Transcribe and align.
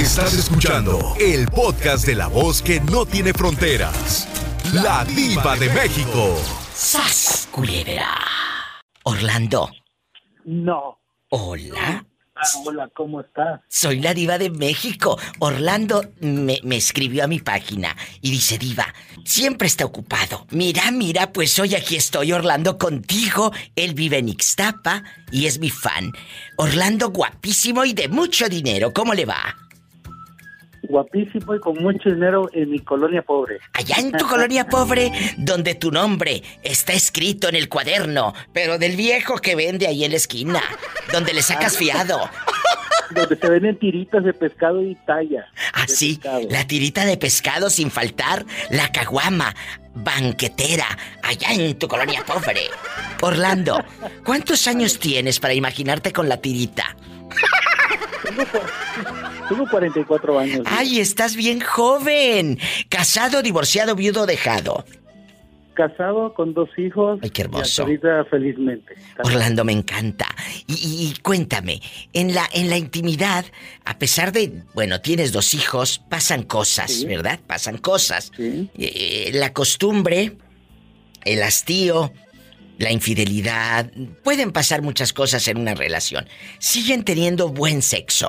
Estás 0.00 0.32
escuchando 0.32 0.98
el 1.20 1.46
podcast 1.48 2.06
de 2.06 2.14
la 2.14 2.26
voz 2.28 2.62
que 2.62 2.80
no 2.80 3.04
tiene 3.04 3.34
fronteras. 3.34 4.26
La 4.72 5.04
diva 5.04 5.58
de 5.58 5.68
México. 5.68 6.38
¡Sas, 6.72 7.46
culebra! 7.52 8.08
Orlando. 9.02 9.68
No. 10.46 10.98
Hola. 11.28 12.06
Ah, 12.34 12.48
hola, 12.64 12.88
¿cómo 12.96 13.20
estás? 13.20 13.60
Soy 13.68 14.00
la 14.00 14.14
diva 14.14 14.38
de 14.38 14.48
México. 14.48 15.18
Orlando 15.38 16.02
me, 16.20 16.60
me, 16.64 16.76
escribió 16.76 17.24
a 17.24 17.26
mi 17.26 17.40
página 17.40 17.94
y 18.22 18.30
dice, 18.30 18.56
diva, 18.56 18.86
siempre 19.26 19.68
está 19.68 19.84
ocupado. 19.84 20.46
Mira, 20.50 20.90
mira, 20.92 21.30
pues 21.30 21.58
hoy 21.58 21.74
aquí 21.74 21.96
estoy, 21.96 22.32
Orlando, 22.32 22.78
contigo. 22.78 23.52
Él 23.76 23.92
vive 23.92 24.16
en 24.16 24.30
Ixtapa 24.30 25.02
y 25.30 25.44
es 25.44 25.58
mi 25.58 25.68
fan. 25.68 26.10
Orlando 26.56 27.10
guapísimo 27.10 27.84
y 27.84 27.92
de 27.92 28.08
mucho 28.08 28.48
dinero. 28.48 28.94
¿Cómo 28.94 29.12
le 29.12 29.26
va? 29.26 29.69
Guapísimo 30.82 31.54
y 31.54 31.60
con 31.60 31.82
mucho 31.82 32.10
dinero 32.10 32.48
en 32.52 32.70
mi 32.70 32.78
colonia 32.80 33.22
pobre. 33.22 33.58
Allá 33.72 33.96
en 33.98 34.12
tu 34.12 34.26
colonia 34.26 34.66
pobre, 34.66 35.12
donde 35.36 35.74
tu 35.74 35.90
nombre 35.90 36.42
está 36.62 36.92
escrito 36.92 37.48
en 37.48 37.56
el 37.56 37.68
cuaderno, 37.68 38.34
pero 38.52 38.78
del 38.78 38.96
viejo 38.96 39.38
que 39.38 39.54
vende 39.54 39.86
ahí 39.86 40.04
en 40.04 40.12
la 40.12 40.16
esquina, 40.16 40.62
donde 41.12 41.32
le 41.32 41.42
sacas 41.42 41.76
fiado. 41.76 42.18
Donde 43.10 43.36
se 43.36 43.48
venden 43.48 43.78
tiritas 43.78 44.22
de 44.24 44.32
pescado 44.32 44.82
y 44.82 44.94
talla. 45.06 45.46
Así, 45.72 46.20
ah, 46.28 46.38
la 46.48 46.66
tirita 46.66 47.04
de 47.04 47.16
pescado 47.16 47.68
sin 47.68 47.90
faltar, 47.90 48.44
la 48.70 48.92
caguama, 48.92 49.54
banquetera, 49.94 50.86
allá 51.22 51.52
en 51.52 51.76
tu 51.78 51.88
colonia 51.88 52.24
pobre. 52.24 52.62
Orlando, 53.20 53.84
¿cuántos 54.24 54.66
años 54.68 54.98
tienes 54.98 55.40
para 55.40 55.54
imaginarte 55.54 56.12
con 56.12 56.28
la 56.28 56.36
tirita? 56.36 56.96
Tengo, 59.50 59.68
44 59.68 60.38
años. 60.38 60.60
Ay, 60.64 61.00
estás 61.00 61.34
bien 61.34 61.60
joven. 61.60 62.60
Casado, 62.88 63.42
divorciado, 63.42 63.96
viudo, 63.96 64.24
dejado. 64.24 64.84
Casado 65.74 66.34
con 66.34 66.54
dos 66.54 66.68
hijos. 66.78 67.18
Ay, 67.20 67.30
qué 67.30 67.42
hermoso. 67.42 67.82
ahorita 67.82 68.26
felizmente. 68.26 68.94
Orlando, 69.24 69.64
me 69.64 69.72
encanta. 69.72 70.28
Y, 70.68 71.14
cuéntame, 71.22 71.80
en 72.12 72.32
la, 72.32 72.48
en 72.52 72.70
la 72.70 72.76
intimidad, 72.76 73.44
a 73.84 73.98
pesar 73.98 74.30
de, 74.30 74.62
bueno, 74.72 75.00
tienes 75.00 75.32
dos 75.32 75.52
hijos, 75.54 76.00
pasan 76.08 76.44
cosas, 76.44 77.04
¿verdad? 77.04 77.40
Pasan 77.44 77.78
cosas. 77.78 78.30
Eh, 78.38 79.32
la 79.34 79.52
costumbre, 79.52 80.36
el 81.24 81.42
hastío, 81.42 82.12
la 82.78 82.92
infidelidad, 82.92 83.90
pueden 84.22 84.52
pasar 84.52 84.80
muchas 84.80 85.12
cosas 85.12 85.48
en 85.48 85.58
una 85.58 85.74
relación. 85.74 86.28
¿Siguen 86.60 87.02
teniendo 87.02 87.48
buen 87.48 87.82
sexo? 87.82 88.28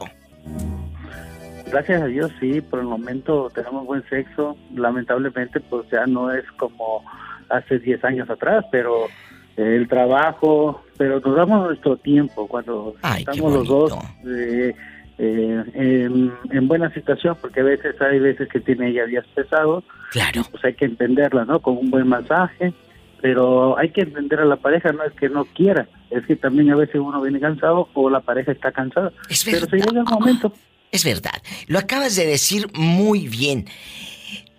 Gracias 1.72 2.02
a 2.02 2.06
Dios 2.06 2.32
sí, 2.40 2.62
por 2.62 2.80
el 2.80 2.86
momento 2.86 3.50
tenemos 3.54 3.86
buen 3.86 4.04
sexo. 4.10 4.58
Lamentablemente 4.76 5.60
pues 5.60 5.90
ya 5.90 6.06
no 6.06 6.32
es 6.32 6.44
como 6.58 7.04
hace 7.50 7.80
10 7.80 8.04
años 8.04 8.30
atrás, 8.30 8.66
pero 8.72 9.08
el 9.56 9.88
trabajo, 9.88 10.84
pero 10.98 11.20
nos 11.20 11.36
damos 11.36 11.68
nuestro 11.68 11.98
tiempo 11.98 12.48
cuando 12.48 12.96
estamos 13.18 13.54
los 13.54 13.68
dos 13.68 13.94
eh, 14.26 14.74
eh, 15.18 15.64
en, 15.74 16.34
en, 16.52 16.68
buena 16.68 16.92
situación, 16.94 17.38
porque 17.40 17.60
a 17.60 17.64
veces 17.64 18.00
hay 18.02 18.20
veces 18.20 18.50
que 18.50 18.60
tiene 18.60 18.90
ella 18.90 19.06
días 19.06 19.26
pesados. 19.36 19.84
Claro. 20.12 20.42
Pues 20.50 20.64
hay 20.66 20.74
que 20.74 20.86
entenderla, 20.86 21.46
¿no? 21.46 21.60
Con 21.60 21.78
un 21.78 21.92
buen 21.92 22.08
masaje, 22.08 22.74
pero 23.22 23.78
hay 23.78 23.92
que 23.92 24.02
entender 24.02 24.40
a 24.40 24.46
la 24.46 24.56
pareja, 24.56 24.92
no 24.92 25.04
es 25.04 25.14
que 25.14 25.30
no 25.30 25.46
quiera, 25.46 25.88
es 26.10 26.26
que 26.26 26.36
también 26.36 26.72
a 26.72 26.76
veces 26.76 26.96
uno 26.96 27.22
viene 27.22 27.40
cansado 27.40 27.88
o 27.94 28.10
la 28.10 28.22
pareja 28.22 28.52
está 28.52 28.72
cansada. 28.72 29.12
Es 29.30 29.46
pero 29.46 29.68
se 29.68 29.78
llega 29.78 30.00
el 30.00 30.06
momento. 30.06 30.52
Es 30.92 31.06
verdad, 31.06 31.42
lo 31.68 31.80
acabas 31.80 32.16
de 32.18 32.26
decir 32.26 32.68
muy 32.74 33.30
bien. 33.30 33.70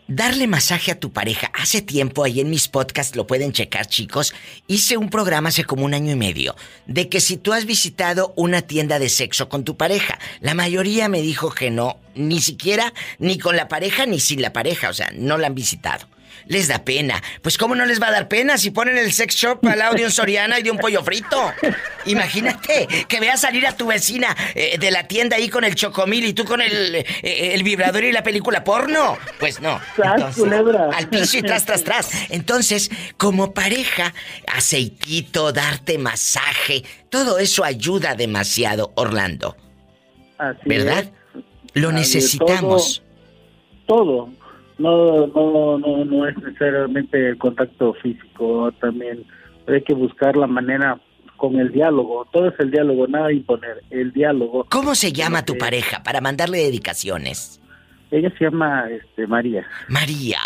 Darle 0.08 0.47
masaje 0.47 0.91
a 0.91 0.98
tu 0.98 1.12
pareja. 1.12 1.50
Hace 1.55 1.83
tiempo, 1.83 2.24
ahí 2.24 2.41
en 2.41 2.48
mis 2.48 2.69
podcasts 2.69 3.16
lo 3.16 3.27
pueden 3.27 3.52
checar, 3.52 3.86
chicos. 3.86 4.34
Hice 4.67 4.96
un 4.96 5.11
programa 5.11 5.51
hace 5.51 5.64
como 5.64 5.84
un 5.84 5.92
año 5.92 6.11
y 6.11 6.17
medio 6.17 6.56
de 6.86 7.11
que 7.11 7.20
si 7.20 7.36
tú 7.36 7.52
has 7.52 7.67
visitado 7.67 8.33
una 8.34 8.62
tienda 8.62 8.98
de 8.98 9.11
sexo 9.11 9.51
con 9.51 9.64
tu 9.64 9.77
pareja, 9.77 10.18
la 10.40 10.55
mayoría 10.55 11.08
me 11.08 11.20
dijo 11.20 11.51
que 11.51 11.70
no, 11.70 11.98
ni 12.14 12.40
siquiera, 12.40 12.95
ni 13.18 13.39
con 13.39 13.56
la 13.56 13.68
pareja, 13.68 14.06
ni 14.06 14.18
sin 14.18 14.40
la 14.40 14.55
pareja, 14.55 14.89
o 14.89 14.95
sea, 14.95 15.11
no 15.14 15.36
la 15.36 15.48
han 15.48 15.55
visitado 15.55 16.11
les 16.47 16.69
da 16.69 16.85
pena. 16.85 17.23
Pues 17.42 17.58
cómo 17.58 17.75
no 17.75 17.85
les 17.86 18.01
va 18.01 18.08
a 18.08 18.13
dar 18.13 18.29
pena 18.29 18.58
si 18.58 18.70
ponen 18.70 18.98
el 18.98 19.13
sex 19.13 19.35
shop 19.35 19.67
al 19.67 19.79
lado 19.79 19.95
de 19.95 20.05
un 20.05 20.11
Soriana 20.11 20.58
y 20.58 20.63
de 20.63 20.70
un 20.70 20.79
pollo 20.79 21.03
frito. 21.03 21.53
Imagínate 22.07 22.86
que 23.08 23.20
veas 23.20 23.41
salir 23.41 23.67
a 23.67 23.77
tu 23.77 23.86
vecina 23.86 24.36
eh, 24.55 24.79
de 24.79 24.91
la 24.91 25.07
tienda 25.07 25.36
ahí 25.36 25.48
con 25.48 25.64
el 25.64 25.75
chocomil 25.75 26.25
y 26.25 26.33
tú 26.33 26.45
con 26.45 26.61
el, 26.61 26.95
eh, 26.97 27.05
el 27.23 27.63
vibrador 27.63 28.05
y 28.05 28.13
la 28.13 28.23
película 28.23 28.64
porno. 28.64 29.19
Pues 29.39 29.61
no. 29.61 29.80
al 30.95 31.08
piso 31.08 31.39
y 31.39 31.42
tras, 31.42 31.64
tras, 31.64 31.85
tras. 31.85 32.30
Entonces, 32.30 32.91
como 33.17 33.55
pareja, 33.55 34.13
aceitito, 34.47 35.53
darte 35.53 35.98
masaje, 35.98 36.83
todo 37.09 37.39
eso 37.39 37.64
ayuda 37.64 38.14
demasiado, 38.14 38.92
Orlando. 38.97 39.57
Así 40.39 40.61
¿Verdad? 40.64 41.13
Lo 41.74 41.92
necesitamos. 41.92 43.03
todo, 43.86 44.30
no, 44.82 45.26
no, 45.28 45.78
no, 45.78 46.04
no 46.04 46.28
es 46.28 46.36
necesariamente 46.36 47.30
el 47.30 47.38
contacto 47.38 47.94
físico, 47.94 48.72
también 48.80 49.24
hay 49.68 49.82
que 49.82 49.94
buscar 49.94 50.36
la 50.36 50.46
manera 50.46 51.00
con 51.36 51.56
el 51.56 51.72
diálogo, 51.72 52.26
todo 52.32 52.48
es 52.48 52.54
el 52.58 52.70
diálogo, 52.70 53.06
nada 53.06 53.32
imponer, 53.32 53.82
el 53.90 54.12
diálogo. 54.12 54.66
¿Cómo 54.70 54.94
se 54.94 55.12
llama 55.12 55.44
tu 55.44 55.56
pareja 55.56 56.02
para 56.02 56.20
mandarle 56.20 56.58
dedicaciones? 56.58 57.60
Ella 58.10 58.30
se 58.36 58.44
llama 58.44 58.88
este, 58.90 59.26
María. 59.26 59.66
María, 59.88 60.38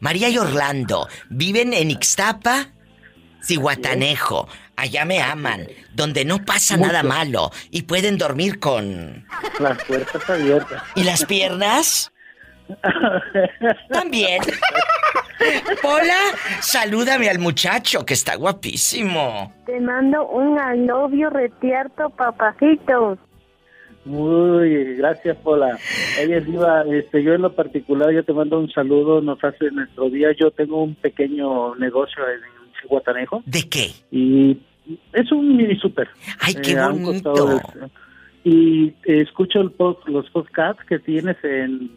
María 0.00 0.28
y 0.28 0.38
Orlando, 0.38 1.08
viven 1.28 1.72
en 1.72 1.90
Ixtapa, 1.90 2.68
Cihuatanejo. 3.42 4.48
Allá 4.76 5.04
me 5.04 5.20
aman, 5.20 5.66
donde 5.92 6.24
no 6.24 6.44
pasa 6.44 6.76
nada 6.76 7.02
malo 7.02 7.50
y 7.70 7.82
pueden 7.82 8.16
dormir 8.16 8.60
con... 8.60 9.26
Las 9.58 9.82
puertas 9.84 10.30
abiertas. 10.30 10.82
¿Y 10.94 11.04
las 11.04 11.26
piernas? 11.26 12.12
También. 13.90 14.40
Hola, 15.82 16.18
salúdame 16.60 17.28
al 17.28 17.38
muchacho 17.38 18.04
que 18.04 18.14
está 18.14 18.36
guapísimo. 18.36 19.52
Te 19.66 19.80
mando 19.80 20.26
un 20.28 20.56
novio 20.86 21.30
retierto, 21.30 22.10
papacito. 22.10 23.18
Muy 24.04 24.96
gracias, 24.96 25.36
Pola. 25.38 25.78
Ella 26.18 26.38
es 26.38 26.46
viva. 26.46 26.84
Este, 26.90 27.22
yo 27.22 27.34
en 27.34 27.42
lo 27.42 27.54
particular, 27.54 28.10
yo 28.12 28.24
te 28.24 28.32
mando 28.32 28.58
un 28.58 28.70
saludo. 28.70 29.20
Nos 29.20 29.42
hace 29.44 29.70
nuestro 29.70 30.08
día. 30.08 30.28
Yo 30.38 30.50
tengo 30.50 30.82
un 30.82 30.94
pequeño 30.94 31.74
negocio 31.76 32.22
en 32.28 32.88
Guatanejo. 32.88 33.42
¿De 33.44 33.68
qué? 33.68 33.90
Y 34.10 34.58
es 35.12 35.30
un 35.32 35.56
mini 35.56 35.76
super. 35.76 36.08
Ay, 36.40 36.54
qué 36.54 36.72
eh, 36.72 36.88
bonito. 36.90 37.60
y 38.44 38.94
escucho 39.04 39.60
el 39.60 39.72
los 40.06 40.30
podcasts 40.30 40.82
que 40.88 40.98
tienes 40.98 41.36
en 41.44 41.90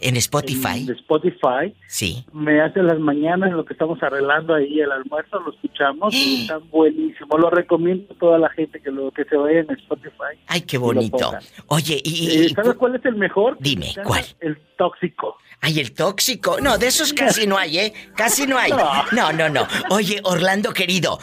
en, 0.00 0.16
Spotify. 0.16 0.84
En 0.86 0.90
Spotify. 0.90 1.74
Sí. 1.86 2.24
Me 2.32 2.60
hace 2.60 2.82
las 2.82 2.98
mañanas 2.98 3.52
lo 3.52 3.64
que 3.64 3.72
estamos 3.72 4.02
arreglando 4.02 4.54
ahí 4.54 4.80
el 4.80 4.90
almuerzo, 4.90 5.40
lo 5.40 5.52
escuchamos 5.52 6.14
y 6.14 6.42
está 6.42 6.58
buenísimo. 6.58 7.36
Lo 7.38 7.50
recomiendo 7.50 8.12
a 8.12 8.18
toda 8.18 8.38
la 8.38 8.50
gente 8.50 8.80
que 8.80 8.90
lo 8.90 9.10
que 9.10 9.24
se 9.24 9.36
vaya 9.36 9.60
en 9.60 9.70
Spotify. 9.70 10.38
Ay, 10.46 10.62
qué 10.62 10.78
bonito. 10.78 11.32
Oye, 11.68 12.00
y, 12.04 12.46
eh, 12.46 12.48
¿sabes 12.54 12.74
cuál 12.74 12.96
es 12.96 13.04
el 13.04 13.16
mejor? 13.16 13.56
Dime, 13.60 13.94
¿cuál? 14.04 14.24
El 14.40 14.58
tóxico. 14.76 15.36
Ay, 15.60 15.80
el 15.80 15.92
tóxico. 15.92 16.60
No, 16.60 16.78
de 16.78 16.86
esos 16.86 17.12
casi 17.12 17.46
no 17.46 17.58
hay, 17.58 17.78
¿eh? 17.78 17.92
Casi 18.14 18.46
no 18.46 18.58
hay. 18.58 18.70
No, 19.12 19.32
no, 19.32 19.48
no. 19.48 19.66
Oye, 19.90 20.20
Orlando 20.24 20.72
querido, 20.72 21.18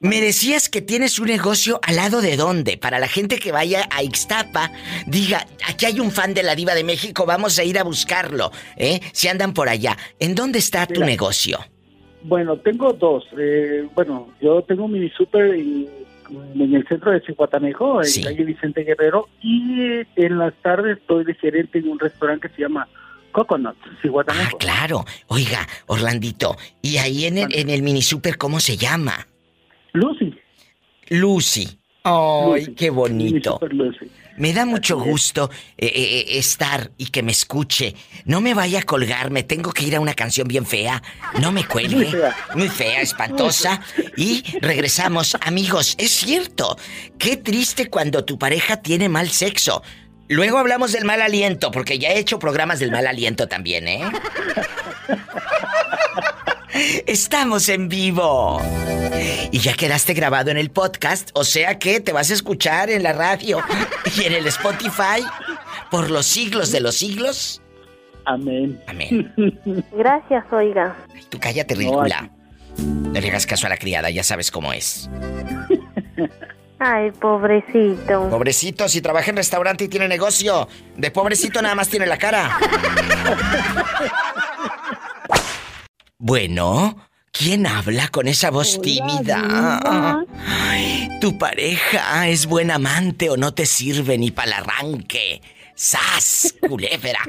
me 0.00 0.20
decías 0.20 0.68
que 0.68 0.80
tienes 0.80 1.18
un 1.18 1.26
negocio 1.26 1.80
al 1.82 1.96
lado 1.96 2.20
de 2.20 2.36
dónde, 2.36 2.76
para 2.76 2.98
la 2.98 3.08
gente 3.08 3.38
que 3.38 3.52
vaya 3.52 3.88
a 3.90 4.02
Ixtapa, 4.02 4.70
diga, 5.06 5.46
aquí 5.66 5.86
hay 5.86 6.00
un 6.00 6.10
fan 6.10 6.34
de 6.34 6.42
la 6.42 6.54
diva 6.54 6.74
de 6.74 6.84
México, 6.84 7.26
vamos 7.26 7.58
a 7.58 7.64
ir 7.64 7.78
a 7.78 7.84
buscarlo, 7.84 8.52
¿eh? 8.76 9.00
Si 9.12 9.28
andan 9.28 9.52
por 9.52 9.68
allá. 9.68 9.96
¿En 10.18 10.34
dónde 10.34 10.58
está 10.58 10.86
tu 10.86 11.00
negocio? 11.00 11.58
Bueno, 12.22 12.56
tengo 12.58 12.92
dos. 12.92 13.24
Eh, 13.38 13.88
bueno, 13.94 14.28
yo 14.40 14.62
tengo 14.62 14.88
mi 14.88 15.08
super 15.10 15.54
en, 15.54 15.88
el 16.60 16.86
centro 16.86 17.10
de 17.10 17.20
Cihuatanejo, 17.20 18.02
en 18.02 18.22
calle 18.22 18.44
Vicente 18.44 18.84
Guerrero, 18.84 19.28
y 19.42 20.02
en 20.16 20.38
las 20.38 20.54
tardes 20.62 20.98
estoy 20.98 21.24
de 21.24 21.34
gerente 21.34 21.78
en 21.78 21.88
un 21.88 21.98
restaurante 21.98 22.48
que 22.48 22.56
se 22.56 22.62
llama 22.62 22.86
Coconut, 23.32 23.76
Cihuatanejo. 24.02 24.56
Ah, 24.56 24.58
claro. 24.58 25.04
Oiga, 25.28 25.66
Orlandito, 25.86 26.56
¿y 26.82 26.98
ahí 26.98 27.24
en 27.24 27.38
el, 27.38 27.54
en 27.54 27.70
el 27.70 27.82
mini 27.82 28.02
super 28.02 28.36
cómo 28.36 28.60
se 28.60 28.76
llama? 28.76 29.27
Lucy. 29.98 30.34
Lucy. 31.08 31.78
Ay, 32.04 32.74
qué 32.74 32.90
bonito. 32.90 33.60
Me 34.36 34.52
da 34.52 34.64
mucho 34.64 34.98
gusto 34.98 35.50
eh, 35.76 35.86
eh, 35.86 35.90
eh, 35.94 36.38
estar 36.38 36.92
y 36.96 37.06
que 37.06 37.24
me 37.24 37.32
escuche. 37.32 37.94
No 38.24 38.40
me 38.40 38.54
vaya 38.54 38.78
a 38.78 38.82
colgarme, 38.82 39.42
tengo 39.42 39.72
que 39.72 39.84
ir 39.84 39.96
a 39.96 40.00
una 40.00 40.14
canción 40.14 40.46
bien 40.46 40.64
fea. 40.64 41.02
No 41.40 41.50
me 41.50 41.66
cuelgue. 41.66 41.96
Muy 41.96 42.06
fea, 42.06 42.36
Muy 42.54 42.68
fea 42.68 43.00
espantosa. 43.00 43.80
Y 44.16 44.44
regresamos. 44.60 45.36
Amigos, 45.40 45.96
es 45.98 46.12
cierto. 46.12 46.76
Qué 47.18 47.36
triste 47.36 47.90
cuando 47.90 48.24
tu 48.24 48.38
pareja 48.38 48.80
tiene 48.80 49.08
mal 49.08 49.28
sexo. 49.28 49.82
Luego 50.28 50.58
hablamos 50.58 50.92
del 50.92 51.04
mal 51.04 51.20
aliento, 51.20 51.70
porque 51.70 51.98
ya 51.98 52.10
he 52.10 52.18
hecho 52.18 52.38
programas 52.38 52.78
del 52.78 52.92
mal 52.92 53.06
aliento 53.06 53.48
también, 53.48 53.88
¿eh? 53.88 54.04
Estamos 56.72 57.68
en 57.68 57.88
vivo. 57.88 58.60
Y 59.50 59.58
ya 59.58 59.74
quedaste 59.74 60.14
grabado 60.14 60.50
en 60.50 60.58
el 60.58 60.70
podcast, 60.70 61.30
o 61.34 61.44
sea 61.44 61.78
que 61.78 62.00
te 62.00 62.12
vas 62.12 62.30
a 62.30 62.34
escuchar 62.34 62.90
en 62.90 63.02
la 63.02 63.12
radio 63.12 63.62
y 64.16 64.24
en 64.24 64.34
el 64.34 64.46
Spotify 64.46 65.24
por 65.90 66.10
los 66.10 66.26
siglos 66.26 66.70
de 66.70 66.80
los 66.80 66.96
siglos. 66.96 67.62
Amén. 68.26 68.80
Amén. 68.86 69.32
Gracias, 69.92 70.44
oiga. 70.52 70.94
Ay, 71.14 71.24
tú 71.30 71.38
cállate, 71.40 71.74
ridícula. 71.74 72.30
No 72.76 73.20
le 73.20 73.28
hagas 73.28 73.46
caso 73.46 73.66
a 73.66 73.70
la 73.70 73.78
criada, 73.78 74.10
ya 74.10 74.22
sabes 74.22 74.50
cómo 74.50 74.72
es. 74.72 75.08
Ay, 76.78 77.10
pobrecito. 77.10 78.28
Pobrecito, 78.30 78.88
si 78.88 79.00
trabaja 79.00 79.30
en 79.30 79.36
restaurante 79.36 79.84
y 79.84 79.88
tiene 79.88 80.06
negocio, 80.06 80.68
de 80.96 81.10
pobrecito 81.10 81.60
nada 81.60 81.74
más 81.74 81.88
tiene 81.88 82.06
la 82.06 82.18
cara. 82.18 82.56
Bueno, 86.20 86.96
¿quién 87.30 87.64
habla 87.64 88.08
con 88.08 88.26
esa 88.26 88.50
voz 88.50 88.82
tímida? 88.82 90.24
Ay, 90.48 91.08
¿Tu 91.20 91.38
pareja 91.38 92.26
es 92.26 92.46
buen 92.46 92.72
amante 92.72 93.30
o 93.30 93.36
no 93.36 93.54
te 93.54 93.66
sirve 93.66 94.18
ni 94.18 94.32
para 94.32 94.48
el 94.48 94.52
arranque? 94.64 95.40
¡Sas, 95.76 96.56
culebra! 96.68 97.20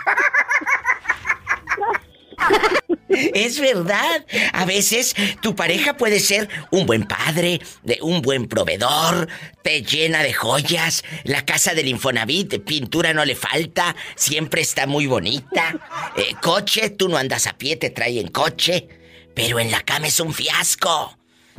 Es 3.09 3.59
verdad. 3.59 4.25
A 4.53 4.65
veces 4.65 5.15
tu 5.41 5.55
pareja 5.55 5.97
puede 5.97 6.19
ser 6.19 6.47
un 6.71 6.85
buen 6.85 7.03
padre, 7.03 7.59
un 8.01 8.21
buen 8.21 8.47
proveedor, 8.47 9.27
te 9.63 9.81
llena 9.81 10.23
de 10.23 10.33
joyas, 10.33 11.03
la 11.23 11.45
casa 11.45 11.73
del 11.73 11.87
Infonavit, 11.87 12.63
pintura 12.63 13.13
no 13.13 13.25
le 13.25 13.35
falta, 13.35 13.95
siempre 14.15 14.61
está 14.61 14.87
muy 14.87 15.07
bonita. 15.07 15.79
Eh, 16.15 16.35
coche, 16.41 16.91
tú 16.91 17.09
no 17.09 17.17
andas 17.17 17.47
a 17.47 17.57
pie, 17.57 17.75
te 17.75 17.89
trae 17.89 18.19
en 18.19 18.29
coche, 18.29 18.87
pero 19.33 19.59
en 19.59 19.71
la 19.71 19.81
cama 19.81 20.07
es 20.07 20.19
un 20.19 20.33
fiasco. 20.33 21.17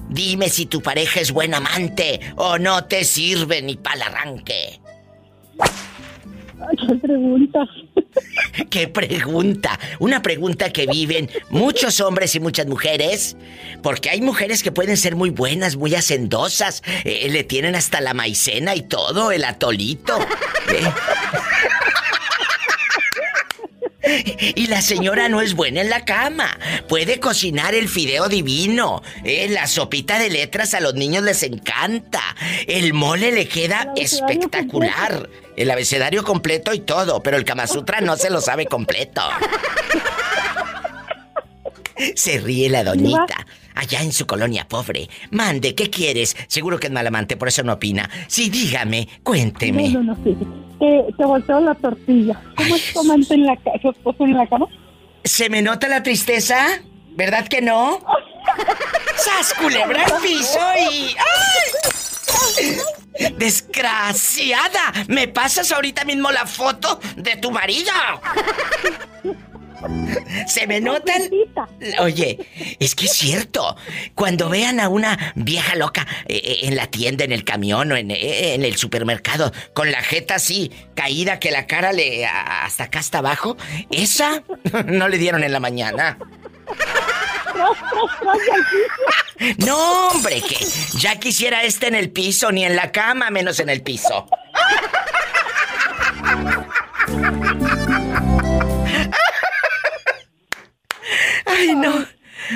Dime 0.09 0.49
si 0.49 0.67
tu 0.67 0.81
pareja 0.83 1.21
es 1.21 1.31
buen 1.31 1.55
amante 1.55 2.21
o 2.37 2.59
no 2.59 2.85
te 2.85 3.05
sirve 3.05 3.61
ni 3.63 3.77
para 3.77 3.97
el 3.97 4.03
arranque. 4.03 4.81
Qué 6.87 6.95
pregunta. 6.97 7.69
¿Qué 8.71 8.89
pregunta? 8.89 9.79
Una 9.99 10.23
pregunta 10.23 10.71
que 10.71 10.87
viven 10.87 11.31
muchos 11.51 12.01
hombres 12.01 12.35
y 12.35 12.41
muchas 12.41 12.67
mujeres. 12.67 13.37
Porque 13.83 14.11
hay 14.11 14.21
mujeres 14.21 14.63
que 14.63 14.73
pueden 14.73 14.97
ser 14.97 15.17
muy 15.17 15.31
buenas, 15.31 15.77
muy 15.77 15.95
hacendosas. 15.95 16.83
eh, 17.05 17.29
le 17.31 17.45
tienen 17.45 17.75
hasta 17.75 18.01
la 18.01 18.15
maicena 18.15 18.75
y 18.75 18.83
todo, 18.83 19.33
el 19.33 19.45
atolito. 19.45 20.19
¿eh? 20.73 20.93
Y 24.57 24.67
la 24.67 24.81
señora 24.81 25.29
no 25.29 25.41
es 25.41 25.55
buena 25.55 25.83
en 25.83 25.91
la 25.91 26.05
cama. 26.05 26.59
Puede 26.89 27.21
cocinar 27.21 27.75
el 27.75 27.89
fideo 27.89 28.29
divino. 28.29 29.03
eh, 29.25 29.49
la 29.51 29.67
sopita 29.67 30.19
de 30.19 30.31
letras 30.31 30.75
a 30.75 30.81
los 30.81 30.95
niños 30.95 31.23
les 31.23 31.43
encanta. 31.43 32.23
El 32.67 32.93
mole 32.95 33.31
le 33.33 33.47
queda 33.47 33.93
espectacular. 33.97 35.29
El 35.61 35.71
abecedario 35.71 36.25
completo 36.25 36.73
y 36.73 36.81
todo, 36.81 37.23
pero 37.23 37.37
el 37.37 37.45
Kama 37.45 37.67
Sutra 37.67 38.01
no 38.01 38.17
se 38.17 38.31
lo 38.31 38.41
sabe 38.41 38.65
completo. 38.65 39.21
Se 42.17 42.39
ríe 42.39 42.71
la 42.71 42.83
doñita. 42.83 43.47
Allá 43.75 44.01
en 44.01 44.11
su 44.11 44.27
colonia 44.27 44.67
pobre. 44.67 45.11
Mande, 45.31 45.75
¿qué 45.75 45.91
quieres? 45.91 46.35
Seguro 46.47 46.81
que 46.81 46.87
es 46.87 46.93
mal 46.95 47.07
amante, 47.07 47.37
por 47.37 47.49
eso 47.49 47.63
no 47.63 47.75
opina. 47.75 48.09
Sí, 48.27 48.49
dígame, 48.49 49.07
cuénteme. 49.23 49.91
No, 49.91 50.03
no, 50.03 50.15
no, 50.15 50.25
sí. 50.25 50.35
Te, 50.79 51.13
te 51.15 51.25
volteo 51.27 51.61
la 51.61 51.75
tortilla. 51.75 52.41
¿Cómo 52.57 52.77
es 52.77 52.93
tu 52.95 53.01
amante 53.01 53.35
en 53.35 53.45
la 53.45 53.59
en 54.19 54.33
la 54.33 54.47
cama? 54.47 54.67
¿Se 55.25 55.51
me 55.51 55.61
nota 55.61 55.89
la 55.89 56.03
tristeza? 56.03 56.69
¿Verdad 57.11 57.47
que 57.49 57.61
no? 57.61 58.01
¡Sas, 59.15 59.53
culebra 59.53 60.05
al 60.07 60.23
piso 60.23 60.59
y... 60.91 61.15
¡Ay! 61.19 62.77
¡Desgraciada! 63.37 64.93
¿Me 65.09 65.29
pasas 65.29 65.71
ahorita 65.73 66.05
mismo 66.05 66.31
la 66.31 66.47
foto 66.47 67.01
de 67.17 67.37
tu 67.37 67.51
marido? 67.51 67.93
Se 70.47 70.67
me 70.67 70.79
notan... 70.81 71.23
Oye, 72.01 72.77
es 72.79 72.95
que 72.95 73.07
es 73.07 73.13
cierto. 73.15 73.77
Cuando 74.15 74.51
vean 74.51 74.79
a 74.79 74.89
una 74.91 75.33
vieja 75.37 75.75
loca 75.75 76.07
eh, 76.29 76.37
eh, 76.45 76.59
en 76.65 76.77
la 76.77 76.87
tienda, 76.89 77.25
en 77.25 77.33
el 77.33 77.45
camión 77.45 77.91
o 77.93 77.97
en, 77.97 78.11
eh, 78.11 78.53
en 78.55 78.63
el 78.65 78.77
supermercado, 78.77 79.53
con 79.73 79.91
la 79.91 80.03
jeta 80.03 80.35
así 80.35 80.71
caída 80.95 81.39
que 81.41 81.51
la 81.51 81.67
cara 81.67 81.93
le 81.93 82.27
a- 82.27 82.65
hasta 82.67 82.85
acá 82.85 82.99
hasta 82.99 83.19
abajo, 83.19 83.57
esa 83.91 84.43
no 84.87 85.09
le 85.09 85.17
dieron 85.17 85.43
en 85.45 85.53
la 85.53 85.61
mañana. 85.61 86.19
No, 89.67 90.09
hombre, 90.09 90.43
que 90.43 90.57
ya 90.99 91.17
quisiera 91.19 91.63
este 91.63 91.89
en 91.89 91.95
el 91.95 92.11
piso, 92.11 92.53
ni 92.53 92.65
en 92.65 92.77
la 92.77 92.93
cama, 92.93 93.31
menos 93.31 93.59
en 93.61 93.71
el 93.71 93.83
piso. 93.83 94.27
Ay, 101.47 101.75
no. 101.75 101.93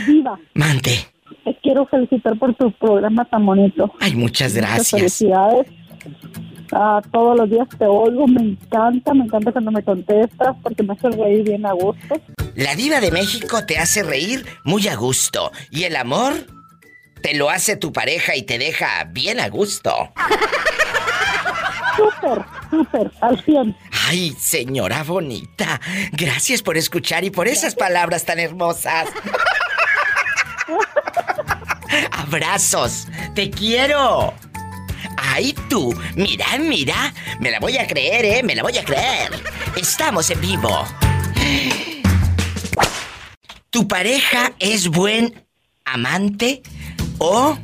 Viva. 0.07 0.39
Mante. 0.55 1.07
Te 1.45 1.57
quiero 1.63 1.87
felicitar 1.87 2.39
por 2.39 2.55
tu 2.57 2.73
programa 2.73 3.25
tan 3.27 3.45
bonito. 3.45 3.93
Ay, 4.01 4.15
muchas 4.15 4.53
Muchas 4.53 4.55
gracias. 4.55 4.91
felicidades. 4.91 5.67
Ah, 6.73 7.01
todos 7.13 7.39
los 7.39 7.51
días 7.51 7.69
te 7.79 7.87
oigo, 7.87 8.27
me 8.27 8.43
encanta, 8.43 9.15
me 9.15 9.25
encanta 9.25 9.53
cuando 9.53 9.71
me 9.71 9.83
contestas 9.83 10.57
porque 10.63 10.83
me 10.83 10.95
haces 10.95 11.17
reír 11.17 11.45
bien 11.45 11.67
a 11.67 11.73
gusto. 11.73 12.21
La 12.55 12.75
diva 12.75 13.01
de 13.01 13.11
México 13.11 13.65
te 13.67 13.79
hace 13.79 14.03
reír 14.03 14.47
muy 14.65 14.89
a 14.89 14.97
gusto. 14.97 15.51
Y 15.71 15.85
el 15.85 15.97
amor 15.97 16.35
te 17.23 17.35
lo 17.35 17.51
hace 17.51 17.77
tu 17.77 17.93
pareja 17.93 18.37
y 18.37 18.43
te 18.43 18.59
deja 18.59 19.05
bien 19.11 19.41
a 19.41 19.49
gusto. 19.49 20.13
Súper, 21.97 22.45
súper, 22.71 23.11
al 23.21 23.43
100. 23.43 23.77
Ay, 24.09 24.35
señora 24.39 25.03
bonita. 25.05 25.81
Gracias 26.13 26.63
por 26.63 26.77
escuchar 26.77 27.25
y 27.25 27.31
por 27.31 27.49
esas 27.49 27.75
palabras 27.75 28.25
tan 28.25 28.39
hermosas. 28.39 29.09
Abrazos. 32.13 33.07
Te 33.35 33.51
quiero. 33.51 34.35
Ay, 35.17 35.55
tú. 35.69 35.95
Mira, 36.17 36.47
mira. 36.59 37.13
Me 37.41 37.51
la 37.51 37.59
voy 37.61 37.77
a 37.79 37.87
creer, 37.87 38.25
¿eh? 38.25 38.43
Me 38.43 38.55
la 38.55 38.63
voy 38.63 38.77
a 38.79 38.85
creer. 38.85 39.31
Estamos 39.77 40.31
en 40.31 40.41
vivo. 40.41 40.85
¿Tu 43.71 43.89
pareja 43.89 44.53
es 44.61 44.89
buen 44.89 45.47
amante 45.85 46.63
o 47.19 47.59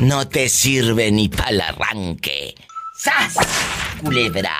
no 0.00 0.28
te 0.28 0.48
sirve 0.48 1.10
ni 1.10 1.28
para 1.28 1.50
el 1.50 1.60
arranque? 1.62 2.54
¡Sas! 2.98 3.36
Culebra. 4.02 4.52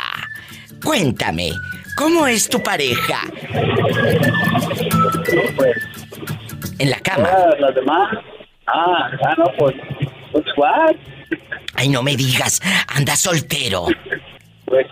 Cuéntame, 0.83 1.51
¿cómo 1.97 2.27
es 2.27 2.49
tu 2.49 2.63
pareja? 2.63 3.21
Pues, 5.57 5.77
En 6.79 6.91
la 6.91 7.01
cama. 7.01 7.29
ah, 7.31 7.51
las 7.59 7.75
demás. 7.75 8.09
Ah, 8.67 9.11
ah, 9.25 9.35
no, 9.37 9.45
pues, 9.59 9.75
pues. 10.33 10.45
Ay, 11.79 11.89
no 11.91 12.03
me 12.03 12.17
digas, 12.17 12.61
anda 12.89 13.15
soltero. 13.15 13.87
Pues, 14.65 14.85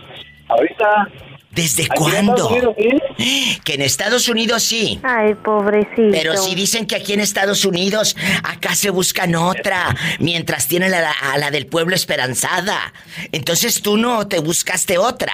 ahorita. 0.47 1.09
¿Desde 1.51 1.85
aquí 1.85 2.05
en 2.05 2.29
Estados 2.29 2.47
cuándo? 2.47 2.49
Unidos, 2.49 2.77
¿sí? 3.19 3.61
Que 3.65 3.75
en 3.75 3.83
Estados 3.83 4.29
Unidos 4.29 4.63
sí. 4.63 5.01
Ay, 5.03 5.35
pobrecito. 5.35 6.13
Pero 6.13 6.37
si 6.37 6.55
dicen 6.55 6.87
que 6.87 6.95
aquí 6.95 7.15
en 7.15 7.19
Estados 7.19 7.65
Unidos, 7.65 8.15
acá 8.45 8.77
se 8.77 8.91
buscan 8.91 9.35
otra, 9.35 9.97
mientras 10.21 10.69
tienen 10.69 10.95
a 10.95 11.01
la, 11.01 11.11
a 11.11 11.39
la 11.39 11.51
del 11.51 11.67
pueblo 11.67 11.97
esperanzada. 11.97 12.93
Entonces 13.33 13.83
tú 13.83 13.97
no 13.97 14.29
te 14.29 14.39
buscaste 14.39 14.97
otra. 14.97 15.33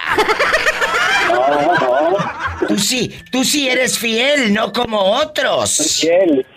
No, 1.29 2.09
no. 2.09 2.67
Tú 2.67 2.79
sí, 2.79 3.15
tú 3.31 3.43
sí 3.43 3.69
eres 3.69 3.99
fiel, 3.99 4.53
no 4.53 4.73
como 4.73 4.99
otros. 4.99 5.99
Fiel. 6.01 6.47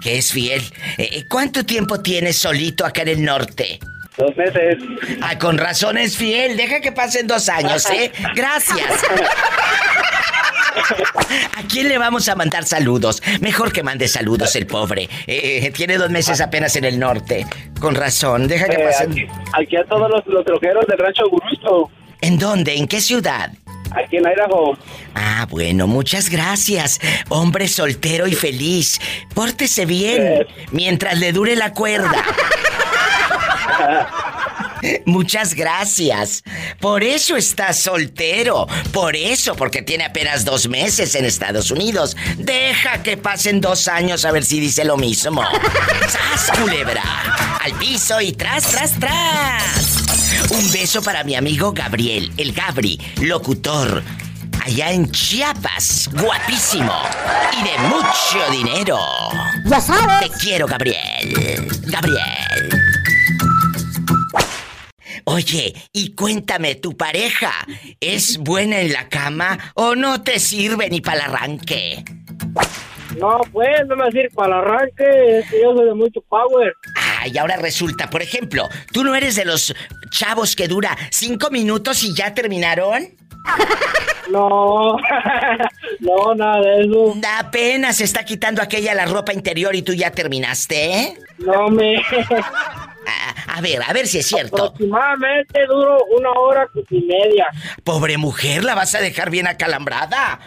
Que 0.00 0.18
es 0.18 0.32
fiel. 0.32 0.62
Eh, 0.98 1.24
¿Cuánto 1.28 1.64
tiempo 1.64 2.00
tienes 2.00 2.38
solito 2.38 2.84
acá 2.86 3.02
en 3.02 3.08
el 3.08 3.24
norte? 3.24 3.78
Dos 4.16 4.36
meses. 4.36 4.76
Ah, 5.22 5.38
con 5.38 5.56
razón 5.58 5.96
es 5.98 6.16
fiel. 6.16 6.56
Deja 6.56 6.80
que 6.80 6.92
pasen 6.92 7.26
dos 7.26 7.48
años, 7.48 7.88
¿eh? 7.90 8.10
Gracias. 8.34 9.02
¿A 11.56 11.62
quién 11.68 11.88
le 11.88 11.98
vamos 11.98 12.28
a 12.28 12.34
mandar 12.34 12.64
saludos? 12.64 13.22
Mejor 13.40 13.72
que 13.72 13.82
mande 13.82 14.08
saludos 14.08 14.54
el 14.56 14.66
pobre. 14.66 15.04
Eh, 15.26 15.60
eh, 15.64 15.70
tiene 15.70 15.96
dos 15.98 16.10
meses 16.10 16.40
apenas 16.40 16.74
en 16.76 16.84
el 16.84 16.98
norte. 16.98 17.46
Con 17.80 17.94
razón, 17.94 18.46
deja 18.48 18.66
que 18.66 18.76
Eh, 18.76 18.84
pasen. 18.86 19.10
aquí, 19.12 19.26
aquí 19.52 19.76
a 19.76 19.84
todos 19.84 20.10
los, 20.10 20.26
los 20.26 20.44
troqueros 20.44 20.86
del 20.86 20.98
rancho 20.98 21.22
Gurusto. 21.30 21.90
¿En 22.22 22.38
dónde? 22.38 22.76
¿En 22.76 22.86
qué 22.86 23.00
ciudad? 23.00 23.50
Aquí 23.92 24.16
en 24.16 24.26
Idaho. 24.26 24.76
Ah, 25.14 25.46
bueno, 25.50 25.86
muchas 25.86 26.28
gracias. 26.28 27.00
Hombre 27.28 27.68
soltero 27.68 28.26
y 28.26 28.34
feliz. 28.34 29.00
Pórtese 29.34 29.86
bien 29.86 30.46
mientras 30.70 31.18
le 31.18 31.32
dure 31.32 31.56
la 31.56 31.72
cuerda. 31.72 32.10
Muchas 35.04 35.54
gracias. 35.54 36.42
Por 36.80 37.02
eso 37.02 37.36
está 37.36 37.72
soltero. 37.72 38.66
Por 38.92 39.16
eso, 39.16 39.54
porque 39.54 39.82
tiene 39.82 40.04
apenas 40.04 40.44
dos 40.44 40.68
meses 40.68 41.14
en 41.14 41.24
Estados 41.24 41.70
Unidos. 41.70 42.16
Deja 42.36 43.02
que 43.02 43.16
pasen 43.16 43.60
dos 43.60 43.88
años 43.88 44.24
a 44.24 44.32
ver 44.32 44.44
si 44.44 44.60
dice 44.60 44.84
lo 44.84 44.96
mismo. 44.96 45.42
¡Sas, 46.08 46.58
culebra! 46.58 47.02
Al 47.62 47.72
piso 47.74 48.20
y 48.20 48.32
tras, 48.32 48.70
tras, 48.70 48.98
tras. 48.98 49.99
Un 50.48 50.72
beso 50.72 51.02
para 51.02 51.22
mi 51.22 51.34
amigo 51.34 51.72
Gabriel, 51.72 52.32
el 52.36 52.52
Gabri, 52.52 52.98
locutor. 53.20 54.02
Allá 54.64 54.90
en 54.90 55.10
Chiapas, 55.10 56.10
guapísimo 56.12 56.92
y 57.52 57.62
de 57.62 57.78
mucho 57.88 58.50
dinero. 58.50 58.98
Ya 59.66 59.80
sabes. 59.80 60.30
Te 60.30 60.38
quiero, 60.38 60.66
Gabriel. 60.66 61.68
Gabriel. 61.86 62.70
Oye, 65.24 65.74
y 65.92 66.14
cuéntame, 66.14 66.74
¿tu 66.76 66.96
pareja 66.96 67.52
es 68.00 68.38
buena 68.38 68.80
en 68.80 68.92
la 68.92 69.08
cama 69.08 69.58
o 69.74 69.94
no 69.94 70.22
te 70.22 70.40
sirve 70.40 70.88
ni 70.90 71.00
para 71.00 71.26
el 71.26 71.34
arranque? 71.34 72.04
No, 73.18 73.40
pues, 73.52 73.86
no 73.86 73.96
me 73.96 74.06
decir 74.06 74.30
para 74.34 74.60
el 74.60 74.64
arranque, 74.64 75.38
es 75.38 75.50
que 75.50 75.62
yo 75.62 75.76
soy 75.76 75.86
de 75.86 75.94
mucho 75.94 76.20
power. 76.28 76.74
Ay, 77.22 77.36
ahora 77.36 77.56
resulta, 77.56 78.08
por 78.08 78.22
ejemplo, 78.22 78.68
¿tú 78.92 79.04
no 79.04 79.14
eres 79.14 79.36
de 79.36 79.44
los 79.44 79.74
chavos 80.10 80.56
que 80.56 80.68
dura 80.68 80.96
cinco 81.10 81.50
minutos 81.50 82.02
y 82.02 82.14
ya 82.14 82.34
terminaron? 82.34 83.08
No, 84.30 84.96
no, 86.00 86.34
nada 86.36 86.60
de 86.60 86.82
eso. 86.82 87.16
Apenas 87.36 88.00
está 88.00 88.24
quitando 88.24 88.62
aquella 88.62 88.94
la 88.94 89.04
ropa 89.04 89.32
interior 89.32 89.74
y 89.74 89.82
tú 89.82 89.92
ya 89.92 90.12
terminaste, 90.12 91.00
¿eh? 91.00 91.14
No 91.38 91.68
me. 91.68 91.96
A, 93.10 93.56
a 93.56 93.60
ver, 93.60 93.82
a 93.86 93.92
ver 93.92 94.06
si 94.06 94.18
es 94.18 94.26
cierto. 94.26 94.66
Aproximadamente 94.66 95.66
duro 95.68 95.98
una 96.16 96.30
hora 96.32 96.66
y 96.90 97.00
media. 97.02 97.46
Pobre 97.84 98.16
mujer, 98.18 98.64
la 98.64 98.74
vas 98.74 98.94
a 98.94 99.00
dejar 99.00 99.30
bien 99.30 99.46
acalambrada. 99.46 100.38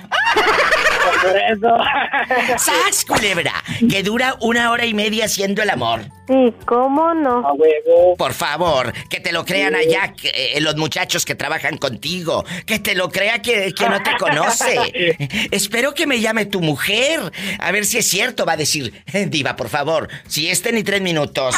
Por 1.22 1.38
eso. 1.38 2.58
¡Sas, 2.58 3.05
culebra! 3.05 3.53
Que 3.89 4.03
dura 4.03 4.36
una 4.41 4.72
hora 4.72 4.86
y 4.86 4.93
media 4.93 5.25
haciendo 5.25 5.62
el 5.62 5.70
amor. 5.70 6.01
Sí, 6.27 6.53
¿cómo 6.65 7.13
no? 7.13 7.46
A 7.46 7.51
huevo. 7.53 8.15
Por 8.17 8.34
favor, 8.34 8.93
que 9.10 9.20
te 9.20 9.34
lo 9.34 9.43
crean 9.46 9.75
allá 9.75 10.13
que, 10.13 10.29
eh, 10.29 10.62
los 10.62 10.77
muchachos 10.77 11.25
que 11.25 11.36
trabajan 11.36 11.77
contigo. 11.77 12.46
Que 12.65 12.79
te 12.79 12.96
lo 12.96 13.10
crea 13.10 13.41
que, 13.41 13.74
que 13.74 13.89
no 13.89 14.01
te 14.01 14.15
conoce. 14.17 15.17
Espero 15.51 15.93
que 15.93 16.08
me 16.08 16.22
llame 16.22 16.46
tu 16.46 16.62
mujer. 16.62 17.20
A 17.60 17.72
ver 17.72 17.86
si 17.86 17.98
es 17.98 18.08
cierto. 18.08 18.46
Va 18.46 18.53
a 18.53 18.58
decir, 18.58 18.93
"Eh, 19.12 19.25
Diva, 19.29 19.55
por 19.58 19.67
favor, 19.70 20.08
si 20.27 20.50
este 20.50 20.72
ni 20.72 20.84
tres 20.84 21.01
minutos. 21.01 21.55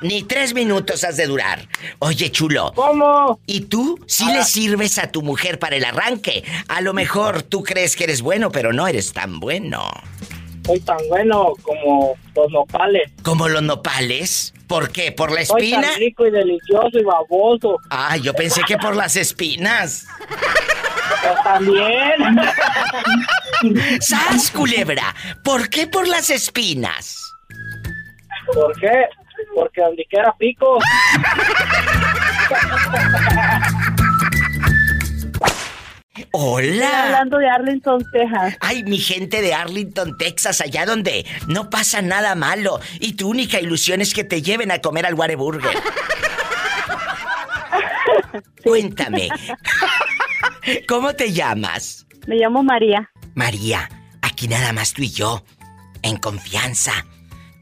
Ni 0.00 0.22
tres 0.22 0.54
minutos 0.54 1.02
has 1.02 1.16
de 1.16 1.26
durar. 1.26 1.66
Oye, 1.98 2.30
chulo. 2.30 2.72
¿Cómo? 2.74 3.40
¿Y 3.46 3.62
tú 3.62 3.98
sí 4.06 4.24
le 4.32 4.44
sirves 4.44 4.96
a 4.98 5.10
tu 5.10 5.22
mujer 5.22 5.58
para 5.58 5.74
el 5.76 5.84
arranque? 5.84 6.44
A 6.68 6.80
lo 6.82 6.94
mejor 6.94 7.42
tú 7.42 7.64
crees 7.64 7.96
que 7.96 8.04
eres 8.04 8.22
bueno, 8.22 8.52
pero 8.52 8.72
no 8.72 8.86
eres 8.86 9.12
tan 9.12 9.40
bueno. 9.40 9.90
Soy 10.64 10.78
tan 10.80 10.98
bueno 11.08 11.52
como 11.62 12.14
los 12.36 12.50
nopales. 12.52 13.10
¿Como 13.22 13.48
los 13.48 13.62
nopales? 13.62 14.54
¿Por 14.68 14.90
qué? 14.92 15.10
¿Por 15.12 15.32
la 15.32 15.44
Soy 15.44 15.62
espina? 15.62 15.90
tan 15.90 15.98
rico 15.98 16.26
y 16.26 16.30
delicioso 16.30 16.90
y 16.98 17.02
baboso. 17.02 17.78
Ah, 17.90 18.16
yo 18.18 18.34
pensé 18.34 18.60
que 18.68 18.76
por 18.76 18.94
las 18.94 19.16
espinas. 19.16 20.06
Pero 21.22 21.34
también. 21.42 22.40
¡Sas, 24.00 24.50
culebra! 24.50 25.14
¿Por 25.42 25.68
qué 25.70 25.86
por 25.86 26.06
las 26.06 26.30
espinas? 26.30 27.27
¿Por 28.54 28.78
qué? 28.80 29.06
Porque 29.54 29.80
donde 29.80 30.04
quiera 30.06 30.34
pico. 30.38 30.78
¡Hola! 36.32 37.04
Hablando 37.04 37.38
de 37.38 37.48
Arlington, 37.48 38.04
Texas. 38.12 38.56
Ay, 38.60 38.84
mi 38.84 38.98
gente 38.98 39.40
de 39.40 39.54
Arlington, 39.54 40.16
Texas, 40.18 40.60
allá 40.60 40.84
donde 40.84 41.24
no 41.46 41.70
pasa 41.70 42.02
nada 42.02 42.34
malo 42.34 42.80
y 43.00 43.14
tu 43.14 43.28
única 43.28 43.60
ilusión 43.60 44.00
es 44.00 44.12
que 44.14 44.24
te 44.24 44.42
lleven 44.42 44.70
a 44.70 44.80
comer 44.80 45.06
al 45.06 45.14
Whataburger. 45.14 45.76
Cuéntame. 48.64 49.28
¿Cómo 50.86 51.14
te 51.14 51.32
llamas? 51.32 52.06
Me 52.26 52.36
llamo 52.36 52.62
María. 52.62 53.10
María, 53.34 53.88
aquí 54.20 54.48
nada 54.48 54.72
más 54.72 54.92
tú 54.92 55.02
y 55.02 55.10
yo, 55.10 55.44
en 56.02 56.16
confianza. 56.16 57.06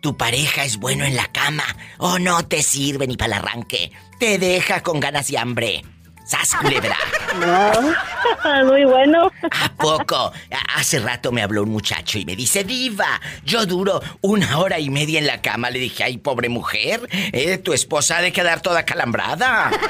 Tu 0.06 0.16
pareja 0.16 0.62
es 0.62 0.76
bueno 0.76 1.04
en 1.04 1.16
la 1.16 1.26
cama 1.32 1.64
o 1.98 2.20
no 2.20 2.46
te 2.46 2.62
sirve 2.62 3.08
ni 3.08 3.16
para 3.16 3.38
el 3.38 3.42
arranque. 3.42 3.90
Te 4.20 4.38
deja 4.38 4.80
con 4.80 5.00
ganas 5.00 5.28
y 5.30 5.36
hambre. 5.36 5.82
¡Sas, 6.24 6.54
culebra! 6.54 6.96
No, 7.40 8.64
muy 8.66 8.84
bueno. 8.84 9.32
¿A 9.50 9.68
poco? 9.72 10.32
Hace 10.76 11.00
rato 11.00 11.32
me 11.32 11.42
habló 11.42 11.64
un 11.64 11.70
muchacho 11.70 12.18
y 12.20 12.24
me 12.24 12.36
dice, 12.36 12.62
Diva, 12.62 13.20
yo 13.44 13.66
duro 13.66 14.00
una 14.20 14.60
hora 14.60 14.78
y 14.78 14.90
media 14.90 15.18
en 15.18 15.26
la 15.26 15.42
cama. 15.42 15.70
Le 15.70 15.80
dije, 15.80 16.04
ay, 16.04 16.18
pobre 16.18 16.48
mujer, 16.48 17.00
eh, 17.10 17.58
tu 17.58 17.72
esposa 17.72 18.18
ha 18.18 18.22
de 18.22 18.32
quedar 18.32 18.60
toda 18.60 18.84
calambrada. 18.84 19.72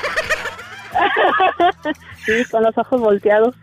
Sí, 2.25 2.45
con 2.51 2.61
los 2.65 2.77
ojos 2.77 3.01
volteados. 3.01 3.55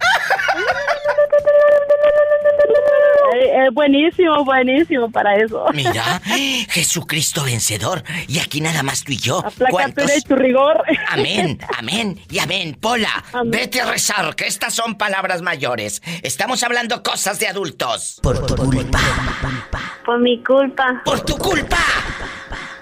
Eh, 3.33 3.65
Es 3.67 3.73
buenísimo, 3.73 4.43
buenísimo 4.45 5.09
para 5.11 5.35
eso. 5.35 5.65
Mira, 5.73 6.21
Jesucristo 6.69 7.43
vencedor. 7.43 8.03
Y 8.27 8.39
aquí 8.39 8.61
nada 8.61 8.83
más 8.83 9.03
tú 9.03 9.11
y 9.11 9.17
yo. 9.17 9.43
Y 10.17 10.21
tu 10.21 10.35
rigor. 10.35 10.83
Amén, 11.09 11.59
amén 11.77 12.19
y 12.29 12.39
amén. 12.39 12.77
Pola, 12.79 13.23
Amén. 13.33 13.51
vete 13.51 13.81
a 13.81 13.85
rezar, 13.91 14.35
que 14.35 14.45
estas 14.47 14.73
son 14.73 14.95
palabras 14.95 15.41
mayores. 15.41 16.01
Estamos 16.21 16.63
hablando 16.63 17.01
cosas 17.03 17.39
de 17.39 17.47
adultos. 17.47 18.19
Por 18.21 18.45
tu 18.45 18.55
culpa. 18.55 18.99
Por 20.05 20.19
mi 20.19 20.43
culpa, 20.43 21.01
Por 21.05 21.21
tu 21.21 21.37
culpa. 21.37 21.77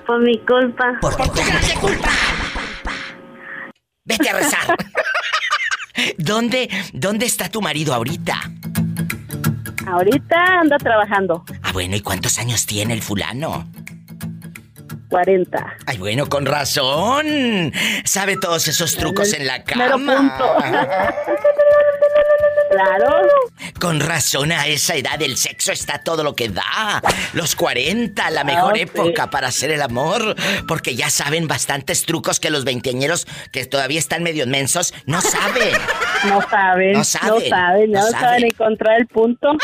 por 0.05 0.19
mi 0.21 0.37
culpa. 0.39 0.97
Por 0.99 1.15
Por 1.17 1.27
tu 1.27 1.39
tu 1.41 1.45
grande 1.47 1.73
culpa. 1.75 2.09
Vete 4.03 4.29
a 4.29 4.33
rezar. 4.33 4.75
¿Dónde, 6.17 6.69
¿Dónde 6.93 7.25
está 7.25 7.49
tu 7.49 7.61
marido 7.61 7.93
ahorita? 7.93 8.41
Ahorita 9.91 10.61
anda 10.61 10.77
trabajando. 10.77 11.43
Ah, 11.63 11.71
bueno, 11.73 11.97
¿y 11.97 12.01
cuántos 12.01 12.39
años 12.39 12.65
tiene 12.65 12.93
el 12.93 13.01
fulano? 13.01 13.65
40. 15.11 15.77
Ay, 15.85 15.97
bueno, 15.99 16.27
con 16.27 16.45
razón. 16.45 17.71
Sabe 18.05 18.37
todos 18.37 18.67
esos 18.67 18.95
trucos 18.95 19.33
en 19.33 19.45
la 19.45 19.63
cama. 19.63 19.91
punto. 19.91 20.55
Claro. 22.71 23.19
Con 23.81 23.99
razón, 23.99 24.53
a 24.53 24.65
esa 24.65 24.95
edad 24.95 25.21
el 25.21 25.35
sexo 25.35 25.73
está 25.73 25.97
todo 26.03 26.23
lo 26.23 26.35
que 26.35 26.47
da. 26.47 27.01
Los 27.33 27.53
40, 27.57 28.29
la 28.31 28.45
mejor 28.45 28.71
Ah, 28.71 28.75
sí. 28.77 28.81
época 28.83 29.29
para 29.29 29.49
hacer 29.49 29.71
el 29.71 29.81
amor. 29.81 30.37
Porque 30.69 30.95
ya 30.95 31.09
saben 31.09 31.49
bastantes 31.49 32.05
trucos 32.05 32.39
que 32.39 32.49
los 32.49 32.63
veinteañeros 32.63 33.27
que 33.51 33.65
todavía 33.65 33.99
están 33.99 34.23
medio 34.23 34.47
mensos 34.47 34.93
no 35.05 35.19
saben. 35.21 35.73
No 36.23 36.39
saben. 36.49 36.91
No 36.93 36.97
No 36.99 37.03
saben, 37.03 37.49
saben. 37.49 37.91
No, 37.91 37.99
no 37.99 38.05
saben. 38.11 38.21
saben. 38.21 38.45
encontrar 38.45 39.01
el 39.01 39.07
punto. 39.07 39.49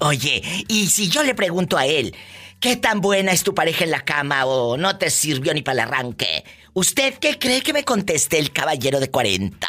Oye, 0.00 0.42
y 0.68 0.86
si 0.88 1.08
yo 1.08 1.22
le 1.22 1.34
pregunto 1.34 1.76
a 1.76 1.86
él, 1.86 2.14
¿qué 2.60 2.76
tan 2.76 3.00
buena 3.00 3.32
es 3.32 3.42
tu 3.42 3.54
pareja 3.54 3.84
en 3.84 3.90
la 3.90 4.04
cama 4.04 4.44
o 4.44 4.76
no 4.76 4.98
te 4.98 5.10
sirvió 5.10 5.52
ni 5.54 5.62
para 5.62 5.82
el 5.82 5.88
arranque? 5.88 6.44
¿Usted 6.74 7.14
qué 7.14 7.38
cree 7.38 7.62
que 7.62 7.72
me 7.72 7.84
conteste 7.84 8.38
el 8.38 8.52
caballero 8.52 9.00
de 9.00 9.10
40? 9.10 9.68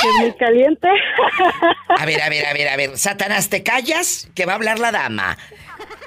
Que 0.00 0.08
es 0.08 0.14
muy 0.20 0.32
caliente. 0.34 0.88
A 1.88 2.06
ver, 2.06 2.22
a 2.22 2.28
ver, 2.28 2.46
a 2.46 2.52
ver, 2.52 2.68
a 2.68 2.76
ver. 2.76 2.96
Satanás, 2.96 3.50
¿te 3.50 3.62
callas? 3.62 4.28
Que 4.34 4.46
va 4.46 4.52
a 4.52 4.56
hablar 4.56 4.78
la 4.78 4.92
dama. 4.92 5.36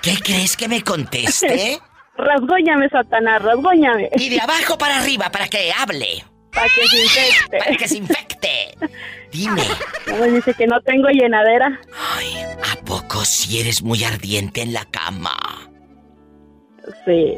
¿Qué 0.01 0.15
crees 0.24 0.56
que 0.56 0.68
me 0.68 0.82
conteste? 0.82 1.80
rasgóñame, 2.18 2.89
Satanás, 2.89 3.41
rasgóñame. 3.41 4.10
Y 4.15 4.30
de 4.30 4.39
abajo 4.39 4.77
para 4.77 5.00
arriba 5.00 5.30
para 5.30 5.48
que 5.48 5.72
hable. 5.72 6.24
Para 6.53 6.68
que 6.68 6.88
se 6.88 7.01
infecte. 7.03 7.58
Para 7.58 7.75
que 7.75 7.88
se 7.88 7.98
infecte. 7.98 8.77
Dime. 9.32 9.63
No 10.08 10.24
dice 10.25 10.53
que 10.53 10.68
no 10.68 10.82
tengo 10.82 11.08
llenadera. 11.10 11.80
Ay, 13.22 13.22
¿a 13.22 13.22
poco 13.22 13.25
si 13.25 13.60
eres 13.60 13.84
muy 13.84 14.04
ardiente 14.04 14.62
en 14.62 14.74
la 14.74 14.86
cama? 14.86 15.36
Sí. 17.06 17.34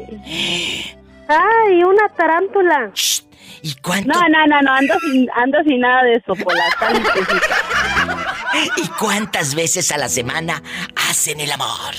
¡Ay, 1.28 1.82
una 1.82 2.08
tarántula! 2.16 2.90
Shh, 2.94 3.22
¿Y 3.62 3.74
cuánto, 3.76 4.08
No, 4.08 4.20
no, 4.28 4.46
no, 4.46 4.62
no, 4.62 4.72
ando 4.72 4.94
sin, 5.00 5.28
ando 5.34 5.58
sin 5.66 5.80
nada 5.80 6.04
de 6.04 6.14
eso, 6.14 6.34
por 6.34 6.54
la. 6.54 6.64
¿Y 8.76 8.88
cuántas 8.98 9.54
veces 9.54 9.90
a 9.92 9.98
la 9.98 10.08
semana 10.08 10.62
hacen 11.08 11.40
el 11.40 11.50
amor? 11.50 11.94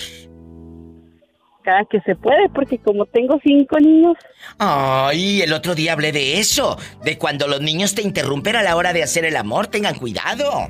Cada 1.63 1.83
que 1.85 1.99
se 2.01 2.15
puede, 2.15 2.47
porque 2.49 2.77
como 2.77 3.05
tengo 3.07 3.39
cinco 3.43 3.79
niños, 3.79 4.15
Ay, 4.59 5.41
el 5.41 5.53
otro 5.53 5.73
día 5.73 5.93
hablé 5.93 6.11
de 6.11 6.39
eso, 6.39 6.77
de 7.03 7.17
cuando 7.17 7.47
los 7.47 7.61
niños 7.61 7.95
te 7.95 8.03
interrumpen 8.03 8.55
a 8.55 8.63
la 8.63 8.75
hora 8.75 8.93
de 8.93 9.03
hacer 9.03 9.25
el 9.25 9.35
amor, 9.35 9.67
tengan 9.67 9.95
cuidado. 9.95 10.69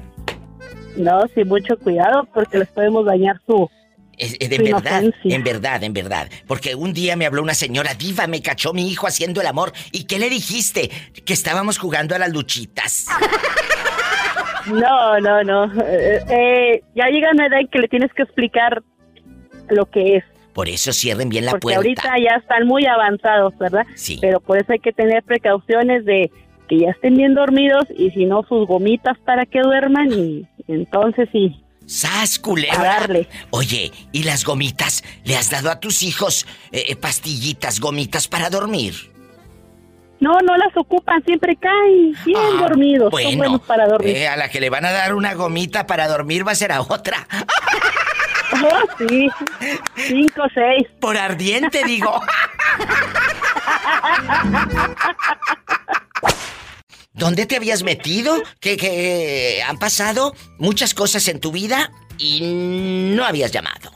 No, 0.98 1.26
sin 1.34 1.48
mucho 1.48 1.78
cuidado, 1.78 2.28
porque 2.34 2.58
les 2.60 2.68
podemos 2.70 3.06
dañar 3.06 3.40
su, 3.46 3.70
Es- 4.18 4.38
es 4.40 4.50
de 4.50 4.56
Su 4.58 4.64
verdad, 4.64 5.02
inocencia. 5.02 5.36
en 5.36 5.44
verdad, 5.44 5.84
en 5.84 5.94
verdad. 5.94 6.30
Porque 6.48 6.74
un 6.76 6.94
día 6.94 7.16
me 7.18 7.26
habló 7.26 7.42
una 7.44 7.54
señora 7.54 7.94
diva, 7.96 8.28
me 8.28 8.42
cachó 8.42 8.72
mi 8.72 8.90
hijo 8.90 9.08
haciendo 9.08 9.42
el 9.42 9.48
amor. 9.48 9.74
¿Y 9.92 10.06
qué 10.06 10.20
le 10.20 10.30
dijiste? 10.30 10.90
Que 11.26 11.34
estábamos 11.34 11.78
jugando 11.78 12.16
a 12.16 12.20
las 12.20 12.32
luchitas. 12.32 13.08
No, 14.68 15.20
no, 15.20 15.44
no. 15.44 15.66
Eh, 15.84 16.20
eh, 16.28 16.82
ya 16.96 17.06
llega 17.10 17.30
una 17.32 17.46
edad 17.46 17.60
en 17.60 17.68
que 17.68 17.78
le 17.78 17.88
tienes 17.88 18.12
que 18.14 18.24
explicar 18.24 18.82
lo 19.70 19.86
que 19.86 20.18
es. 20.18 20.24
Por 20.54 20.70
eso 20.70 20.92
cierren 20.94 21.30
bien 21.30 21.46
la 21.46 21.52
porque 21.52 21.62
puerta. 21.76 21.78
ahorita 21.78 22.14
ya 22.18 22.38
están 22.38 22.66
muy 22.66 22.86
avanzados, 22.88 23.56
¿verdad? 23.60 23.86
Sí. 23.96 24.18
Pero 24.22 24.40
por 24.40 24.58
eso 24.58 24.72
hay 24.72 24.80
que 24.80 24.92
tener 24.94 25.22
precauciones 25.24 26.06
de 26.06 26.32
que 26.68 26.80
ya 26.80 26.90
estén 26.92 27.16
bien 27.16 27.34
dormidos 27.36 27.86
y 27.98 28.12
si 28.12 28.26
no 28.26 28.44
sus 28.48 28.68
gomitas 28.68 29.18
para 29.26 29.46
que 29.46 29.62
duerman 29.62 30.12
y 30.12 30.48
entonces 30.68 31.30
sí, 31.32 31.62
¡Sas, 31.88 32.40
a 32.40 32.42
culebra! 32.42 32.84
darle. 32.84 33.28
Oye, 33.52 33.92
¿y 34.12 34.24
las 34.24 34.44
gomitas? 34.44 35.04
¿Le 35.24 35.38
has 35.38 35.52
dado 35.52 35.70
a 35.70 35.80
tus 35.80 36.02
hijos 36.02 36.48
eh, 36.72 36.86
eh, 36.90 36.96
pastillitas, 36.96 37.80
gomitas 37.80 38.28
para 38.28 38.50
dormir? 38.50 38.96
No, 40.20 40.32
no 40.44 40.58
las 40.58 40.76
ocupan, 40.76 41.24
siempre 41.26 41.56
caen 41.58 42.16
bien 42.26 42.40
Ah, 42.56 42.62
dormidos, 42.62 43.14
son 43.22 43.38
buenos 43.38 43.62
para 43.62 43.86
dormir. 43.88 44.16
eh, 44.16 44.28
a 44.28 44.36
la 44.38 44.50
que 44.50 44.60
le 44.62 44.72
van 44.72 44.86
a 44.86 44.92
dar 44.92 45.14
una 45.14 45.36
gomita 45.36 45.86
para 45.86 46.08
dormir 46.08 46.48
va 46.48 46.54
a 46.54 46.56
ser 46.56 46.72
a 46.72 46.82
otra. 46.82 47.28
Oh, 48.64 49.06
sí, 49.10 49.28
cinco, 50.08 50.44
seis. 50.54 50.88
Por 51.02 51.18
ardiente, 51.18 51.84
digo. 51.84 52.22
¿Dónde 57.14 57.46
te 57.46 57.56
habías 57.56 57.84
metido? 57.84 58.42
Que, 58.60 58.76
que 58.76 59.62
han 59.66 59.78
pasado 59.78 60.34
muchas 60.58 60.94
cosas 60.94 61.28
en 61.28 61.40
tu 61.40 61.52
vida 61.52 61.92
y 62.18 62.42
no 63.16 63.24
habías 63.24 63.52
llamado. 63.52 63.92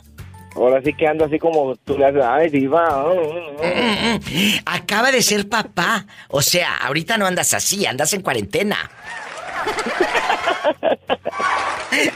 Ahora 0.55 0.81
sí 0.83 0.93
que 0.93 1.07
ando 1.07 1.25
así 1.25 1.37
como 1.37 1.75
tú 1.77 1.97
le 1.97 2.05
haces, 2.05 2.23
ay, 2.23 2.49
diva. 2.49 3.05
Mm, 3.13 4.15
mm. 4.15 4.19
Acaba 4.65 5.11
de 5.11 5.21
ser 5.21 5.47
papá. 5.47 6.05
O 6.29 6.41
sea, 6.41 6.77
ahorita 6.77 7.17
no 7.17 7.25
andas 7.25 7.53
así, 7.53 7.85
andas 7.85 8.13
en 8.13 8.21
cuarentena. 8.21 8.77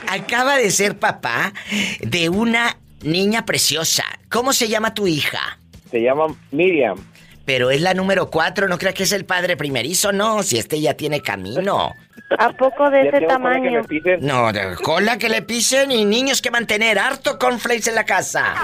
Acaba 0.08 0.58
de 0.58 0.72
ser 0.72 0.98
papá 0.98 1.54
de 2.02 2.30
una 2.30 2.78
niña 3.02 3.46
preciosa. 3.46 4.04
¿Cómo 4.30 4.54
se 4.54 4.68
llama 4.68 4.94
tu 4.94 5.08
hija? 5.08 5.60
Se 5.92 6.02
llama 6.02 6.36
Miriam. 6.52 6.98
Pero 7.46 7.72
es 7.72 7.82
la 7.82 7.94
número 7.94 8.30
cuatro, 8.30 8.68
no 8.68 8.78
crea 8.78 8.94
que 8.94 9.04
es 9.04 9.12
el 9.12 9.26
padre 9.26 9.58
primerizo, 9.58 10.12
no, 10.14 10.44
si 10.44 10.58
este 10.58 10.80
ya 10.80 10.94
tiene 10.94 11.22
camino. 11.22 11.94
¿A 12.38 12.50
poco 12.54 12.90
de 12.90 13.10
ese 13.10 13.22
tamaño? 13.22 13.82
No, 14.22 14.52
de 14.52 14.76
cola 14.82 15.18
que 15.18 15.30
le 15.30 15.42
pisen 15.42 15.92
y 15.92 16.06
niños 16.06 16.42
que 16.42 16.52
mantener, 16.52 16.98
harto 16.98 17.38
cornflakes 17.38 17.90
en 17.90 17.96
la 17.96 18.06
casa. 18.06 18.56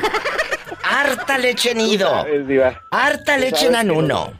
Harta 0.83 1.38
leche 1.38 1.75
nido. 1.75 2.25
Harta 2.91 3.38
leche 3.38 3.67
en 3.67 3.91
uno. 3.91 4.33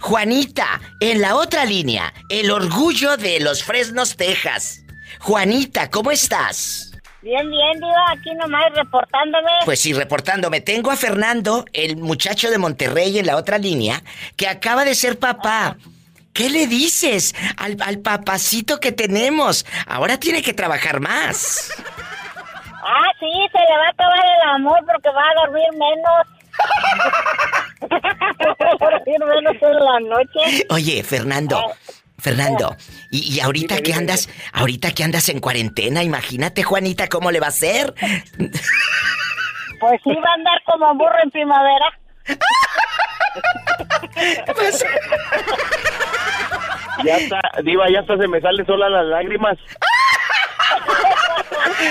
Juanita, 0.00 0.80
en 1.00 1.20
la 1.20 1.36
otra 1.36 1.64
línea, 1.64 2.12
el 2.28 2.50
orgullo 2.50 3.16
de 3.16 3.40
los 3.40 3.62
Fresnos, 3.62 4.16
Texas. 4.16 4.82
Juanita, 5.20 5.88
¿cómo 5.90 6.10
estás? 6.10 6.92
Bien, 7.20 7.50
bien, 7.50 7.80
Diva, 7.80 8.04
aquí 8.12 8.32
nomás 8.34 8.72
reportándome. 8.74 9.50
Pues 9.64 9.80
sí, 9.80 9.92
reportándome. 9.92 10.60
Tengo 10.60 10.90
a 10.90 10.96
Fernando, 10.96 11.64
el 11.72 11.96
muchacho 11.96 12.50
de 12.50 12.58
Monterrey 12.58 13.18
en 13.18 13.26
la 13.26 13.36
otra 13.36 13.58
línea, 13.58 14.02
que 14.36 14.46
acaba 14.46 14.84
de 14.84 14.94
ser 14.94 15.18
papá. 15.18 15.76
¿Qué 16.32 16.48
le 16.48 16.68
dices 16.68 17.34
al, 17.56 17.76
al 17.80 17.98
papacito 17.98 18.78
que 18.78 18.92
tenemos? 18.92 19.66
Ahora 19.86 20.18
tiene 20.18 20.42
que 20.42 20.52
trabajar 20.52 21.00
más. 21.00 21.72
Ah, 22.84 23.10
sí, 23.18 23.26
se 23.50 23.58
le 23.58 23.78
va 23.78 23.86
a 23.86 23.90
acabar 23.90 24.18
el 24.18 24.50
amor 24.50 24.78
porque 24.86 25.08
va 25.10 25.22
a 25.22 25.46
dormir 25.46 25.66
menos. 25.72 26.26
Va 27.88 28.86
a 28.86 28.90
dormir 28.90 29.18
menos 29.20 29.56
en 29.62 29.74
la 29.84 30.00
noche. 30.00 30.66
Oye, 30.70 31.02
Fernando, 31.04 31.72
Fernando, 32.18 32.76
y, 33.10 33.34
y 33.34 33.40
ahorita 33.40 33.76
Dime, 33.76 33.82
que 33.84 33.92
dime. 33.92 33.98
andas, 34.00 34.28
ahorita 34.52 34.92
que 34.92 35.04
andas 35.04 35.28
en 35.28 35.40
cuarentena, 35.40 36.02
imagínate, 36.02 36.62
Juanita, 36.62 37.08
cómo 37.08 37.30
le 37.30 37.40
va 37.40 37.46
a 37.46 37.52
ser. 37.52 37.94
Pues 39.80 40.00
sí, 40.02 40.10
va 40.10 40.30
a 40.30 40.34
andar 40.34 40.60
como 40.66 40.94
burro 40.96 41.22
en 41.22 41.30
primavera. 41.30 41.98
Ya 47.04 47.16
está, 47.16 47.40
diva, 47.62 47.88
ya 47.90 48.00
hasta 48.00 48.16
se 48.18 48.26
me 48.26 48.40
salen 48.40 48.66
solas 48.66 48.90
las 48.90 49.06
lágrimas. 49.06 49.56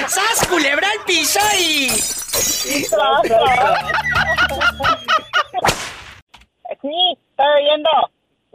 ¡Sas, 0.08 0.48
culebra 0.50 0.88
al 0.92 1.06
piso 1.06 1.40
y... 1.58 1.90
Sí, 1.90 2.84
estoy 7.30 7.46
oyendo. 7.64 7.90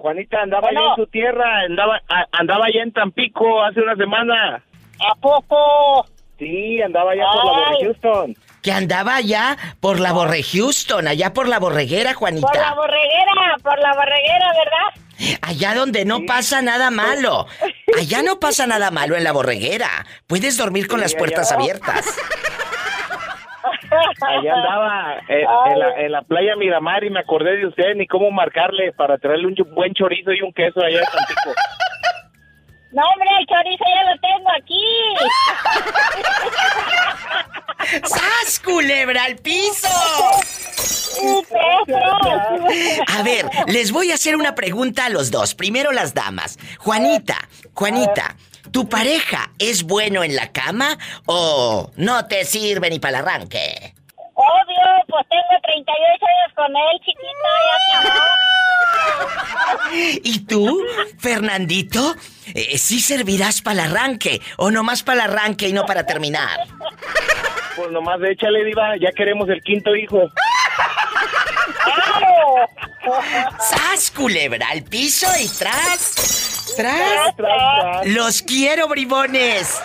Juanita 0.02 0.42
andaba 0.42 0.62
Bueno. 0.62 0.80
allá 0.80 0.90
en 0.90 0.96
su 0.96 1.06
tierra, 1.10 1.60
andaba, 1.60 2.00
a- 2.08 2.26
andaba 2.32 2.66
allá 2.66 2.82
en 2.82 2.92
Tampico 2.92 3.62
hace 3.62 3.80
una 3.80 3.94
semana. 3.96 4.62
¿A 5.00 5.14
poco? 5.14 6.06
Sí, 6.38 6.82
andaba 6.82 7.12
allá 7.12 7.24
por 7.32 7.44
la. 7.44 7.52
Borre 7.52 7.76
Houston. 7.84 8.36
Que 8.62 8.72
andaba 8.72 9.16
allá 9.16 9.56
por 9.80 10.00
la 10.00 10.12
Borre 10.12 10.42
Houston, 10.42 11.06
allá 11.08 11.32
por 11.32 11.48
la 11.48 11.58
borreguera, 11.58 12.14
Por 12.14 12.32
la 12.32 12.38
Juanita. 12.40 12.74
borreguera, 12.74 13.56
por 13.62 13.78
la 13.80 13.92
borreguera, 13.94 14.46
¿verdad? 14.52 15.38
Allá 15.42 15.74
donde 15.74 16.04
no 16.04 16.20
pasa 16.26 16.62
nada 16.62 16.90
malo. 16.90 17.46
Allá 17.98 18.22
no 18.22 18.40
pasa 18.40 18.66
nada 18.66 18.90
malo 18.90 19.16
en 19.16 19.22
la 19.24 19.32
borreguera. 19.32 19.88
Puedes 20.26 20.56
dormir 20.56 20.88
con 20.88 20.98
Sí, 20.98 21.02
las 21.02 21.14
puertas 21.14 21.52
allá. 21.52 21.60
abiertas. 21.60 22.06
Allá 24.20 24.54
andaba 24.54 25.18
eh, 25.28 25.44
en, 25.66 25.78
la, 25.78 26.00
en 26.00 26.12
la 26.12 26.22
playa 26.22 26.56
Miramar 26.56 27.04
y 27.04 27.10
me 27.10 27.20
acordé 27.20 27.56
de 27.56 27.66
usted 27.66 27.94
ni 27.96 28.06
cómo 28.06 28.30
marcarle 28.30 28.92
para 28.92 29.18
traerle 29.18 29.46
un 29.48 29.54
buen 29.74 29.92
chorizo 29.94 30.32
y 30.32 30.42
un 30.42 30.52
queso 30.52 30.80
allá 30.80 30.98
en 31.00 31.04
Tampico. 31.04 31.52
No, 32.92 33.02
hombre, 33.02 33.28
el 33.40 33.46
chorizo 33.46 33.84
ya 33.88 34.02
lo 34.10 34.20
tengo 34.20 34.50
aquí. 34.58 34.84
¡Sas, 38.04 38.60
culebra 38.60 39.24
al 39.24 39.36
piso! 39.36 39.88
A 43.08 43.22
ver, 43.22 43.46
les 43.66 43.92
voy 43.92 44.10
a 44.10 44.14
hacer 44.14 44.36
una 44.36 44.54
pregunta 44.54 45.06
a 45.06 45.08
los 45.08 45.30
dos. 45.30 45.54
Primero 45.54 45.92
las 45.92 46.14
damas. 46.14 46.58
Juanita, 46.78 47.36
Juanita, 47.74 48.36
¿tu 48.70 48.88
pareja 48.88 49.50
es 49.58 49.82
bueno 49.82 50.22
en 50.22 50.36
la 50.36 50.52
cama 50.52 50.98
o 51.26 51.90
no 51.96 52.26
te 52.26 52.44
sirve 52.44 52.90
ni 52.90 52.98
para 52.98 53.18
el 53.18 53.24
arranque? 53.24 53.94
Obvio, 54.34 55.04
pues 55.08 55.26
tengo 55.28 55.60
38 55.62 56.26
años 56.26 56.52
con 56.54 56.76
él, 56.76 57.00
chiquita, 57.04 57.50
ya. 57.68 58.22
¿Y 60.24 60.46
tú, 60.46 60.80
Fernandito? 61.18 62.14
Eh, 62.54 62.78
¿Sí 62.78 63.00
servirás 63.00 63.62
para 63.62 63.84
el 63.84 63.90
arranque 63.90 64.40
o 64.56 64.70
nomás 64.70 65.02
para 65.02 65.24
el 65.24 65.30
arranque 65.30 65.68
y 65.68 65.72
no 65.72 65.84
para 65.86 66.06
terminar? 66.06 66.58
Pues 67.76 67.90
nomás 67.90 68.20
échale, 68.22 68.64
diva, 68.64 68.96
ya 69.00 69.10
queremos 69.12 69.48
el 69.48 69.62
quinto 69.62 69.94
hijo. 69.94 70.28
¡Sas, 73.58 74.10
culebra! 74.10 74.68
Al 74.70 74.82
piso 74.84 75.26
y 75.40 75.48
tras. 75.48 76.41
Tras. 76.76 76.76
Tras, 76.76 77.36
tras. 77.36 78.06
Los 78.06 78.42
quiero, 78.42 78.88
bribones. 78.88 79.80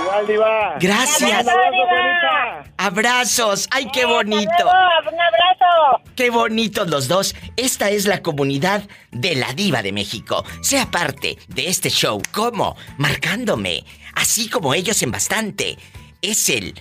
Igual, 0.00 0.26
diva. 0.26 0.76
Gracias. 0.80 1.46
Abrazo. 1.46 2.70
Abrazos. 2.76 3.68
¡Ay, 3.70 3.88
qué 3.92 4.04
bonito! 4.04 4.50
Luego, 4.58 5.12
un 5.12 5.20
abrazo. 5.20 6.02
¡Qué 6.16 6.30
bonitos 6.30 6.88
los 6.88 7.08
dos! 7.08 7.34
Esta 7.56 7.90
es 7.90 8.06
la 8.06 8.22
comunidad 8.22 8.82
de 9.10 9.34
la 9.36 9.52
Diva 9.52 9.82
de 9.82 9.92
México. 9.92 10.44
Sea 10.60 10.90
parte 10.90 11.38
de 11.48 11.68
este 11.68 11.88
show. 11.88 12.20
¿Cómo? 12.32 12.76
Marcándome. 12.98 13.84
Así 14.14 14.48
como 14.48 14.74
ellos 14.74 15.02
en 15.02 15.10
bastante. 15.10 15.78
Es 16.20 16.48
el 16.48 16.74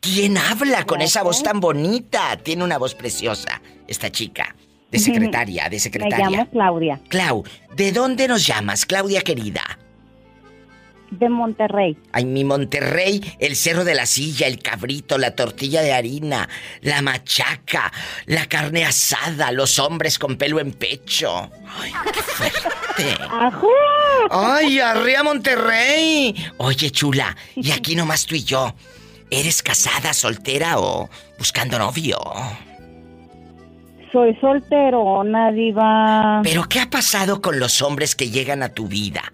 ¿Quién 0.00 0.36
habla 0.38 0.84
con 0.84 1.00
esa 1.00 1.22
voz 1.22 1.42
tan 1.42 1.60
bonita? 1.60 2.36
Tiene 2.36 2.64
una 2.64 2.78
voz 2.78 2.94
preciosa, 2.94 3.60
esta 3.86 4.10
chica. 4.10 4.54
De 4.90 4.98
secretaria, 4.98 5.64
de 5.64 5.76
Me 5.76 5.80
secretaria. 5.80 6.28
llamo 6.30 6.50
Claudia, 6.50 7.00
Clau, 7.08 7.44
¿de 7.76 7.92
dónde 7.92 8.28
nos 8.28 8.46
llamas, 8.46 8.86
Claudia 8.86 9.20
querida? 9.22 9.62
De 11.10 11.28
Monterrey. 11.28 11.96
Ay, 12.12 12.24
mi 12.24 12.44
Monterrey, 12.44 13.22
el 13.38 13.56
cerro 13.56 13.84
de 13.84 13.94
la 13.94 14.06
silla, 14.06 14.46
el 14.46 14.58
cabrito, 14.58 15.18
la 15.18 15.34
tortilla 15.34 15.82
de 15.82 15.92
harina, 15.92 16.48
la 16.82 17.02
machaca, 17.02 17.92
la 18.26 18.46
carne 18.46 18.84
asada, 18.84 19.52
los 19.52 19.78
hombres 19.78 20.18
con 20.18 20.36
pelo 20.36 20.60
en 20.60 20.72
pecho. 20.72 21.50
Ay, 21.80 21.92
qué 22.12 22.22
fuerte. 22.22 23.16
¡Ajú! 23.30 23.68
¡Ay, 24.30 24.80
arriba 24.80 25.22
Monterrey! 25.22 26.34
Oye, 26.58 26.90
chula, 26.90 27.36
y 27.54 27.70
aquí 27.72 27.94
nomás 27.94 28.26
tú 28.26 28.34
y 28.34 28.44
yo. 28.44 28.74
¿Eres 29.30 29.62
casada, 29.62 30.14
soltera 30.14 30.78
o 30.78 31.08
buscando 31.38 31.78
novio? 31.78 32.18
Soy 34.10 34.34
solterona, 34.40 35.52
diva. 35.52 36.40
¿Pero 36.42 36.64
qué 36.66 36.80
ha 36.80 36.88
pasado 36.88 37.42
con 37.42 37.58
los 37.58 37.82
hombres 37.82 38.14
que 38.14 38.30
llegan 38.30 38.62
a 38.62 38.70
tu 38.70 38.88
vida? 38.88 39.32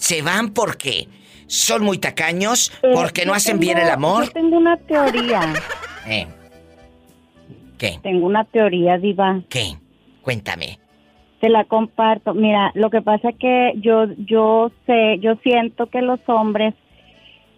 ¿Se 0.00 0.22
van 0.22 0.54
porque 0.54 1.08
son 1.46 1.84
muy 1.84 1.98
tacaños? 1.98 2.72
Eh, 2.82 2.90
¿Porque 2.94 3.26
no 3.26 3.34
hacen 3.34 3.60
bien 3.60 3.76
el 3.76 3.90
amor? 3.90 4.24
Yo 4.24 4.32
tengo 4.32 4.56
una 4.56 4.76
teoría. 4.76 5.52
Eh. 6.08 6.26
¿Qué? 7.76 8.00
Tengo 8.02 8.26
una 8.26 8.44
teoría, 8.44 8.96
diva. 8.96 9.42
¿Qué? 9.50 9.76
Cuéntame. 10.22 10.78
Te 11.40 11.50
la 11.50 11.64
comparto. 11.64 12.32
Mira, 12.32 12.72
lo 12.74 12.88
que 12.88 13.02
pasa 13.02 13.32
que 13.38 13.74
yo, 13.76 14.06
yo 14.16 14.72
sé, 14.86 15.18
yo 15.20 15.34
siento 15.42 15.86
que 15.86 16.00
los 16.00 16.18
hombres 16.26 16.74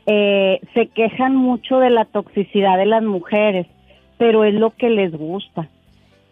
eh, 0.07 0.61
se 0.75 0.89
quejan 0.89 1.37
mucho 1.37 1.79
de 1.79 1.91
la 1.91 2.05
toxicidad 2.05 2.77
de 2.77 2.87
las 2.87 3.05
mujeres, 3.05 3.69
pero 4.19 4.45
es 4.45 4.55
lo 4.55 4.71
que 4.71 4.91
les 4.91 5.13
gusta. 5.13 5.69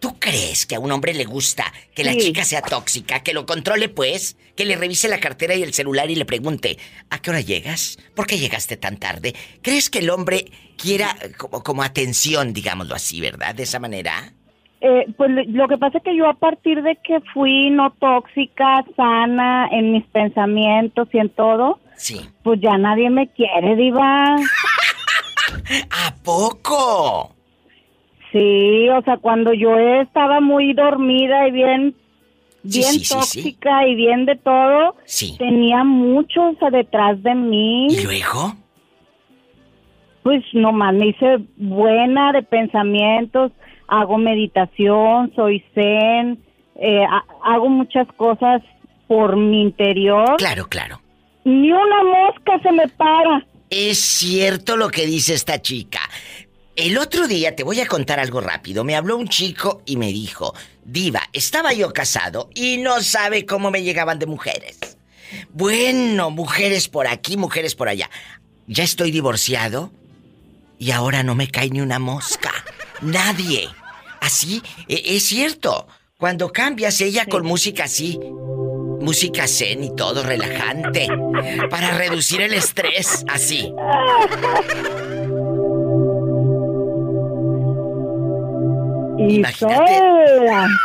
¿Tú 0.00 0.18
crees 0.18 0.64
que 0.66 0.74
a 0.76 0.80
un 0.80 0.90
hombre 0.92 1.12
le 1.14 1.24
gusta 1.24 1.72
que 1.94 2.04
la 2.04 2.12
Sí. 2.14 2.18
chica 2.20 2.44
sea 2.44 2.62
tóxica, 2.62 3.22
que 3.22 3.34
lo 3.34 3.44
controle 3.46 3.88
pues, 3.90 4.36
que 4.56 4.64
le 4.64 4.76
revise 4.76 5.08
la 5.08 5.20
cartera 5.20 5.54
y 5.54 5.62
el 5.62 5.74
celular 5.74 6.10
y 6.10 6.14
le 6.16 6.24
pregunte, 6.24 6.78
¿a 7.10 7.20
qué 7.20 7.30
hora 7.30 7.40
llegas? 7.42 7.98
¿Por 8.16 8.26
qué 8.26 8.38
llegaste 8.38 8.76
tan 8.78 8.96
tarde? 8.96 9.34
¿Crees 9.62 9.90
que 9.90 9.98
el 10.00 10.10
hombre 10.10 10.46
quiera 10.78 11.14
como, 11.36 11.62
como 11.62 11.82
atención, 11.82 12.52
digámoslo 12.54 12.94
así, 12.94 13.20
verdad? 13.20 13.54
De 13.54 13.64
esa 13.64 13.78
manera. 13.78 14.32
Eh, 14.80 15.04
pues 15.18 15.30
lo- 15.30 15.44
lo 15.44 15.68
que 15.68 15.76
pasa 15.76 15.98
es 15.98 16.04
que 16.04 16.16
yo 16.16 16.26
a 16.26 16.32
partir 16.38 16.82
de 16.82 16.96
que 17.04 17.20
fui 17.34 17.68
no 17.68 17.92
tóxica, 18.00 18.82
sana 18.96 19.68
en 19.70 19.92
mis 19.92 20.04
pensamientos 20.06 21.06
y 21.12 21.18
en 21.18 21.28
todo, 21.28 21.78
Sí. 21.98 22.18
pues 22.42 22.58
ya 22.62 22.78
nadie 22.78 23.10
me 23.10 23.28
quiere, 23.28 23.76
diva. 23.76 24.36
¿A 25.90 26.14
poco? 26.24 27.34
Sí, 28.32 28.88
o 28.90 29.02
sea, 29.02 29.16
cuando 29.16 29.52
yo 29.52 29.76
estaba 29.76 30.40
muy 30.40 30.72
dormida 30.72 31.48
y 31.48 31.50
bien, 31.50 31.94
Sí, 32.62 32.78
bien 32.80 32.92
sí, 32.92 32.98
sí, 33.04 33.04
sí. 33.04 33.14
tóxica 33.42 33.86
y 33.88 33.94
bien 33.94 34.26
de 34.26 34.36
todo, 34.36 34.94
tenía 35.38 35.82
muchos 35.82 36.56
detrás 36.70 37.22
de 37.22 37.34
mí. 37.34 37.88
¿Y 37.88 38.02
luego? 38.04 38.54
Pues 40.22 40.44
nomás 40.52 40.94
me 40.94 41.08
hice 41.08 41.38
buena 41.56 42.32
de 42.32 42.42
pensamientos, 42.42 43.52
hago 43.88 44.18
meditación, 44.18 45.32
soy 45.34 45.64
zen, 45.74 46.38
eh, 46.76 47.02
ha- 47.04 47.24
hago 47.42 47.68
muchas 47.70 48.06
cosas 48.16 48.62
por 49.08 49.36
mi 49.36 49.62
interior. 49.62 50.36
Claro, 50.36 50.66
claro. 50.68 51.00
Ni 51.44 51.72
una 51.72 52.04
mosca 52.04 52.60
se 52.62 52.70
me 52.72 52.86
para. 52.88 53.44
Es 53.70 53.98
cierto 54.00 54.76
lo 54.76 54.88
que 54.90 55.06
dice 55.06 55.32
esta 55.32 55.60
chica. 55.62 56.00
El 56.76 56.98
otro 56.98 57.26
día 57.26 57.54
te 57.56 57.64
voy 57.64 57.80
a 57.80 57.86
contar 57.86 58.20
algo 58.20 58.40
rápido. 58.40 58.84
Me 58.84 58.96
habló 58.96 59.16
un 59.16 59.28
chico 59.28 59.82
y 59.84 59.96
me 59.96 60.08
dijo, 60.08 60.54
Diva, 60.84 61.22
estaba 61.32 61.72
yo 61.72 61.92
casado 61.92 62.48
y 62.54 62.78
no 62.78 63.02
sabe 63.02 63.44
cómo 63.44 63.70
me 63.70 63.82
llegaban 63.82 64.18
de 64.18 64.26
mujeres. 64.26 64.78
Bueno, 65.50 66.30
mujeres 66.30 66.88
por 66.88 67.06
aquí, 67.06 67.36
mujeres 67.36 67.74
por 67.74 67.88
allá. 67.88 68.08
Ya 68.66 68.84
estoy 68.84 69.10
divorciado 69.10 69.92
y 70.78 70.92
ahora 70.92 71.22
no 71.22 71.34
me 71.34 71.48
cae 71.50 71.70
ni 71.70 71.80
una 71.80 71.98
mosca. 71.98 72.52
Nadie. 73.02 73.68
Así, 74.20 74.62
e- 74.88 75.16
es 75.16 75.24
cierto. 75.24 75.86
Cuando 76.18 76.52
cambias 76.52 77.00
ella 77.00 77.26
con 77.26 77.44
música 77.46 77.84
así, 77.84 78.18
música 79.00 79.48
zen 79.48 79.84
y 79.84 79.96
todo 79.96 80.22
relajante, 80.22 81.08
para 81.70 81.96
reducir 81.96 82.42
el 82.42 82.52
estrés, 82.52 83.24
así. 83.28 83.72
Y 89.28 89.36
Imagínate. 89.36 89.98
sola. 89.98 90.68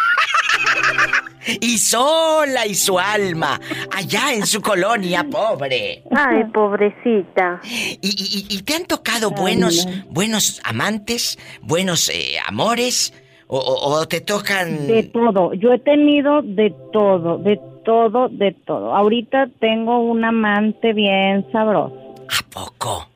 Y 1.61 1.77
sola 1.77 2.65
y 2.65 2.73
su 2.73 2.97
alma, 2.97 3.59
allá 3.95 4.33
en 4.33 4.47
su 4.47 4.63
colonia 4.63 5.23
pobre. 5.29 6.01
Ay, 6.09 6.43
pobrecita. 6.51 7.61
¿Y, 7.63 7.99
y- 8.01 8.47
y 8.49 8.61
te 8.63 8.73
han 8.73 8.85
tocado 8.85 9.29
buenos, 9.29 9.87
buenos 10.09 10.59
amantes, 10.63 11.37
buenos 11.61 12.09
eh, 12.09 12.37
amores? 12.47 13.13
O, 13.45 13.59
o- 13.59 13.91
o 13.99 14.07
te 14.07 14.21
tocan... 14.21 14.87
De 14.87 15.03
todo. 15.03 15.53
Yo 15.53 15.71
he 15.71 15.77
tenido 15.77 16.41
de 16.41 16.73
todo, 16.91 17.37
de 17.37 17.59
todo, 17.85 18.27
de 18.29 18.51
todo. 18.65 18.95
Ahorita 18.95 19.47
tengo 19.59 19.99
un 19.99 20.25
amante 20.25 20.93
bien 20.93 21.45
sabroso. 21.51 22.15
¿A 22.27 22.49
poco? 22.49 23.07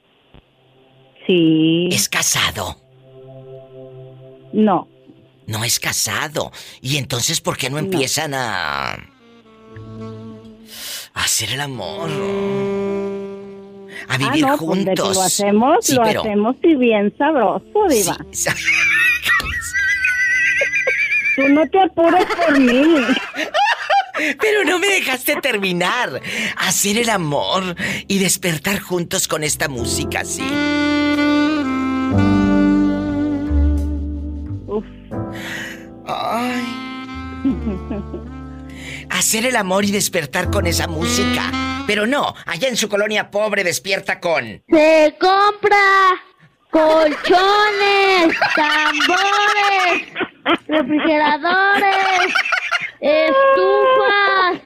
Sí. 1.25 1.89
¿Es 1.91 2.07
casado? 2.07 2.75
No. 4.53 4.87
No 5.49 5.63
es 5.63 5.79
casado. 5.79 6.51
¿Y 6.79 6.97
entonces 6.97 7.41
por 7.41 7.57
qué 7.57 7.71
no 7.71 7.79
empiezan 7.79 8.35
a... 8.35 8.91
a 8.93 8.99
hacer 11.15 11.51
el 11.53 11.61
amor? 11.61 12.09
A 14.07 14.17
vivir 14.17 14.45
ah, 14.45 14.49
no, 14.51 14.57
pues 14.57 14.85
de 14.85 14.85
que 14.85 15.01
juntos. 15.01 15.15
lo 15.15 15.21
hacemos, 15.23 15.77
Sí, 15.85 15.95
lo 15.95 16.03
pero- 16.03 16.21
hacemos 16.21 16.55
y 16.61 16.75
bien 16.75 17.11
sabroso, 17.17 17.87
diva. 17.89 18.17
Sí. 18.31 18.49
Tú 21.35 21.47
no 21.49 21.67
te 21.69 21.81
apures 21.81 22.25
por 22.25 22.59
mí. 22.59 22.83
Pero 24.41 24.65
no 24.65 24.77
me 24.77 24.87
dejaste 24.87 25.37
terminar. 25.41 26.21
Hacer 26.57 26.97
el 26.97 27.09
amor 27.09 27.75
y 28.07 28.19
despertar 28.19 28.79
juntos 28.81 29.27
con 29.27 29.43
esta 29.43 29.67
música, 29.69 30.25
sí. 30.25 30.43
Hacer 39.29 39.45
el 39.45 39.57
amor 39.57 39.85
y 39.85 39.91
despertar 39.91 40.49
con 40.49 40.65
esa 40.65 40.87
música. 40.87 41.83
Pero 41.85 42.07
no, 42.07 42.33
allá 42.47 42.67
en 42.67 42.75
su 42.75 42.89
colonia 42.89 43.29
pobre 43.29 43.63
despierta 43.63 44.19
con. 44.19 44.63
Se 44.67 45.15
compra 45.19 45.77
colchones, 46.71 48.35
tambores, 48.55 50.07
refrigeradores, 50.67 52.33
estufas, 53.01 54.61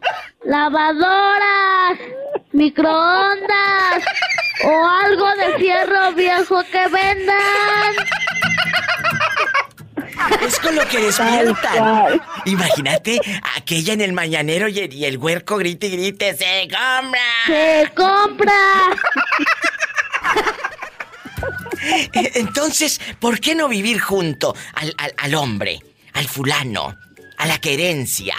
lavadoras, 0.46 2.00
microondas 2.54 4.06
o 4.64 4.88
algo 4.88 5.28
de 5.36 5.58
fierro 5.58 6.14
viejo 6.14 6.64
que 6.72 6.88
vendan. 6.88 8.23
Es 10.46 10.60
con 10.60 10.76
lo 10.76 10.88
que 10.88 11.00
despiertan. 11.00 12.22
Imagínate 12.46 13.20
aquella 13.58 13.94
en 13.94 14.02
el 14.02 14.14
mañanero 14.14 14.68
y 14.68 14.80
el, 14.80 14.94
y 14.94 15.06
el 15.06 15.18
huerco 15.18 15.58
grite 15.58 15.88
y 15.88 15.92
grite, 15.92 16.36
¡se 16.36 16.68
compra! 16.68 17.20
Se 17.48 17.92
compra. 17.96 18.54
Entonces, 22.14 23.00
¿por 23.20 23.40
qué 23.40 23.56
no 23.56 23.68
vivir 23.68 24.00
junto 24.00 24.56
al, 24.74 24.94
al- 24.98 25.14
al 25.18 25.36
hombre, 25.36 25.80
al 26.14 26.26
fulano, 26.28 26.96
a 27.38 27.46
la 27.46 27.58
querencia? 27.60 28.36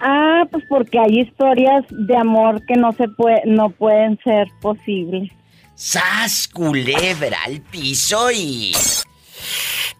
Ah, 0.00 0.42
pues 0.50 0.64
porque 0.68 0.98
hay 0.98 1.20
historias 1.20 1.84
de 1.90 2.16
amor 2.16 2.64
que 2.66 2.74
no 2.74 2.92
se 2.92 3.08
puede, 3.08 3.42
no 3.46 3.70
pueden 3.70 4.18
ser 4.22 4.48
posibles. 4.60 5.30
¡Sas, 5.74 6.48
culebra 6.48 7.38
al 7.44 7.60
piso 7.62 8.30
y... 8.30 8.74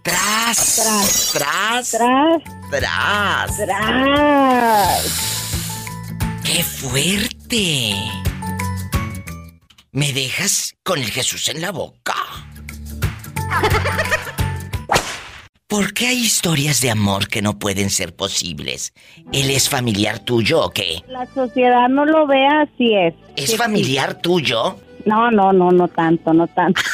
¡Tras! 0.04 1.32
Tras. 1.32 1.32
¡Tras! 1.32 1.90
Tras, 1.90 2.42
¡Tras! 2.70 3.56
tras. 3.56 5.02
¡Qué 6.44 6.62
fuerte! 6.62 7.94
¿Me 9.92 10.12
dejas 10.12 10.74
con 10.82 10.98
el 10.98 11.10
Jesús 11.10 11.48
en 11.48 11.62
la 11.62 11.72
boca? 11.72 12.14
¿Por 15.66 15.94
qué 15.94 16.08
hay 16.08 16.18
historias 16.18 16.82
de 16.82 16.90
amor 16.90 17.28
que 17.28 17.40
no 17.40 17.58
pueden 17.58 17.88
ser 17.88 18.14
posibles? 18.14 18.92
¿Él 19.32 19.50
es 19.50 19.70
familiar 19.70 20.18
tuyo 20.18 20.64
o 20.64 20.70
qué? 20.70 21.02
La 21.08 21.24
sociedad 21.32 21.88
no 21.88 22.04
lo 22.04 22.26
ve 22.26 22.46
así 22.46 22.94
es. 22.94 23.14
¿Es 23.36 23.56
familiar 23.56 24.20
tuyo? 24.20 24.78
No, 25.06 25.30
no, 25.30 25.54
no, 25.54 25.70
no 25.70 25.88
tanto, 25.88 26.34
no 26.34 26.46
tanto. 26.48 26.82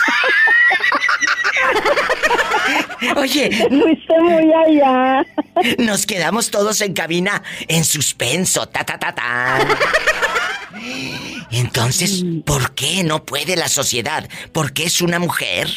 Oye, 3.16 3.50
Fuiste 3.68 4.20
muy 4.20 4.52
allá. 4.52 5.24
nos 5.78 6.06
quedamos 6.06 6.50
todos 6.50 6.80
en 6.80 6.92
cabina 6.92 7.42
en 7.68 7.84
suspenso, 7.84 8.66
ta 8.68 8.84
ta 8.84 8.98
ta 8.98 9.14
ta. 9.14 9.58
Entonces, 11.50 12.24
¿por 12.44 12.74
qué 12.74 13.02
no 13.04 13.24
puede 13.24 13.56
la 13.56 13.68
sociedad? 13.68 14.28
¿Por 14.52 14.72
qué 14.72 14.84
es 14.84 15.00
una 15.02 15.18
mujer? 15.18 15.68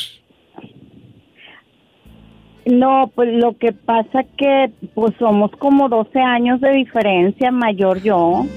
No, 2.66 3.12
pues 3.14 3.30
lo 3.34 3.58
que 3.58 3.74
pasa 3.74 4.24
que 4.38 4.72
pues 4.96 5.14
somos 5.20 5.52
como 5.60 5.90
12 5.90 6.18
años 6.20 6.62
de 6.62 6.72
diferencia 6.72 7.52
mayor 7.52 8.02
yo. 8.02 8.46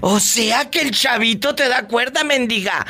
O 0.00 0.18
sea 0.18 0.70
que 0.70 0.80
el 0.80 0.92
chavito 0.92 1.54
te 1.54 1.68
da 1.68 1.86
cuerda, 1.86 2.24
mendiga. 2.24 2.86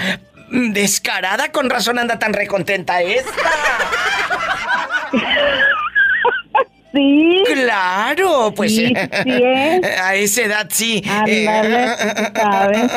Descarada, 0.50 1.50
con 1.52 1.68
razón 1.70 1.98
anda 1.98 2.18
tan 2.18 2.32
recontenta 2.32 3.00
esta. 3.02 3.30
Sí. 6.90 7.44
Claro, 7.52 8.50
pues 8.56 8.74
Sí, 8.74 8.86
sí 8.86 8.94
es. 9.44 9.82
a 10.02 10.14
esa 10.14 10.42
edad 10.42 10.66
sí. 10.70 11.02
Ándale, 11.06 11.86
tú 12.34 12.40
sabes. 12.40 12.90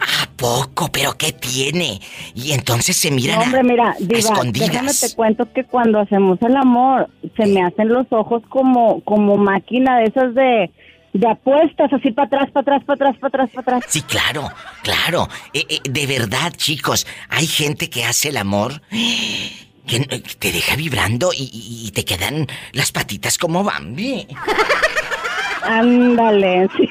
¿A 0.00 0.28
poco? 0.36 0.88
¿Pero 0.90 1.12
qué 1.16 1.30
tiene? 1.32 2.00
Y 2.34 2.50
entonces 2.50 2.96
se 2.96 3.12
miran 3.12 3.36
No, 3.38 3.42
hombre, 3.44 3.62
mira, 3.62 3.90
a 3.90 3.94
Diva, 4.00 4.18
escondidas. 4.18 4.70
déjame 4.70 4.92
te 4.92 5.14
cuento 5.14 5.52
que 5.52 5.62
cuando 5.64 6.00
hacemos 6.00 6.38
el 6.42 6.56
amor 6.56 7.08
se 7.36 7.46
me 7.46 7.62
hacen 7.62 7.88
los 7.90 8.06
ojos 8.10 8.42
como 8.48 9.00
como 9.04 9.36
máquina 9.36 9.98
de 9.98 10.04
esas 10.06 10.34
de, 10.34 10.70
de 11.12 11.28
apuestas, 11.28 11.92
así 11.92 12.10
para 12.12 12.26
atrás, 12.26 12.50
para 12.52 12.76
atrás, 12.76 12.84
para 12.84 12.94
atrás, 12.94 13.16
para 13.20 13.28
atrás, 13.28 13.50
para 13.64 13.76
atrás. 13.78 13.84
Sí, 13.92 14.02
claro, 14.02 14.48
claro. 14.82 15.28
Eh, 15.52 15.64
eh, 15.68 15.80
de 15.88 16.06
verdad, 16.06 16.52
chicos, 16.56 17.06
hay 17.28 17.46
gente 17.46 17.90
que 17.90 18.04
hace 18.04 18.28
el 18.28 18.36
amor 18.36 18.80
que 18.90 19.68
que 19.86 19.98
te 20.38 20.52
deja 20.52 20.76
vibrando 20.76 21.32
y, 21.32 21.50
y- 21.52 21.88
y 21.88 21.90
te 21.90 22.04
quedan 22.04 22.46
las 22.72 22.92
patitas 22.92 23.38
como 23.38 23.64
Bambi. 23.64 24.24
Ándale, 25.62 26.68
sí. 26.76 26.88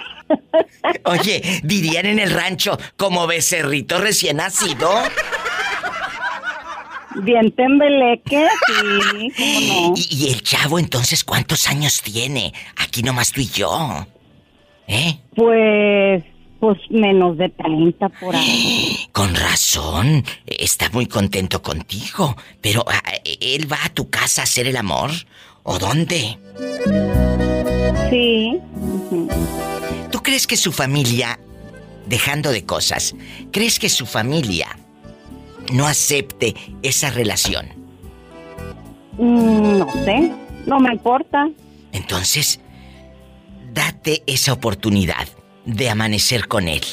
Oye, 1.05 1.61
dirían 1.63 2.05
en 2.05 2.19
el 2.19 2.31
rancho, 2.31 2.77
como 2.97 3.25
becerrito 3.25 3.99
recién 3.99 4.37
nacido. 4.37 4.91
Bien 7.15 7.51
tembeleque, 7.51 8.47
sí, 8.67 9.31
cómo 9.37 9.89
no. 9.89 9.93
Y, 9.95 10.25
y 10.25 10.29
el 10.31 10.41
chavo 10.43 10.77
entonces, 10.79 11.23
¿cuántos 11.23 11.67
años 11.67 12.01
tiene? 12.01 12.53
Aquí 12.77 13.01
nomás 13.01 13.31
tú 13.31 13.41
y 13.41 13.47
yo. 13.47 14.05
¿Eh? 14.87 15.19
Pues, 15.35 16.23
pues 16.59 16.79
menos 16.89 17.37
de 17.37 17.49
30 17.49 18.09
por 18.09 18.35
ahí. 18.35 19.07
Con 19.11 19.35
razón. 19.35 20.23
Está 20.45 20.89
muy 20.89 21.05
contento 21.05 21.61
contigo. 21.61 22.35
Pero, 22.61 22.83
ah, 22.87 23.01
¿él 23.23 23.71
va 23.71 23.77
a 23.85 23.89
tu 23.89 24.09
casa 24.09 24.41
a 24.41 24.43
hacer 24.45 24.67
el 24.67 24.77
amor? 24.77 25.11
¿O 25.63 25.77
dónde? 25.77 26.37
Sí. 28.09 28.59
¿Tú 30.11 30.23
crees 30.23 30.47
que 30.47 30.57
su 30.57 30.71
familia, 30.71 31.39
dejando 32.07 32.51
de 32.51 32.65
cosas, 32.65 33.15
crees 33.51 33.77
que 33.77 33.89
su 33.89 34.05
familia 34.07 34.75
no 35.71 35.87
acepte 35.87 36.55
esa 36.83 37.09
relación? 37.09 37.67
Mm, 39.17 39.79
no 39.79 39.91
sé, 40.05 40.31
no 40.65 40.79
me 40.79 40.93
importa. 40.93 41.49
Entonces, 41.91 42.59
date 43.73 44.23
esa 44.27 44.53
oportunidad 44.53 45.27
de 45.65 45.89
amanecer 45.89 46.47
con 46.47 46.67
él, 46.67 46.83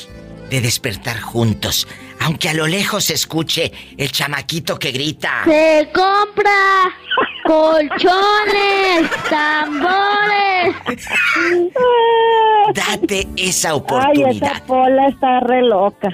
de 0.50 0.60
despertar 0.60 1.20
juntos, 1.20 1.86
aunque 2.20 2.48
a 2.48 2.54
lo 2.54 2.66
lejos 2.66 3.04
se 3.04 3.14
escuche 3.14 3.72
el 3.96 4.10
chamaquito 4.12 4.78
que 4.78 4.90
grita. 4.90 5.42
Se 5.44 5.88
compra 5.92 6.50
colchones, 7.46 9.10
tambores. 9.28 10.76
Date 12.74 13.28
esa 13.36 13.68
Ay, 13.70 13.74
oportunidad. 13.74 14.52
esa 14.52 14.64
pola 14.66 15.08
está 15.08 15.40
re 15.40 15.62
loca. 15.62 16.08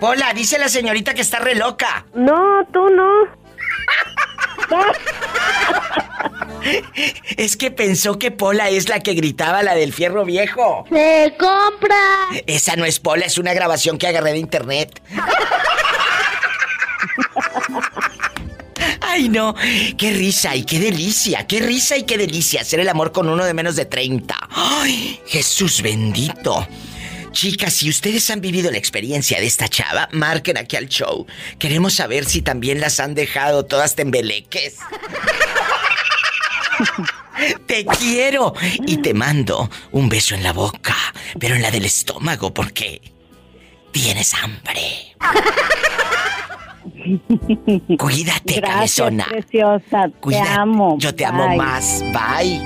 Hola, 0.00 0.32
dice 0.34 0.58
la 0.58 0.68
señorita 0.68 1.14
que 1.14 1.22
está 1.22 1.38
re 1.38 1.54
loca. 1.54 2.04
No, 2.14 2.64
tú 2.72 2.88
no. 2.90 3.08
Es 7.36 7.56
que 7.56 7.70
pensó 7.70 8.18
que 8.18 8.30
Pola 8.30 8.68
es 8.68 8.88
la 8.88 9.00
que 9.00 9.14
gritaba 9.14 9.62
la 9.62 9.74
del 9.74 9.92
fierro 9.92 10.24
viejo. 10.24 10.84
Se 10.90 11.34
compra. 11.38 11.96
Esa 12.46 12.76
no 12.76 12.84
es 12.84 13.00
Pola, 13.00 13.24
es 13.24 13.38
una 13.38 13.54
grabación 13.54 13.96
que 13.96 14.06
agarré 14.08 14.32
de 14.32 14.38
internet. 14.38 15.00
Ay, 19.10 19.30
no. 19.30 19.54
Qué 19.96 20.12
risa 20.12 20.54
y 20.54 20.64
qué 20.64 20.78
delicia. 20.78 21.46
Qué 21.46 21.60
risa 21.60 21.96
y 21.96 22.02
qué 22.02 22.18
delicia 22.18 22.60
hacer 22.60 22.80
el 22.80 22.88
amor 22.90 23.10
con 23.10 23.26
uno 23.28 23.42
de 23.42 23.54
menos 23.54 23.74
de 23.74 23.86
30. 23.86 24.36
Ay, 24.50 25.18
Jesús 25.26 25.80
bendito. 25.80 26.68
Chicas, 27.32 27.72
si 27.72 27.88
ustedes 27.88 28.28
han 28.28 28.42
vivido 28.42 28.70
la 28.70 28.76
experiencia 28.76 29.40
de 29.40 29.46
esta 29.46 29.66
chava, 29.66 30.10
marquen 30.12 30.58
aquí 30.58 30.76
al 30.76 30.88
show. 30.88 31.26
Queremos 31.58 31.94
saber 31.94 32.26
si 32.26 32.42
también 32.42 32.80
las 32.80 33.00
han 33.00 33.14
dejado 33.14 33.64
todas 33.64 33.94
tembeleques. 33.94 34.76
Te 37.66 37.86
quiero 37.86 38.52
y 38.86 38.98
te 38.98 39.14
mando 39.14 39.70
un 39.92 40.08
beso 40.08 40.34
en 40.34 40.42
la 40.42 40.52
boca, 40.52 40.96
pero 41.38 41.54
en 41.54 41.62
la 41.62 41.70
del 41.70 41.84
estómago 41.86 42.52
porque 42.52 43.00
tienes 43.90 44.34
hambre. 44.34 45.16
Cuídate, 47.98 48.56
Gracias, 48.56 48.60
cabezona. 48.60 49.24
preciosa. 49.28 50.10
Cuídate. 50.20 50.46
Te 50.46 50.52
amo. 50.54 50.96
Yo 50.98 51.14
te 51.14 51.24
amo 51.24 51.48
Bye. 51.48 51.56
más. 51.56 52.02
Bye. 52.12 52.60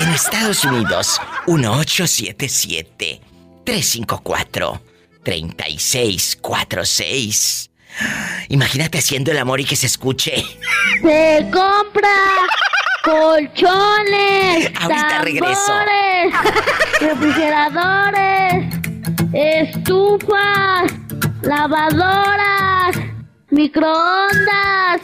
En 0.00 0.08
Estados 0.10 0.64
Unidos, 0.64 1.20
1877 1.46 3.20
354 3.64 4.80
3646. 5.24 7.70
Imagínate 8.48 8.98
haciendo 8.98 9.30
el 9.30 9.38
amor 9.38 9.60
y 9.60 9.64
que 9.64 9.76
se 9.76 9.86
escuche. 9.86 10.44
Se 11.02 11.48
compra 11.52 12.08
colchones, 13.04 14.72
Ahorita 14.80 15.18
regreso. 15.22 15.60
tambores, 15.66 16.34
refrigeradores, 17.00 18.74
estufas, 19.32 20.92
lavadoras, 21.42 22.96
microondas 23.50 25.00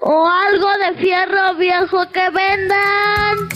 o 0.00 0.28
algo 0.28 0.68
de 0.78 0.94
fierro 1.02 1.56
viejo 1.56 2.08
que 2.12 2.30
vendan. 2.30 3.48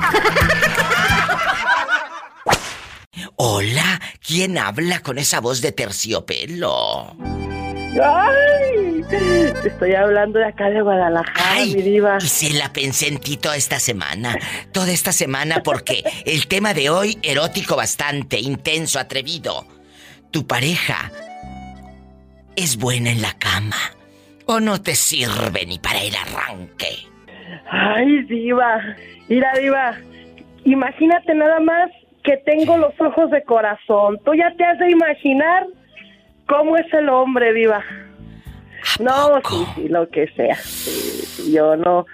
Hola, 3.36 4.00
¿quién 4.26 4.58
habla 4.58 5.00
con 5.00 5.18
esa 5.18 5.40
voz 5.40 5.62
de 5.62 5.72
terciopelo? 5.72 7.16
¡Ay! 8.02 9.02
Te 9.08 9.68
estoy 9.68 9.94
hablando 9.94 10.38
de 10.38 10.46
acá 10.46 10.68
de 10.68 10.82
Guadalajara, 10.82 11.64
mi 11.64 11.80
diva. 11.80 12.18
y 12.20 12.26
se 12.26 12.52
la 12.52 12.72
pensé 12.72 13.08
en 13.08 13.18
ti 13.18 13.36
toda 13.36 13.56
esta 13.56 13.78
semana. 13.78 14.36
Toda 14.72 14.90
esta 14.90 15.12
semana 15.12 15.62
porque 15.62 16.02
el 16.24 16.46
tema 16.48 16.74
de 16.74 16.90
hoy, 16.90 17.18
erótico 17.22 17.76
bastante, 17.76 18.40
intenso, 18.40 18.98
atrevido. 18.98 19.66
¿Tu 20.32 20.46
pareja 20.46 21.10
es 22.56 22.76
buena 22.76 23.10
en 23.10 23.22
la 23.22 23.32
cama? 23.38 23.76
¿O 24.46 24.60
no 24.60 24.82
te 24.82 24.94
sirve 24.94 25.64
ni 25.66 25.78
para 25.78 26.02
el 26.02 26.14
arranque? 26.14 27.06
Ay, 27.70 28.22
diva. 28.24 28.82
Mira, 29.28 29.52
diva. 29.58 29.96
Imagínate 30.64 31.34
nada 31.34 31.60
más 31.60 31.90
que 32.26 32.36
tengo 32.38 32.76
los 32.76 32.92
ojos 33.00 33.30
de 33.30 33.42
corazón. 33.44 34.18
Tú 34.24 34.34
ya 34.34 34.52
te 34.56 34.64
has 34.64 34.78
de 34.80 34.90
imaginar 34.90 35.66
cómo 36.46 36.76
es 36.76 36.92
el 36.92 37.08
hombre, 37.08 37.52
diva. 37.54 37.82
No, 38.98 39.40
sí, 39.48 39.66
sí, 39.74 39.88
lo 39.88 40.08
que 40.10 40.26
sea. 40.36 40.56
Sí, 40.56 41.52
yo 41.52 41.76
no. 41.76 42.04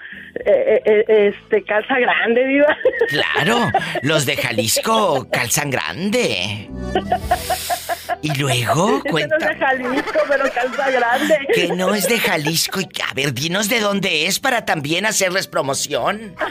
eh, 0.45 0.83
eh, 0.85 1.05
eh, 1.09 1.35
este, 1.35 1.65
calza 1.65 1.99
grande, 1.99 2.47
diva. 2.47 2.77
Claro, 3.09 3.57
los 4.03 4.27
de 4.27 4.37
Jalisco 4.43 5.27
calzan 5.31 5.71
grande. 5.71 6.69
Y 8.23 8.33
luego, 8.39 9.03
Ese 9.05 9.11
no 9.11 9.19
es 9.19 9.29
cuenta 9.29 9.37
de 9.39 9.55
Jalisco, 9.57 10.19
pero 10.29 10.45
calza 10.53 10.91
grande. 10.91 11.39
que 11.55 11.69
no 11.69 11.95
es 11.95 12.09
de 12.09 12.19
Jalisco. 12.19 12.81
Y 12.81 12.89
a 13.09 13.13
ver, 13.15 13.35
dinos 13.35 13.69
de 13.69 13.81
dónde 13.81 14.27
es 14.27 14.39
para 14.39 14.65
también 14.65 15.05
hacerles 15.07 15.47
promoción. 15.49 16.35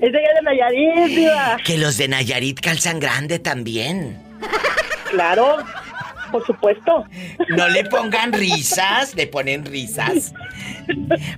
Es 0.00 0.12
de 0.12 0.18
de 0.18 0.42
Nayarit, 0.42 1.06
diva. 1.14 1.56
Que 1.64 1.76
los 1.76 1.96
de 1.98 2.08
Nayarit 2.08 2.60
calzan 2.60 2.98
grande 3.00 3.38
también. 3.38 4.18
Claro. 5.10 5.58
por 6.30 6.44
supuesto. 6.46 7.04
No 7.48 7.68
le 7.68 7.84
pongan 7.84 8.32
risas, 8.32 9.14
le 9.14 9.26
ponen 9.26 9.66
risas. 9.66 10.32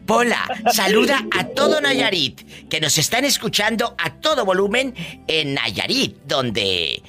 Pola, 0.07 0.45
saluda 0.73 1.25
a 1.37 1.45
todo 1.45 1.81
Nayarit, 1.81 2.69
que 2.69 2.81
nos 2.81 2.99
están 2.99 3.25
escuchando 3.25 3.95
a 3.99 4.11
todo 4.21 4.45
volumen 4.45 4.95
en 5.27 5.55
Nayarit, 5.55 6.17
donde 6.25 7.03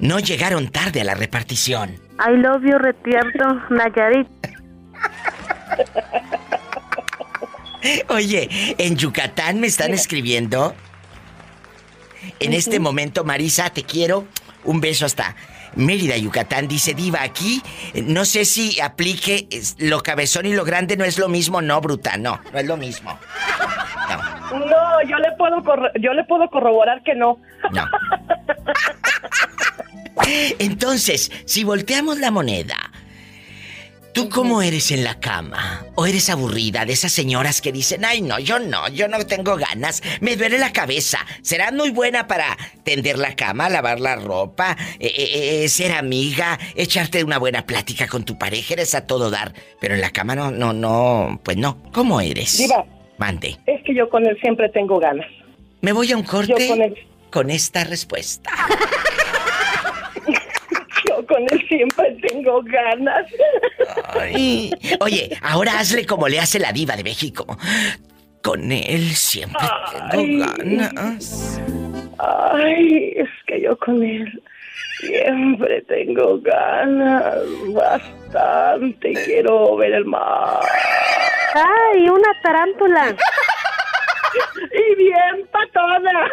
no 0.00 0.18
llegaron 0.18 0.68
tarde 0.68 1.00
a 1.00 1.04
la 1.04 1.14
repartición. 1.14 1.98
I 2.18 2.36
love 2.36 2.62
you, 2.62 2.78
retierto, 2.78 3.44
Nayarit. 3.70 4.28
Oye, 8.08 8.48
en 8.78 8.96
Yucatán 8.96 9.60
me 9.60 9.66
están 9.66 9.92
escribiendo. 9.92 10.74
En 12.40 12.52
este 12.52 12.80
momento, 12.80 13.24
Marisa, 13.24 13.70
te 13.70 13.84
quiero. 13.84 14.26
Un 14.64 14.80
beso 14.80 15.06
hasta 15.06 15.36
Mérida, 15.76 16.16
Yucatán. 16.16 16.68
Dice 16.68 16.94
Diva, 16.94 17.22
aquí 17.22 17.62
no 18.04 18.24
sé 18.24 18.44
si 18.44 18.80
aplique 18.80 19.48
lo 19.78 20.02
cabezón 20.02 20.46
y 20.46 20.52
lo 20.52 20.64
grande 20.64 20.96
no 20.96 21.04
es 21.04 21.18
lo 21.18 21.28
mismo. 21.28 21.62
No, 21.62 21.80
bruta, 21.80 22.16
no, 22.16 22.40
no 22.52 22.58
es 22.58 22.66
lo 22.66 22.76
mismo. 22.76 23.18
No, 24.52 25.08
yo 25.08 25.18
le 25.18 25.32
puedo 25.32 25.62
yo 26.00 26.12
le 26.12 26.24
puedo 26.24 26.48
corroborar 26.48 27.02
que 27.02 27.14
no. 27.14 27.38
No. 27.72 27.84
Entonces, 30.58 31.30
si 31.44 31.64
volteamos 31.64 32.18
la 32.18 32.30
moneda, 32.30 32.76
¿tú 34.16 34.30
cómo 34.30 34.62
eres 34.62 34.92
en 34.92 35.04
la 35.04 35.20
cama? 35.20 35.84
¿O 35.94 36.06
eres 36.06 36.30
aburrida 36.30 36.86
de 36.86 36.94
esas 36.94 37.12
señoras 37.12 37.60
que 37.60 37.70
dicen, 37.70 38.02
ay 38.02 38.22
no, 38.22 38.38
yo 38.38 38.58
no, 38.58 38.88
yo 38.88 39.08
no 39.08 39.18
tengo 39.26 39.56
ganas, 39.56 40.02
me 40.22 40.36
duele 40.36 40.56
la 40.56 40.72
cabeza? 40.72 41.18
¿Serás 41.42 41.74
muy 41.74 41.90
buena 41.90 42.26
para 42.26 42.56
tender 42.82 43.18
la 43.18 43.36
cama, 43.36 43.68
lavar 43.68 44.00
la 44.00 44.16
ropa, 44.16 44.74
eh, 44.98 45.12
eh, 45.14 45.64
eh, 45.64 45.68
ser 45.68 45.92
amiga, 45.92 46.58
echarte 46.76 47.22
una 47.24 47.36
buena 47.36 47.66
plática 47.66 48.08
con 48.08 48.24
tu 48.24 48.38
pareja? 48.38 48.72
Eres 48.72 48.94
a 48.94 49.06
todo 49.06 49.28
dar, 49.28 49.52
pero 49.82 49.94
en 49.94 50.00
la 50.00 50.08
cama 50.08 50.34
no, 50.34 50.50
no, 50.50 50.72
no, 50.72 51.38
pues 51.44 51.58
no. 51.58 51.76
¿Cómo 51.92 52.18
eres? 52.22 52.56
Diva. 52.56 52.86
Mande. 53.18 53.58
Es 53.66 53.82
que 53.84 53.94
yo 53.94 54.08
con 54.08 54.26
él 54.26 54.38
siempre 54.40 54.70
tengo 54.70 54.98
ganas. 54.98 55.26
Me 55.82 55.92
voy 55.92 56.10
a 56.12 56.16
un 56.16 56.22
corte 56.22 56.54
Yo 56.58 56.68
con 56.68 56.80
él, 56.80 56.96
con 57.30 57.50
esta 57.50 57.84
respuesta. 57.84 58.50
con 61.36 61.42
él 61.50 61.68
siempre 61.68 62.16
tengo 62.22 62.62
ganas. 62.62 63.26
Ay. 64.14 64.70
Oye, 65.00 65.36
ahora 65.42 65.78
hazle 65.78 66.06
como 66.06 66.28
le 66.28 66.40
hace 66.40 66.58
la 66.58 66.72
diva 66.72 66.96
de 66.96 67.04
México. 67.04 67.58
Con 68.42 68.72
él 68.72 69.14
siempre 69.14 69.60
Ay. 69.60 70.10
tengo 70.10 70.46
ganas. 70.56 71.60
Ay, 72.18 73.12
es 73.16 73.28
que 73.46 73.60
yo 73.60 73.76
con 73.78 74.02
él 74.02 74.42
siempre 75.00 75.82
tengo 75.82 76.40
ganas. 76.40 77.34
Bastante. 77.68 79.12
Quiero 79.26 79.76
ver 79.76 79.92
el 79.92 80.06
mar. 80.06 80.60
¡Ay, 81.54 82.08
una 82.08 82.28
tarántula! 82.42 83.14
Y 84.72 84.94
bien 84.96 85.46
patona. 85.50 86.30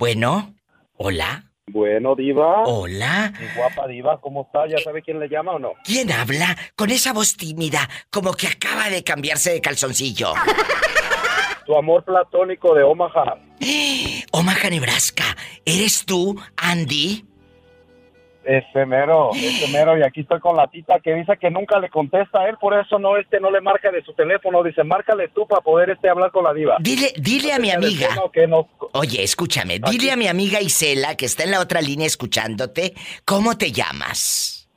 Bueno, 0.00 0.54
hola, 0.94 1.44
Bueno, 1.66 2.14
Diva. 2.16 2.62
hola. 2.64 3.34
Mi 3.38 3.46
guapa 3.54 3.86
Diva, 3.86 4.18
¿cómo 4.18 4.46
está? 4.46 4.66
¿Ya 4.66 4.78
sabe 4.82 5.02
quién 5.02 5.20
le 5.20 5.28
llama 5.28 5.52
o 5.52 5.58
no? 5.58 5.72
¿Quién 5.84 6.10
habla 6.10 6.56
con 6.74 6.88
esa 6.88 7.12
voz 7.12 7.36
tímida, 7.36 7.86
como 8.10 8.32
que 8.32 8.46
acaba 8.46 8.88
de 8.88 9.04
cambiarse 9.04 9.52
de 9.52 9.60
calzoncillo? 9.60 10.32
Tu 11.66 11.76
amor 11.76 12.02
platónico 12.02 12.74
de 12.74 12.82
Omaha. 12.82 13.36
Omaha, 14.32 14.70
Nebraska, 14.70 15.36
¿eres 15.66 16.06
tú, 16.06 16.34
Andy? 16.56 17.26
Ese 18.50 18.84
mero, 18.84 19.30
ese 19.32 19.68
mero. 19.70 19.96
Y 19.96 20.02
aquí 20.02 20.22
estoy 20.22 20.40
con 20.40 20.56
la 20.56 20.66
tita 20.66 20.98
que 20.98 21.14
dice 21.14 21.36
que 21.38 21.52
nunca 21.52 21.78
le 21.78 21.88
contesta 21.88 22.40
a 22.40 22.48
él, 22.48 22.56
por 22.60 22.76
eso 22.76 22.98
no, 22.98 23.16
este 23.16 23.38
no 23.38 23.48
le 23.48 23.60
marca 23.60 23.92
de 23.92 24.02
su 24.02 24.12
teléfono. 24.12 24.64
Dice, 24.64 24.82
márcale 24.82 25.28
tú 25.28 25.46
para 25.46 25.60
poder 25.60 25.90
este 25.90 26.08
hablar 26.08 26.32
con 26.32 26.42
la 26.42 26.52
Diva. 26.52 26.76
Dile, 26.80 27.12
dile 27.16 27.52
a 27.52 27.60
mi 27.60 27.70
amiga. 27.70 28.08
No, 28.16 28.28
que 28.28 28.48
no. 28.48 28.68
Oye, 28.94 29.22
escúchame, 29.22 29.78
dile 29.78 30.10
a 30.10 30.16
mi 30.16 30.26
amiga 30.26 30.60
Isela, 30.60 31.16
que 31.16 31.26
está 31.26 31.44
en 31.44 31.52
la 31.52 31.60
otra 31.60 31.80
línea 31.80 32.08
escuchándote, 32.08 32.94
¿cómo 33.24 33.56
te 33.56 33.70
llamas? 33.70 34.68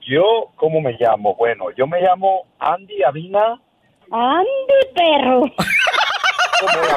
Yo, 0.00 0.50
¿cómo 0.56 0.80
me 0.80 0.96
llamo? 0.98 1.34
Bueno, 1.34 1.66
yo 1.76 1.86
me 1.86 2.00
llamo 2.00 2.46
Andy 2.58 3.02
Avina. 3.02 3.60
Andy, 4.10 4.94
perro. 4.94 5.40
Como 6.60 6.82
la. 6.86 6.96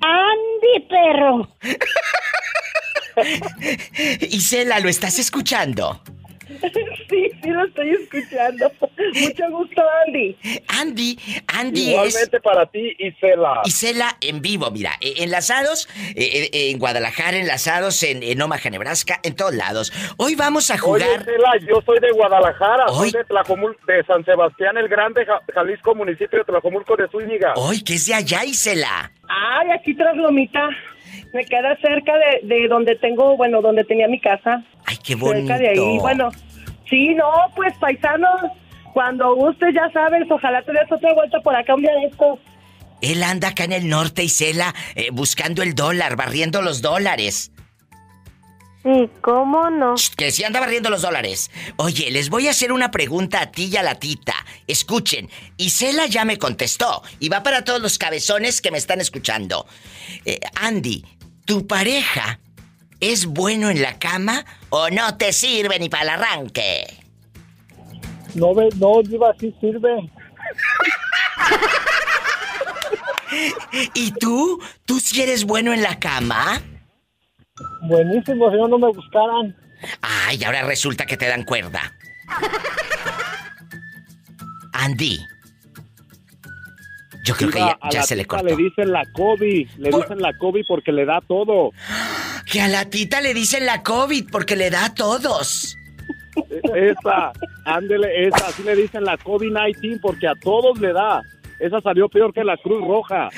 Andy, 0.00 0.80
perro. 0.88 1.48
Isela, 4.30 4.80
¿lo 4.80 4.88
estás 4.88 5.18
escuchando? 5.18 6.00
Sí, 7.10 7.30
sí 7.42 7.50
lo 7.50 7.64
estoy 7.64 7.90
escuchando. 7.90 8.70
Mucho 9.14 9.50
gusto, 9.50 9.82
Andy. 10.06 10.36
Andy, 10.68 11.18
Andy 11.46 11.80
es... 11.82 11.88
Igualmente 11.88 12.40
para 12.40 12.66
ti, 12.66 12.94
Isela. 12.98 13.60
Isela 13.64 14.16
en 14.20 14.40
vivo, 14.42 14.70
mira, 14.70 14.92
eh, 15.00 15.14
enlazados 15.18 15.88
eh, 16.16 16.48
en 16.52 16.78
Guadalajara, 16.78 17.36
enlazados 17.38 18.02
en, 18.02 18.22
en 18.22 18.40
Omaha, 18.42 18.70
Nebraska, 18.70 19.20
en 19.22 19.36
todos 19.36 19.54
lados. 19.54 19.92
Hoy 20.16 20.34
vamos 20.34 20.70
a 20.70 20.74
Oye, 20.74 20.80
jugar... 20.82 21.20
Isela, 21.22 21.52
yo 21.68 21.80
soy 21.86 21.98
de 22.00 22.10
Guadalajara, 22.12 22.86
Hoy- 22.86 23.10
soy 23.10 23.20
de 23.20 23.24
Tlajomul, 23.26 23.76
de 23.86 24.04
San 24.04 24.24
Sebastián 24.24 24.76
el 24.78 24.88
Grande, 24.88 25.24
Ja- 25.26 25.40
Jalisco, 25.54 25.94
municipio 25.94 26.38
de 26.40 26.44
Tlajomulco 26.44 26.96
de 26.96 27.08
Zúñiga. 27.08 27.52
Hoy, 27.56 27.82
que 27.82 27.94
es 27.94 28.06
de 28.06 28.14
allá, 28.14 28.44
Isela. 28.44 29.12
Ay, 29.28 29.70
aquí 29.70 29.94
tras 29.94 30.16
Lomita. 30.16 30.68
Me 31.32 31.44
queda 31.44 31.76
cerca 31.80 32.12
de, 32.16 32.46
de 32.46 32.68
donde 32.68 32.96
tengo, 32.96 33.36
bueno, 33.36 33.60
donde 33.60 33.84
tenía 33.84 34.08
mi 34.08 34.20
casa. 34.20 34.64
Ay, 34.86 34.96
qué 35.04 35.14
bonito. 35.14 35.46
Cerca 35.46 35.58
de 35.58 35.68
ahí. 35.70 35.98
Bueno, 35.98 36.30
sí, 36.88 37.14
no, 37.14 37.30
pues 37.54 37.74
paisanos, 37.78 38.40
cuando 38.94 39.34
gustes 39.34 39.74
ya 39.74 39.90
sabes, 39.92 40.22
ojalá 40.30 40.62
te 40.62 40.72
des 40.72 40.90
otra 40.90 41.12
vuelta 41.14 41.40
por 41.40 41.54
acá 41.54 41.74
un 41.74 41.82
día 41.82 41.92
de 41.92 42.06
estos. 42.06 42.38
Él 43.00 43.22
anda 43.22 43.48
acá 43.48 43.64
en 43.64 43.72
el 43.72 43.88
norte, 43.88 44.24
Isela, 44.24 44.74
eh, 44.94 45.10
buscando 45.12 45.62
el 45.62 45.74
dólar, 45.74 46.16
barriendo 46.16 46.62
los 46.62 46.82
dólares. 46.82 47.52
¿Y 48.84 49.08
cómo 49.20 49.70
no? 49.70 49.94
Que 50.16 50.30
sí 50.30 50.44
anda 50.44 50.60
barriendo 50.60 50.88
los 50.88 51.02
dólares. 51.02 51.50
Oye, 51.76 52.10
les 52.10 52.30
voy 52.30 52.48
a 52.48 52.52
hacer 52.52 52.72
una 52.72 52.90
pregunta 52.90 53.40
a 53.40 53.50
ti 53.50 53.68
y 53.72 53.76
a 53.76 53.82
la 53.82 53.96
tita. 53.96 54.34
Escuchen, 54.66 55.28
Isela 55.58 56.06
ya 56.06 56.24
me 56.24 56.38
contestó 56.38 57.02
y 57.20 57.28
va 57.28 57.42
para 57.42 57.64
todos 57.64 57.80
los 57.80 57.98
cabezones 57.98 58.60
que 58.60 58.70
me 58.70 58.78
están 58.78 59.00
escuchando. 59.00 59.66
Eh, 60.24 60.40
Andy, 60.54 61.04
¿tu 61.48 61.66
pareja 61.66 62.38
es 63.00 63.24
bueno 63.24 63.70
en 63.70 63.80
la 63.80 63.98
cama 63.98 64.44
o 64.68 64.90
no 64.90 65.16
te 65.16 65.32
sirve 65.32 65.78
ni 65.78 65.88
para 65.88 66.02
el 66.02 66.08
arranque? 66.10 66.84
No, 68.34 68.52
no, 68.76 69.02
Diva, 69.02 69.34
sí 69.40 69.54
sirve. 69.58 70.12
¿Y 73.94 74.12
tú? 74.12 74.62
¿Tú 74.84 75.00
sí 75.00 75.22
eres 75.22 75.44
bueno 75.44 75.72
en 75.72 75.82
la 75.82 75.98
cama? 75.98 76.60
Buenísimo, 77.80 78.50
si 78.50 78.56
no, 78.58 78.68
no 78.68 78.78
me 78.78 78.88
buscaran. 78.88 79.56
Ay, 80.02 80.44
ahora 80.44 80.62
resulta 80.62 81.06
que 81.06 81.16
te 81.16 81.28
dan 81.28 81.44
cuerda. 81.44 81.94
Andy. 84.74 85.18
Yo 87.28 87.34
creo 87.34 87.50
que 87.50 87.58
ya, 87.58 87.78
ya 87.90 88.02
se 88.02 88.16
le 88.16 88.24
cortó. 88.24 88.46
Le 88.46 88.56
dicen 88.56 88.90
la 88.90 89.04
COVID, 89.12 89.68
le 89.76 89.90
Por- 89.90 90.00
dicen 90.02 90.22
la 90.22 90.32
COVID 90.38 90.64
porque 90.66 90.92
le 90.92 91.04
da 91.04 91.20
todo. 91.20 91.72
Que 92.50 92.62
a 92.62 92.68
la 92.68 92.86
tita 92.86 93.20
le 93.20 93.34
dicen 93.34 93.66
la 93.66 93.82
COVID 93.82 94.30
porque 94.32 94.56
le 94.56 94.70
da 94.70 94.86
a 94.86 94.94
todos. 94.94 95.76
Esa, 96.74 97.32
ándele, 97.66 98.26
esa, 98.26 98.46
así 98.46 98.62
le 98.62 98.74
dicen 98.74 99.04
la 99.04 99.18
COVID-19 99.18 100.00
porque 100.00 100.26
a 100.28 100.34
todos 100.34 100.80
le 100.80 100.94
da. 100.94 101.20
Esa 101.60 101.82
salió 101.82 102.08
peor 102.08 102.32
que 102.32 102.44
la 102.44 102.56
Cruz 102.56 102.80
Roja, 102.80 103.28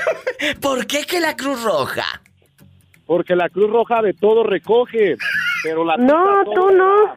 ¿Por 0.60 0.88
qué 0.88 1.04
que 1.04 1.20
la 1.20 1.36
Cruz 1.36 1.62
Roja? 1.62 2.20
porque 3.06 3.36
la 3.36 3.48
Cruz 3.48 3.70
Roja 3.70 4.02
de 4.02 4.12
todo 4.12 4.42
recoge, 4.42 5.16
pero 5.62 5.84
la 5.84 5.96
No, 5.96 6.44
tú 6.52 6.70
no. 6.72 7.16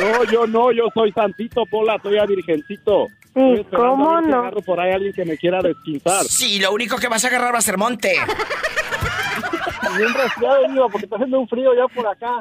No, 0.00 0.24
yo 0.32 0.46
no, 0.46 0.72
yo 0.72 0.84
soy 0.94 1.12
santito, 1.12 1.64
Pola, 1.70 1.98
soy 2.02 2.16
a 2.16 2.24
virgencito. 2.24 3.06
¿Y 3.34 3.38
Estoy 3.40 3.60
esperando 3.60 3.88
cómo 3.90 4.20
no? 4.22 4.38
agarro 4.40 4.60
por 4.62 4.80
ahí 4.80 4.90
a 4.92 4.94
alguien 4.96 5.12
que 5.12 5.24
me 5.24 5.36
quiera 5.36 5.60
desquintar. 5.62 6.24
Sí, 6.24 6.58
lo 6.58 6.72
único 6.72 6.96
que 6.98 7.08
vas 7.08 7.24
a 7.24 7.28
agarrar 7.28 7.54
va 7.54 7.58
a 7.58 7.62
ser 7.62 7.76
monte. 7.78 8.12
Bien 9.96 10.14
resfriado, 10.14 10.68
Diva, 10.68 10.88
porque 10.88 11.04
está 11.06 11.16
haciendo 11.16 11.40
un 11.40 11.48
frío 11.48 11.70
ya 11.74 11.86
por 11.94 12.06
acá. 12.06 12.40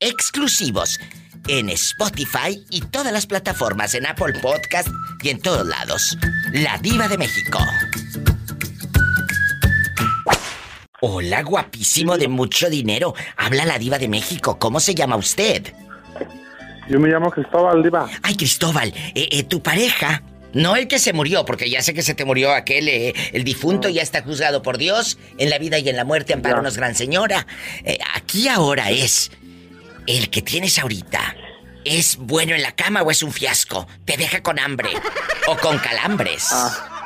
exclusivos 0.00 0.98
en 1.48 1.70
Spotify 1.70 2.64
y 2.70 2.82
todas 2.82 3.12
las 3.12 3.26
plataformas 3.26 3.94
en 3.94 4.06
Apple 4.06 4.34
Podcast 4.40 4.86
y 5.22 5.30
en 5.30 5.40
todos 5.40 5.66
lados. 5.66 6.16
La 6.52 6.78
Diva 6.78 7.08
de 7.08 7.18
México. 7.18 7.58
Hola, 11.04 11.42
guapísimo 11.42 12.16
de 12.16 12.28
mucho 12.28 12.70
dinero. 12.70 13.12
Habla 13.36 13.64
la 13.64 13.76
Diva 13.76 13.98
de 13.98 14.06
México. 14.06 14.56
¿Cómo 14.60 14.78
se 14.78 14.94
llama 14.94 15.16
usted? 15.16 15.74
Yo 16.88 17.00
me 17.00 17.08
llamo 17.08 17.28
Cristóbal, 17.28 17.82
Diva. 17.82 18.08
Ay, 18.22 18.36
Cristóbal, 18.36 18.94
eh, 19.16 19.28
eh, 19.32 19.42
tu 19.42 19.60
pareja, 19.60 20.22
no 20.52 20.76
el 20.76 20.86
que 20.86 21.00
se 21.00 21.12
murió, 21.12 21.44
porque 21.44 21.68
ya 21.68 21.82
sé 21.82 21.92
que 21.92 22.02
se 22.02 22.14
te 22.14 22.24
murió 22.24 22.52
aquel, 22.52 22.86
eh, 22.86 23.14
el 23.32 23.42
difunto 23.42 23.88
ya 23.88 24.00
está 24.00 24.22
juzgado 24.22 24.62
por 24.62 24.78
Dios, 24.78 25.18
en 25.38 25.50
la 25.50 25.58
vida 25.58 25.76
y 25.80 25.88
en 25.88 25.96
la 25.96 26.04
muerte, 26.04 26.34
amparanos, 26.34 26.76
gran 26.76 26.94
señora. 26.94 27.48
Eh, 27.82 27.98
aquí 28.14 28.46
ahora 28.46 28.92
es 28.92 29.32
el 30.06 30.30
que 30.30 30.40
tienes 30.40 30.78
ahorita. 30.78 31.34
¿Es 31.84 32.16
bueno 32.16 32.54
en 32.54 32.62
la 32.62 32.76
cama 32.76 33.02
o 33.02 33.10
es 33.10 33.24
un 33.24 33.32
fiasco? 33.32 33.88
¿Te 34.04 34.16
deja 34.16 34.40
con 34.40 34.60
hambre 34.60 34.90
o 35.48 35.56
con 35.56 35.78
calambres? 35.78 36.50
Ah, 36.52 37.01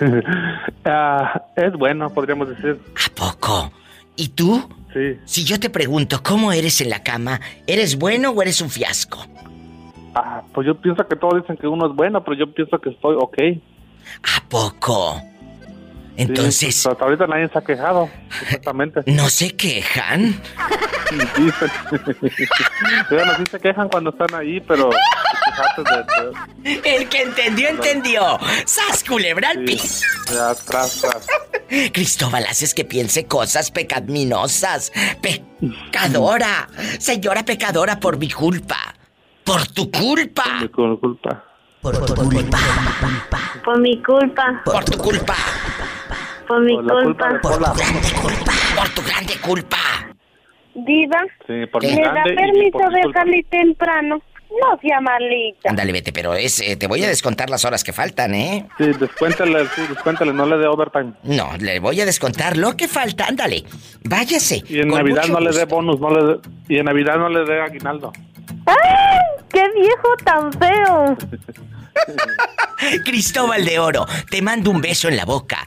es 1.56 1.72
bueno, 1.74 2.10
podríamos 2.10 2.48
decir. 2.48 2.80
¿A 2.94 3.14
poco? 3.14 3.72
¿Y 4.16 4.28
tú? 4.28 4.68
Sí. 4.92 5.18
Si 5.24 5.44
yo 5.44 5.60
te 5.60 5.70
pregunto 5.70 6.20
cómo 6.22 6.52
eres 6.52 6.80
en 6.80 6.90
la 6.90 7.02
cama, 7.02 7.40
¿eres 7.66 7.98
bueno 7.98 8.30
o 8.30 8.42
eres 8.42 8.60
un 8.60 8.70
fiasco? 8.70 9.18
Ah, 10.14 10.42
pues 10.52 10.66
yo 10.66 10.74
pienso 10.74 11.06
que 11.06 11.16
todos 11.16 11.40
dicen 11.40 11.56
que 11.56 11.68
uno 11.68 11.86
es 11.86 11.94
bueno, 11.94 12.22
pero 12.24 12.36
yo 12.36 12.52
pienso 12.52 12.78
que 12.80 12.90
estoy 12.90 13.16
ok. 13.18 13.38
¿A 14.36 14.48
poco? 14.48 15.22
Entonces, 16.20 16.74
Sí, 16.74 16.82
pues, 16.82 16.86
hasta 16.92 17.04
ahorita 17.04 17.26
nadie 17.26 17.48
se 17.48 17.58
ha 17.58 17.62
quejado, 17.62 18.10
exactamente. 18.42 19.00
¿no 19.06 19.28
se 19.28 19.56
quejan? 19.56 20.40
Dicen. 21.36 21.70
bueno, 23.10 23.32
sí 23.38 23.44
se 23.50 23.58
quejan 23.60 23.88
cuando 23.88 24.10
están 24.10 24.34
ahí, 24.34 24.60
pero... 24.60 24.90
de- 25.76 26.72
de- 26.82 26.96
El 26.96 27.08
que 27.08 27.22
entendió, 27.22 27.68
entendió. 27.68 28.38
¡Sas, 28.66 29.02
culebra 29.04 29.50
al 29.50 29.64
piso! 29.64 30.04
sí, 30.26 30.34
ya, 30.34 30.54
tras, 30.54 31.00
tras. 31.00 31.26
Cristóbal, 31.92 32.44
haces 32.48 32.74
que 32.74 32.84
piense 32.84 33.26
cosas 33.26 33.70
pecaminosas. 33.70 34.92
Pecadora. 35.22 36.68
Señora 36.98 37.44
pecadora, 37.44 37.98
por 38.00 38.18
mi 38.18 38.30
culpa. 38.30 38.76
Por 39.44 39.66
tu 39.68 39.90
culpa. 39.90 40.44
Mi 40.60 40.68
culpa. 40.68 41.44
Por 41.80 42.04
tu 42.04 42.14
culpa. 42.14 42.58
Por 43.64 43.80
mi 43.80 44.02
culpa, 44.02 44.62
Por 44.64 44.84
tu 44.84 44.98
culpa. 44.98 45.34
Por 46.50 46.60
mi 46.62 46.74
Por 46.74 46.84
la 46.84 47.02
culpa 47.04 47.28
culpa. 47.28 47.32
de 47.32 47.38
Pola. 47.38 47.72
Grande 47.76 48.08
culpa. 48.20 48.52
Por 48.76 48.88
tu 48.90 49.02
grande 49.02 49.34
culpa. 49.40 49.78
Diva, 50.74 51.18
Sí, 51.46 51.66
por 51.70 51.82
¿Me 51.82 51.88
mi 51.90 51.96
¿me 51.96 52.02
da 52.02 52.24
permiso 52.24 52.70
por 52.72 52.92
mi 52.92 53.02
culpa. 53.02 53.06
dejarle 53.20 53.46
temprano? 53.50 54.22
No 54.50 54.78
sea 54.82 55.00
malita. 55.00 55.70
Ándale, 55.70 55.92
vete, 55.92 56.12
pero 56.12 56.34
es, 56.34 56.60
eh, 56.60 56.76
te 56.76 56.88
voy 56.88 57.04
a 57.04 57.08
descontar 57.08 57.48
las 57.50 57.64
horas 57.64 57.84
que 57.84 57.92
faltan, 57.92 58.34
¿eh? 58.34 58.66
Sí, 58.78 58.86
descuéntale, 58.98 59.64
sí, 59.76 59.82
descuéntale, 59.88 60.32
no 60.32 60.44
le 60.44 60.56
dé 60.58 60.66
overtime. 60.66 61.12
No, 61.22 61.50
le 61.58 61.78
voy 61.78 62.00
a 62.00 62.04
descontar 62.04 62.56
lo 62.56 62.76
que 62.76 62.88
falta, 62.88 63.26
ándale. 63.26 63.62
Váyase. 64.02 64.64
Y 64.68 64.80
en 64.80 64.88
Navidad 64.88 65.26
no 65.28 65.38
le 65.38 65.52
dé 65.52 65.66
bonus, 65.66 66.00
no 66.00 66.10
le 66.10 66.24
dé... 66.34 66.40
Y 66.68 66.78
en 66.78 66.84
Navidad 66.86 67.16
no 67.16 67.28
le 67.28 67.44
dé 67.44 67.60
aguinaldo. 67.62 68.12
¡Ay! 68.66 68.74
¡Qué 69.52 69.62
viejo 69.76 70.16
tan 70.24 70.52
feo! 70.52 71.16
Cristóbal 73.04 73.64
de 73.64 73.78
Oro, 73.78 74.06
te 74.30 74.42
mando 74.42 74.70
un 74.70 74.80
beso 74.80 75.08
en 75.08 75.16
la 75.16 75.24
boca. 75.24 75.58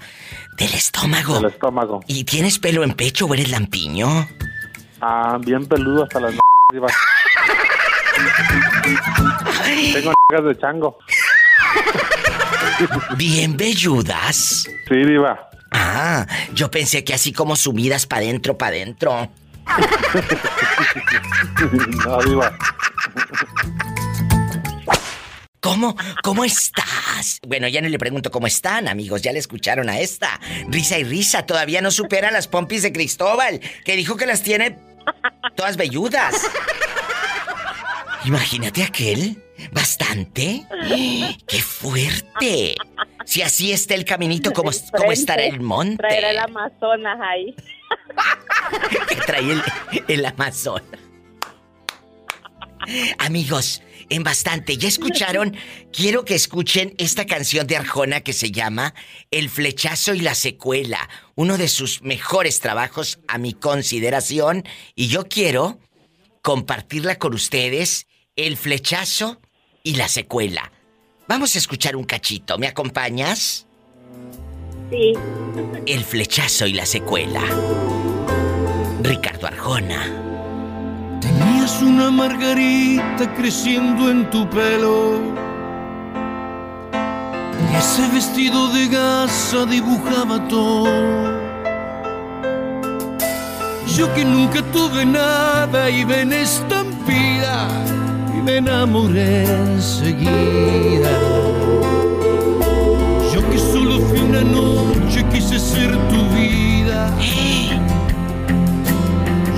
Del 0.58 0.74
estómago. 0.74 1.39
El 1.39 1.45
estómago. 1.45 2.01
¿Y 2.08 2.24
tienes 2.24 2.60
pelo 2.60 2.84
en 2.84 2.93
pecho 2.93 3.26
o 3.26 3.34
eres 3.34 3.49
lampiño? 3.49 4.28
Ah, 5.01 5.38
bien 5.39 5.66
peludo 5.66 6.04
hasta 6.04 6.20
las... 6.20 6.34
Diva. 6.72 6.88
Tengo 9.93 10.14
nalgas 10.32 10.47
de 10.47 10.62
chango. 10.62 10.97
Bien 13.18 13.58
velludas. 13.58 14.68
Sí, 14.88 14.95
diva. 14.95 15.49
Ah, 15.72 16.26
yo 16.54 16.70
pensé 16.70 17.04
que 17.04 17.14
así 17.14 17.34
como 17.34 17.56
sumidas 17.56 18.06
para 18.06 18.22
adentro, 18.22 18.58
para 18.58 18.76
adentro. 18.76 19.30
No, 22.06 22.22
diva. 22.24 22.51
¿Cómo? 25.74 25.95
¿Cómo 26.21 26.45
estás? 26.45 27.39
Bueno, 27.47 27.67
ya 27.67 27.82
no 27.82 27.89
le 27.89 27.97
pregunto 27.97 28.30
cómo 28.30 28.45
están, 28.45 28.88
amigos. 28.88 29.24
Ya 29.24 29.34
le 29.34 29.39
escucharon 29.39 29.89
a 29.89 29.99
esta. 29.99 30.39
Risa 30.67 30.99
y 30.99 31.03
risa. 31.03 31.47
Todavía 31.47 31.82
no 31.82 31.89
supera 31.89 32.30
las 32.30 32.47
pompis 32.47 32.84
de 32.84 32.93
Cristóbal, 32.93 33.59
que 33.84 33.95
dijo 33.95 34.15
que 34.15 34.28
las 34.28 34.43
tiene 34.43 34.78
todas 35.55 35.76
velludas. 35.76 36.36
Imagínate 38.26 38.84
aquel. 38.84 39.41
Bastante. 39.71 40.63
¡Qué 41.47 41.61
fuerte! 41.61 42.76
Si 43.26 43.41
así 43.41 43.71
está 43.71 43.95
el 43.95 44.05
caminito, 44.05 44.51
como, 44.51 44.69
como 44.95 45.11
estará 45.11 45.43
el 45.43 45.59
monte. 45.59 45.97
Traerá 45.97 46.30
el 46.30 46.38
Amazonas 46.38 47.17
ahí. 47.19 47.55
que 49.09 49.15
trae 49.15 49.51
el, 49.51 49.63
el 50.07 50.26
Amazon. 50.26 50.84
Amigos, 53.17 53.82
en 54.14 54.24
bastante, 54.24 54.78
¿ya 54.78 54.88
escucharon? 54.88 55.57
Quiero 55.91 56.24
que 56.24 56.36
escuchen 56.36 56.93
esta 56.99 57.26
canción 57.26 57.66
de 57.66 57.78
Arjona 57.78 58.22
que 58.22 58.34
se 58.34 58.51
llama 58.51 58.93
El 59.32 59.49
flechazo 59.49 60.14
y 60.14 60.20
la 60.20 60.36
secuela, 60.36 61.09
uno 61.34 61.57
de 61.57 61.68
sus 61.68 62.03
mejores 62.03 62.59
trabajos 62.59 63.20
a 63.28 63.39
mi 63.39 63.53
consideración, 63.53 64.66
y 64.93 65.07
yo 65.07 65.28
quiero 65.28 65.80
compartirla 66.43 67.18
con 67.18 67.34
ustedes, 67.34 68.05
El 68.36 68.55
flechazo 68.55 69.41
y 69.82 69.95
la 69.95 70.07
secuela. 70.07 70.72
Vamos 71.28 71.55
a 71.55 71.57
escuchar 71.57 71.95
un 71.95 72.03
cachito, 72.03 72.59
¿me 72.59 72.68
acompañas? 72.68 73.66
Sí. 74.91 75.14
El 75.88 76.03
flechazo 76.03 76.68
y 76.68 76.74
la 76.74 76.86
secuela. 76.86 77.41
Ricardo 79.01 79.47
Arjona. 79.47 80.32
Tenías 81.64 81.82
una 81.82 82.11
margarita 82.11 83.34
creciendo 83.36 84.11
en 84.11 84.30
tu 84.30 84.49
pelo. 84.49 85.22
Y 87.72 87.76
ese 87.78 88.05
vestido 88.09 88.68
de 88.74 88.89
gasa 88.89 89.66
dibujaba 89.66 90.45
todo. 90.49 90.89
Yo 93.95 94.14
que 94.14 94.26
nunca 94.26 94.61
tuve 94.74 95.05
nada 95.05 95.89
y 95.89 96.03
ven 96.03 96.34
estampida 96.34 97.70
y 98.38 98.41
me 98.41 98.57
enamoré 98.57 99.45
enseguida. 99.45 101.18
Yo 103.34 103.49
que 103.49 103.57
solo 103.57 104.01
fui 104.01 104.20
una 104.20 104.41
noche 104.41 105.26
quise 105.32 105.57
ser 105.57 105.91
tu 106.09 106.28
vida. 106.36 107.09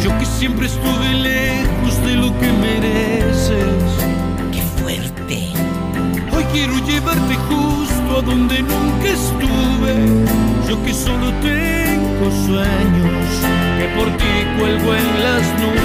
Yo 0.05 0.15
que 0.19 0.25
siempre 0.27 0.67
estuve 0.67 1.13
lejos 1.15 2.05
de 2.05 2.13
lo 2.13 2.39
que 2.39 2.53
mereces. 2.53 3.81
¡Qué 4.51 4.61
fuerte! 4.77 5.49
Hoy 6.31 6.43
quiero 6.53 6.77
llevarte 6.85 7.33
justo 7.49 8.19
a 8.19 8.21
donde 8.21 8.61
nunca 8.61 9.07
estuve. 9.07 9.95
Yo 10.69 10.83
que 10.85 10.93
solo 10.93 11.33
tengo 11.41 12.29
sueños, 12.45 13.25
que 13.79 13.87
por 13.97 14.15
ti 14.17 14.31
cuelgo 14.59 14.93
en 14.93 15.23
las 15.23 15.41
nubes. 15.59 15.81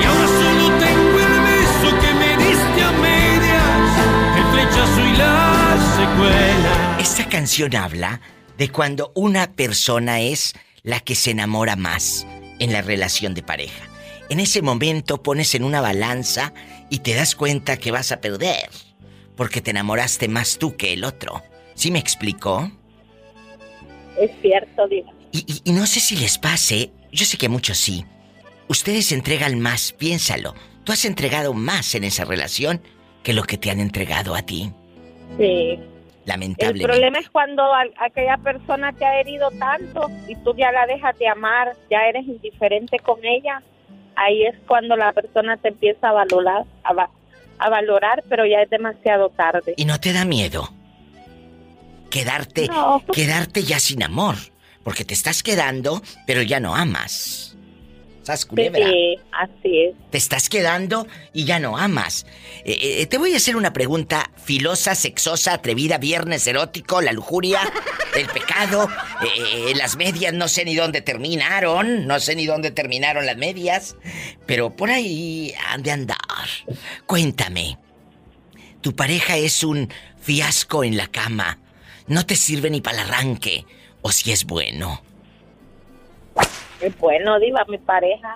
Y 0.00 0.04
ahora 0.06 0.26
solo 0.40 0.78
tengo 0.78 1.16
el 1.20 1.34
beso 1.50 1.88
que 2.00 2.14
me 2.14 2.30
diste 2.46 2.82
a 2.82 2.92
medias, 2.92 3.90
el 4.38 4.44
flechazo 4.54 5.00
y 5.06 5.16
la 5.18 5.76
secuela. 5.98 6.96
Esta 6.98 7.28
canción 7.28 7.76
habla 7.76 8.22
de 8.56 8.70
cuando 8.70 9.12
una 9.14 9.52
persona 9.52 10.20
es 10.20 10.54
la 10.82 11.00
que 11.00 11.14
se 11.14 11.30
enamora 11.32 11.76
más 11.76 12.26
en 12.58 12.72
la 12.72 12.82
relación 12.82 13.34
de 13.34 13.42
pareja. 13.42 13.84
En 14.28 14.40
ese 14.40 14.62
momento 14.62 15.22
pones 15.22 15.54
en 15.54 15.64
una 15.64 15.80
balanza 15.80 16.52
y 16.88 17.00
te 17.00 17.14
das 17.14 17.34
cuenta 17.34 17.76
que 17.76 17.90
vas 17.90 18.12
a 18.12 18.20
perder. 18.20 18.68
porque 19.36 19.62
te 19.62 19.70
enamoraste 19.70 20.28
más 20.28 20.58
tú 20.58 20.76
que 20.76 20.92
el 20.92 21.02
otro. 21.02 21.42
¿Sí 21.74 21.90
me 21.90 21.98
explicó? 21.98 22.70
Es 24.18 24.30
cierto. 24.42 24.86
Y, 25.32 25.38
y- 25.38 25.62
y 25.64 25.72
no 25.72 25.86
sé 25.86 25.98
si 26.00 26.14
les 26.16 26.36
pase, 26.36 26.90
yo 27.10 27.24
sé 27.24 27.38
que 27.38 27.48
muchos 27.48 27.78
sí. 27.78 28.04
Ustedes 28.68 29.12
entregan 29.12 29.58
más, 29.58 29.92
piénsalo. 29.92 30.54
Tú 30.84 30.92
has 30.92 31.06
entregado 31.06 31.54
más 31.54 31.94
en 31.94 32.04
esa 32.04 32.26
relación 32.26 32.82
que 33.22 33.32
lo 33.32 33.44
que 33.44 33.56
te 33.56 33.70
han 33.70 33.80
entregado 33.80 34.34
a 34.34 34.42
ti. 34.42 34.72
Sí. 35.38 35.78
El 36.26 36.80
problema 36.82 37.18
es 37.18 37.28
cuando 37.30 37.62
aquella 37.98 38.36
persona 38.36 38.92
te 38.92 39.04
ha 39.04 39.18
herido 39.20 39.50
tanto 39.58 40.08
y 40.28 40.36
tú 40.36 40.54
ya 40.56 40.70
la 40.70 40.86
dejas 40.86 41.18
de 41.18 41.26
amar, 41.28 41.72
ya 41.90 42.06
eres 42.08 42.26
indiferente 42.26 42.98
con 42.98 43.18
ella. 43.24 43.62
Ahí 44.16 44.44
es 44.44 44.54
cuando 44.68 44.96
la 44.96 45.12
persona 45.12 45.56
te 45.56 45.68
empieza 45.68 46.10
a 46.10 46.12
valorar, 46.12 46.64
a, 46.84 46.92
va- 46.92 47.10
a 47.58 47.68
valorar, 47.70 48.22
pero 48.28 48.44
ya 48.46 48.60
es 48.62 48.70
demasiado 48.70 49.30
tarde. 49.30 49.74
¿Y 49.76 49.86
no 49.86 49.98
te 49.98 50.12
da 50.12 50.24
miedo? 50.24 50.68
Quedarte, 52.10 52.66
No. 52.68 53.02
quedarte 53.12 53.62
ya 53.62 53.78
sin 53.80 54.02
amor. 54.02 54.36
Porque 54.82 55.04
te 55.04 55.14
estás 55.14 55.42
quedando, 55.42 56.00
pero 56.26 56.42
ya 56.42 56.58
no 56.58 56.74
amas. 56.74 57.49
¿Sas 58.22 58.44
culebra? 58.44 58.86
Sí, 58.86 59.16
así 59.32 59.82
es. 59.82 59.94
Te 60.10 60.18
estás 60.18 60.48
quedando 60.48 61.06
y 61.32 61.44
ya 61.44 61.58
no 61.58 61.78
amas. 61.78 62.26
Eh, 62.64 63.00
eh, 63.00 63.06
te 63.06 63.18
voy 63.18 63.32
a 63.32 63.38
hacer 63.38 63.56
una 63.56 63.72
pregunta 63.72 64.30
filosa, 64.36 64.94
sexosa, 64.94 65.54
atrevida, 65.54 65.98
viernes 65.98 66.46
erótico, 66.46 67.00
la 67.00 67.12
lujuria, 67.12 67.60
el 68.14 68.26
pecado, 68.26 68.88
eh, 69.22 69.70
eh, 69.70 69.74
las 69.74 69.96
medias, 69.96 70.32
no 70.34 70.48
sé 70.48 70.64
ni 70.64 70.74
dónde 70.74 71.00
terminaron, 71.00 72.06
no 72.06 72.20
sé 72.20 72.34
ni 72.34 72.46
dónde 72.46 72.70
terminaron 72.70 73.26
las 73.26 73.36
medias, 73.36 73.96
pero 74.46 74.70
por 74.70 74.90
ahí 74.90 75.54
han 75.68 75.82
de 75.82 75.92
andar. 75.92 76.18
Cuéntame, 77.06 77.78
tu 78.80 78.94
pareja 78.94 79.36
es 79.36 79.62
un 79.62 79.92
fiasco 80.20 80.84
en 80.84 80.96
la 80.96 81.06
cama, 81.06 81.58
no 82.06 82.26
te 82.26 82.36
sirve 82.36 82.70
ni 82.70 82.80
para 82.80 83.02
el 83.02 83.08
arranque, 83.08 83.64
o 84.02 84.12
si 84.12 84.32
es 84.32 84.44
bueno. 84.44 85.02
Es 86.80 86.98
bueno, 86.98 87.38
Diva, 87.38 87.64
mi 87.68 87.78
pareja. 87.78 88.34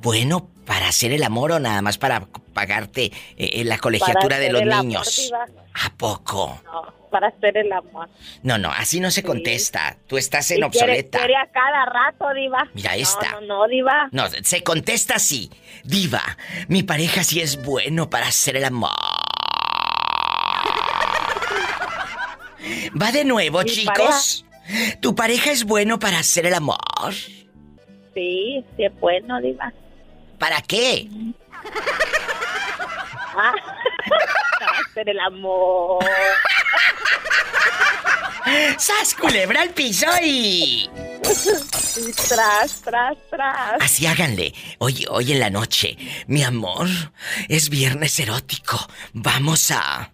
Bueno 0.00 0.48
para 0.66 0.88
hacer 0.88 1.12
el 1.12 1.22
amor 1.22 1.52
o 1.52 1.60
nada 1.60 1.82
más 1.82 1.98
para 1.98 2.26
pagarte 2.54 3.04
eh, 3.04 3.12
eh, 3.36 3.64
la 3.64 3.78
colegiatura 3.78 4.36
Para 4.36 4.38
de 4.38 4.52
los 4.52 4.62
amor, 4.62 4.84
niños. 4.84 5.16
Diva. 5.24 5.46
¿A 5.74 5.90
poco? 5.96 6.60
No, 6.64 7.08
para 7.10 7.28
hacer 7.28 7.56
el 7.56 7.72
amor. 7.72 8.08
No, 8.42 8.58
no, 8.58 8.70
así 8.70 9.00
no 9.00 9.10
se 9.10 9.22
contesta. 9.22 9.96
Tú 10.06 10.18
estás 10.18 10.50
en 10.50 10.56
quiere, 10.56 10.66
obsoleta. 10.66 11.18
quiere 11.18 11.36
a 11.36 11.46
cada 11.50 11.84
rato, 11.86 12.26
Diva. 12.34 12.68
Mira 12.74 12.96
esta. 12.96 13.32
No, 13.32 13.40
no, 13.40 13.58
no, 13.58 13.68
Diva. 13.68 14.08
No, 14.12 14.28
se 14.28 14.62
contesta 14.62 15.16
así. 15.16 15.50
Diva, 15.84 16.22
mi 16.68 16.82
pareja 16.82 17.24
sí 17.24 17.40
es 17.40 17.62
bueno 17.62 18.08
para 18.08 18.28
hacer 18.28 18.56
el 18.56 18.64
amor. 18.64 18.90
Va 23.00 23.12
de 23.12 23.24
nuevo, 23.24 23.62
Mi 23.62 23.70
chicos. 23.70 24.44
¿Tu 25.00 25.14
pareja 25.14 25.50
es 25.50 25.64
bueno 25.64 25.98
para 25.98 26.20
hacer 26.20 26.46
el 26.46 26.54
amor? 26.54 26.78
Sí, 28.14 28.64
sí 28.76 28.84
es 28.84 29.00
bueno, 29.00 29.40
Diva. 29.40 29.72
¿Para 30.38 30.60
qué? 30.62 31.08
Ah, 33.34 33.52
para 34.58 34.78
hacer 34.78 35.08
el 35.08 35.20
amor. 35.20 36.04
¡Sas, 38.76 39.14
culebra 39.14 39.62
al 39.62 39.70
piso 39.70 40.06
y... 40.22 40.90
Tras, 42.28 42.82
tras, 42.82 43.16
tras. 43.30 43.80
Así 43.80 44.06
háganle. 44.06 44.52
Hoy, 44.78 45.06
hoy 45.08 45.32
en 45.32 45.40
la 45.40 45.50
noche. 45.50 45.96
Mi 46.26 46.42
amor, 46.42 46.88
es 47.48 47.68
viernes 47.68 48.18
erótico. 48.18 48.78
Vamos 49.12 49.70
a... 49.70 50.12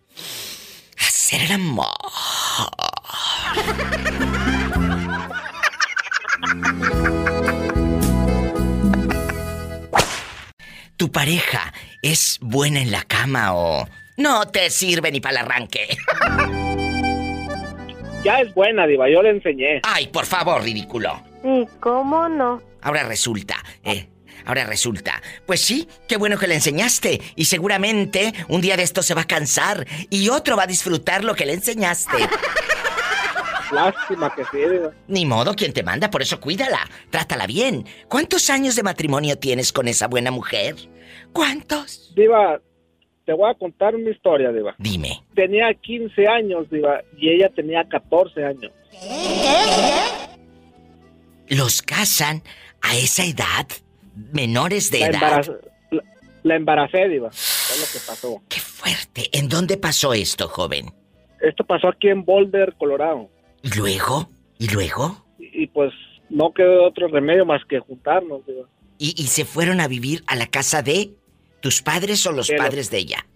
hacer 0.98 1.42
el 1.42 1.52
amor. 1.52 1.88
¿Tu 10.98 11.12
pareja 11.12 11.72
es 12.02 12.38
buena 12.42 12.82
en 12.82 12.90
la 12.90 13.04
cama 13.04 13.54
o 13.54 13.88
no 14.16 14.48
te 14.48 14.68
sirve 14.68 15.12
ni 15.12 15.20
para 15.20 15.40
el 15.40 15.46
arranque? 15.46 15.96
Ya 18.24 18.40
es 18.40 18.52
buena, 18.52 18.84
Diva, 18.84 19.08
yo 19.08 19.22
le 19.22 19.30
enseñé. 19.30 19.80
Ay, 19.84 20.08
por 20.08 20.26
favor, 20.26 20.60
ridículo. 20.60 21.22
¿Y 21.44 21.64
cómo 21.78 22.28
no? 22.28 22.60
Ahora 22.82 23.04
resulta, 23.04 23.64
eh, 23.84 24.08
ahora 24.44 24.64
resulta. 24.64 25.22
Pues 25.46 25.60
sí, 25.60 25.86
qué 26.08 26.16
bueno 26.16 26.36
que 26.36 26.48
le 26.48 26.56
enseñaste. 26.56 27.20
Y 27.36 27.44
seguramente 27.44 28.34
un 28.48 28.60
día 28.60 28.76
de 28.76 28.82
esto 28.82 29.04
se 29.04 29.14
va 29.14 29.20
a 29.20 29.26
cansar 29.26 29.86
y 30.10 30.30
otro 30.30 30.56
va 30.56 30.64
a 30.64 30.66
disfrutar 30.66 31.22
lo 31.22 31.36
que 31.36 31.46
le 31.46 31.52
enseñaste. 31.54 32.16
Lástima 33.72 34.34
que 34.34 34.44
sí, 34.46 34.58
Diva. 34.58 34.92
Ni 35.08 35.26
modo, 35.26 35.54
quien 35.54 35.72
te 35.72 35.82
manda, 35.82 36.10
por 36.10 36.22
eso 36.22 36.40
cuídala, 36.40 36.80
trátala 37.10 37.46
bien. 37.46 37.84
¿Cuántos 38.08 38.48
años 38.50 38.76
de 38.76 38.82
matrimonio 38.82 39.38
tienes 39.38 39.72
con 39.72 39.88
esa 39.88 40.06
buena 40.08 40.30
mujer? 40.30 40.74
¿Cuántos? 41.32 42.12
Diva, 42.14 42.60
te 43.26 43.32
voy 43.32 43.50
a 43.50 43.54
contar 43.54 43.94
una 43.94 44.10
historia, 44.10 44.50
Diva. 44.52 44.74
Dime. 44.78 45.22
Tenía 45.34 45.72
15 45.74 46.26
años, 46.26 46.70
Diva, 46.70 47.00
y 47.16 47.30
ella 47.30 47.50
tenía 47.54 47.84
14 47.88 48.44
años. 48.44 48.72
¿Los 51.48 51.82
casan 51.82 52.42
a 52.82 52.94
esa 52.96 53.24
edad? 53.24 53.66
¿Menores 54.32 54.90
de 54.90 55.00
La, 55.00 55.06
edad? 55.06 55.20
embaraz- 55.42 55.60
la, 55.90 56.02
la 56.42 56.56
embaracé, 56.56 57.08
Diva. 57.08 57.28
Es 57.28 57.78
lo 57.80 57.86
que 58.00 58.06
pasó. 58.06 58.42
¡Qué 58.48 58.60
fuerte! 58.60 59.28
¿En 59.32 59.48
dónde 59.48 59.76
pasó 59.76 60.12
esto, 60.12 60.48
joven? 60.48 60.92
Esto 61.40 61.64
pasó 61.64 61.88
aquí 61.88 62.08
en 62.08 62.24
Boulder, 62.24 62.74
Colorado. 62.78 63.28
¿Y 63.62 63.70
luego? 63.76 64.30
¿Y 64.58 64.68
luego? 64.68 65.24
Y, 65.38 65.64
y 65.64 65.66
pues 65.68 65.92
no 66.30 66.52
quedó 66.52 66.84
otro 66.86 67.08
remedio 67.08 67.44
más 67.46 67.62
que 67.68 67.78
juntarnos, 67.80 68.44
Diva. 68.46 68.66
¿Y, 68.98 69.14
y 69.20 69.26
se 69.28 69.44
fueron 69.44 69.80
a 69.80 69.88
vivir 69.88 70.22
a 70.26 70.36
la 70.36 70.46
casa 70.46 70.82
de 70.82 71.10
tus 71.60 71.82
padres 71.82 72.24
o 72.26 72.32
los 72.32 72.48
De 72.48 72.54
los- 72.56 72.64
padres 72.64 72.90
de 72.90 72.98
ella? 72.98 73.26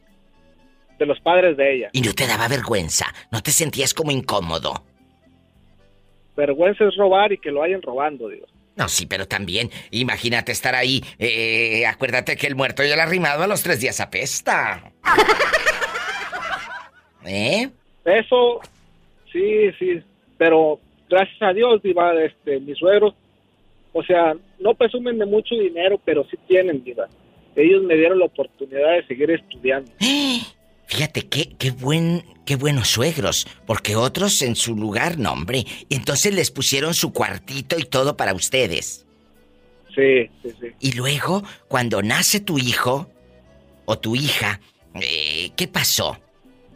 De 0.99 1.07
los 1.07 1.19
padres 1.21 1.57
de 1.57 1.75
ella. 1.77 1.89
¿Y 1.93 2.03
no 2.03 2.13
te 2.13 2.27
daba 2.27 2.47
vergüenza? 2.49 3.07
¿No 3.33 3.43
te 3.43 3.51
sentías 3.51 3.93
como 3.95 4.11
incómodo? 4.13 4.85
Vergüenza 6.37 6.85
es 6.87 6.97
robar 6.97 7.33
y 7.33 7.39
que 7.39 7.51
lo 7.51 7.63
hayan 7.63 7.83
robando, 7.83 8.29
Diva. 8.29 8.47
No, 8.77 8.89
sí, 8.89 9.05
pero 9.07 9.27
también, 9.29 9.71
imagínate 9.91 10.53
estar 10.53 10.75
ahí. 10.75 11.03
eh, 11.19 11.85
acuérdate 11.87 12.37
que 12.37 12.47
el 12.47 12.55
muerto 12.57 12.83
ya 12.85 12.95
ha 12.99 13.03
arrimado 13.03 13.43
a 13.43 13.47
los 13.47 13.63
tres 13.63 13.81
días 13.81 14.01
apesta. 14.01 14.93
¿Eh? 17.25 17.71
Eso, 18.05 18.61
sí, 19.33 19.71
sí, 19.79 20.03
pero 20.43 20.81
gracias 21.09 21.41
a 21.41 21.53
Dios, 21.53 21.81
Diva, 21.85 22.21
este, 22.21 22.59
mis 22.59 22.77
suegros, 22.77 23.15
o 23.93 24.03
sea, 24.03 24.35
no 24.59 24.75
presumen 24.75 25.17
de 25.17 25.25
mucho 25.25 25.55
dinero, 25.55 26.01
pero 26.05 26.27
sí 26.29 26.37
tienen, 26.49 26.83
Diva. 26.83 27.07
Ellos 27.55 27.85
me 27.85 27.95
dieron 27.95 28.19
la 28.19 28.25
oportunidad 28.25 28.93
de 28.97 29.07
seguir 29.07 29.31
estudiando. 29.31 29.89
Fíjate 30.87 31.29
qué, 31.29 31.51
qué 31.57 31.71
buen, 31.71 32.25
qué 32.45 32.57
buenos 32.57 32.89
suegros, 32.89 33.47
porque 33.67 33.95
otros 33.95 34.43
en 34.43 34.57
su 34.57 34.75
lugar, 34.75 35.17
no, 35.17 35.33
hombre. 35.33 35.65
Entonces 35.91 36.35
les 36.35 36.51
pusieron 36.51 36.93
su 36.93 37.13
cuartito 37.13 37.79
y 37.79 37.85
todo 37.85 38.17
para 38.17 38.35
ustedes. 38.35 39.07
Sí, 39.95 40.29
sí, 40.43 40.51
sí. 40.61 40.67
Y 40.81 40.97
luego, 40.97 41.45
cuando 41.69 42.03
nace 42.03 42.41
tu 42.41 42.59
hijo 42.59 43.09
o 43.85 43.97
tu 43.97 44.17
hija, 44.17 44.59
eh, 44.95 45.53
¿qué 45.55 45.69
pasó? 45.69 46.19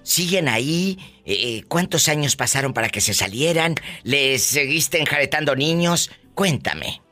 ¿Siguen 0.06 0.48
ahí? 0.48 0.98
Eh, 1.24 1.62
¿Cuántos 1.66 2.06
años 2.08 2.36
pasaron 2.36 2.72
para 2.72 2.90
que 2.90 3.00
se 3.00 3.12
salieran? 3.12 3.74
¿Les 4.04 4.40
seguiste 4.40 5.00
enjaretando 5.00 5.56
niños? 5.56 6.12
Cuéntame. 6.32 7.02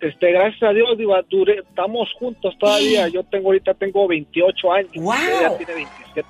Este, 0.00 0.32
gracias 0.32 0.64
a 0.64 0.72
Dios, 0.72 0.98
Diva, 0.98 1.22
duré, 1.30 1.60
estamos 1.60 2.12
juntos 2.14 2.58
todavía. 2.58 3.06
Yo 3.06 3.22
tengo 3.22 3.50
ahorita 3.50 3.74
tengo 3.74 4.08
28 4.08 4.72
años. 4.72 4.90
¡Guau! 4.96 5.20
Ella 5.20 5.56
tiene 5.58 5.74
27. 5.74 6.28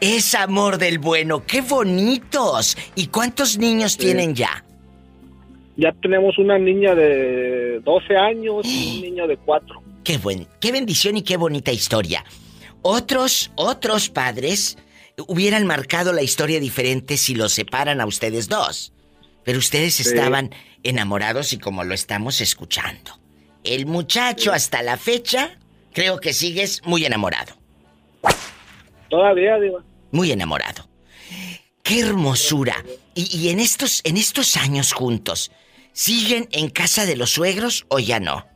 Es 0.00 0.34
amor 0.34 0.78
del 0.78 0.98
bueno, 0.98 1.46
qué 1.46 1.60
bonitos. 1.60 2.76
¿Y 2.96 3.06
cuántos 3.06 3.58
niños 3.58 3.96
tienen 3.96 4.34
ya? 4.34 4.64
Ya 5.76 5.92
tenemos 6.02 6.36
una 6.38 6.58
niña 6.58 6.96
de 6.96 7.78
12 7.84 8.16
años 8.16 8.66
y 8.66 8.96
un 8.96 9.02
niño 9.02 9.28
de 9.28 9.36
4. 9.36 9.82
Qué 10.02 10.18
buen, 10.18 10.48
qué 10.58 10.72
bendición 10.72 11.16
y 11.16 11.22
qué 11.22 11.36
bonita 11.36 11.70
historia. 11.70 12.24
Otros, 12.82 13.50
otros 13.56 14.08
padres 14.08 14.78
hubieran 15.26 15.66
marcado 15.66 16.12
la 16.12 16.22
historia 16.22 16.60
diferente 16.60 17.16
si 17.16 17.34
los 17.34 17.52
separan 17.52 18.00
a 18.00 18.06
ustedes 18.06 18.48
dos. 18.48 18.92
Pero 19.44 19.58
ustedes 19.58 19.94
Sí. 19.94 20.02
estaban 20.04 20.54
enamorados 20.82 21.52
y 21.52 21.58
como 21.58 21.84
lo 21.84 21.94
estamos 21.94 22.40
escuchando. 22.40 23.18
El 23.64 23.86
muchacho 23.86 24.52
hasta 24.52 24.82
la 24.82 24.96
fecha, 24.96 25.58
creo 25.92 26.20
que 26.20 26.32
sigues 26.32 26.82
muy 26.84 27.04
enamorado. 27.04 27.54
Todavía, 29.10 29.58
Diva. 29.58 29.82
Muy 30.12 30.30
enamorado. 30.32 30.88
¡Qué 31.82 32.00
hermosura! 32.00 32.84
Y, 33.14 33.34
y 33.36 33.48
en 33.48 33.60
estos, 33.60 34.02
en 34.04 34.16
estos 34.18 34.56
años 34.56 34.92
juntos, 34.92 35.50
¿siguen 35.92 36.48
en 36.52 36.68
casa 36.68 37.06
de 37.06 37.16
los 37.16 37.30
suegros 37.30 37.86
o 37.88 37.98
ya 37.98 38.20
no? 38.20 38.46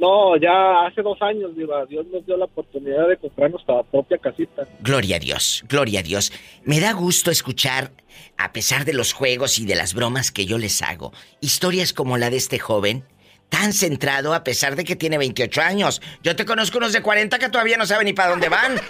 No, 0.00 0.34
ya 0.38 0.86
hace 0.86 1.02
dos 1.02 1.20
años, 1.20 1.54
Diva, 1.54 1.84
Dios 1.84 2.06
nos 2.10 2.24
dio 2.24 2.34
la 2.38 2.46
oportunidad 2.46 3.06
de 3.06 3.18
comprar 3.18 3.50
nuestra 3.50 3.82
propia 3.82 4.16
casita. 4.16 4.66
Gloria 4.80 5.16
a 5.16 5.18
Dios, 5.18 5.62
gloria 5.68 6.00
a 6.00 6.02
Dios. 6.02 6.32
Me 6.64 6.80
da 6.80 6.92
gusto 6.92 7.30
escuchar, 7.30 7.92
a 8.38 8.50
pesar 8.54 8.86
de 8.86 8.94
los 8.94 9.12
juegos 9.12 9.58
y 9.58 9.66
de 9.66 9.74
las 9.74 9.92
bromas 9.92 10.32
que 10.32 10.46
yo 10.46 10.56
les 10.56 10.80
hago, 10.80 11.12
historias 11.42 11.92
como 11.92 12.16
la 12.16 12.30
de 12.30 12.38
este 12.38 12.58
joven, 12.58 13.04
tan 13.50 13.74
centrado 13.74 14.32
a 14.32 14.42
pesar 14.42 14.74
de 14.74 14.84
que 14.84 14.96
tiene 14.96 15.18
28 15.18 15.60
años. 15.60 16.00
Yo 16.22 16.34
te 16.34 16.46
conozco 16.46 16.78
unos 16.78 16.94
de 16.94 17.02
40 17.02 17.38
que 17.38 17.50
todavía 17.50 17.76
no 17.76 17.84
saben 17.84 18.06
ni 18.06 18.14
para 18.14 18.30
dónde 18.30 18.48
van. 18.48 18.80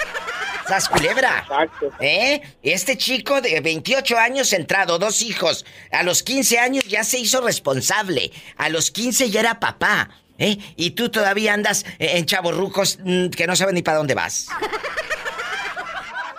¡Sas 0.68 0.88
culebra! 0.88 1.40
Exacto. 1.40 1.90
¿Eh? 1.98 2.40
Este 2.62 2.96
chico 2.96 3.40
de 3.40 3.60
28 3.60 4.16
años 4.16 4.50
centrado, 4.50 5.00
dos 5.00 5.22
hijos. 5.22 5.66
A 5.90 6.04
los 6.04 6.22
15 6.22 6.58
años 6.60 6.84
ya 6.84 7.02
se 7.02 7.18
hizo 7.18 7.40
responsable. 7.40 8.30
A 8.56 8.68
los 8.68 8.92
15 8.92 9.30
ya 9.30 9.40
era 9.40 9.58
papá. 9.58 10.10
¿Eh? 10.40 10.58
Y 10.74 10.92
tú 10.92 11.10
todavía 11.10 11.52
andas 11.52 11.84
en 11.98 12.24
chavorrucos 12.24 12.98
mm, 13.04 13.28
que 13.28 13.46
no 13.46 13.54
saben 13.54 13.74
ni 13.74 13.82
para 13.82 13.98
dónde 13.98 14.14
vas. 14.14 14.48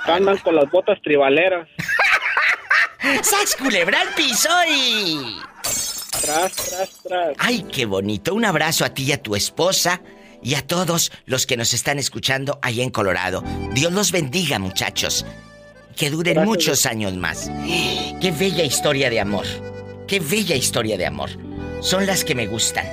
Andan 0.06 0.38
con 0.39 0.56
las 0.56 0.70
botas 0.72 0.99
tribaleras. 1.04 1.68
¡Sas 3.22 3.56
culebra 3.56 4.02
al 4.02 4.10
piso 4.16 4.49
y... 4.68 5.39
Tras, 6.20 6.54
tras, 6.56 6.89
tras. 7.04 7.36
Ay, 7.38 7.66
qué 7.72 7.86
bonito. 7.86 8.34
Un 8.34 8.45
abrazo 8.45 8.86
a 8.86 8.89
ti 8.89 9.04
y 9.04 9.12
a 9.12 9.22
tu 9.22 9.36
esposa 9.36 10.02
y 10.41 10.56
a 10.56 10.66
todos 10.66 11.12
los 11.26 11.45
que 11.45 11.56
nos 11.56 11.74
están 11.74 11.99
escuchando 11.99 12.60
ahí 12.64 12.82
en 12.82 12.89
Colorado. 12.89 13.43
Dios 13.74 13.91
los 13.93 14.12
bendiga, 14.12 14.58
muchachos. 14.58 15.26
Que 15.95 16.10
duren 16.10 16.34
Gracias. 16.34 16.47
muchos 16.49 16.86
años 16.88 17.14
más. 17.14 17.49
Qué 18.22 18.34
bella 18.38 18.64
historia 18.64 19.12
de 19.12 19.20
amor. 19.20 19.45
Qué 20.08 20.20
bella 20.20 20.56
historia 20.56 20.97
de 20.97 21.06
amor. 21.06 21.30
Son 21.82 22.06
las 22.08 22.26
que 22.26 22.34
me 22.36 22.47
gustan. 22.47 22.86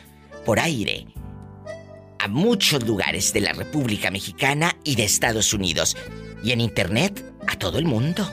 por 0.45 0.61
aire 0.61 1.07
a 2.19 2.29
muchos 2.29 2.87
lugares 2.87 3.33
de 3.33 3.41
la 3.41 3.55
República 3.55 4.11
Mexicana 4.11 4.77
y 4.85 4.97
de 4.97 5.05
Estados 5.05 5.55
Unidos. 5.55 5.97
Y 6.45 6.53
en 6.53 6.61
Internet 6.61 7.25
a 7.47 7.57
todo 7.57 7.79
el 7.79 7.87
mundo. 7.87 8.31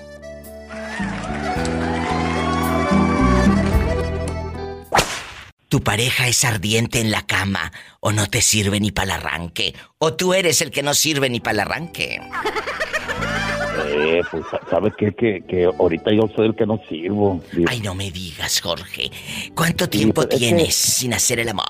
Tu 5.68 5.82
pareja 5.82 6.28
es 6.28 6.44
ardiente 6.46 7.00
en 7.00 7.12
la 7.12 7.22
cama 7.28 7.72
o 8.00 8.12
no 8.12 8.26
te 8.26 8.42
sirve 8.42 8.80
ni 8.80 8.92
para 8.92 9.16
el 9.16 9.22
arranque. 9.22 9.76
O 10.00 10.14
tú 10.14 10.34
eres 10.34 10.62
el 10.64 10.72
que 10.72 10.82
no 10.82 10.96
sirve 10.96 11.30
ni 11.30 11.40
para 11.40 11.54
el 11.54 11.60
arranque. 11.60 12.20
Eh, 13.88 14.22
pues, 14.32 14.44
¿sabes 14.70 14.94
qué? 14.98 15.12
Que, 15.14 15.44
que 15.48 15.66
ahorita 15.66 16.12
yo 16.12 16.28
soy 16.36 16.48
el 16.48 16.56
que 16.56 16.66
no 16.66 16.82
sirvo. 16.90 17.42
Ay, 17.68 17.82
no 17.82 17.94
me 17.94 18.10
digas, 18.10 18.60
Jorge. 18.62 19.12
¿Cuánto 19.56 19.88
tiempo 19.88 20.24
pues, 20.24 20.28
que- 20.30 20.38
tienes 20.38 20.74
sin 20.76 21.14
hacer 21.14 21.40
el 21.40 21.50
amor? 21.50 21.66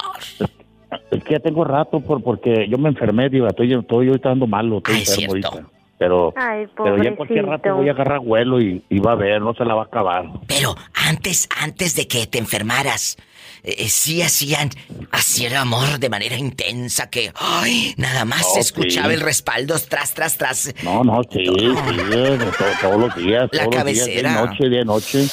Es 1.11 1.23
que 1.23 1.34
ya 1.34 1.39
tengo 1.39 1.65
rato 1.65 1.99
por, 1.99 2.23
porque 2.23 2.67
yo 2.69 2.77
me 2.77 2.89
enfermé, 2.89 3.30
diva. 3.30 3.49
Estoy, 3.49 3.73
estoy 3.73 4.07
ahorita 4.07 4.32
ando 4.32 4.47
malo, 4.47 4.77
estoy 4.77 4.95
Ah, 4.95 4.99
es 4.99 5.09
enfermo 5.09 5.34
cierto. 5.34 5.49
ahorita. 5.49 5.71
Pero, 5.99 6.33
Ay, 6.37 6.65
pero 6.77 6.97
ya 7.03 7.09
en 7.09 7.15
cualquier 7.17 7.45
rato 7.45 7.75
voy 7.75 7.89
a 7.89 7.91
agarrar 7.91 8.21
vuelo 8.21 8.59
y, 8.61 8.81
y 8.89 8.99
va 8.99 9.11
a 9.11 9.15
ver, 9.15 9.41
no 9.41 9.53
se 9.53 9.65
la 9.65 9.75
va 9.75 9.81
a 9.83 9.85
acabar. 9.85 10.25
Pero 10.47 10.73
antes, 10.93 11.47
antes 11.61 11.93
de 11.95 12.07
que 12.07 12.25
te 12.25 12.37
enfermaras, 12.39 13.17
eh, 13.63 13.89
sí 13.89 14.21
hacían 14.21 14.69
así 15.11 15.45
el 15.45 15.55
amor 15.57 15.99
de 15.99 16.09
manera 16.09 16.37
intensa 16.37 17.09
que, 17.09 17.31
ay, 17.35 17.93
nada 17.97 18.23
más 18.23 18.45
Oh, 18.49 18.53
se 18.53 18.61
escuchaba 18.61 19.09
sí. 19.09 19.15
el 19.15 19.19
respaldo 19.19 19.75
tras, 19.89 20.13
tras, 20.13 20.37
tras. 20.37 20.73
No, 20.85 21.03
no, 21.03 21.21
sí, 21.29 21.43
sí, 21.45 21.51
to- 21.53 22.65
todos 22.81 22.99
los 23.01 23.15
días. 23.17 23.49
La 23.51 23.63
todos 23.65 23.75
cabecera. 23.75 24.45
Los 24.45 24.57
días, 24.57 24.59
de 24.59 24.65
noche, 24.65 24.69
de 24.69 24.85
noche. 24.85 25.25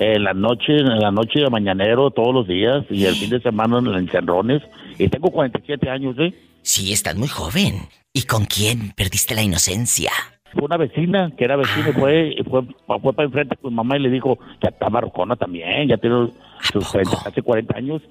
En 0.00 0.24
la 0.24 0.34
noche, 0.34 0.76
en 0.80 0.98
la 1.00 1.10
noche 1.12 1.40
de 1.40 1.48
mañanero, 1.48 2.10
todos 2.10 2.34
los 2.34 2.46
días. 2.46 2.84
Y 2.90 3.06
el 3.06 3.14
fin 3.14 3.30
de 3.30 3.40
semana 3.40 3.78
en 3.78 3.86
encerrones. 3.94 4.60
Y 4.98 5.08
tengo 5.08 5.30
47 5.30 5.88
años, 5.90 6.16
¿eh? 6.18 6.32
Sí, 6.62 6.92
estás 6.92 7.16
muy 7.16 7.28
joven. 7.28 7.74
¿Y 8.12 8.22
con 8.22 8.44
quién 8.46 8.92
perdiste 8.96 9.34
la 9.34 9.42
inocencia? 9.42 10.10
Fue 10.52 10.62
una 10.64 10.76
vecina, 10.76 11.32
que 11.36 11.44
era 11.44 11.56
vecina, 11.56 11.90
y 11.90 11.92
fue, 11.92 12.36
fue, 12.48 12.62
fue 13.00 13.12
para 13.12 13.26
enfrente 13.26 13.56
con 13.56 13.74
mamá 13.74 13.96
y 13.96 14.00
le 14.00 14.10
dijo, 14.10 14.38
ya 14.62 14.68
está 14.70 14.88
marrocona 14.88 15.34
también, 15.34 15.88
ya 15.88 15.96
tiene 15.96 16.28
sus 16.72 16.90
30, 16.92 17.10
casi 17.24 17.42
40 17.42 17.76
años. 17.76 18.02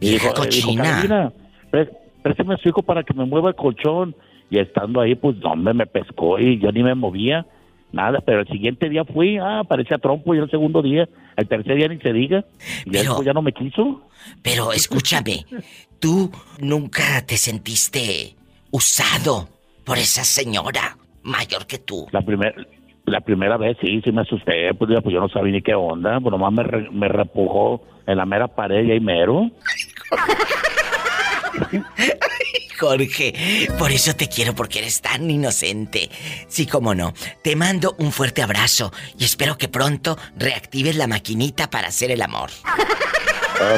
Y 0.00 0.10
Vieja 0.10 0.30
dijo, 0.30 0.42
eh, 0.44 0.48
dijo, 0.50 0.66
cochina. 0.68 0.82
Carolina, 0.82 1.32
pré- 1.70 1.90
préstame 2.22 2.54
a 2.54 2.56
su 2.58 2.68
hijo 2.68 2.82
para 2.82 3.04
que 3.04 3.14
me 3.14 3.24
mueva 3.24 3.50
el 3.50 3.54
colchón. 3.54 4.16
Y 4.50 4.58
estando 4.58 5.00
ahí, 5.00 5.14
pues, 5.14 5.36
no, 5.38 5.54
me, 5.56 5.72
me 5.72 5.86
pescó 5.86 6.38
y 6.38 6.58
yo 6.58 6.70
ni 6.72 6.82
me 6.82 6.94
movía, 6.94 7.46
nada. 7.92 8.18
Pero 8.20 8.40
el 8.40 8.48
siguiente 8.48 8.88
día 8.90 9.04
fui, 9.04 9.38
ah, 9.38 9.62
parecía 9.66 9.96
trompo, 9.96 10.34
y 10.34 10.38
el 10.38 10.50
segundo 10.50 10.82
día, 10.82 11.08
el 11.36 11.46
tercer 11.48 11.76
día 11.76 11.88
ni 11.88 11.98
se 12.00 12.12
diga. 12.12 12.44
Y 12.84 12.90
Pero- 12.90 13.04
después 13.04 13.24
ya 13.26 13.32
no 13.32 13.40
me 13.42 13.52
quiso. 13.52 14.02
Pero 14.42 14.72
escúchame, 14.72 15.46
¿tú 16.02 16.32
nunca 16.58 17.24
te 17.24 17.36
sentiste 17.36 18.34
usado 18.72 19.48
por 19.84 19.98
esa 19.98 20.24
señora 20.24 20.98
mayor 21.22 21.64
que 21.66 21.78
tú? 21.78 22.08
La 22.10 22.22
primera 22.22 22.54
la 23.04 23.20
primera 23.20 23.56
vez 23.56 23.76
sí, 23.80 24.00
sí 24.04 24.10
me 24.12 24.22
asusté, 24.22 24.72
pues, 24.74 24.90
pues 25.02 25.12
yo 25.12 25.20
no 25.20 25.28
sabía 25.28 25.52
ni 25.52 25.62
qué 25.62 25.74
onda, 25.74 26.18
pues 26.20 26.30
nomás 26.32 26.52
me, 26.52 26.62
re- 26.64 26.90
me 26.90 27.08
repujó 27.08 27.82
en 28.06 28.16
la 28.16 28.26
mera 28.26 28.48
pared 28.48 28.84
y 28.84 28.90
ahí 28.92 29.00
mero. 29.00 29.48
Jorge, 32.78 33.68
por 33.78 33.92
eso 33.92 34.14
te 34.14 34.28
quiero 34.28 34.54
porque 34.54 34.80
eres 34.80 35.00
tan 35.00 35.30
inocente. 35.30 36.10
Sí, 36.48 36.66
cómo 36.66 36.94
no. 36.94 37.12
Te 37.42 37.54
mando 37.54 37.94
un 37.98 38.10
fuerte 38.12 38.42
abrazo 38.42 38.92
y 39.18 39.24
espero 39.24 39.56
que 39.56 39.68
pronto 39.68 40.18
reactives 40.36 40.96
la 40.96 41.06
maquinita 41.06 41.70
para 41.70 41.88
hacer 41.88 42.10
el 42.10 42.22
amor. 42.22 42.50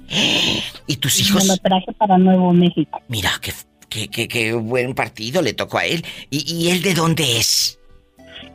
¿Y 0.87 0.97
tus 0.97 1.21
hijos? 1.21 1.43
Me 1.43 1.49
lo 1.49 1.57
traje 1.59 1.93
para 1.99 2.17
Nuevo 2.17 2.51
México. 2.55 2.99
Mira, 3.09 3.33
qué, 3.43 3.53
qué, 3.91 4.09
qué, 4.09 4.27
qué 4.27 4.55
buen 4.55 4.95
partido 4.95 5.43
le 5.43 5.53
tocó 5.53 5.77
a 5.77 5.85
él. 5.85 6.03
¿Y, 6.31 6.51
y 6.51 6.71
él 6.71 6.81
de 6.81 6.95
dónde 6.95 7.37
es? 7.37 7.79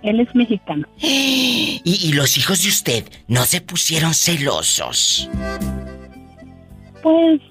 Él 0.04 0.20
es 0.20 0.34
mexicano. 0.36 0.88
¿Y, 1.00 1.82
y 1.84 2.14
los 2.14 2.38
hijos 2.38 2.64
de 2.64 2.70
usted 2.70 3.04
no 3.28 3.46
se 3.46 3.62
pusieron 3.62 4.14
celosos? 4.14 5.30
Pues 7.02 7.42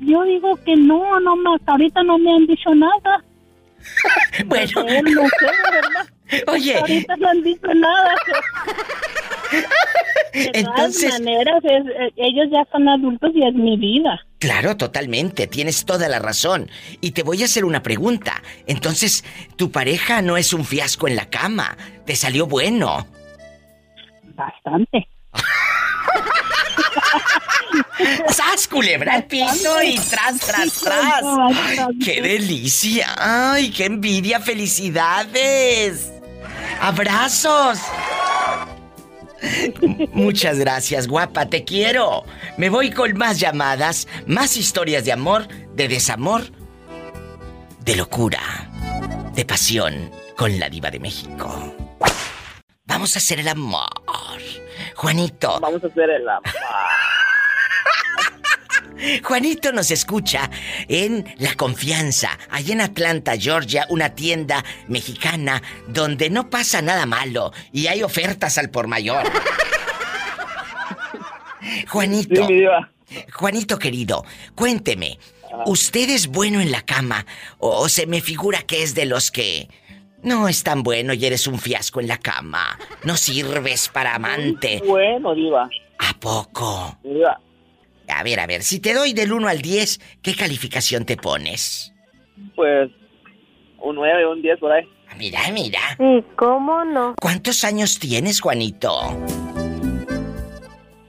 yo 0.00 0.22
digo 0.24 0.56
que 0.64 0.76
no, 0.76 1.20
no 1.20 1.54
hasta 1.54 1.72
ahorita 1.72 2.02
no 2.02 2.18
me 2.18 2.34
han 2.34 2.46
dicho 2.46 2.74
nada. 2.74 3.24
Bueno. 4.46 4.86
Él 4.88 5.04
no 5.14 5.22
sé, 5.22 5.46
¿verdad? 5.70 6.08
Oye. 6.48 6.76
Ahorita 6.76 7.16
no 7.16 7.28
han 7.28 7.42
dicho 7.42 7.74
nada. 7.74 8.14
De 10.32 10.50
Entonces- 10.54 11.08
todas 11.08 11.20
maneras, 11.22 11.56
es- 11.64 11.86
eh, 11.86 12.12
ellos 12.16 12.46
ya 12.52 12.64
son 12.70 12.88
adultos 12.88 13.30
y 13.34 13.46
es 13.46 13.54
mi 13.54 13.76
vida. 13.76 14.20
Claro, 14.38 14.76
totalmente, 14.76 15.46
tienes 15.48 15.84
toda 15.84 16.08
la 16.08 16.18
razón. 16.20 16.70
Y 17.00 17.10
te 17.10 17.22
voy 17.22 17.42
a 17.42 17.46
hacer 17.46 17.64
una 17.64 17.82
pregunta. 17.82 18.40
Entonces, 18.66 19.24
tu 19.56 19.70
pareja 19.72 20.22
no 20.22 20.36
es 20.36 20.52
un 20.52 20.64
fiasco 20.64 21.08
en 21.08 21.16
la 21.16 21.28
cama, 21.28 21.76
te 22.06 22.14
salió 22.16 22.46
bueno. 22.46 23.06
Bastante. 24.34 25.08
¡Sas, 28.28 28.66
culebra 28.68 29.14
al 29.14 29.24
piso 29.24 29.82
y 29.82 29.98
tras, 29.98 30.38
tras, 30.40 30.72
tras! 30.80 31.22
¡Qué 32.04 32.20
delicia! 32.22 33.14
¡Ay, 33.18 33.70
qué 33.70 33.86
envidia! 33.86 34.40
¡Felicidades! 34.40 36.12
¡Abrazos! 36.80 37.78
Muchas 40.12 40.58
gracias, 40.58 41.08
guapa, 41.08 41.46
te 41.46 41.64
quiero. 41.64 42.24
Me 42.56 42.68
voy 42.68 42.90
con 42.90 43.16
más 43.16 43.40
llamadas, 43.40 44.06
más 44.26 44.56
historias 44.56 45.04
de 45.04 45.12
amor, 45.12 45.48
de 45.74 45.88
desamor, 45.88 46.42
de 47.80 47.96
locura, 47.96 48.40
de 49.34 49.44
pasión 49.44 50.10
con 50.36 50.58
la 50.58 50.68
diva 50.68 50.90
de 50.90 51.00
México. 51.00 51.74
Vamos 52.84 53.14
a 53.16 53.18
hacer 53.18 53.40
el 53.40 53.48
amor. 53.48 53.88
Juanito. 54.96 55.58
Vamos 55.60 55.82
a 55.84 55.86
hacer 55.86 56.10
el 56.10 56.28
amor. 56.28 56.42
Juanito 59.22 59.72
nos 59.72 59.90
escucha 59.90 60.50
en 60.88 61.24
La 61.38 61.54
Confianza, 61.54 62.38
allá 62.50 62.72
en 62.72 62.80
Atlanta, 62.80 63.36
Georgia, 63.36 63.86
una 63.88 64.14
tienda 64.14 64.64
mexicana 64.88 65.62
donde 65.88 66.30
no 66.30 66.50
pasa 66.50 66.82
nada 66.82 67.06
malo 67.06 67.52
y 67.72 67.86
hay 67.86 68.02
ofertas 68.02 68.58
al 68.58 68.70
por 68.70 68.86
mayor. 68.86 69.24
Juanito. 71.88 72.46
Juanito 73.32 73.78
querido, 73.78 74.24
cuénteme, 74.54 75.18
¿usted 75.66 76.10
es 76.10 76.28
bueno 76.28 76.60
en 76.60 76.70
la 76.70 76.82
cama 76.82 77.26
o, 77.58 77.80
o 77.80 77.88
se 77.88 78.06
me 78.06 78.20
figura 78.20 78.62
que 78.62 78.84
es 78.84 78.94
de 78.94 79.04
los 79.04 79.32
que 79.32 79.68
no 80.22 80.46
es 80.48 80.62
tan 80.62 80.84
bueno 80.84 81.12
y 81.12 81.26
eres 81.26 81.48
un 81.48 81.58
fiasco 81.58 82.00
en 82.00 82.06
la 82.06 82.18
cama? 82.18 82.78
No 83.02 83.16
sirves 83.16 83.88
para 83.88 84.14
amante. 84.14 84.80
Bueno, 84.86 85.34
Diva. 85.34 85.68
¿A 85.98 86.14
poco? 86.20 86.98
Diva. 87.02 87.40
A 88.10 88.22
ver, 88.22 88.40
a 88.40 88.46
ver, 88.46 88.62
si 88.62 88.80
te 88.80 88.94
doy 88.94 89.12
del 89.12 89.32
1 89.32 89.48
al 89.48 89.62
10, 89.62 90.00
¿qué 90.22 90.34
calificación 90.34 91.04
te 91.04 91.16
pones? 91.16 91.92
Pues 92.54 92.90
un 93.78 93.96
9, 93.96 94.26
un 94.26 94.42
10 94.42 94.58
por 94.58 94.72
ahí. 94.72 94.84
Mira, 95.16 95.40
mira. 95.52 95.80
¿Y 95.98 96.22
cómo 96.36 96.84
no? 96.84 97.14
¿Cuántos 97.20 97.64
años 97.64 97.98
tienes, 97.98 98.40
Juanito? 98.40 99.18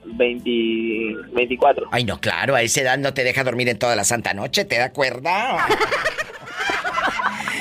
20, 0.04 0.50
24. 1.32 1.88
Ay, 1.90 2.04
no, 2.04 2.20
claro, 2.20 2.54
a 2.54 2.62
esa 2.62 2.82
edad 2.82 2.98
no 2.98 3.14
te 3.14 3.24
deja 3.24 3.44
dormir 3.44 3.68
en 3.68 3.78
toda 3.78 3.96
la 3.96 4.04
santa 4.04 4.34
noche, 4.34 4.64
¿te 4.64 4.78
da 4.78 4.92
cuerda? 4.92 5.66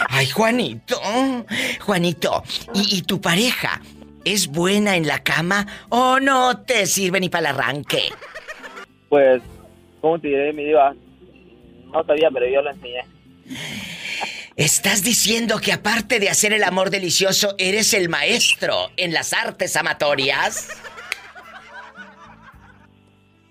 Ay, 0.09 0.27
Juanito. 0.27 0.99
Juanito, 1.79 2.43
¿y, 2.73 2.97
y 2.97 3.01
tu 3.03 3.21
pareja 3.21 3.81
es 4.25 4.47
buena 4.47 4.95
en 4.95 5.07
la 5.07 5.23
cama 5.23 5.65
o 5.89 6.19
no 6.19 6.59
te 6.59 6.85
sirve 6.85 7.19
ni 7.19 7.29
para 7.29 7.49
el 7.49 7.55
arranque? 7.55 8.09
Pues, 9.11 9.41
¿cómo 9.99 10.17
te 10.19 10.29
diré, 10.29 10.53
mi 10.53 10.63
Diva? 10.63 10.95
No 11.91 12.01
sabía, 12.05 12.29
pero 12.31 12.47
yo 12.47 12.61
lo 12.61 12.71
enseñé. 12.71 13.01
¿Estás 14.55 15.03
diciendo 15.03 15.59
que 15.59 15.73
aparte 15.73 16.21
de 16.21 16.29
hacer 16.29 16.53
el 16.53 16.63
amor 16.63 16.89
delicioso, 16.91 17.53
eres 17.57 17.93
el 17.93 18.07
maestro 18.07 18.89
en 18.95 19.11
las 19.11 19.33
artes 19.33 19.75
amatorias? 19.75 20.69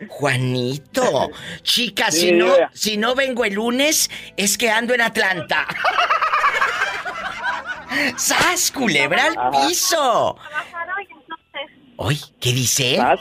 Juanito, 0.08 1.28
chica, 1.62 2.10
Sí, 2.10 2.20
si 2.20 2.32
no, 2.32 2.54
si 2.72 2.96
no 2.96 3.14
vengo 3.14 3.44
el 3.44 3.52
lunes, 3.52 4.10
es 4.38 4.56
que 4.56 4.70
ando 4.70 4.94
en 4.94 5.02
Atlanta. 5.02 5.66
¡Sas, 8.16 8.70
culebra 8.70 9.26
al 9.26 9.36
Ajá. 9.36 9.50
Oye, 12.02 12.18
¿qué 12.40 12.54
dice? 12.54 12.96
tras, 12.96 13.20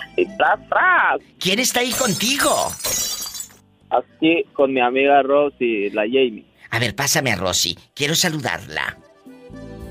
tras. 0.70 1.20
¿Quién 1.38 1.60
está 1.60 1.82
ahí 1.82 1.92
contigo? 1.92 2.50
Aquí 3.90 4.46
con 4.54 4.74
mi 4.74 4.80
amiga 4.80 5.22
Rosy, 5.22 5.90
la 5.90 6.04
Jamie. 6.04 6.46
A 6.72 6.80
ver, 6.80 6.96
pásame 6.96 7.34
a 7.34 7.36
Rosy. 7.36 7.78
Quiero 7.94 8.16
saludarla. 8.16 8.98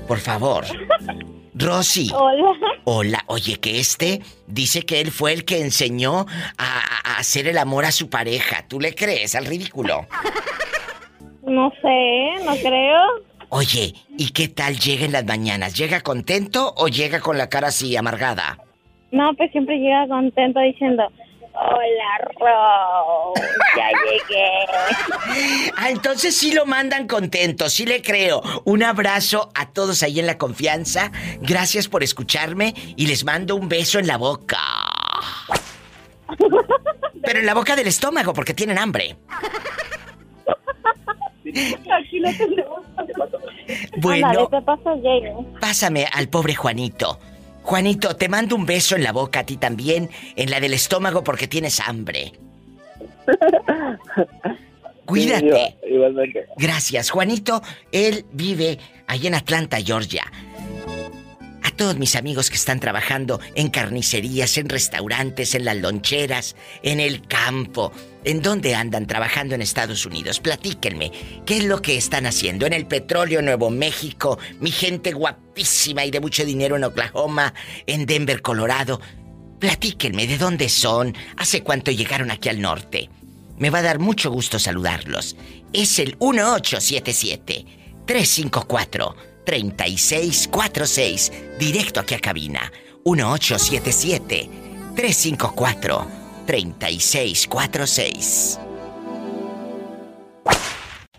Por 0.07 0.17
favor. 0.17 0.65
Rosy. 1.53 2.09
Hola. 2.15 2.57
Hola, 2.85 3.23
oye, 3.27 3.59
que 3.59 3.79
este 3.79 4.23
dice 4.47 4.81
que 4.81 5.01
él 5.01 5.11
fue 5.11 5.33
el 5.33 5.45
que 5.45 5.61
enseñó 5.61 6.25
a, 6.57 6.79
a 7.11 7.17
hacer 7.19 7.47
el 7.47 7.59
amor 7.59 7.85
a 7.85 7.91
su 7.91 8.09
pareja. 8.09 8.65
¿Tú 8.67 8.79
le 8.79 8.95
crees 8.95 9.35
al 9.35 9.45
ridículo? 9.45 10.07
No 11.43 11.71
sé, 11.79 12.43
no 12.43 12.55
creo. 12.55 13.01
Oye, 13.49 13.93
¿y 14.17 14.31
qué 14.31 14.47
tal 14.47 14.79
llega 14.79 15.05
en 15.05 15.11
las 15.11 15.25
mañanas? 15.25 15.75
¿Llega 15.75 16.01
contento 16.01 16.73
o 16.75 16.87
llega 16.87 17.19
con 17.19 17.37
la 17.37 17.49
cara 17.49 17.67
así 17.67 17.95
amargada? 17.95 18.57
No, 19.11 19.33
pues 19.35 19.51
siempre 19.51 19.77
llega 19.77 20.07
contento 20.07 20.59
diciendo, 20.59 21.03
hola, 21.53 22.17
Rose, 22.39 23.41
ya 23.75 23.89
llegué. 24.05 25.71
Ah, 25.77 25.89
entonces 25.89 26.37
sí 26.37 26.53
lo 26.53 26.65
mandan 26.65 27.07
contento, 27.07 27.69
sí 27.69 27.85
le 27.85 28.01
creo. 28.01 28.41
Un 28.65 28.83
abrazo 28.83 29.49
a 29.55 29.71
todos 29.71 30.03
ahí 30.03 30.19
en 30.19 30.27
la 30.27 30.37
confianza. 30.37 31.11
Gracias 31.41 31.87
por 31.87 32.03
escucharme 32.03 32.73
y 32.95 33.07
les 33.07 33.23
mando 33.25 33.55
un 33.55 33.67
beso 33.67 33.99
en 33.99 34.07
la 34.07 34.17
boca. 34.17 34.59
Pero 37.23 37.39
en 37.39 37.45
la 37.45 37.53
boca 37.53 37.75
del 37.75 37.87
estómago 37.87 38.33
porque 38.33 38.53
tienen 38.53 38.77
hambre. 38.77 39.17
Aquí 41.45 42.19
lo 42.19 42.31
tenemos. 42.31 42.81
Bueno. 43.97 44.27
Ándale, 44.27 44.47
te 44.47 44.61
paso. 44.61 45.01
Pásame 45.59 46.05
al 46.11 46.29
pobre 46.29 46.55
Juanito. 46.55 47.19
Juanito, 47.63 48.15
te 48.15 48.29
mando 48.29 48.55
un 48.55 48.65
beso 48.65 48.95
en 48.95 49.03
la 49.03 49.11
boca 49.11 49.41
a 49.41 49.45
ti 49.45 49.57
también, 49.57 50.09
en 50.35 50.49
la 50.49 50.59
del 50.59 50.73
estómago 50.73 51.23
porque 51.23 51.47
tienes 51.47 51.79
hambre. 51.79 52.33
Cuídate. 55.05 55.77
Sí, 55.81 55.93
igualmente. 55.93 56.45
Gracias, 56.57 57.09
Juanito. 57.09 57.61
Él 57.91 58.25
vive 58.31 58.77
ahí 59.07 59.25
en 59.25 59.35
Atlanta, 59.35 59.77
Georgia. 59.83 60.23
Todos 61.79 61.97
mis 61.97 62.17
amigos 62.17 62.49
que 62.49 62.57
están 62.57 62.81
trabajando 62.81 63.39
en 63.55 63.69
carnicerías, 63.69 64.57
en 64.57 64.67
restaurantes, 64.67 65.55
en 65.55 65.63
las 65.63 65.77
loncheras, 65.77 66.57
en 66.83 66.99
el 66.99 67.25
campo, 67.25 67.93
¿en 68.25 68.41
dónde 68.41 68.75
andan 68.75 69.07
trabajando 69.07 69.55
en 69.55 69.61
Estados 69.61 70.05
Unidos? 70.05 70.41
Platíquenme, 70.41 71.09
¿qué 71.45 71.59
es 71.59 71.63
lo 71.63 71.81
que 71.81 71.95
están 71.95 72.25
haciendo? 72.25 72.65
En 72.65 72.73
el 72.73 72.85
petróleo 72.85 73.41
Nuevo 73.41 73.69
México, 73.69 74.37
mi 74.59 74.71
gente 74.71 75.13
guapísima 75.13 76.03
y 76.03 76.11
de 76.11 76.19
mucho 76.19 76.43
dinero 76.43 76.75
en 76.75 76.83
Oklahoma, 76.83 77.53
en 77.87 78.05
Denver, 78.05 78.41
Colorado. 78.41 78.99
Platíquenme 79.59 80.27
de 80.27 80.37
dónde 80.37 80.67
son, 80.67 81.15
hace 81.37 81.63
cuánto 81.63 81.91
llegaron 81.91 82.29
aquí 82.29 82.49
al 82.49 82.59
norte. 82.59 83.09
Me 83.57 83.69
va 83.69 83.79
a 83.79 83.83
dar 83.83 83.99
mucho 83.99 84.31
gusto 84.31 84.59
saludarlos. 84.59 85.37
Es 85.71 85.97
el 85.99 86.17
1877 86.19 87.65
354 88.05 89.28
3646, 89.49 91.31
directo 91.57 91.99
aquí 91.99 92.13
a 92.13 92.19
cabina. 92.19 92.71
1877 93.03 94.47
354 94.95 96.07
3646. 96.45 98.59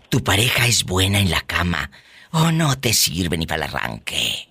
Tu 0.07 0.23
pareja 0.23 0.65
es 0.65 0.85
buena 0.85 1.19
en 1.19 1.29
la 1.29 1.41
cama 1.41 1.91
o 2.31 2.53
no 2.53 2.79
te 2.79 2.93
sirve 2.93 3.37
ni 3.37 3.45
para 3.45 3.65
el 3.65 3.75
arranque. 3.75 4.47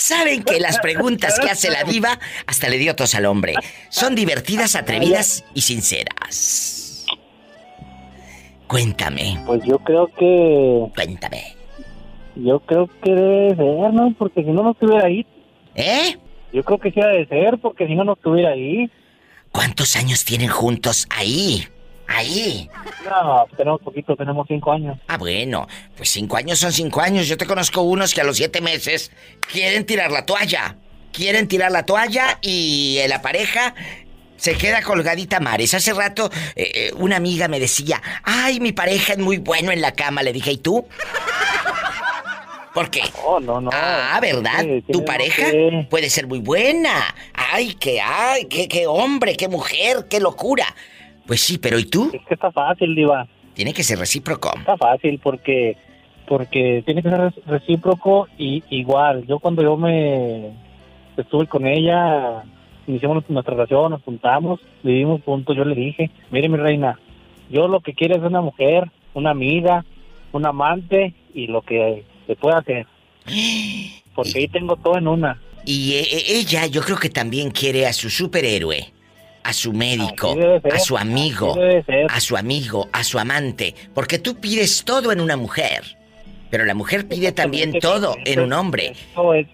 Saben 0.00 0.42
que 0.42 0.58
las 0.58 0.80
preguntas 0.80 1.38
que 1.38 1.50
hace 1.50 1.70
la 1.70 1.84
diva 1.84 2.18
hasta 2.48 2.68
le 2.68 2.78
dio 2.78 2.96
tos 2.96 3.14
al 3.14 3.26
hombre. 3.26 3.54
Son 3.90 4.16
divertidas, 4.16 4.74
atrevidas 4.74 5.44
y 5.54 5.60
sinceras. 5.60 6.81
Cuéntame. 8.72 9.38
Pues 9.44 9.62
yo 9.64 9.78
creo 9.80 10.06
que... 10.18 10.86
Cuéntame. 10.94 11.42
Yo 12.36 12.58
creo 12.60 12.88
que 13.02 13.10
debe 13.14 13.54
ser, 13.54 13.92
¿no? 13.92 14.14
Porque 14.18 14.42
si 14.42 14.50
no, 14.50 14.62
no 14.62 14.70
estuviera 14.70 15.04
ahí. 15.04 15.26
¿Eh? 15.74 16.16
Yo 16.54 16.64
creo 16.64 16.78
que 16.78 16.90
sí 16.90 16.98
debe 16.98 17.26
ser, 17.26 17.58
porque 17.58 17.86
si 17.86 17.94
no, 17.94 18.02
no 18.04 18.14
estuviera 18.14 18.52
ahí. 18.52 18.90
¿Cuántos 19.50 19.94
años 19.94 20.24
tienen 20.24 20.48
juntos 20.48 21.06
ahí? 21.10 21.68
Ahí. 22.06 22.70
No, 23.04 23.44
tenemos 23.58 23.82
poquito, 23.82 24.16
tenemos 24.16 24.46
cinco 24.48 24.72
años. 24.72 24.98
Ah, 25.06 25.18
bueno, 25.18 25.68
pues 25.94 26.08
cinco 26.08 26.38
años 26.38 26.58
son 26.58 26.72
cinco 26.72 27.02
años. 27.02 27.28
Yo 27.28 27.36
te 27.36 27.44
conozco 27.44 27.82
unos 27.82 28.14
que 28.14 28.22
a 28.22 28.24
los 28.24 28.38
siete 28.38 28.62
meses 28.62 29.12
quieren 29.52 29.84
tirar 29.84 30.10
la 30.10 30.24
toalla. 30.24 30.78
Quieren 31.12 31.46
tirar 31.46 31.72
la 31.72 31.84
toalla 31.84 32.38
y 32.40 33.00
la 33.06 33.20
pareja 33.20 33.74
se 34.42 34.56
queda 34.56 34.82
colgadita 34.82 35.38
mares. 35.38 35.72
Hace 35.72 35.92
rato 35.94 36.28
eh, 36.56 36.72
eh, 36.74 36.90
una 36.96 37.14
amiga 37.16 37.46
me 37.46 37.60
decía, 37.60 38.02
ay, 38.24 38.58
mi 38.58 38.72
pareja 38.72 39.12
es 39.12 39.18
muy 39.20 39.38
bueno 39.38 39.70
en 39.70 39.80
la 39.80 39.92
cama. 39.92 40.20
Le 40.24 40.32
dije, 40.32 40.50
¿y 40.50 40.56
tú? 40.56 40.84
¿Por 42.74 42.90
qué? 42.90 43.02
No, 43.24 43.38
no, 43.38 43.60
no. 43.60 43.70
Ah, 43.72 44.18
¿verdad? 44.20 44.62
Sí, 44.62 44.82
¿Tu 44.92 45.04
pareja 45.04 45.48
que- 45.48 45.86
puede 45.88 46.10
ser 46.10 46.26
muy 46.26 46.40
buena? 46.40 47.14
Ay, 47.34 47.74
qué, 47.74 48.00
ay, 48.00 48.46
qué, 48.46 48.66
qué 48.66 48.88
hombre, 48.88 49.36
qué 49.36 49.46
mujer, 49.46 50.06
qué 50.10 50.18
locura. 50.18 50.64
Pues 51.24 51.40
sí, 51.40 51.58
pero 51.58 51.78
¿y 51.78 51.84
tú? 51.84 52.10
Es 52.12 52.22
que 52.26 52.34
está 52.34 52.50
fácil, 52.50 52.96
Diva. 52.96 53.28
Tiene 53.54 53.72
que 53.72 53.84
ser 53.84 53.98
recíproco. 54.00 54.52
Está 54.58 54.76
fácil 54.76 55.20
porque 55.22 55.76
porque 56.26 56.82
tiene 56.84 57.02
que 57.02 57.10
ser 57.10 57.20
re- 57.20 57.42
recíproco 57.46 58.26
y 58.38 58.64
igual. 58.70 59.24
Yo 59.28 59.38
cuando 59.38 59.62
yo 59.62 59.76
me 59.76 60.50
estuve 61.16 61.46
con 61.46 61.66
ella, 61.66 62.42
iniciamos 62.86 63.28
nuestra 63.28 63.54
relación, 63.54 63.90
nos 63.90 64.02
juntamos, 64.02 64.60
vivimos 64.82 65.22
juntos, 65.24 65.56
yo 65.56 65.64
le 65.64 65.74
dije, 65.74 66.10
mire 66.30 66.48
mi 66.48 66.56
reina, 66.56 66.98
yo 67.50 67.68
lo 67.68 67.80
que 67.80 67.94
quiero 67.94 68.16
es 68.16 68.22
una 68.22 68.40
mujer, 68.40 68.90
una 69.14 69.30
amiga, 69.30 69.84
un 70.32 70.46
amante 70.46 71.14
y 71.34 71.46
lo 71.46 71.62
que 71.62 72.04
se 72.26 72.36
pueda 72.36 72.58
hacer. 72.58 72.86
Porque 74.14 74.38
ahí 74.40 74.48
tengo 74.48 74.76
todo 74.76 74.98
en 74.98 75.08
una. 75.08 75.40
Y 75.64 75.94
eh, 75.94 76.00
eh, 76.02 76.22
ella 76.28 76.66
yo 76.66 76.82
creo 76.82 76.98
que 76.98 77.08
también 77.08 77.50
quiere 77.50 77.86
a 77.86 77.92
su 77.92 78.10
superhéroe, 78.10 78.92
a 79.42 79.52
su 79.52 79.72
médico, 79.72 80.34
ser, 80.34 80.62
a 80.72 80.78
su 80.78 80.98
amigo, 80.98 81.56
a 82.08 82.20
su 82.20 82.36
amigo, 82.36 82.88
a 82.92 83.04
su 83.04 83.18
amante, 83.18 83.74
porque 83.94 84.18
tú 84.18 84.38
pides 84.38 84.84
todo 84.84 85.12
en 85.12 85.20
una 85.20 85.36
mujer, 85.36 85.96
pero 86.50 86.64
la 86.64 86.74
mujer 86.74 87.08
pide 87.08 87.32
también 87.32 87.78
todo 87.80 88.16
en 88.24 88.40
un 88.40 88.52
hombre. 88.52 88.92
Es, 89.34 89.46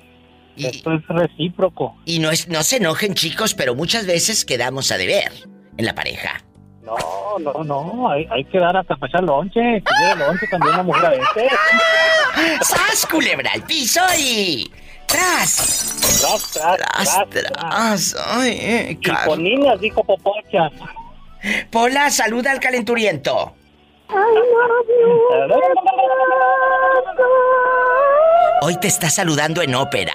esto 0.67 0.93
es 0.93 1.07
recíproco. 1.09 1.97
Y 2.05 2.19
no 2.19 2.31
es 2.31 2.49
no 2.49 2.63
se 2.63 2.77
enojen 2.77 3.15
chicos, 3.15 3.55
pero 3.55 3.75
muchas 3.75 4.07
veces 4.07 4.45
quedamos 4.45 4.91
a 4.93 4.99
deber 4.99 5.33
en 5.77 5.85
la 5.85 5.95
pareja. 5.95 6.43
No, 6.83 7.39
no, 7.39 7.65
no, 7.65 8.11
hay, 8.11 8.27
hay 8.31 8.45
que 8.45 8.59
dar 8.59 8.77
hasta 8.77 8.95
echar 9.07 9.23
lonche. 9.23 9.61
Que 9.61 10.17
lonche 10.19 10.47
también 10.51 10.77
la 10.77 10.83
mujer 10.83 11.07
a 11.07 11.11
veces. 11.11 11.53
¡Sas, 12.63 13.07
culebra 13.07 13.51
al 13.53 13.63
piso 13.63 14.01
y... 14.19 14.71
¡Tras! 15.07 15.97
Tras, 16.21 16.53
tras, 16.53 17.29
tras, 17.29 17.31
tras. 17.31 18.17
Ay, 18.27 18.59
eh, 18.61 18.99
Y 19.03 19.43
niñas, 19.43 19.81
dijo 19.81 20.03
Popocha. 20.05 20.71
Pola, 21.71 22.11
saluda 22.11 22.53
al 22.53 22.61
calenturiento. 22.61 23.55
Hoy 28.63 28.77
te 28.81 28.89
está 28.89 29.09
saludando 29.09 29.63
en 29.63 29.75
ópera. 29.75 30.15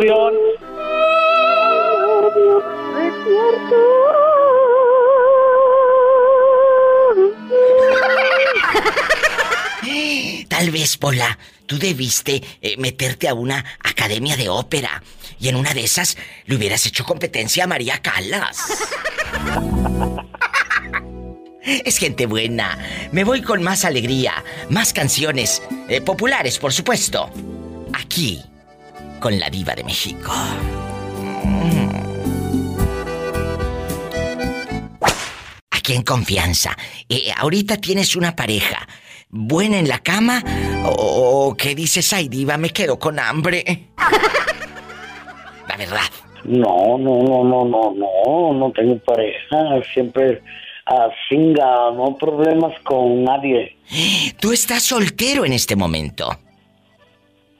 Tal 10.48 10.70
vez, 10.70 10.96
Pola, 10.96 11.38
tú 11.66 11.78
debiste 11.78 12.42
eh, 12.62 12.76
meterte 12.78 13.28
a 13.28 13.34
una 13.34 13.62
academia 13.82 14.36
de 14.36 14.48
ópera 14.48 15.02
y 15.38 15.48
en 15.48 15.56
una 15.56 15.74
de 15.74 15.84
esas 15.84 16.16
le 16.46 16.56
hubieras 16.56 16.86
hecho 16.86 17.04
competencia 17.04 17.64
a 17.64 17.66
María 17.66 18.00
Calas. 18.00 18.56
Es 21.84 21.98
gente 21.98 22.24
buena. 22.26 22.78
Me 23.12 23.22
voy 23.22 23.42
con 23.42 23.62
más 23.62 23.84
alegría, 23.84 24.42
más 24.70 24.94
canciones, 24.94 25.62
eh, 25.88 26.00
populares, 26.00 26.58
por 26.58 26.72
supuesto. 26.72 27.30
Aquí, 27.92 28.42
con 29.20 29.38
la 29.38 29.50
diva 29.50 29.74
de 29.74 29.84
México. 29.84 30.32
Aquí 35.70 35.94
en 35.94 36.02
confianza. 36.02 36.76
Eh, 37.08 37.30
ahorita 37.36 37.76
tienes 37.76 38.16
una 38.16 38.34
pareja. 38.34 38.88
¿Buena 39.28 39.78
en 39.78 39.88
la 39.88 39.98
cama? 40.00 40.42
¿O 40.84 41.54
qué 41.56 41.74
dices, 41.74 42.12
ay, 42.12 42.28
diva, 42.28 42.56
me 42.56 42.70
quedo 42.70 42.98
con 42.98 43.18
hambre? 43.20 43.90
La 45.68 45.76
verdad. 45.76 46.10
No, 46.44 46.98
no, 46.98 47.18
no, 47.18 47.44
no, 47.44 47.64
no, 47.64 47.94
no, 47.94 48.52
no 48.54 48.72
tengo 48.72 48.98
pareja, 48.98 49.82
siempre 49.92 50.42
a 50.86 51.08
singa, 51.28 51.92
no 51.92 52.16
problemas 52.18 52.72
con 52.82 53.22
nadie. 53.22 53.76
Tú 54.40 54.52
estás 54.52 54.82
soltero 54.82 55.44
en 55.44 55.52
este 55.52 55.76
momento. 55.76 56.36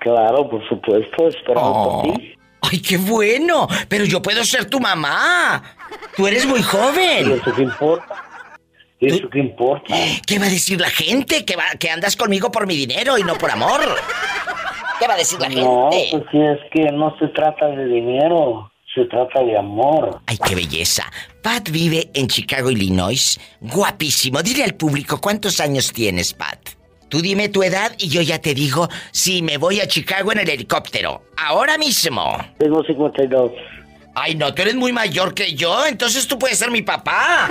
Claro, 0.01 0.49
por 0.49 0.67
supuesto, 0.69 1.29
esperando 1.29 1.71
Oh. 1.71 2.03
por 2.03 2.15
ti. 2.17 2.35
¡Ay, 2.63 2.81
qué 2.81 2.97
bueno! 2.99 3.67
Pero 3.89 4.05
yo 4.05 4.21
puedo 4.21 4.45
ser 4.45 4.67
tu 4.67 4.81
mamá. 4.81 5.63
Tú 6.17 6.27
eres 6.27 6.45
muy 6.47 6.63
joven. 6.63 7.31
¿Y 7.31 7.33
eso 7.33 7.53
qué 7.55 7.63
importa? 7.63 8.25
¿Y 8.99 9.07
eso 9.07 9.31
qué 9.31 9.39
importa? 9.39 9.95
¿Qué 10.27 10.39
va 10.39 10.45
a 10.47 10.51
decir 10.51 10.79
la 10.81 10.91
gente? 10.91 11.45
¿Que, 11.47 11.57
va, 11.57 11.65
que 11.79 11.89
andas 11.91 12.17
conmigo 12.17 12.51
por 12.51 12.67
mi 12.67 12.77
dinero 12.77 13.17
y 13.17 13.23
no 13.23 13.35
por 13.37 13.51
amor. 13.51 13.81
¿Qué 14.99 15.07
va 15.09 15.15
a 15.15 15.17
decir 15.17 15.41
la 15.41 15.49
No, 15.49 15.91
gente? 15.91 16.09
pues 16.13 16.25
sí, 16.31 16.39
es 16.39 16.59
que 16.73 16.93
no 16.93 17.17
se 17.19 17.29
trata 17.29 17.67
de 17.69 17.87
dinero, 17.87 18.71
se 18.95 19.07
trata 19.07 19.43
de 19.43 19.57
amor. 19.57 20.21
Ay, 20.27 20.37
qué 20.47 20.55
belleza. 20.55 21.11
Pat 21.43 21.71
vive 21.71 22.11
en 22.13 22.29
Chicago, 22.29 22.71
Illinois. 22.71 23.41
Guapísimo. 23.63 24.43
Dile 24.43 24.65
al 24.65 24.75
público 24.75 25.19
cuántos 25.19 25.61
años 25.61 25.91
tienes, 25.95 26.35
Pat. 26.35 26.59
Tú 27.11 27.21
dime 27.21 27.49
tu 27.49 27.65
edad 27.65 27.93
y 27.99 28.09
yo 28.09 28.23
ya 28.23 28.41
te 28.41 28.55
digo 28.55 28.89
si 29.11 29.43
me 29.43 29.59
voy 29.59 29.81
a 29.81 29.89
Chicago 29.89 30.31
en 30.31 30.39
el 30.39 30.49
helicóptero. 30.49 31.25
Ahora 31.37 31.77
mismo. 31.77 32.39
Tengo 32.57 32.85
52. 32.85 33.51
Ay, 34.15 34.35
no, 34.35 34.53
tú 34.53 34.63
eres 34.63 34.75
muy 34.75 34.93
mayor 34.93 35.35
que 35.35 35.55
yo, 35.55 35.87
entonces 35.87 36.27
tú 36.27 36.39
puedes 36.39 36.59
ser 36.59 36.71
mi 36.71 36.83
papá. 36.83 37.49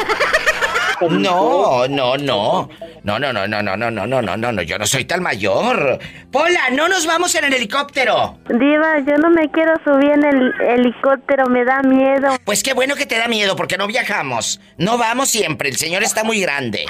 No, 1.02 1.88
no, 1.88 2.18
no. 2.18 2.70
No, 3.04 3.18
no, 3.18 3.32
no, 3.32 3.48
no, 3.48 3.64
no, 3.64 3.78
no, 3.78 3.90
no, 3.90 4.06
no, 4.06 4.22
no, 4.22 4.38
no, 4.38 4.52
no, 4.52 4.62
yo 4.62 4.78
no 4.78 4.86
soy 4.86 5.06
tan 5.06 5.24
mayor. 5.24 5.98
Pola, 6.32 6.70
no 6.72 6.90
nos 6.90 7.06
vamos 7.06 7.34
en 7.36 7.46
el 7.46 7.54
helicóptero. 7.54 8.38
Diva, 8.50 9.00
yo 9.00 9.18
no 9.18 9.30
me 9.30 9.50
quiero 9.52 9.74
subir 9.86 10.12
en 10.12 10.26
el 10.26 10.54
helicóptero, 10.62 11.48
me 11.48 11.64
da 11.64 11.82
miedo. 11.82 12.38
Pues 12.44 12.62
qué 12.62 12.74
bueno 12.74 12.96
que 12.96 13.06
te 13.06 13.18
da 13.18 13.30
miedo 13.30 13.56
porque 13.56 13.78
no 13.78 13.88
viajamos. 13.88 14.60
No 14.78 14.98
vamos 14.98 15.30
siempre, 15.30 15.70
el 15.70 15.78
señor 15.78 16.04
está 16.04 16.26
muy 16.26 16.42
grande. 16.42 16.86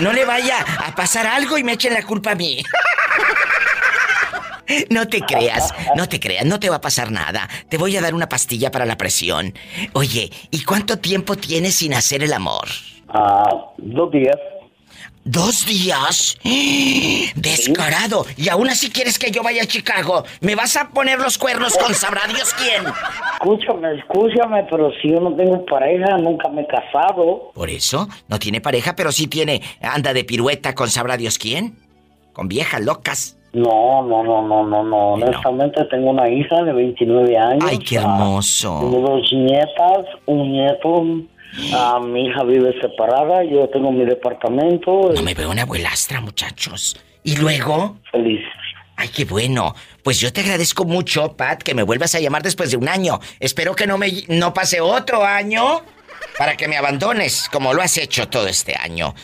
No 0.00 0.12
le 0.12 0.24
vaya 0.24 0.64
a 0.78 0.94
pasar 0.94 1.26
algo 1.26 1.58
y 1.58 1.64
me 1.64 1.72
echen 1.72 1.92
la 1.92 2.02
culpa 2.02 2.30
a 2.32 2.34
mí. 2.34 2.62
No 4.90 5.08
te 5.08 5.20
creas, 5.20 5.74
no 5.96 6.08
te 6.08 6.20
creas, 6.20 6.44
no 6.46 6.60
te 6.60 6.70
va 6.70 6.76
a 6.76 6.80
pasar 6.80 7.10
nada. 7.10 7.48
Te 7.68 7.78
voy 7.78 7.96
a 7.96 8.00
dar 8.00 8.14
una 8.14 8.28
pastilla 8.28 8.70
para 8.70 8.86
la 8.86 8.96
presión. 8.96 9.54
Oye, 9.92 10.30
¿y 10.50 10.64
cuánto 10.64 10.98
tiempo 10.98 11.36
tienes 11.36 11.74
sin 11.74 11.94
hacer 11.94 12.22
el 12.22 12.32
amor? 12.32 12.68
Ah, 13.08 13.72
dos 13.78 14.10
días. 14.10 14.36
¿Dos 15.24 15.64
días? 15.64 16.36
Descarado. 17.34 18.26
Y 18.36 18.50
aún 18.50 18.68
así 18.68 18.90
quieres 18.90 19.18
que 19.18 19.30
yo 19.30 19.42
vaya 19.42 19.62
a 19.62 19.66
Chicago. 19.66 20.24
¿Me 20.42 20.54
vas 20.54 20.76
a 20.76 20.90
poner 20.90 21.18
los 21.18 21.38
cuernos 21.38 21.78
con 21.78 21.94
sabrá 21.94 22.26
Dios 22.28 22.52
quién? 22.54 22.84
Escúchame, 23.32 23.98
escúchame, 23.98 24.66
pero 24.70 24.90
si 25.00 25.10
yo 25.10 25.20
no 25.20 25.34
tengo 25.34 25.64
pareja, 25.64 26.18
nunca 26.18 26.50
me 26.50 26.62
he 26.62 26.66
casado. 26.66 27.52
Por 27.54 27.70
eso, 27.70 28.06
no 28.28 28.38
tiene 28.38 28.60
pareja, 28.60 28.94
pero 28.94 29.12
sí 29.12 29.26
tiene. 29.26 29.62
Anda 29.80 30.12
de 30.12 30.24
pirueta 30.24 30.74
con 30.74 30.90
sabrá 30.90 31.16
Dios 31.16 31.38
quién. 31.38 31.78
Con 32.34 32.48
viejas 32.48 32.82
locas. 32.82 33.38
No, 33.54 34.02
no, 34.02 34.22
no, 34.24 34.42
no, 34.42 34.66
no, 34.66 34.82
no. 34.82 34.96
Honestamente 35.14 35.84
tengo 35.84 36.10
una 36.10 36.28
hija 36.28 36.62
de 36.64 36.72
29 36.72 37.38
años. 37.38 37.64
Ay, 37.66 37.78
qué 37.78 37.98
Ah, 37.98 38.02
hermoso. 38.02 38.78
Tengo 38.80 39.08
dos 39.08 39.32
nietas, 39.32 40.06
un 40.26 40.52
nieto. 40.52 41.04
Ah, 41.72 42.00
mi 42.04 42.26
hija 42.26 42.42
vive 42.42 42.74
separada, 42.80 43.44
yo 43.44 43.68
tengo 43.68 43.92
mi 43.92 44.04
departamento. 44.04 45.12
No 45.14 45.22
me 45.22 45.34
veo 45.34 45.50
una 45.50 45.62
abuelastra, 45.62 46.20
muchachos. 46.20 46.96
¿Y 47.22 47.36
luego? 47.36 47.96
Feliz. 48.10 48.40
Ay, 48.96 49.08
qué 49.08 49.24
bueno. 49.24 49.74
Pues 50.02 50.20
yo 50.20 50.32
te 50.32 50.40
agradezco 50.40 50.84
mucho, 50.84 51.36
Pat, 51.36 51.62
que 51.62 51.74
me 51.74 51.82
vuelvas 51.84 52.14
a 52.16 52.20
llamar 52.20 52.42
después 52.42 52.70
de 52.72 52.76
un 52.76 52.88
año. 52.88 53.20
Espero 53.40 53.74
que 53.74 53.86
no 53.86 53.98
me 53.98 54.10
no 54.28 54.52
pase 54.52 54.80
otro 54.80 55.24
año 55.24 55.80
para 56.38 56.56
que 56.56 56.66
me 56.68 56.76
abandones, 56.76 57.48
como 57.52 57.72
lo 57.72 57.82
has 57.82 57.96
hecho 57.98 58.28
todo 58.28 58.46
este 58.48 58.74
año. 58.76 59.14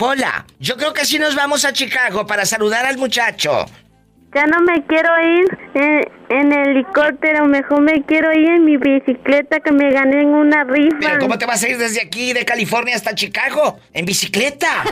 Pola, 0.00 0.46
yo 0.58 0.78
creo 0.78 0.94
que 0.94 1.04
sí 1.04 1.18
nos 1.18 1.36
vamos 1.36 1.66
a 1.66 1.74
Chicago 1.74 2.26
para 2.26 2.46
saludar 2.46 2.86
al 2.86 2.96
muchacho. 2.96 3.66
Ya 4.34 4.46
no 4.46 4.62
me 4.62 4.82
quiero 4.86 5.10
ir. 5.20 5.58
en, 5.74 6.00
en 6.30 6.52
helicóptero, 6.54 7.44
mejor 7.44 7.82
me 7.82 8.02
quiero 8.06 8.32
ir 8.32 8.48
en 8.48 8.64
mi 8.64 8.78
bicicleta 8.78 9.60
que 9.60 9.70
me 9.70 9.92
gané 9.92 10.22
en 10.22 10.28
una 10.30 10.64
rifa. 10.64 10.96
Pero 11.00 11.18
¿cómo 11.18 11.36
te 11.36 11.44
vas 11.44 11.62
a 11.62 11.68
ir 11.68 11.76
desde 11.76 12.00
aquí, 12.00 12.32
de 12.32 12.46
California 12.46 12.96
hasta 12.96 13.14
Chicago? 13.14 13.78
En 13.92 14.06
bicicleta. 14.06 14.84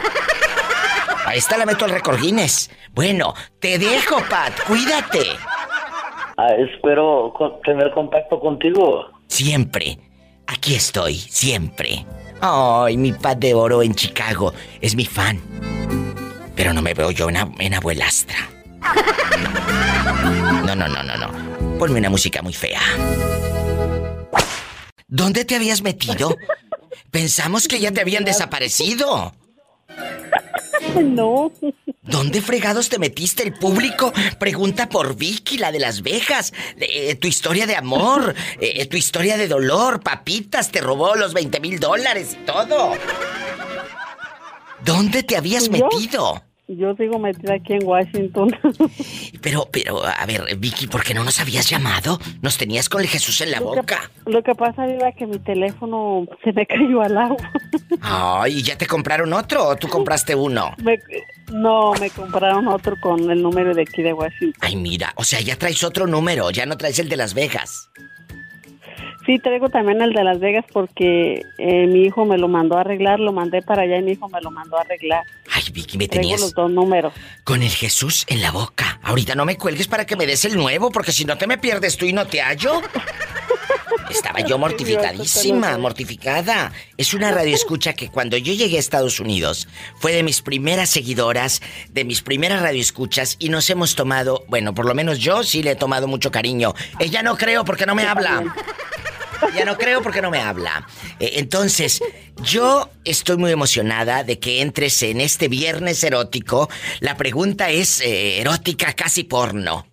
Ahí 1.24 1.38
está, 1.38 1.56
la 1.56 1.64
meto 1.64 1.86
al 1.86 1.92
récord 1.92 2.20
Guinness. 2.20 2.70
Bueno, 2.92 3.32
te 3.60 3.78
dejo, 3.78 4.22
Pat. 4.28 4.52
Cuídate. 4.66 5.22
Ah, 6.36 6.52
espero 6.58 7.32
tener 7.64 7.92
contacto 7.92 8.38
contigo. 8.38 9.06
Siempre. 9.26 9.98
Aquí 10.46 10.74
estoy, 10.74 11.14
siempre. 11.14 12.04
Ay, 12.40 12.96
mi 12.96 13.12
Pat 13.12 13.38
de 13.38 13.54
oro 13.54 13.82
en 13.82 13.94
Chicago. 13.94 14.52
Es 14.80 14.94
mi 14.94 15.04
fan. 15.04 15.40
Pero 16.54 16.72
no 16.72 16.82
me 16.82 16.94
veo 16.94 17.10
yo 17.10 17.28
en, 17.28 17.36
ab- 17.36 17.54
en 17.58 17.74
abuelastra. 17.74 18.36
No, 20.64 20.74
no, 20.74 20.88
no, 20.88 21.02
no, 21.02 21.16
no. 21.16 21.78
Ponme 21.78 21.98
una 21.98 22.10
música 22.10 22.42
muy 22.42 22.52
fea. 22.52 22.80
¿Dónde 25.06 25.44
te 25.44 25.56
habías 25.56 25.82
metido? 25.82 26.36
Pensamos 27.10 27.66
que 27.68 27.80
ya 27.80 27.92
te 27.92 28.00
habían 28.00 28.24
desaparecido. 28.24 29.34
No. 31.02 31.50
¿Dónde 32.08 32.40
fregados 32.40 32.88
te 32.88 32.98
metiste? 32.98 33.42
El 33.42 33.52
público 33.52 34.12
pregunta 34.38 34.88
por 34.88 35.16
Vicky, 35.16 35.58
la 35.58 35.70
de 35.72 35.78
Las 35.78 36.02
Vegas. 36.02 36.52
Eh, 36.78 37.14
tu 37.16 37.28
historia 37.28 37.66
de 37.66 37.76
amor, 37.76 38.34
eh, 38.60 38.86
tu 38.86 38.96
historia 38.96 39.36
de 39.36 39.46
dolor, 39.48 40.00
papitas, 40.00 40.70
te 40.70 40.80
robó 40.80 41.14
los 41.16 41.34
20 41.34 41.60
mil 41.60 41.78
dólares 41.78 42.36
y 42.40 42.44
todo. 42.46 42.92
¿Dónde 44.84 45.22
te 45.22 45.36
habías 45.36 45.66
¿Y 45.66 45.70
metido? 45.70 46.42
Yo 46.70 46.94
sigo 46.96 47.18
metida 47.18 47.54
aquí 47.54 47.72
en 47.72 47.84
Washington. 47.84 48.54
Pero, 49.40 49.68
pero, 49.72 50.04
a 50.04 50.26
ver, 50.26 50.54
Vicky, 50.56 50.86
¿por 50.86 51.02
qué 51.02 51.14
no 51.14 51.24
nos 51.24 51.40
habías 51.40 51.68
llamado? 51.70 52.18
Nos 52.42 52.58
tenías 52.58 52.88
con 52.90 53.00
el 53.00 53.06
Jesús 53.08 53.40
en 53.40 53.52
la 53.52 53.60
Lo 53.60 53.70
que- 53.72 53.76
boca. 53.80 54.10
Lo 54.26 54.42
que 54.42 54.54
pasa, 54.54 54.84
Viva, 54.84 55.10
que 55.12 55.26
mi 55.26 55.38
teléfono 55.38 56.26
se 56.44 56.52
me 56.52 56.66
cayó 56.66 57.00
al 57.00 57.16
agua. 57.16 57.52
Ay, 58.02 58.62
¿ya 58.62 58.76
te 58.76 58.86
compraron 58.86 59.32
otro 59.32 59.66
o 59.68 59.76
tú 59.76 59.88
compraste 59.88 60.34
uno? 60.34 60.74
Me- 60.82 60.98
no, 61.50 61.92
me 62.00 62.10
compraron 62.10 62.68
otro 62.68 62.96
con 63.00 63.30
el 63.30 63.42
número 63.42 63.74
de 63.74 63.82
aquí 63.82 64.02
de 64.02 64.12
Washington. 64.12 64.60
Ay, 64.60 64.76
mira, 64.76 65.12
o 65.16 65.24
sea, 65.24 65.40
ya 65.40 65.56
traes 65.56 65.82
otro 65.84 66.06
número, 66.06 66.50
ya 66.50 66.66
no 66.66 66.76
traes 66.76 66.98
el 66.98 67.08
de 67.08 67.16
Las 67.16 67.34
Vegas. 67.34 67.88
Sí, 69.26 69.38
traigo 69.38 69.68
también 69.68 70.00
el 70.00 70.14
de 70.14 70.24
Las 70.24 70.40
Vegas 70.40 70.64
porque 70.72 71.42
eh, 71.58 71.86
mi 71.86 72.04
hijo 72.04 72.24
me 72.24 72.38
lo 72.38 72.48
mandó 72.48 72.78
a 72.78 72.80
arreglar, 72.80 73.20
lo 73.20 73.30
mandé 73.30 73.60
para 73.60 73.82
allá 73.82 73.98
y 73.98 74.02
mi 74.02 74.12
hijo 74.12 74.26
me 74.30 74.40
lo 74.40 74.50
mandó 74.50 74.78
a 74.78 74.80
arreglar. 74.80 75.22
Ay, 75.52 75.64
Vicky, 75.70 75.98
me 75.98 76.08
Traigo 76.08 76.22
tenías 76.22 76.40
los 76.40 76.54
dos 76.54 76.70
números. 76.70 77.12
con 77.44 77.62
el 77.62 77.70
Jesús 77.70 78.24
en 78.28 78.40
la 78.40 78.52
boca. 78.52 78.98
Ahorita 79.02 79.34
no 79.34 79.44
me 79.44 79.58
cuelgues 79.58 79.86
para 79.86 80.06
que 80.06 80.16
me 80.16 80.26
des 80.26 80.46
el 80.46 80.56
nuevo, 80.56 80.90
porque 80.90 81.12
si 81.12 81.26
no 81.26 81.36
te 81.36 81.46
me 81.46 81.58
pierdes 81.58 81.98
tú 81.98 82.06
y 82.06 82.14
no 82.14 82.26
te 82.26 82.40
hallo. 82.40 82.80
Estaba 84.10 84.40
yo 84.46 84.58
mortificadísima, 84.58 85.76
mortificada. 85.78 86.72
Es 86.96 87.14
una 87.14 87.30
radio 87.30 87.54
escucha 87.54 87.92
que 87.92 88.08
cuando 88.08 88.36
yo 88.36 88.52
llegué 88.52 88.76
a 88.76 88.80
Estados 88.80 89.20
Unidos 89.20 89.68
fue 89.98 90.12
de 90.12 90.22
mis 90.22 90.42
primeras 90.42 90.90
seguidoras, 90.90 91.60
de 91.90 92.04
mis 92.04 92.22
primeras 92.22 92.62
radioescuchas 92.62 93.36
y 93.38 93.48
nos 93.48 93.68
hemos 93.70 93.94
tomado, 93.94 94.44
bueno, 94.48 94.74
por 94.74 94.86
lo 94.86 94.94
menos 94.94 95.18
yo 95.18 95.42
sí 95.42 95.62
le 95.62 95.72
he 95.72 95.76
tomado 95.76 96.06
mucho 96.06 96.30
cariño. 96.30 96.74
Ella 96.98 97.22
no 97.22 97.36
creo 97.36 97.64
porque 97.64 97.86
no 97.86 97.94
me 97.94 98.04
habla. 98.04 98.44
Ya 99.54 99.64
no 99.64 99.78
creo 99.78 100.02
porque 100.02 100.20
no 100.20 100.30
me 100.30 100.40
habla. 100.40 100.86
Eh, 101.20 101.34
entonces, 101.36 102.00
yo 102.42 102.90
estoy 103.04 103.36
muy 103.36 103.52
emocionada 103.52 104.24
de 104.24 104.38
que 104.38 104.62
entres 104.62 105.02
en 105.02 105.20
este 105.20 105.48
viernes 105.48 106.02
erótico. 106.02 106.68
La 107.00 107.16
pregunta 107.16 107.70
es 107.70 108.00
eh, 108.00 108.40
erótica 108.40 108.92
casi 108.94 109.24
porno. 109.24 109.86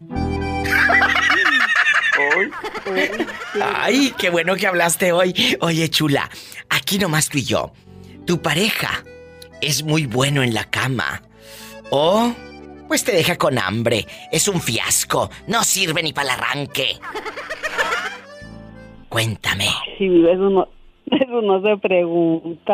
Ay, 3.61 4.13
qué 4.18 4.30
bueno 4.30 4.55
que 4.55 4.68
hablaste 4.68 5.11
hoy. 5.11 5.57
Oye, 5.61 5.89
chula, 5.89 6.30
aquí 6.70 6.97
nomás 6.97 7.30
tú 7.30 7.38
y 7.38 7.43
yo. 7.43 7.72
Tu 8.26 8.41
pareja 8.41 9.03
es 9.61 9.84
muy 9.84 10.05
bueno 10.05 10.43
en 10.43 10.53
la 10.53 10.66
cama. 10.66 11.22
O, 11.91 12.34
pues 12.88 13.03
te 13.03 13.11
deja 13.11 13.38
con 13.38 13.57
hambre. 13.57 14.05
Es 14.32 14.47
un 14.47 14.61
fiasco. 14.61 15.30
No 15.47 15.63
sirve 15.63 16.01
ni 16.03 16.13
para 16.13 16.34
el 16.34 16.39
arranque. 16.39 16.97
Cuéntame. 19.09 19.68
Sí, 19.97 20.26
eso 20.28 20.49
no, 20.49 20.68
eso 21.11 21.41
no 21.41 21.61
se 21.61 21.78
pregunta. 21.78 22.74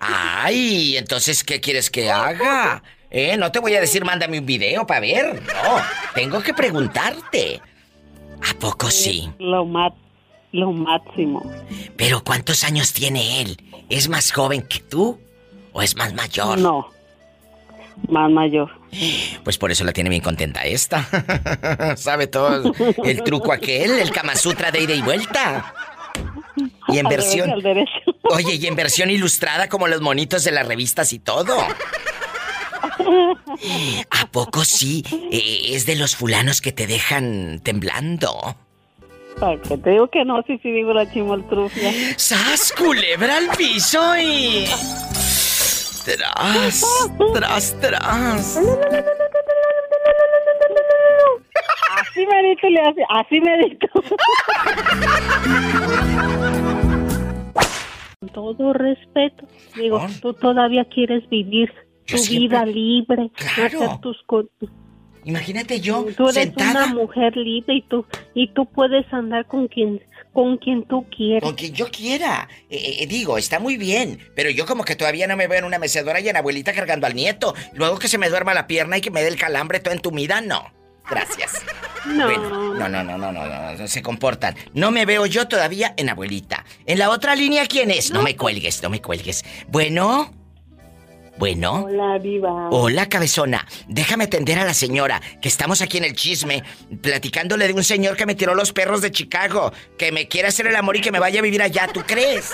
Ay, 0.00 0.96
entonces, 0.96 1.42
¿qué 1.42 1.60
quieres 1.60 1.90
que 1.90 2.10
haga? 2.10 2.82
Eh, 3.10 3.36
no 3.36 3.50
te 3.50 3.58
voy 3.58 3.74
a 3.74 3.80
decir 3.80 4.04
mándame 4.04 4.38
un 4.38 4.46
video 4.46 4.86
para 4.86 5.00
ver. 5.00 5.42
No, 5.42 5.76
tengo 6.14 6.40
que 6.42 6.54
preguntarte. 6.54 7.60
¿A 8.48 8.54
poco 8.58 8.90
sí? 8.90 9.30
Lo, 9.38 9.66
lo 10.52 10.72
máximo. 10.72 11.42
Pero 11.96 12.22
¿cuántos 12.24 12.64
años 12.64 12.92
tiene 12.92 13.40
él? 13.42 13.56
¿Es 13.88 14.08
más 14.08 14.32
joven 14.32 14.62
que 14.62 14.80
tú? 14.80 15.18
¿O 15.72 15.82
es 15.82 15.96
más 15.96 16.14
mayor? 16.14 16.58
No. 16.58 16.88
Más 18.08 18.30
mayor. 18.30 18.70
Pues 19.44 19.58
por 19.58 19.70
eso 19.70 19.84
la 19.84 19.92
tiene 19.92 20.10
bien 20.10 20.22
contenta 20.22 20.62
esta. 20.64 21.06
Sabe 21.96 22.26
todo 22.26 22.72
el 23.04 23.22
truco 23.22 23.52
aquel, 23.52 23.98
el 23.98 24.10
Kama 24.10 24.34
Sutra 24.36 24.70
de 24.70 24.80
ida 24.82 24.94
y 24.94 25.02
vuelta. 25.02 25.74
Y 26.88 26.98
en 26.98 27.06
Al 27.06 27.10
versión. 27.16 27.50
al 27.50 27.62
derecho. 27.62 27.92
Oye, 28.22 28.54
y 28.56 28.66
en 28.66 28.74
versión 28.74 29.10
ilustrada 29.10 29.68
como 29.68 29.86
los 29.86 30.00
monitos 30.00 30.44
de 30.44 30.50
las 30.50 30.66
revistas 30.66 31.12
y 31.12 31.18
todo. 31.18 31.56
¿A 34.10 34.26
poco 34.30 34.64
sí? 34.64 35.04
Eh, 35.30 35.74
es 35.74 35.86
de 35.86 35.96
los 35.96 36.16
fulanos 36.16 36.60
que 36.60 36.72
te 36.72 36.86
dejan 36.86 37.60
temblando. 37.62 38.56
¿Para 39.38 39.60
qué 39.62 39.78
te 39.78 39.90
digo 39.90 40.08
que 40.08 40.24
no? 40.24 40.42
Sí, 40.46 40.58
sí, 40.62 40.70
digo 40.70 40.92
la 40.92 41.10
chimoltrufia. 41.10 41.92
¡Sas, 42.16 42.72
culebra 42.76 43.38
al 43.38 43.48
piso 43.56 44.16
y... 44.18 44.66
Tras, 46.04 46.82
tras, 47.34 47.80
tras. 47.80 48.60
Así 52.00 52.26
merito 52.26 52.68
le 52.68 52.80
hace, 52.80 53.02
así 53.10 53.40
merito. 53.40 53.86
Con 58.18 58.28
todo 58.30 58.72
respeto, 58.72 59.46
digo, 59.76 60.06
tú 60.20 60.32
todavía 60.34 60.84
quieres 60.86 61.28
vivir 61.28 61.72
tu 62.18 62.24
siempre- 62.24 62.48
vida 62.48 62.66
libre, 62.66 63.30
Claro. 63.36 63.82
hacer 63.84 64.00
tus 64.00 64.16
cosas. 64.26 64.50
Imagínate 65.24 65.80
yo 65.80 66.06
Tú 66.16 66.24
eres 66.30 66.34
sentada 66.44 66.86
una 66.86 66.94
mujer 66.94 67.36
libre 67.36 67.74
y 67.74 67.82
tú 67.82 68.06
y 68.34 68.48
tú 68.54 68.64
puedes 68.66 69.04
andar 69.12 69.46
con 69.46 69.68
quien 69.68 70.00
con 70.32 70.56
quien 70.58 70.84
tú 70.84 71.04
quieras. 71.14 71.42
con 71.42 71.56
quien 71.56 71.74
yo 71.74 71.90
quiera. 71.90 72.48
Eh, 72.70 72.98
eh, 73.00 73.06
digo, 73.06 73.36
está 73.36 73.58
muy 73.58 73.76
bien, 73.76 74.18
pero 74.36 74.48
yo 74.48 74.64
como 74.64 74.84
que 74.84 74.94
todavía 74.96 75.26
no 75.26 75.36
me 75.36 75.48
veo 75.48 75.58
en 75.58 75.64
una 75.64 75.78
mecedora 75.80 76.20
y 76.20 76.28
en 76.28 76.36
abuelita 76.36 76.72
cargando 76.72 77.06
al 77.06 77.14
nieto. 77.14 77.52
Luego 77.74 77.98
que 77.98 78.06
se 78.08 78.16
me 78.16 78.30
duerma 78.30 78.54
la 78.54 78.66
pierna 78.68 78.96
y 78.96 79.00
que 79.00 79.10
me 79.10 79.22
dé 79.22 79.28
el 79.28 79.36
calambre 79.36 79.80
todo 79.80 79.92
entumida, 79.92 80.40
no. 80.40 80.64
Gracias. 81.08 81.52
No. 82.06 82.24
Bueno, 82.24 82.72
no, 82.74 82.88
no, 82.88 83.04
no, 83.04 83.18
no, 83.18 83.30
no, 83.30 83.44
no, 83.46 83.72
no, 83.76 83.86
se 83.86 84.00
comportan. 84.02 84.54
No 84.72 84.90
me 84.90 85.04
veo 85.04 85.26
yo 85.26 85.48
todavía 85.48 85.92
en 85.98 86.08
abuelita. 86.08 86.64
En 86.86 86.98
la 86.98 87.10
otra 87.10 87.34
línea, 87.36 87.66
¿quién 87.66 87.90
es? 87.90 88.10
No 88.10 88.22
me 88.22 88.36
cuelgues, 88.36 88.82
no 88.82 88.88
me 88.88 89.02
cuelgues. 89.02 89.44
Bueno. 89.68 90.32
Bueno. 91.40 91.86
Hola, 91.86 92.18
viva. 92.18 92.68
Hola, 92.70 93.08
cabezona. 93.08 93.66
Déjame 93.88 94.24
atender 94.24 94.58
a 94.58 94.64
la 94.66 94.74
señora, 94.74 95.22
que 95.40 95.48
estamos 95.48 95.80
aquí 95.80 95.96
en 95.96 96.04
el 96.04 96.14
chisme, 96.14 96.62
platicándole 97.00 97.66
de 97.66 97.72
un 97.72 97.82
señor 97.82 98.14
que 98.14 98.26
me 98.26 98.34
tiró 98.34 98.54
los 98.54 98.74
perros 98.74 99.00
de 99.00 99.10
Chicago, 99.10 99.72
que 99.96 100.12
me 100.12 100.28
quiere 100.28 100.48
hacer 100.48 100.66
el 100.66 100.76
amor 100.76 100.98
y 100.98 101.00
que 101.00 101.10
me 101.10 101.18
vaya 101.18 101.40
a 101.40 101.42
vivir 101.42 101.62
allá, 101.62 101.88
¿tú 101.88 102.02
crees? 102.06 102.52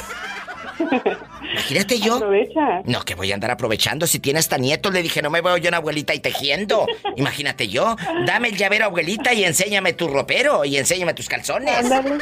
Imagínate 1.53 1.99
yo. 1.99 2.15
Aprovecha. 2.15 2.83
No, 2.85 3.05
que 3.05 3.17
voy 3.17 3.33
a 3.33 3.35
andar 3.35 3.51
aprovechando. 3.51 4.07
Si 4.07 4.21
tiene 4.21 4.39
hasta 4.39 4.57
nietos, 4.57 4.93
le 4.93 5.03
dije, 5.03 5.21
no 5.21 5.31
me 5.31 5.41
veo 5.41 5.57
yo 5.57 5.67
una 5.69 5.79
abuelita 5.79 6.15
y 6.15 6.21
tejiendo. 6.21 6.87
Imagínate 7.17 7.67
yo. 7.67 7.97
Dame 8.25 8.51
el 8.51 8.57
llavero, 8.57 8.85
abuelita, 8.85 9.35
y 9.35 9.43
enséñame 9.43 9.95
tu 9.95 10.07
ropero 10.07 10.65
y 10.65 10.77
enséñame 10.77 11.13
tus 11.13 11.29
calzones. 11.29 11.77
Ándale. 11.77 12.19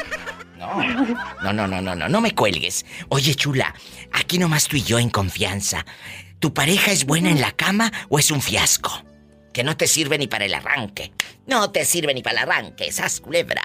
No, 0.57 0.81
no, 1.43 1.53
no, 1.53 1.67
no, 1.67 1.81
no, 1.81 1.95
no, 1.95 2.09
no 2.09 2.21
me 2.21 2.33
cuelgues. 2.33 2.87
Oye, 3.09 3.35
chula, 3.35 3.75
aquí 4.13 4.39
nomás 4.39 4.67
tú 4.67 4.77
y 4.77 4.81
yo 4.81 4.97
en 4.97 5.11
confianza. 5.11 5.85
¿Tu 6.45 6.53
pareja 6.53 6.91
es 6.91 7.07
buena 7.07 7.31
en 7.31 7.41
la 7.41 7.53
cama 7.53 7.91
o 8.07 8.19
es 8.19 8.29
un 8.29 8.39
fiasco? 8.39 8.91
Que 9.51 9.63
no 9.63 9.75
te 9.77 9.87
sirve 9.87 10.19
ni 10.19 10.27
para 10.27 10.45
el 10.45 10.53
arranque. 10.53 11.11
No 11.47 11.71
te 11.71 11.85
sirve 11.85 12.13
ni 12.13 12.21
para 12.21 12.43
el 12.43 12.47
arranque, 12.47 12.85
esas 12.85 13.19
culebra. 13.19 13.63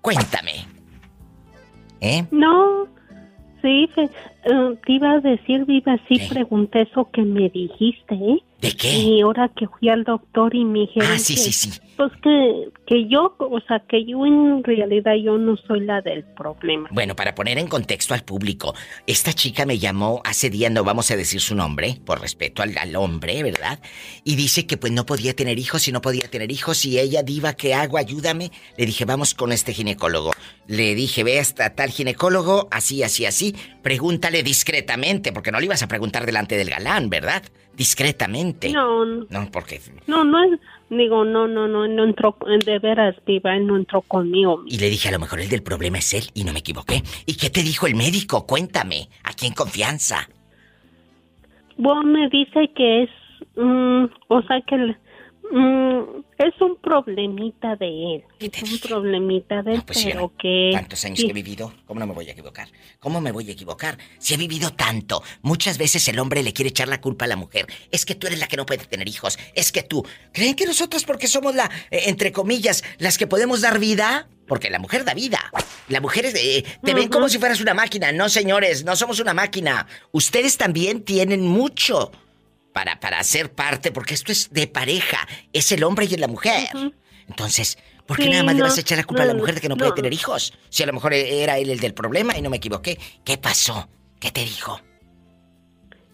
Cuéntame. 0.00 0.66
¿Eh? 2.00 2.24
No. 2.30 2.88
Sí, 3.60 3.86
eh, 4.44 4.76
te 4.86 4.92
iba 4.92 5.12
a 5.12 5.20
decir, 5.20 5.64
Viva, 5.64 5.98
sí 6.08 6.20
pregunté 6.28 6.82
eso 6.82 7.08
que 7.12 7.22
me 7.22 7.48
dijiste, 7.48 8.14
¿eh? 8.14 8.42
¿De 8.60 8.72
qué? 8.76 8.96
Y 8.96 9.20
ahora 9.22 9.50
que 9.56 9.66
fui 9.66 9.88
al 9.88 10.04
doctor 10.04 10.54
y 10.54 10.64
me 10.64 10.80
dijeron 10.80 11.10
Ah, 11.12 11.18
sí, 11.18 11.34
que, 11.34 11.40
sí, 11.40 11.52
sí. 11.52 11.70
Pues 11.96 12.12
que, 12.22 12.68
que 12.86 13.08
yo, 13.08 13.34
o 13.38 13.60
sea, 13.66 13.80
que 13.88 14.04
yo 14.04 14.24
en 14.24 14.62
realidad 14.62 15.14
yo 15.16 15.36
no 15.36 15.56
soy 15.56 15.80
la 15.80 16.00
del 16.00 16.22
problema. 16.22 16.88
Bueno, 16.92 17.16
para 17.16 17.34
poner 17.34 17.58
en 17.58 17.66
contexto 17.66 18.14
al 18.14 18.22
público, 18.22 18.72
esta 19.08 19.32
chica 19.32 19.66
me 19.66 19.80
llamó 19.80 20.22
hace 20.24 20.48
día, 20.48 20.70
no 20.70 20.84
vamos 20.84 21.10
a 21.10 21.16
decir 21.16 21.40
su 21.40 21.56
nombre, 21.56 21.98
por 22.04 22.20
respeto 22.20 22.62
al, 22.62 22.78
al 22.78 22.94
hombre, 22.94 23.42
¿verdad? 23.42 23.80
Y 24.22 24.36
dice 24.36 24.64
que 24.64 24.76
pues 24.76 24.92
no 24.92 25.06
podía 25.06 25.34
tener 25.34 25.58
hijos 25.58 25.88
y 25.88 25.92
no 25.92 26.00
podía 26.00 26.28
tener 26.30 26.52
hijos 26.52 26.84
y 26.84 27.00
ella, 27.00 27.24
diva, 27.24 27.54
¿qué 27.54 27.74
hago? 27.74 27.98
Ayúdame. 27.98 28.52
Le 28.78 28.86
dije, 28.86 29.04
vamos 29.04 29.34
con 29.34 29.50
este 29.50 29.72
ginecólogo. 29.72 30.30
Le 30.68 30.94
dije, 30.94 31.24
ve 31.24 31.40
hasta 31.40 31.74
tal 31.74 31.90
ginecólogo, 31.90 32.68
así, 32.70 33.02
así, 33.02 33.26
así. 33.26 33.56
Pregúntale 33.82 34.31
discretamente, 34.42 35.32
porque 35.32 35.52
no 35.52 35.60
le 35.60 35.66
ibas 35.66 35.82
a 35.82 35.88
preguntar 35.88 36.24
delante 36.24 36.56
del 36.56 36.70
galán, 36.70 37.10
¿verdad? 37.10 37.42
Discretamente. 37.74 38.70
No, 38.72 39.04
no. 39.04 39.26
No, 39.28 39.50
porque... 39.50 39.80
No, 40.06 40.24
no 40.24 40.42
es, 40.44 40.60
digo, 40.88 41.24
no, 41.24 41.46
no, 41.46 41.68
no, 41.68 41.86
no 41.86 42.04
entró, 42.04 42.36
de 42.64 42.78
veras, 42.78 43.16
viva, 43.26 43.56
él 43.56 43.66
no 43.66 43.76
entró 43.76 44.00
conmigo. 44.02 44.62
Y 44.66 44.78
le 44.78 44.88
dije, 44.88 45.08
a 45.08 45.12
lo 45.12 45.18
mejor 45.18 45.40
el 45.40 45.48
del 45.48 45.62
problema 45.62 45.98
es 45.98 46.14
él 46.14 46.24
y 46.34 46.44
no 46.44 46.52
me 46.52 46.60
equivoqué. 46.60 47.02
¿Y 47.26 47.36
qué 47.36 47.50
te 47.50 47.62
dijo 47.62 47.86
el 47.86 47.94
médico? 47.94 48.46
Cuéntame, 48.46 49.08
aquí 49.24 49.46
en 49.46 49.54
confianza. 49.54 50.28
Bueno, 51.76 52.02
me 52.02 52.28
dice 52.28 52.70
que 52.74 53.02
es, 53.04 53.10
mm, 53.56 54.04
o 54.28 54.42
sea, 54.42 54.60
que 54.62 54.96
mm, 55.52 56.24
es 56.38 56.60
un 56.60 56.76
problemita 56.76 57.76
de 57.76 58.14
él. 58.16 58.24
Es 58.40 58.62
un 58.62 58.78
problemita 58.78 59.62
de 59.62 59.74
él, 59.74 59.82
Pues 59.86 59.98
sí, 59.98 60.08
pero 60.10 60.32
que... 60.36 60.70
Tantos 60.72 61.04
años 61.04 61.18
sí. 61.18 61.26
que 61.26 61.30
he 61.30 61.34
vivido, 61.34 61.72
¿cómo 61.86 62.00
no 62.00 62.06
me 62.06 62.14
voy 62.14 62.28
a 62.28 62.32
equivocar? 62.32 62.68
¿Cómo 62.98 63.20
me 63.20 63.32
voy 63.32 63.48
a 63.48 63.52
equivocar? 63.52 63.98
Si 64.18 64.34
he 64.34 64.36
vivido 64.36 64.72
tanto, 64.72 65.22
muchas 65.42 65.78
veces 65.78 66.06
el 66.08 66.18
hombre 66.18 66.42
le 66.42 66.52
quiere 66.52 66.70
echar 66.70 66.88
la 66.88 67.00
culpa 67.00 67.26
a 67.26 67.28
la 67.28 67.36
mujer. 67.36 67.66
Es 67.90 68.04
que 68.04 68.14
tú 68.14 68.26
eres 68.26 68.40
la 68.40 68.48
que 68.48 68.56
no 68.56 68.66
puede 68.66 68.84
tener 68.84 69.08
hijos. 69.08 69.38
Es 69.54 69.70
que 69.72 69.82
tú. 69.82 70.04
¿Creen 70.32 70.56
que 70.56 70.66
nosotros 70.66 71.04
porque 71.04 71.26
somos 71.26 71.54
la, 71.54 71.70
eh, 71.90 72.04
entre 72.06 72.32
comillas, 72.32 72.82
las 72.98 73.18
que 73.18 73.26
podemos 73.26 73.60
dar 73.60 73.78
vida? 73.78 74.28
Porque 74.46 74.70
la 74.70 74.78
mujer 74.78 75.04
da 75.04 75.14
vida. 75.14 75.40
La 75.88 76.00
mujer 76.00 76.26
es, 76.26 76.34
eh, 76.34 76.64
te 76.82 76.94
ven 76.94 77.08
como 77.08 77.28
si 77.28 77.38
fueras 77.38 77.60
una 77.60 77.74
máquina. 77.74 78.12
No, 78.12 78.28
señores, 78.28 78.84
no 78.84 78.96
somos 78.96 79.20
una 79.20 79.32
máquina. 79.32 79.86
Ustedes 80.10 80.56
también 80.56 81.04
tienen 81.04 81.46
mucho 81.46 82.10
para, 82.72 83.00
para 83.00 83.22
ser 83.24 83.52
parte, 83.52 83.92
porque 83.92 84.14
esto 84.14 84.32
es 84.32 84.50
de 84.52 84.66
pareja. 84.66 85.26
Es 85.52 85.72
el 85.72 85.84
hombre 85.84 86.06
y 86.06 86.16
la 86.16 86.28
mujer. 86.28 86.68
Entonces, 87.28 87.78
¿por 88.06 88.16
qué 88.16 88.24
Sí, 88.24 88.30
nada 88.30 88.42
más 88.44 88.54
le 88.54 88.60
no, 88.60 88.66
vas 88.66 88.76
a 88.78 88.80
echar 88.80 88.98
la 88.98 89.04
culpa 89.04 89.22
a 89.22 89.26
la 89.26 89.34
mujer 89.34 89.54
de 89.56 89.60
que 89.60 89.68
no, 89.68 89.74
no. 89.76 89.78
puede 89.78 89.92
tener 89.92 90.12
hijos? 90.12 90.52
Si 90.68 90.82
a 90.82 90.86
lo 90.86 90.92
mejor 90.92 91.14
era 91.14 91.58
él 91.58 91.70
el 91.70 91.78
del 91.80 91.94
problema 91.94 92.36
y 92.36 92.42
no 92.42 92.50
me 92.50 92.56
equivoqué. 92.58 92.98
¿Qué 93.24 93.38
pasó? 93.38 93.88
¿Qué 94.20 94.30
te 94.30 94.40
dijo? 94.42 94.80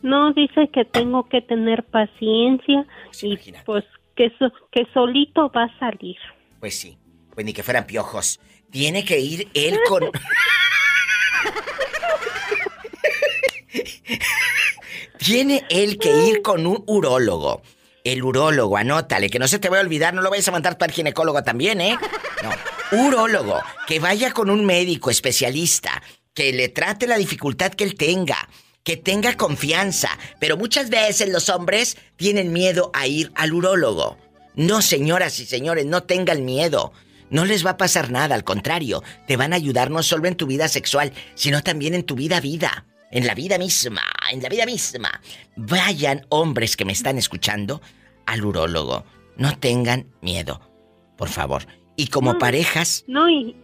No, 0.03 0.33
dice 0.33 0.69
que 0.73 0.85
tengo 0.85 1.29
que 1.29 1.41
tener 1.43 1.85
paciencia 1.85 2.87
y 3.21 3.37
pues 3.65 3.85
que, 4.17 4.31
so- 4.39 4.53
que 4.71 4.87
solito 4.95 5.51
va 5.51 5.65
a 5.65 5.79
salir. 5.81 6.17
Pues 6.61 6.79
sí, 6.79 6.99
pues 7.35 7.45
ni 7.45 7.53
que 7.53 7.63
fueran 7.65 7.85
piojos. 7.87 8.41
Tiene 8.71 9.05
que 9.05 9.19
ir 9.19 9.49
él 9.55 9.79
con... 9.89 10.05
Tiene 15.29 15.67
él 15.69 15.99
que 15.99 16.27
ir 16.27 16.41
con 16.41 16.67
un 16.67 16.83
urólogo. 16.87 17.61
El 18.03 18.25
urólogo, 18.25 18.79
anótale, 18.79 19.29
que 19.29 19.39
no 19.39 19.47
se 19.47 19.59
te 19.59 19.69
vaya 19.69 19.83
a 19.83 19.85
olvidar, 19.85 20.15
no 20.15 20.23
lo 20.23 20.31
vayas 20.31 20.49
a 20.49 20.53
mandar 20.53 20.79
para 20.79 20.89
el 20.89 20.97
ginecólogo 20.97 21.43
también, 21.43 21.83
¿eh? 21.83 21.99
No, 22.43 22.99
urólogo, 22.99 23.61
que 23.87 24.01
vaya 24.01 24.33
con 24.33 24.49
un 24.49 24.65
médico 24.65 25.11
especialista, 25.11 26.03
que 26.33 26.55
le 26.55 26.71
trate 26.71 27.07
la 27.07 27.19
dificultad 27.19 27.73
que 27.73 27.85
él 27.85 27.95
tenga, 27.95 28.49
que 28.83 28.97
tenga 28.97 29.37
confianza. 29.37 30.09
Pero 30.41 30.57
muchas 30.57 30.89
veces 30.89 31.29
los 31.29 31.51
hombres 31.51 31.99
tienen 32.17 32.51
miedo 32.51 32.91
a 32.95 33.07
ir 33.07 33.31
al 33.35 33.53
urólogo. 33.53 34.17
No, 34.55 34.81
señoras 34.81 35.39
y 35.41 35.45
señores, 35.45 35.85
no 35.85 36.05
tengan 36.05 36.47
miedo. 36.47 36.95
No 37.29 37.45
les 37.45 37.67
va 37.67 37.73
a 37.73 37.77
pasar 37.77 38.11
nada, 38.11 38.35
al 38.35 38.45
contrario, 38.45 39.03
te 39.27 39.37
van 39.37 39.53
a 39.53 39.57
ayudar 39.57 39.91
no 39.91 40.03
solo 40.03 40.27
en 40.27 40.37
tu 40.37 40.47
vida 40.47 40.69
sexual, 40.69 41.13
sino 41.35 41.63
también 41.63 41.93
en 41.93 42.05
tu 42.05 42.15
vida 42.15 42.41
vida, 42.41 42.87
en 43.11 43.27
la 43.27 43.35
vida 43.35 43.59
misma, 43.59 44.03
en 44.33 44.43
la 44.43 44.49
vida 44.49 44.67
misma. 44.67 45.21
Vayan 45.57 46.27
hombres 46.29 46.77
que 46.77 46.85
me 46.85 46.93
están 46.93 47.19
escuchando 47.19 47.81
al 48.27 48.45
urólogo. 48.45 49.05
No 49.37 49.57
tengan 49.59 50.07
miedo, 50.21 50.61
por 51.17 51.29
favor. 51.29 51.63
Y 51.97 52.09
como 52.09 52.35
No. 52.35 52.39
parejas, 52.39 53.05
No, 53.07 53.29
y... 53.29 53.57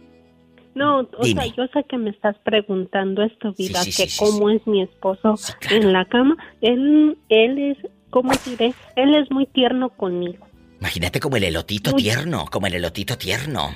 No, 0.73 0.99
o 1.17 1.23
Dime. 1.23 1.43
sea, 1.43 1.53
yo 1.55 1.63
sé 1.73 1.85
que 1.87 1.97
me 1.97 2.09
estás 2.09 2.35
preguntando 2.43 3.23
esto, 3.23 3.53
vida, 3.57 3.81
sí, 3.81 3.93
sí, 3.93 4.03
que 4.03 4.09
sí, 4.09 4.17
cómo 4.19 4.49
es 4.49 4.65
mi 4.67 4.81
esposo 4.81 5.35
en 5.69 5.93
la 5.93 6.03
cama. 6.03 6.35
Él, 6.59 7.17
él 7.29 7.57
es, 7.57 7.77
¿cómo 8.09 8.33
diré? 8.45 8.73
Él 8.97 9.15
es 9.15 9.31
muy 9.31 9.45
tierno 9.45 9.89
conmigo. 9.91 10.45
imagínate 10.81 11.21
como 11.21 11.37
el 11.37 11.45
elotito 11.45 11.93
tierno, 11.93 12.45
como 12.51 12.67
el 12.67 12.73
elotito 12.73 13.17
tierno. 13.17 13.73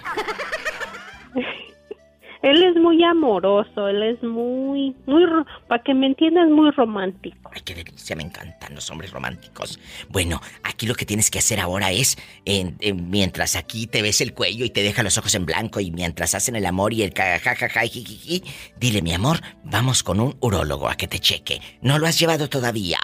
Él 2.49 2.63
es 2.63 2.75
muy 2.75 3.03
amoroso, 3.03 3.87
él 3.87 4.03
es 4.03 4.23
muy, 4.23 4.95
muy, 5.05 5.23
para 5.67 5.83
que 5.83 5.93
me 5.93 6.07
entiendas, 6.07 6.49
muy 6.49 6.71
romántico. 6.71 7.51
Ay, 7.53 7.61
qué 7.63 7.75
delicia, 7.75 8.15
me 8.15 8.23
encantan 8.23 8.75
los 8.75 8.89
hombres 8.89 9.11
románticos. 9.11 9.79
Bueno, 10.09 10.41
aquí 10.63 10.87
lo 10.87 10.95
que 10.95 11.05
tienes 11.05 11.29
que 11.31 11.39
hacer 11.39 11.59
ahora 11.59 11.91
es, 11.91 12.17
en- 12.45 12.77
en- 12.79 13.09
mientras 13.09 13.55
aquí 13.55 13.87
te 13.87 14.01
ves 14.01 14.21
el 14.21 14.33
cuello 14.33 14.65
y 14.65 14.69
te 14.69 14.83
deja 14.83 15.03
los 15.03 15.17
ojos 15.17 15.35
en 15.35 15.45
blanco 15.45 15.79
y 15.79 15.91
mientras 15.91 16.35
hacen 16.35 16.55
el 16.55 16.65
amor 16.65 16.93
y 16.93 17.03
el 17.03 17.13
jijiji, 17.13 18.43
dile, 18.79 19.01
mi 19.01 19.13
amor, 19.13 19.39
vamos 19.63 20.03
con 20.03 20.19
un 20.19 20.35
urólogo 20.39 20.89
a 20.89 20.95
que 20.95 21.07
te 21.07 21.19
cheque. 21.19 21.61
¿No 21.81 21.99
lo 21.99 22.07
has 22.07 22.19
llevado 22.19 22.49
todavía? 22.49 22.99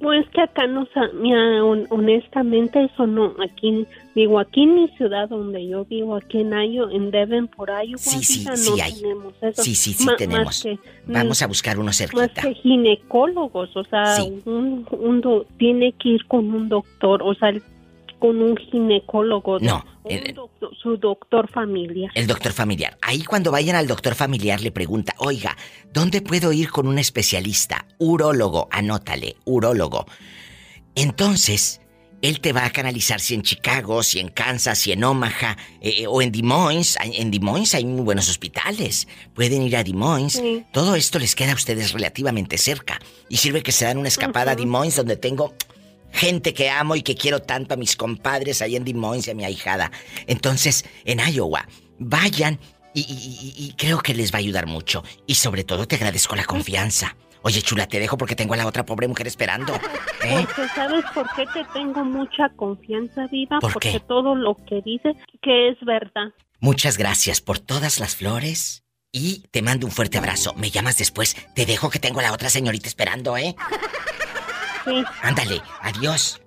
Pues 0.00 0.28
que 0.30 0.40
acá 0.42 0.66
no, 0.68 0.86
mira, 1.14 1.64
hon- 1.64 1.86
honestamente 1.90 2.84
eso 2.84 3.06
no, 3.06 3.34
aquí, 3.42 3.84
digo, 4.14 4.38
aquí 4.38 4.62
en 4.62 4.74
mi 4.76 4.88
ciudad 4.96 5.28
donde 5.28 5.66
yo 5.66 5.84
vivo, 5.86 6.14
aquí 6.14 6.38
en 6.40 6.54
Ayo, 6.54 6.88
en 6.90 7.10
Devon, 7.10 7.48
por 7.48 7.68
Iowa, 7.70 7.98
Sí, 7.98 8.22
sí, 8.22 8.40
vida, 8.40 8.56
sí 8.56 8.70
no 8.76 8.84
hay. 8.84 8.92
tenemos 9.00 9.34
eso. 9.42 9.62
Sí, 9.62 9.74
sí, 9.74 9.92
sí 9.94 10.04
Ma- 10.06 10.16
tenemos. 10.16 10.44
Más 10.46 10.62
que, 10.62 10.78
Vamos 11.06 11.42
a 11.42 11.46
buscar 11.48 11.76
uno 11.78 11.86
más 11.86 11.96
cerquita. 11.98 12.28
que 12.42 12.54
ginecólogos, 12.54 13.76
o 13.76 13.84
sea, 13.84 14.06
Sí. 14.16 14.40
un, 14.44 14.86
un 14.92 15.20
do- 15.20 15.46
tiene 15.58 15.92
que 15.92 16.10
ir 16.10 16.26
con 16.26 16.52
un 16.54 16.68
doctor, 16.68 17.22
o 17.22 17.34
sea, 17.34 17.52
con 18.18 18.42
un 18.42 18.56
ginecólogo. 18.56 19.58
No, 19.60 19.84
un 20.04 20.12
eh, 20.12 20.32
doctor- 20.34 20.76
su 20.82 20.96
doctor 20.96 21.50
familiar. 21.50 22.10
El 22.14 22.26
doctor 22.26 22.52
familiar. 22.52 22.98
Ahí 23.02 23.22
cuando 23.22 23.50
vayan 23.50 23.76
al 23.76 23.86
doctor 23.86 24.14
familiar 24.14 24.60
le 24.60 24.70
pregunta, 24.72 25.14
oiga, 25.18 25.56
¿dónde 25.92 26.20
puedo 26.22 26.52
ir 26.52 26.70
con 26.70 26.86
un 26.86 26.98
especialista? 26.98 27.86
Urólogo, 27.98 28.68
anótale, 28.70 29.36
urólogo. 29.44 30.06
Entonces, 30.94 31.80
él 32.20 32.40
te 32.40 32.52
va 32.52 32.64
a 32.64 32.70
canalizar 32.70 33.20
si 33.20 33.34
en 33.34 33.42
Chicago, 33.42 34.02
si 34.02 34.18
en 34.18 34.28
Kansas, 34.28 34.78
si 34.78 34.90
en 34.90 35.04
Omaha, 35.04 35.56
eh, 35.80 36.06
o 36.08 36.20
en 36.20 36.32
Des 36.32 36.42
Moines. 36.42 36.98
En 37.00 37.30
Des 37.30 37.40
Moines 37.40 37.74
hay 37.74 37.84
muy 37.84 38.02
buenos 38.02 38.28
hospitales. 38.28 39.06
Pueden 39.34 39.62
ir 39.62 39.76
a 39.76 39.84
Des 39.84 39.94
Moines. 39.94 40.32
Sí. 40.32 40.64
Todo 40.72 40.96
esto 40.96 41.20
les 41.20 41.36
queda 41.36 41.52
a 41.52 41.54
ustedes 41.54 41.92
relativamente 41.92 42.58
cerca. 42.58 42.98
Y 43.28 43.36
sirve 43.36 43.62
que 43.62 43.70
se 43.70 43.84
dan 43.84 43.98
una 43.98 44.08
escapada 44.08 44.52
a. 44.52 44.56
Des 44.56 44.66
Moines 44.66 44.96
donde 44.96 45.16
tengo 45.16 45.54
gente 46.12 46.54
que 46.54 46.70
amo 46.70 46.96
y 46.96 47.02
que 47.02 47.14
quiero 47.14 47.40
tanto 47.40 47.74
a 47.74 47.76
mis 47.76 47.96
compadres 47.96 48.62
ahí 48.62 48.76
en 48.76 48.84
Des 48.84 48.94
Moines 48.94 49.26
y 49.28 49.30
a 49.30 49.34
mi 49.34 49.44
ahijada. 49.44 49.90
Entonces, 50.26 50.84
en 51.04 51.20
Iowa, 51.20 51.66
vayan 51.98 52.58
y, 52.94 53.00
y- 53.00 53.04
y- 53.64 53.66
y 53.66 53.72
creo 53.74 54.00
que 54.00 54.14
les 54.14 54.32
va 54.32 54.36
a 54.36 54.40
ayudar 54.40 54.66
mucho. 54.66 55.04
Y 55.26 55.34
sobre 55.34 55.64
todo 55.64 55.86
te 55.86 55.96
agradezco 55.96 56.34
la 56.36 56.44
confianza. 56.44 57.16
Oye, 57.42 57.62
chula, 57.62 57.86
te 57.86 58.00
dejo 58.00 58.18
porque 58.18 58.34
tengo 58.34 58.54
a 58.54 58.56
la 58.56 58.66
otra 58.66 58.84
pobre 58.84 59.06
mujer 59.06 59.26
esperando. 59.28 59.72
¿eh? 60.24 60.44
Porque 60.44 60.68
sabes 60.74 61.04
por 61.14 61.26
qué 61.36 61.44
te 61.52 61.64
tengo 61.72 62.04
mucha 62.04 62.48
confianza 62.56 63.26
viva, 63.30 63.60
¿Por 63.60 63.72
porque 63.74 63.92
qué? 63.92 64.00
todo 64.00 64.34
lo 64.34 64.56
que 64.66 64.82
dices 64.84 65.14
que 65.42 65.68
es 65.68 65.76
verdad. 65.86 66.32
Muchas 66.60 66.98
gracias 66.98 67.40
por 67.40 67.60
todas 67.60 68.00
las 68.00 68.16
flores 68.16 68.82
y 69.12 69.44
te 69.52 69.62
mando 69.62 69.86
un 69.86 69.92
fuerte 69.92 70.18
abrazo. 70.18 70.52
Me 70.54 70.70
llamas 70.70 70.98
después. 70.98 71.36
Te 71.54 71.64
dejo 71.66 71.88
que 71.90 72.00
tengo 72.00 72.18
a 72.18 72.24
la 72.24 72.32
otra 72.32 72.50
señorita 72.50 72.88
esperando, 72.88 73.36
¿eh? 73.36 73.54
Ándale, 75.22 75.62
adiós. 75.80 76.40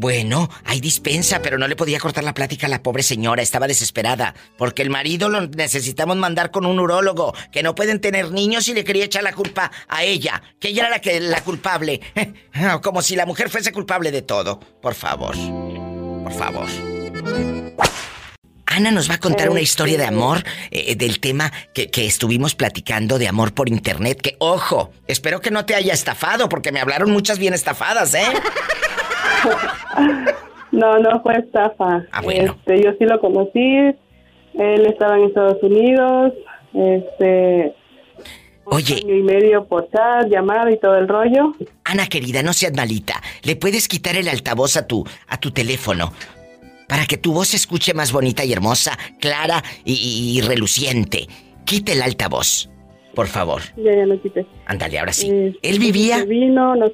Bueno, 0.00 0.48
hay 0.64 0.80
dispensa, 0.80 1.42
pero 1.42 1.58
no 1.58 1.66
le 1.66 1.74
podía 1.74 1.98
cortar 1.98 2.22
la 2.22 2.32
plática 2.32 2.68
a 2.68 2.70
la 2.70 2.84
pobre 2.84 3.02
señora, 3.02 3.42
estaba 3.42 3.66
desesperada, 3.66 4.32
porque 4.56 4.82
el 4.82 4.90
marido 4.90 5.28
lo 5.28 5.40
necesitamos 5.48 6.16
mandar 6.16 6.52
con 6.52 6.66
un 6.66 6.78
urólogo, 6.78 7.34
que 7.50 7.64
no 7.64 7.74
pueden 7.74 8.00
tener 8.00 8.30
niños 8.30 8.68
y 8.68 8.74
le 8.74 8.84
quería 8.84 9.06
echar 9.06 9.24
la 9.24 9.32
culpa 9.32 9.72
a 9.88 10.04
ella, 10.04 10.40
que 10.60 10.68
ella 10.68 10.82
era 10.82 10.90
la 10.90 11.00
que 11.00 11.18
la 11.18 11.42
culpable. 11.42 12.00
Como 12.82 13.02
si 13.02 13.16
la 13.16 13.26
mujer 13.26 13.50
fuese 13.50 13.72
culpable 13.72 14.12
de 14.12 14.22
todo. 14.22 14.60
Por 14.60 14.94
favor. 14.94 15.34
Por 15.34 16.32
favor. 16.32 16.68
Ana 18.78 18.92
nos 18.92 19.10
va 19.10 19.14
a 19.14 19.18
contar 19.18 19.50
una 19.50 19.60
historia 19.60 19.98
de 19.98 20.04
amor 20.04 20.44
eh, 20.70 20.94
del 20.94 21.18
tema 21.18 21.50
que, 21.74 21.90
que 21.90 22.06
estuvimos 22.06 22.54
platicando 22.54 23.18
de 23.18 23.26
amor 23.26 23.52
por 23.52 23.68
internet. 23.68 24.20
Que, 24.20 24.36
ojo, 24.38 24.92
espero 25.08 25.40
que 25.40 25.50
no 25.50 25.66
te 25.66 25.74
haya 25.74 25.92
estafado, 25.92 26.48
porque 26.48 26.70
me 26.70 26.78
hablaron 26.78 27.10
muchas 27.10 27.40
bien 27.40 27.54
estafadas, 27.54 28.14
¿eh? 28.14 28.22
No, 30.70 30.98
no 30.98 31.22
fue 31.22 31.38
estafa. 31.38 32.04
Ah, 32.12 32.20
bueno. 32.20 32.54
Este, 32.58 32.84
yo 32.84 32.90
sí 32.98 33.06
lo 33.06 33.18
conocí. 33.20 33.76
Él 34.54 34.86
estaba 34.86 35.16
en 35.16 35.24
Estados 35.24 35.56
Unidos. 35.62 36.34
Este. 36.74 37.74
Oye. 38.64 39.00
año 39.02 39.14
y 39.14 39.22
medio 39.22 39.64
por 39.64 39.90
chat, 39.90 40.28
llamada 40.28 40.70
y 40.70 40.78
todo 40.78 40.96
el 40.96 41.08
rollo. 41.08 41.54
Ana 41.84 42.06
querida, 42.06 42.42
no 42.42 42.52
seas 42.52 42.74
malita. 42.74 43.14
¿Le 43.42 43.56
puedes 43.56 43.88
quitar 43.88 44.14
el 44.14 44.28
altavoz 44.28 44.76
a 44.76 44.86
tu, 44.86 45.04
a 45.26 45.40
tu 45.40 45.50
teléfono? 45.50 46.12
Para 46.88 47.06
que 47.06 47.16
tu 47.16 47.32
voz 47.32 47.48
se 47.48 47.56
escuche 47.56 47.94
más 47.94 48.12
bonita 48.12 48.44
y 48.44 48.52
hermosa, 48.52 48.98
clara 49.20 49.62
y, 49.84 50.34
y 50.36 50.40
reluciente. 50.40 51.26
Quite 51.64 51.92
el 51.92 52.02
altavoz, 52.02 52.68
por 53.14 53.26
favor. 53.26 53.60
Ya, 53.76 53.94
ya 53.94 54.06
lo 54.06 54.20
quité. 54.22 54.46
Ándale, 54.66 54.98
ahora 54.98 55.12
sí. 55.12 55.28
Este, 55.30 55.58
Él 55.68 55.78
vivía 55.78 56.24
vino, 56.24 56.74
nos- 56.74 56.92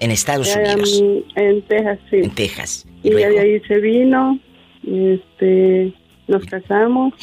en 0.00 0.10
Estados 0.10 0.52
ya, 0.54 0.60
Unidos, 0.74 1.02
En 1.36 1.62
Texas, 1.62 1.98
sí. 2.10 2.16
en 2.16 2.30
Texas. 2.30 2.86
Y 3.02 3.10
ya 3.10 3.28
de 3.28 3.38
ahí 3.38 3.60
se 3.68 3.78
vino, 3.80 4.38
este, 4.82 5.92
nos 6.26 6.44
casamos. 6.46 7.12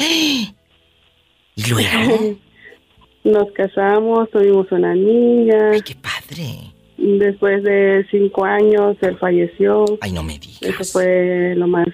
¿Y 1.55 1.69
luego? 1.69 2.37
Nos 3.23 3.51
casamos, 3.51 4.31
tuvimos 4.31 4.65
una 4.71 4.95
niña. 4.95 5.73
qué 5.85 5.93
padre! 5.93 6.73
Después 6.97 7.61
de 7.63 8.03
cinco 8.09 8.43
años, 8.45 8.97
él 9.01 9.15
falleció. 9.19 9.85
Ay, 10.01 10.11
no 10.11 10.23
me 10.23 10.39
digas. 10.39 10.61
Eso 10.63 10.83
fue 10.85 11.53
lo 11.55 11.67
más 11.67 11.85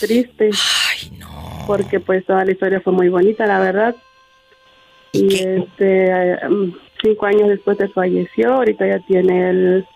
triste. 0.00 0.50
Ay, 0.90 1.10
no. 1.18 1.64
Porque 1.66 2.00
pues 2.00 2.24
toda 2.26 2.44
la 2.44 2.52
historia 2.52 2.80
fue 2.80 2.92
muy 2.92 3.08
bonita, 3.08 3.46
la 3.46 3.58
verdad. 3.60 3.94
Y 5.12 5.34
este, 5.34 6.36
mm, 6.48 6.72
cinco 7.02 7.26
años 7.26 7.48
después 7.48 7.78
de 7.78 7.88
falleció, 7.88 8.54
ahorita 8.54 8.86
ya 8.86 8.98
tiene 9.06 9.50
el, 9.50 9.86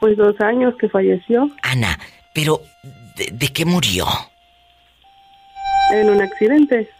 pues 0.00 0.16
dos 0.16 0.40
años 0.40 0.74
que 0.78 0.88
falleció 0.88 1.50
Ana, 1.62 1.98
pero 2.34 2.60
¿de, 3.16 3.30
de 3.32 3.48
qué 3.48 3.64
murió? 3.64 4.06
en 5.92 6.10
un 6.10 6.20
accidente. 6.20 6.90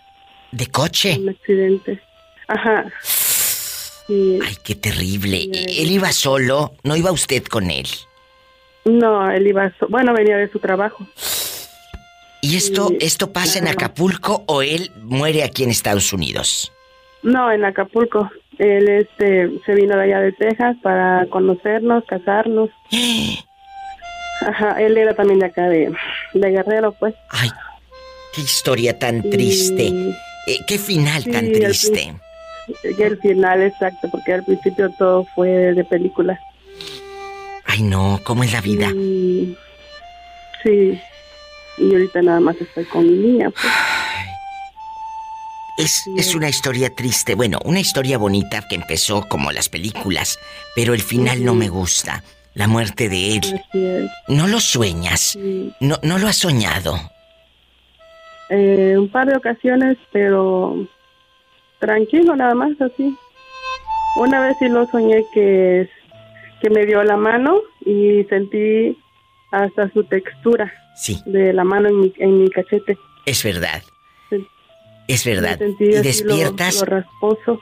¿De 0.52 0.66
coche? 0.68 1.18
Un 1.20 1.28
accidente. 1.31 2.01
Ajá. 2.48 2.85
Sí. 4.06 4.39
Ay, 4.40 4.55
qué 4.62 4.77
terrible. 4.77 5.48
Él 5.52 5.90
iba 5.90 6.12
solo, 6.12 6.74
no 6.85 6.94
iba 6.94 7.10
usted 7.10 7.43
con 7.43 7.73
él. 7.73 7.89
No, 8.85 9.28
él 9.28 9.48
iba, 9.48 9.73
so- 9.81 9.89
bueno, 9.89 10.14
venía 10.14 10.36
de 10.36 10.48
su 10.48 10.60
trabajo. 10.60 11.05
¿Y 12.47 12.55
esto, 12.55 12.93
esto 13.01 13.32
pasa 13.32 13.59
en 13.59 13.66
Acapulco 13.66 14.44
o 14.47 14.62
él 14.62 14.93
muere 15.02 15.43
aquí 15.43 15.64
en 15.64 15.70
Estados 15.70 16.12
Unidos? 16.12 16.73
No, 17.24 17.51
en 17.51 17.64
Acapulco. 17.64 18.31
Él 18.59 18.89
este 18.89 19.51
se 19.66 19.74
vino 19.74 19.97
de 19.97 20.05
allá 20.05 20.20
de 20.20 20.31
Texas 20.31 20.77
para 20.81 21.27
conocernos, 21.27 22.05
casarnos. 22.05 22.70
Ajá, 24.43 24.81
él 24.81 24.97
era 24.97 25.12
también 25.14 25.40
de 25.40 25.47
acá 25.47 25.68
de, 25.68 25.93
de 26.35 26.51
Guerrero, 26.51 26.93
pues. 26.93 27.16
Ay, 27.31 27.51
qué 28.32 28.43
historia 28.43 28.97
tan 28.97 29.28
triste. 29.28 29.89
Eh, 30.47 30.59
qué 30.68 30.78
final 30.78 31.24
Sí, 31.24 31.32
tan 31.32 31.51
triste. 31.51 32.14
Y 32.97 33.02
el 33.02 33.18
final 33.18 33.64
exacto, 33.64 34.09
porque 34.09 34.35
al 34.35 34.44
principio 34.44 34.89
todo 34.97 35.27
fue 35.35 35.48
de 35.48 35.85
película. 35.85 36.39
Ay, 37.64 37.82
no, 37.82 38.20
¿cómo 38.23 38.44
es 38.44 38.52
la 38.52 38.60
vida? 38.60 38.86
Y- 38.94 39.56
sí. 40.62 41.01
Y 41.78 41.93
ahorita 41.93 42.23
nada 42.23 42.40
más 42.40 42.57
estoy 42.61 42.85
con 42.86 43.05
mi 43.05 43.12
niña, 43.12 43.51
pues. 43.51 43.65
Es, 45.78 46.07
es 46.16 46.35
una 46.35 46.48
historia 46.48 46.94
triste, 46.94 47.35
bueno, 47.35 47.59
una 47.65 47.81
historia 47.81 48.16
bonita 48.16 48.65
que 48.66 48.77
empezó 48.77 49.28
como 49.28 49.53
las 49.53 49.69
películas, 49.69 50.39
pero 50.74 50.94
el 50.94 51.03
final 51.03 51.44
no 51.44 51.55
me 51.55 51.69
gusta. 51.69 52.23
La 52.55 52.66
muerte 52.66 53.11
de 53.11 53.35
él. 53.35 54.11
¿No 54.28 54.47
lo 54.47 54.61
sueñas? 54.61 55.39
¿No, 55.78 55.97
no 56.03 56.16
lo 56.16 56.27
has 56.27 56.36
soñado? 56.36 56.98
Eh, 58.48 58.94
un 58.97 59.11
par 59.11 59.27
de 59.27 59.36
ocasiones, 59.36 59.98
pero 60.11 60.89
tranquilo 61.78 62.35
nada 62.35 62.55
más, 62.55 62.73
así. 62.81 63.15
Una 64.16 64.40
vez 64.40 64.57
sí 64.59 64.69
lo 64.69 64.86
soñé 64.86 65.23
que, 65.35 65.90
que 66.62 66.70
me 66.70 66.86
dio 66.86 67.05
la 67.05 67.19
mano 67.19 67.61
y 67.85 68.24
sentí 68.31 68.97
hasta 69.51 69.90
su 69.90 70.05
textura 70.05 70.73
Sí. 70.97 71.23
de 71.27 71.52
la 71.52 71.64
mano 71.64 71.89
en 71.89 72.01
mi, 72.01 72.12
en 72.18 72.43
mi 72.43 72.51
cachete. 72.51 72.98
Es 73.27 73.43
verdad. 73.43 73.82
Sí. 74.31 74.47
Es 75.09 75.24
verdad. 75.24 75.59
Y 75.78 75.93
lo- 75.97 76.02
despiertas. 76.02 76.77
Lo, 76.81 76.86
rasposo. 76.86 77.60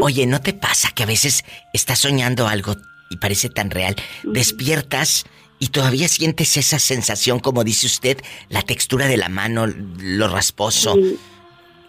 Oye, 0.00 0.26
¿no 0.26 0.40
te 0.40 0.52
pasa 0.52 0.90
que 0.94 1.02
a 1.02 1.06
veces 1.06 1.44
estás 1.72 2.00
soñando 2.00 2.46
algo 2.48 2.74
y 3.10 3.16
parece 3.16 3.48
tan 3.48 3.70
real? 3.70 3.96
Despiertas 4.24 5.24
y 5.58 5.68
todavía 5.68 6.06
sientes 6.08 6.56
esa 6.58 6.78
sensación, 6.78 7.40
como 7.40 7.64
dice 7.64 7.86
usted, 7.86 8.18
la 8.50 8.62
textura 8.62 9.06
de 9.06 9.16
la 9.16 9.28
mano, 9.30 9.66
lo 9.66 10.28
rasposo. 10.28 10.96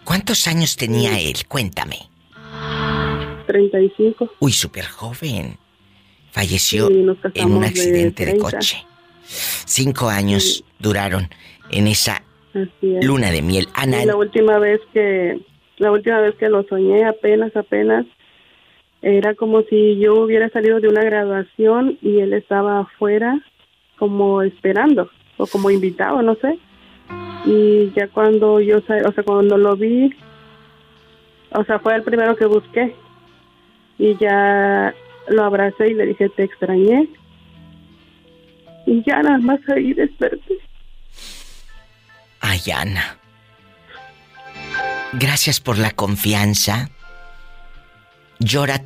¿Cuántos 0.06 0.48
años 0.48 0.78
tenía 0.78 1.20
él? 1.20 1.46
Cuéntame. 1.48 1.98
35. 3.48 4.32
Uy, 4.40 4.52
súper 4.54 4.86
joven. 4.86 5.58
Falleció 6.32 6.88
Sí, 6.88 7.06
en 7.34 7.52
un 7.52 7.62
de 7.62 7.68
accidente 7.68 8.26
de, 8.26 8.32
30. 8.34 8.42
coche. 8.58 8.86
Cinco 9.28 10.10
años 10.10 10.64
duraron 10.80 11.30
en 11.70 11.88
esa 11.88 12.24
es. 12.54 13.06
luna 13.06 13.32
de 13.32 13.42
miel. 13.42 13.68
Ana, 13.74 14.04
Y 14.04 14.06
la 14.06 14.16
última 14.16 14.58
vez 14.60 14.80
que 14.94 15.40
la 15.78 15.92
última 15.92 16.20
vez 16.22 16.36
que 16.36 16.50
lo 16.50 16.64
soñé 16.64 17.06
apenas 17.06 17.56
apenas 17.56 18.06
era 19.02 19.36
como 19.36 19.62
si 19.64 20.00
yo 20.00 20.16
hubiera 20.16 20.50
salido 20.50 20.80
de 20.80 20.88
una 20.88 21.04
graduación 21.04 21.98
y 22.02 22.20
él 22.20 22.34
estaba 22.34 22.80
afuera 22.80 23.40
como 23.98 24.42
esperando 24.42 25.10
o 25.38 25.46
como 25.46 25.70
invitado 25.70 26.22
no 26.24 26.36
sé 26.36 26.58
y 27.46 27.92
ya 27.96 28.08
cuando 28.08 28.60
yo 28.60 28.80
o 28.80 28.82
sea 28.82 29.24
cuando 29.24 29.58
lo 29.58 29.76
vi 29.76 30.14
o 31.52 31.64
sea 31.64 31.80
fue 31.80 31.96
el 31.96 32.04
primero 32.04 32.36
que 32.36 32.46
busqué 32.46 32.96
y 34.00 34.16
ya 34.18 34.94
lo 35.28 35.44
abracé 35.44 35.90
y 35.90 35.94
le 35.94 36.08
dije 36.08 36.30
te 36.30 36.44
extrañé 36.44 37.08
y 38.88 39.04
ya 39.06 39.22
nada 39.22 39.38
más 39.40 39.60
ahí 39.76 39.94
desperté 39.94 40.56
Ay, 42.40 42.62
Ana. 42.74 43.18
Gracias 45.14 45.60
por 45.60 45.78
la 45.80 45.92
confianza. 45.92 46.90
Llora 48.40 48.86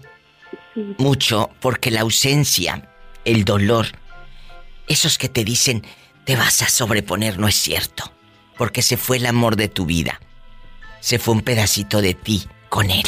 mucho 0.98 1.50
porque 1.60 1.92
la 1.92 2.02
ausencia, 2.02 2.90
el 3.26 3.44
dolor, 3.44 3.88
esos 4.88 5.18
que 5.18 5.28
te 5.28 5.44
dicen 5.44 5.84
te 6.24 6.38
vas 6.38 6.62
a 6.62 6.70
sobreponer 6.70 7.40
no 7.40 7.48
es 7.48 7.56
cierto, 7.56 8.12
porque 8.58 8.82
se 8.82 8.96
fue 8.96 9.18
el 9.18 9.26
amor 9.26 9.58
de 9.58 9.68
tu 9.68 9.86
vida. 9.86 10.22
Se 11.02 11.20
fue 11.20 11.36
un 11.36 11.42
pedacito 11.42 12.02
de 12.02 12.14
ti 12.14 12.48
con 12.70 12.90
él. 12.90 13.08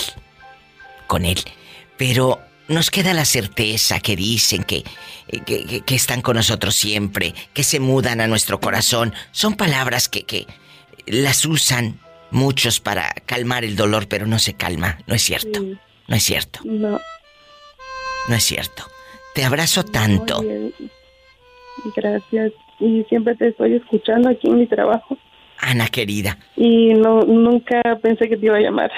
Con 1.07 1.25
él. 1.25 1.39
Pero 1.97 2.41
nos 2.67 2.89
queda 2.89 3.13
la 3.13 3.25
certeza 3.25 3.99
que 3.99 4.15
dicen 4.15 4.63
que, 4.63 4.83
que, 5.45 5.95
están 5.95 6.21
con 6.21 6.35
nosotros 6.35 6.75
siempre, 6.75 7.33
que 7.53 7.63
se 7.63 7.79
mudan 7.79 8.21
a 8.21 8.27
nuestro 8.27 8.59
corazón. 8.59 9.13
Son 9.31 9.55
palabras 9.55 10.09
que, 10.09 10.23
que 10.23 10.47
las 11.05 11.45
usan 11.45 11.99
muchos 12.31 12.79
para 12.79 13.13
calmar 13.25 13.63
el 13.63 13.75
dolor, 13.75 14.07
pero 14.07 14.25
no 14.25 14.39
se 14.39 14.53
calma. 14.53 14.97
No 15.07 15.15
es 15.15 15.21
cierto. 15.21 15.61
No 16.07 16.15
es 16.15 16.23
cierto. 16.23 16.59
no 16.63 16.99
No 18.27 18.35
es 18.35 18.43
cierto. 18.43 18.83
Te 19.33 19.43
abrazo 19.43 19.83
tanto. 19.83 20.39
Oye, 20.39 20.71
Gracias. 21.95 22.53
Y 22.79 23.03
siempre 23.09 23.35
te 23.35 23.49
estoy 23.49 23.75
escuchando 23.75 24.29
aquí 24.29 24.47
en 24.47 24.59
mi 24.59 24.67
trabajo. 24.67 25.17
Ana 25.59 25.87
querida. 25.87 26.37
Y 26.55 26.93
no 26.93 27.21
nunca 27.21 27.81
pensé 28.01 28.27
que 28.27 28.37
te 28.37 28.45
iba 28.47 28.57
a 28.57 28.61
llamar. 28.61 28.91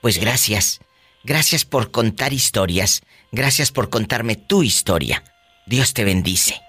Pues 0.00 0.18
gracias. 0.18 0.80
Gracias 1.24 1.64
por 1.64 1.90
contar 1.90 2.32
historias. 2.32 3.02
Gracias 3.32 3.70
por 3.72 3.90
contarme 3.90 4.36
tu 4.36 4.62
historia. 4.62 5.22
Dios 5.66 5.92
te 5.92 6.04
bendice. 6.04 6.60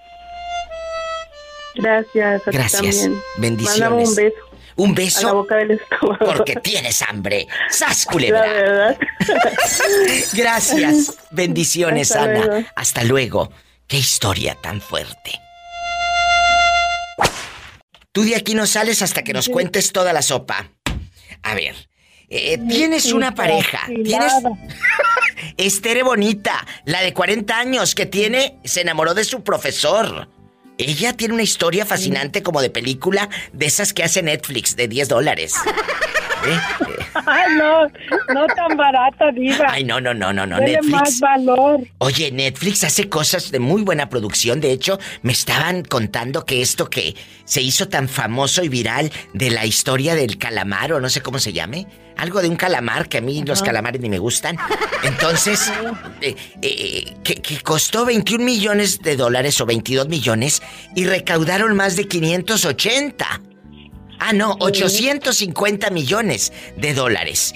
Gracias. 1.76 2.42
A 2.46 2.50
ti 2.50 2.56
Gracias. 2.56 2.82
también. 2.82 3.22
Bendiciones. 3.38 3.80
Mándame 3.80 4.04
un 4.08 4.14
beso. 4.14 4.36
Un 4.76 4.94
beso. 4.94 5.20
A 5.20 5.30
la 5.30 5.32
boca 5.32 5.56
del 5.56 5.70
estómago. 5.72 6.24
Porque 6.24 6.56
tienes 6.56 7.02
hambre. 7.02 7.46
¡Sas, 7.70 8.04
culebra! 8.06 8.46
La 8.46 8.52
verdad. 8.52 8.98
Gracias. 10.34 11.14
Bendiciones, 11.30 12.10
Hasta 12.10 12.24
Ana. 12.24 12.44
luego. 12.44 12.66
Hasta 12.76 13.04
luego. 13.04 13.52
Qué 13.86 13.98
historia 13.98 14.54
tan 14.54 14.80
fuerte. 14.80 15.32
Tú 18.12 18.24
de 18.24 18.36
aquí 18.36 18.54
no 18.54 18.66
sales 18.66 19.02
hasta 19.02 19.22
que 19.22 19.32
nos 19.32 19.48
cuentes 19.48 19.92
toda 19.92 20.12
la 20.12 20.22
sopa. 20.22 20.70
A 21.42 21.54
ver, 21.54 21.88
eh, 22.30 22.58
tienes 22.68 23.12
una 23.12 23.34
pareja. 23.34 23.80
Tienes. 23.86 24.32
Estere 25.56 26.02
Bonita, 26.02 26.66
la 26.84 27.02
de 27.02 27.12
40 27.12 27.58
años 27.58 27.94
que 27.94 28.06
tiene, 28.06 28.58
se 28.64 28.82
enamoró 28.82 29.14
de 29.14 29.24
su 29.24 29.42
profesor. 29.42 30.28
Ella 30.78 31.12
tiene 31.14 31.34
una 31.34 31.42
historia 31.42 31.84
fascinante 31.84 32.42
como 32.42 32.62
de 32.62 32.70
película 32.70 33.28
de 33.52 33.66
esas 33.66 33.92
que 33.92 34.02
hace 34.02 34.22
Netflix 34.22 34.76
de 34.76 34.88
10 34.88 35.08
dólares. 35.08 35.54
Eh, 36.46 36.58
no, 37.56 37.86
no 38.34 38.46
tan 38.54 38.76
barata, 38.76 39.30
diva. 39.32 39.66
Ay, 39.68 39.84
no, 39.84 40.00
no, 40.00 40.14
no, 40.14 40.32
no, 40.32 40.46
no. 40.46 40.58
Tiene 40.58 40.82
más 40.82 41.20
valor. 41.20 41.80
Oye, 41.98 42.30
Netflix 42.32 42.84
hace 42.84 43.08
cosas 43.08 43.50
de 43.50 43.58
muy 43.58 43.82
buena 43.82 44.08
producción. 44.08 44.60
De 44.60 44.72
hecho, 44.72 44.98
me 45.22 45.32
estaban 45.32 45.82
contando 45.82 46.44
que 46.44 46.62
esto 46.62 46.88
que 46.88 47.16
se 47.44 47.60
hizo 47.62 47.88
tan 47.88 48.08
famoso 48.08 48.62
y 48.62 48.68
viral 48.68 49.10
de 49.34 49.50
la 49.50 49.66
historia 49.66 50.14
del 50.14 50.38
calamar, 50.38 50.92
o 50.92 51.00
no 51.00 51.08
sé 51.08 51.20
cómo 51.20 51.38
se 51.38 51.52
llame, 51.52 51.86
algo 52.16 52.42
de 52.42 52.48
un 52.48 52.56
calamar, 52.56 53.08
que 53.08 53.18
a 53.18 53.20
mí 53.20 53.42
los 53.44 53.62
calamares 53.62 54.00
ni 54.00 54.08
me 54.08 54.18
gustan. 54.18 54.56
Entonces, 55.02 55.72
eh, 56.20 56.36
eh, 56.62 57.14
que, 57.24 57.36
que 57.36 57.60
costó 57.60 58.04
21 58.04 58.44
millones 58.44 59.00
de 59.00 59.16
dólares 59.16 59.60
o 59.60 59.66
22 59.66 60.08
millones 60.08 60.62
y 60.94 61.06
recaudaron 61.06 61.74
más 61.76 61.96
de 61.96 62.06
580. 62.06 63.40
Ah, 64.20 64.32
no, 64.34 64.54
850 64.60 65.90
millones 65.90 66.52
de 66.76 66.94
dólares. 66.94 67.54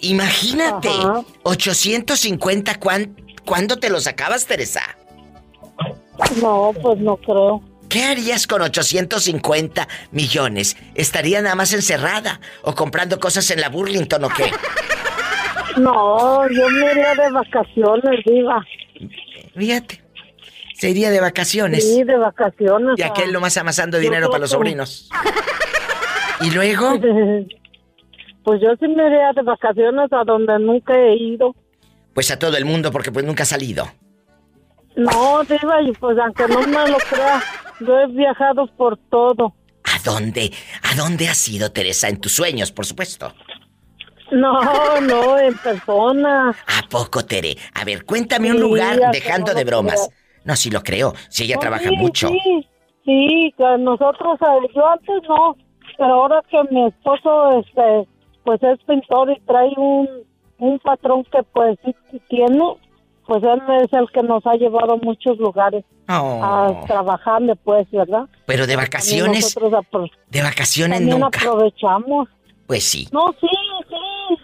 Imagínate, 0.00 0.88
Ajá. 0.88 1.22
850, 1.44 2.80
¿cuán- 2.80 3.16
¿cuándo 3.44 3.78
te 3.78 3.90
los 3.90 4.06
acabas, 4.06 4.46
Teresa? 4.46 4.82
No, 6.42 6.72
pues 6.82 6.98
no 6.98 7.16
creo. 7.16 7.62
¿Qué 7.88 8.04
harías 8.04 8.46
con 8.46 8.62
850 8.62 9.88
millones? 10.12 10.76
¿Estaría 10.94 11.40
nada 11.42 11.54
más 11.54 11.72
encerrada 11.72 12.40
o 12.62 12.74
comprando 12.74 13.18
cosas 13.18 13.50
en 13.50 13.60
la 13.60 13.68
Burlington 13.68 14.24
o 14.24 14.28
qué? 14.28 14.50
No, 15.76 16.48
yo 16.48 16.68
me 16.68 16.92
iría 16.92 17.14
de 17.14 17.30
vacaciones, 17.30 18.20
diva. 18.24 18.64
Fíjate. 19.56 20.02
Se 20.74 20.90
iría 20.90 21.10
de 21.10 21.20
vacaciones. 21.20 21.84
Sí, 21.84 22.04
de 22.04 22.16
vacaciones. 22.16 22.94
Y 22.98 23.02
aquel 23.02 23.28
ah. 23.30 23.32
nomás 23.32 23.56
amasando 23.56 23.98
dinero 23.98 24.28
para 24.28 24.40
los 24.40 24.50
que- 24.50 24.54
sobrinos. 24.56 25.08
¿Y 26.40 26.50
luego? 26.50 26.98
Pues 28.42 28.58
yo 28.62 28.70
sí 28.80 28.88
me 28.88 29.06
iría 29.06 29.32
de 29.36 29.42
vacaciones 29.42 30.10
a 30.12 30.24
donde 30.24 30.58
nunca 30.58 30.94
he 30.98 31.14
ido. 31.14 31.54
Pues 32.14 32.30
a 32.30 32.38
todo 32.38 32.56
el 32.56 32.64
mundo 32.64 32.90
porque 32.90 33.12
pues 33.12 33.24
nunca 33.24 33.42
ha 33.42 33.46
salido. 33.46 33.86
No, 34.96 35.44
diva, 35.44 35.82
y 35.82 35.92
pues 35.92 36.16
aunque 36.18 36.48
no 36.48 36.60
me 36.62 36.90
lo 36.90 36.96
crea, 37.10 37.40
yo 37.80 38.00
he 38.00 38.06
viajado 38.06 38.66
por 38.78 38.96
todo. 39.10 39.54
¿A 39.84 39.98
dónde? 40.02 40.50
¿A 40.90 40.94
dónde 40.96 41.28
has 41.28 41.46
ido, 41.50 41.70
Teresa? 41.70 42.08
En 42.08 42.18
tus 42.18 42.32
sueños, 42.32 42.72
por 42.72 42.86
supuesto. 42.86 43.32
No, 44.32 45.00
no, 45.02 45.38
en 45.38 45.54
persona. 45.58 46.48
¿A 46.50 46.88
poco, 46.88 47.24
Tere? 47.26 47.56
A 47.74 47.84
ver, 47.84 48.06
cuéntame 48.06 48.50
un 48.50 48.60
lugar 48.60 48.98
dejando 49.12 49.52
no 49.52 49.58
de 49.58 49.64
bromas. 49.64 50.08
creo. 50.08 50.42
No, 50.44 50.56
sí 50.56 50.70
lo 50.70 50.82
creo. 50.82 51.12
Si 51.28 51.44
ella 51.44 51.56
No, 51.56 51.60
trabaja 51.60 51.90
sí, 51.90 51.96
mucho. 51.96 52.28
Sí, 52.28 52.68
sí, 53.04 53.54
que 53.56 53.78
nosotros, 53.78 54.38
eh, 54.40 54.68
yo 54.74 54.88
antes 54.88 55.22
no, 55.28 55.56
pero 56.00 56.14
ahora 56.14 56.40
que 56.50 56.56
mi 56.74 56.86
esposo, 56.86 57.60
este, 57.60 58.08
pues 58.42 58.60
es 58.62 58.78
pintor 58.88 59.30
y 59.30 59.38
trae 59.40 59.68
un, 59.76 60.08
un 60.58 60.78
patrón 60.78 61.24
que 61.24 61.42
pues 61.52 61.78
sí 61.84 61.94
tiene, 62.30 62.58
pues 63.26 63.42
él 63.44 63.60
es 63.82 63.92
el 63.92 64.10
que 64.10 64.22
nos 64.22 64.44
ha 64.46 64.54
llevado 64.54 64.94
a 64.94 64.96
muchos 64.96 65.36
lugares 65.38 65.84
Oh. 66.12 66.40
a 66.42 66.86
trabajarle, 66.88 67.54
pues, 67.54 67.88
¿verdad? 67.92 68.24
Pero 68.46 68.66
de 68.66 68.74
vacaciones, 68.74 69.54
de 69.54 70.42
vacaciones 70.42 70.98
también 70.98 71.20
nunca. 71.20 71.38
aprovechamos. 71.38 72.28
Pues 72.66 72.82
sí. 72.82 73.06
No, 73.12 73.32
sí, 73.40 73.46
sí. 73.88 74.36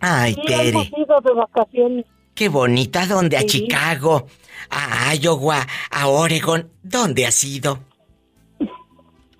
Ay, 0.00 0.34
sí, 0.34 0.42
Tere. 0.46 0.68
hemos 0.68 0.86
ido 0.96 1.20
de 1.20 1.32
vacaciones. 1.34 2.06
Qué 2.34 2.48
bonita. 2.48 3.06
¿Dónde? 3.06 3.36
A 3.36 3.40
Sí. 3.40 3.46
Chicago, 3.48 4.26
a 4.70 5.12
Iowa, 5.16 5.66
a 5.90 6.06
Oregon. 6.08 6.70
¿Dónde 6.84 7.26
has 7.26 7.42
ido? 7.42 7.80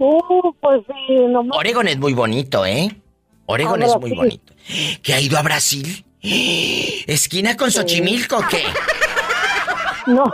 Uh, 0.02 0.52
pues 0.62 0.80
sí, 0.86 1.14
nomás. 1.28 1.58
Oregon 1.58 1.86
es 1.86 1.98
muy 1.98 2.14
bonito, 2.14 2.64
¿eh? 2.64 2.88
Oregon 3.44 3.82
A 3.82 3.86
es 3.86 3.96
muy 4.00 4.12
bonito. 4.14 4.54
¿Que 5.02 5.12
ha 5.12 5.20
ido 5.20 5.36
a 5.36 5.42
Brasil? 5.42 6.04
¿Esquina 6.22 7.54
con 7.56 7.70
Xochimilco 7.70 8.38
o 8.38 8.42
qué? 8.48 8.62
No, 10.06 10.24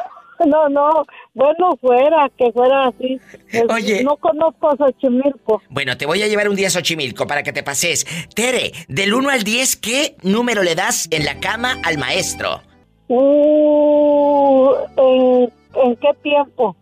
no, 0.47 0.69
no. 0.69 1.05
Bueno, 1.35 1.77
fuera, 1.81 2.31
que 2.39 2.53
fuera 2.53 2.87
así. 2.87 3.21
Oye. 3.69 4.05
No 4.05 4.17
conozco 4.17 4.71
a 4.71 4.77
Xochimilco. 4.77 5.61
Bueno, 5.69 5.97
te 5.97 6.07
voy 6.07 6.23
a 6.23 6.29
llevar 6.29 6.49
un 6.49 6.55
día 6.55 6.69
a 6.69 6.71
Xochimilco 6.71 7.27
para 7.27 7.43
que 7.43 7.53
te 7.53 7.65
pases. 7.65 8.07
Tere, 8.35 8.73
del 8.89 9.13
1 9.13 9.29
al 9.29 9.43
10, 9.43 9.77
¿qué 9.77 10.17
número 10.23 10.63
le 10.63 10.77
das 10.77 11.09
en 11.11 11.25
la 11.25 11.41
cama 11.41 11.79
al 11.83 11.99
maestro? 11.99 12.63
Uh, 13.09 14.73
¿en, 14.97 15.53
¿En 15.83 15.97
qué 15.97 16.09
tiempo? 16.23 16.77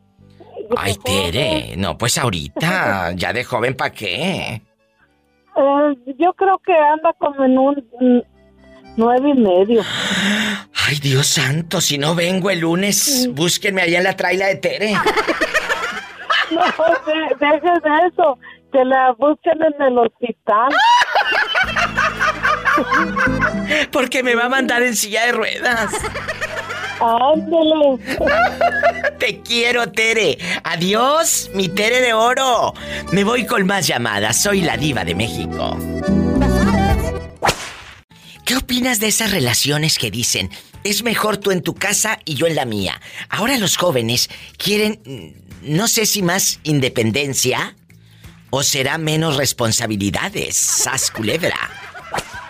Ay, 0.76 0.94
Tere, 1.04 1.74
no, 1.76 1.96
pues 1.98 2.18
ahorita, 2.18 3.12
ya 3.16 3.32
de 3.32 3.44
joven, 3.44 3.76
¿para 3.76 3.92
qué? 3.92 4.62
Eh, 5.56 5.96
yo 6.18 6.32
creo 6.34 6.58
que 6.64 6.72
anda 6.72 7.12
como 7.18 7.44
en 7.44 7.58
un 7.58 8.24
nueve 8.96 9.30
y 9.30 9.34
medio. 9.34 9.82
Ay, 10.86 10.98
Dios 11.00 11.26
santo, 11.26 11.80
si 11.80 11.98
no 11.98 12.14
vengo 12.14 12.50
el 12.50 12.60
lunes, 12.60 13.28
búsquenme 13.32 13.82
allá 13.82 13.98
en 13.98 14.04
la 14.04 14.16
traila 14.16 14.46
de 14.46 14.56
Tere. 14.56 14.94
No, 16.50 16.60
de 16.60 18.06
eso. 18.06 18.38
Que 18.70 18.84
la 18.84 19.12
busquen 19.12 19.62
en 19.62 19.82
el 19.82 19.98
hospital. 19.98 20.72
Porque 23.92 24.22
me 24.22 24.34
va 24.34 24.44
a 24.44 24.48
mandar 24.48 24.82
en 24.82 24.94
silla 24.94 25.26
de 25.26 25.32
ruedas. 25.32 25.92
Ándele. 27.00 27.98
Te 29.18 29.40
quiero, 29.40 29.90
Tere. 29.90 30.38
Adiós, 30.62 31.50
mi 31.54 31.68
Tere 31.68 32.00
de 32.00 32.12
oro. 32.12 32.74
Me 33.12 33.24
voy 33.24 33.46
con 33.46 33.66
más 33.66 33.86
llamadas. 33.86 34.42
Soy 34.42 34.60
la 34.60 34.76
diva 34.76 35.04
de 35.04 35.14
México. 35.14 35.76
¿Qué 38.44 38.56
opinas 38.56 39.00
de 39.00 39.08
esas 39.08 39.30
relaciones 39.30 39.98
que 39.98 40.10
dicen, 40.10 40.50
es 40.82 41.02
mejor 41.02 41.38
tú 41.38 41.50
en 41.50 41.62
tu 41.62 41.74
casa 41.74 42.18
y 42.26 42.34
yo 42.34 42.46
en 42.46 42.56
la 42.56 42.66
mía? 42.66 43.00
Ahora 43.30 43.56
los 43.56 43.76
jóvenes 43.76 44.28
quieren, 44.58 45.00
mm, 45.04 45.74
no 45.74 45.88
sé 45.88 46.04
si 46.04 46.22
más 46.22 46.60
independencia 46.62 47.74
o 48.50 48.62
será 48.62 48.98
menos 48.98 49.36
responsabilidades. 49.36 50.56
Sas 50.56 51.10
culebra. 51.10 51.56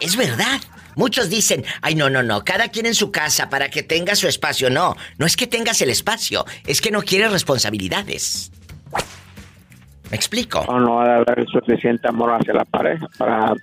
Es 0.00 0.16
verdad. 0.16 0.60
Muchos 0.96 1.30
dicen, 1.30 1.64
ay, 1.82 1.94
no, 1.94 2.10
no, 2.10 2.22
no, 2.22 2.44
cada 2.44 2.68
quien 2.68 2.86
en 2.86 2.94
su 2.94 3.10
casa 3.10 3.48
para 3.48 3.68
que 3.68 3.82
tenga 3.82 4.14
su 4.14 4.28
espacio. 4.28 4.70
No, 4.70 4.96
no 5.18 5.26
es 5.26 5.36
que 5.36 5.46
tengas 5.46 5.80
el 5.82 5.90
espacio, 5.90 6.44
es 6.66 6.80
que 6.80 6.90
no 6.90 7.02
quieres 7.02 7.32
responsabilidades. 7.32 8.50
¿Me 10.10 10.16
explico? 10.16 10.64
No 10.68 11.00
ha 11.00 11.04
de 11.06 11.14
haber 11.14 11.46
suficiente 11.48 12.06
amor 12.08 12.30
hacia 12.30 12.54
la 12.54 12.64
pareja 12.64 13.08
para 13.18 13.54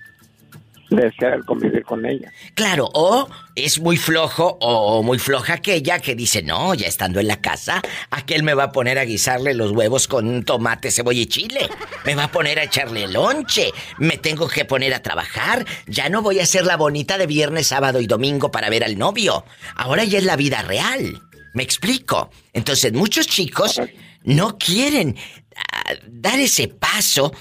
desear 0.96 1.44
convivir 1.44 1.84
con 1.84 2.04
ella. 2.06 2.32
Claro, 2.54 2.88
o 2.94 3.28
es 3.54 3.80
muy 3.80 3.96
flojo 3.96 4.58
o 4.60 5.02
muy 5.02 5.18
floja 5.18 5.54
aquella 5.54 5.98
que 5.98 6.14
dice, 6.14 6.42
no, 6.42 6.74
ya 6.74 6.86
estando 6.86 7.20
en 7.20 7.28
la 7.28 7.40
casa, 7.40 7.82
aquel 8.10 8.42
me 8.42 8.54
va 8.54 8.64
a 8.64 8.72
poner 8.72 8.98
a 8.98 9.04
guisarle 9.04 9.54
los 9.54 9.72
huevos 9.72 10.08
con 10.08 10.44
tomate, 10.44 10.90
cebolla 10.90 11.20
y 11.20 11.26
chile. 11.26 11.68
Me 12.04 12.14
va 12.14 12.24
a 12.24 12.32
poner 12.32 12.58
a 12.58 12.64
echarle 12.64 13.06
lonche. 13.08 13.70
Me 13.98 14.16
tengo 14.18 14.48
que 14.48 14.64
poner 14.64 14.94
a 14.94 15.02
trabajar. 15.02 15.64
Ya 15.86 16.08
no 16.08 16.22
voy 16.22 16.40
a 16.40 16.46
ser 16.46 16.64
la 16.64 16.76
bonita 16.76 17.18
de 17.18 17.26
viernes, 17.26 17.68
sábado 17.68 18.00
y 18.00 18.06
domingo 18.06 18.50
para 18.50 18.70
ver 18.70 18.84
al 18.84 18.98
novio. 18.98 19.44
Ahora 19.76 20.04
ya 20.04 20.18
es 20.18 20.24
la 20.24 20.36
vida 20.36 20.62
real. 20.62 21.20
¿Me 21.54 21.62
explico? 21.62 22.30
Entonces 22.52 22.92
muchos 22.92 23.26
chicos 23.26 23.80
no 24.24 24.56
quieren 24.58 25.16
ah, 25.56 25.94
dar 26.08 26.38
ese 26.38 26.68
paso 26.68 27.32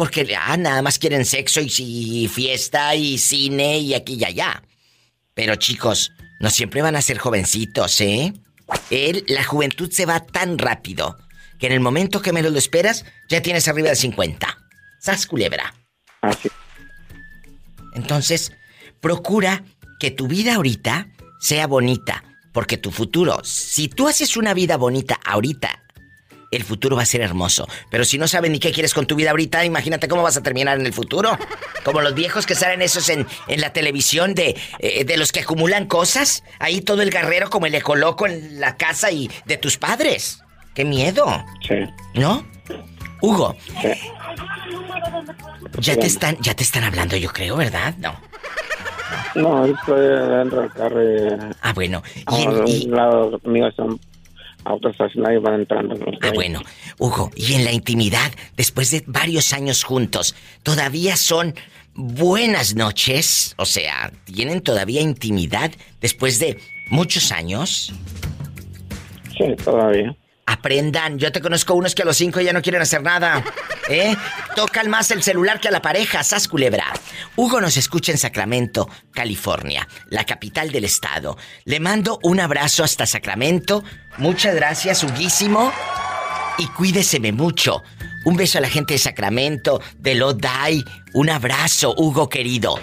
porque 0.00 0.34
ah, 0.34 0.56
nada 0.56 0.80
más 0.80 0.98
quieren 0.98 1.26
sexo 1.26 1.60
y, 1.60 1.66
y 1.66 2.28
fiesta 2.28 2.94
y 2.94 3.18
cine 3.18 3.80
y 3.80 3.92
aquí 3.92 4.14
y 4.14 4.24
allá. 4.24 4.62
Pero 5.34 5.56
chicos, 5.56 6.12
no 6.40 6.48
siempre 6.48 6.80
van 6.80 6.96
a 6.96 7.02
ser 7.02 7.18
jovencitos, 7.18 8.00
¿eh? 8.00 8.32
Él, 8.88 9.26
la 9.28 9.44
juventud 9.44 9.90
se 9.92 10.06
va 10.06 10.20
tan 10.20 10.56
rápido 10.56 11.18
que 11.58 11.66
en 11.66 11.74
el 11.74 11.80
momento 11.80 12.22
que 12.22 12.32
menos 12.32 12.50
lo 12.50 12.56
esperas, 12.56 13.04
ya 13.28 13.42
tienes 13.42 13.68
arriba 13.68 13.90
de 13.90 13.96
50. 13.96 14.58
¡Sas 15.00 15.26
culebra! 15.26 15.74
Así. 16.22 16.48
Entonces, 17.92 18.52
procura 19.02 19.64
que 19.98 20.10
tu 20.10 20.28
vida 20.28 20.54
ahorita 20.54 21.08
sea 21.40 21.66
bonita, 21.66 22.24
porque 22.54 22.78
tu 22.78 22.90
futuro, 22.90 23.42
si 23.44 23.88
tú 23.88 24.08
haces 24.08 24.38
una 24.38 24.54
vida 24.54 24.78
bonita 24.78 25.20
ahorita, 25.26 25.82
el 26.50 26.64
futuro 26.64 26.96
va 26.96 27.02
a 27.02 27.06
ser 27.06 27.20
hermoso. 27.20 27.68
Pero 27.90 28.04
si 28.04 28.18
no 28.18 28.26
sabes 28.26 28.50
ni 28.50 28.58
qué 28.58 28.72
quieres 28.72 28.92
con 28.94 29.06
tu 29.06 29.14
vida 29.14 29.30
ahorita, 29.30 29.64
imagínate 29.64 30.08
cómo 30.08 30.22
vas 30.22 30.36
a 30.36 30.42
terminar 30.42 30.78
en 30.80 30.86
el 30.86 30.92
futuro. 30.92 31.36
Como 31.84 32.00
los 32.00 32.14
viejos 32.14 32.44
que 32.46 32.54
salen 32.54 32.82
esos 32.82 33.08
en, 33.08 33.26
en 33.48 33.60
la 33.60 33.72
televisión 33.72 34.34
de, 34.34 34.56
eh, 34.80 35.04
de 35.04 35.16
los 35.16 35.30
que 35.32 35.40
acumulan 35.40 35.86
cosas. 35.86 36.42
Ahí 36.58 36.80
todo 36.80 37.02
el 37.02 37.10
guerrero 37.10 37.50
como 37.50 37.66
el 37.66 37.74
ecoloco 37.74 38.26
en 38.26 38.60
la 38.60 38.76
casa 38.76 39.10
y 39.12 39.30
de 39.44 39.56
tus 39.58 39.76
padres. 39.76 40.42
¡Qué 40.74 40.84
miedo! 40.84 41.44
Sí. 41.66 41.74
¿No? 42.14 42.44
Hugo, 43.22 43.54
Sí. 43.82 43.88
ya 45.80 45.96
te 45.96 46.06
están, 46.06 46.36
ya 46.40 46.54
te 46.54 46.62
están 46.62 46.84
hablando, 46.84 47.16
yo 47.16 47.30
creo, 47.32 47.56
¿verdad? 47.56 47.94
No. 47.98 48.18
No, 49.34 49.64
estoy 49.66 50.00
dentro 50.38 50.62
del 50.62 50.72
carro 50.72 51.02
y... 51.02 51.52
Ah, 51.62 51.72
bueno. 51.74 52.02
A 52.26 52.38
Y 52.38 52.42
en- 52.42 52.68
y- 52.68 52.86
un 52.86 52.96
lado 52.96 53.40
mío 53.44 53.70
son 53.76 54.00
y 54.64 55.36
van 55.38 55.54
entrando. 55.54 55.94
Ah, 56.22 56.30
bueno. 56.34 56.60
Hugo, 56.98 57.30
y 57.34 57.54
en 57.54 57.64
la 57.64 57.72
intimidad, 57.72 58.30
después 58.56 58.90
de 58.90 59.02
varios 59.06 59.52
años 59.52 59.84
juntos, 59.84 60.34
¿todavía 60.62 61.16
son 61.16 61.54
buenas 61.94 62.74
noches? 62.74 63.54
O 63.56 63.66
sea, 63.66 64.12
¿tienen 64.24 64.60
todavía 64.60 65.00
intimidad 65.00 65.70
después 66.00 66.38
de 66.38 66.58
muchos 66.90 67.32
años? 67.32 67.92
Sí, 69.36 69.44
todavía. 69.64 70.14
Aprendan, 70.46 71.16
yo 71.16 71.30
te 71.30 71.40
conozco 71.40 71.74
unos 71.74 71.94
que 71.94 72.02
a 72.02 72.04
los 72.04 72.16
cinco 72.16 72.40
ya 72.40 72.52
no 72.52 72.60
quieren 72.60 72.82
hacer 72.82 73.02
nada. 73.02 73.44
¿Eh? 73.88 74.16
Tocan 74.56 74.90
más 74.90 75.12
el 75.12 75.22
celular 75.22 75.60
que 75.60 75.68
a 75.68 75.70
la 75.70 75.80
pareja, 75.80 76.24
sas 76.24 76.48
culebra. 76.48 76.86
Hugo 77.36 77.60
nos 77.60 77.76
escucha 77.76 78.10
en 78.10 78.18
Sacramento, 78.18 78.88
California, 79.12 79.86
la 80.08 80.24
capital 80.24 80.72
del 80.72 80.84
estado. 80.84 81.36
Le 81.64 81.78
mando 81.78 82.18
un 82.24 82.40
abrazo 82.40 82.82
hasta 82.82 83.06
Sacramento. 83.06 83.84
Muchas 84.20 84.54
gracias, 84.54 85.02
Huguísimo. 85.02 85.72
Y 86.58 86.66
cuídeseme 86.66 87.32
mucho. 87.32 87.82
Un 88.24 88.36
beso 88.36 88.58
a 88.58 88.60
la 88.60 88.68
gente 88.68 88.94
de 88.94 88.98
Sacramento, 88.98 89.80
de 89.98 90.14
Lodai. 90.14 90.84
Un 91.14 91.30
abrazo, 91.30 91.94
Hugo 91.96 92.28
querido. 92.28 92.78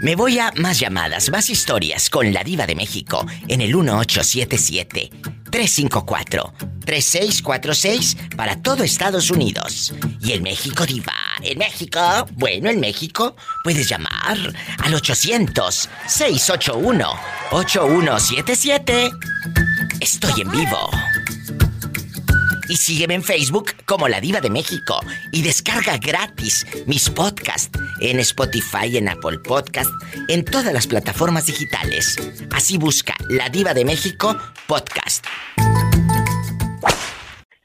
Me 0.00 0.16
voy 0.16 0.38
a 0.38 0.52
más 0.56 0.78
llamadas, 0.78 1.30
más 1.30 1.50
historias 1.50 2.10
con 2.10 2.32
la 2.32 2.44
diva 2.44 2.66
de 2.66 2.74
México 2.74 3.26
en 3.48 3.60
el 3.60 3.74
1877 3.74 5.10
354 5.50 6.54
3646 6.84 8.16
para 8.36 8.60
todo 8.62 8.84
Estados 8.84 9.30
Unidos. 9.30 9.94
Y 10.20 10.32
en 10.32 10.42
México, 10.42 10.84
diva, 10.86 11.14
en 11.42 11.58
México, 11.58 12.00
bueno, 12.32 12.70
en 12.70 12.80
México 12.80 13.34
puedes 13.64 13.88
llamar 13.88 14.38
al 14.78 14.94
800 14.94 15.88
681 16.06 17.08
8177. 17.50 19.10
Estoy 20.00 20.42
en 20.42 20.50
vivo. 20.50 20.90
Y 22.68 22.76
sígueme 22.76 23.14
en 23.14 23.22
Facebook 23.22 23.72
como 23.84 24.08
La 24.08 24.20
Diva 24.20 24.40
de 24.40 24.50
México. 24.50 25.00
Y 25.32 25.42
descarga 25.42 25.98
gratis 25.98 26.66
mis 26.86 27.10
podcasts 27.10 27.78
en 28.00 28.20
Spotify, 28.20 28.96
en 28.96 29.08
Apple 29.08 29.38
Podcast, 29.38 29.90
en 30.28 30.44
todas 30.44 30.72
las 30.72 30.86
plataformas 30.86 31.46
digitales. 31.46 32.16
Así 32.50 32.78
busca 32.78 33.14
La 33.28 33.48
Diva 33.48 33.74
de 33.74 33.84
México 33.84 34.36
Podcast. 34.66 35.26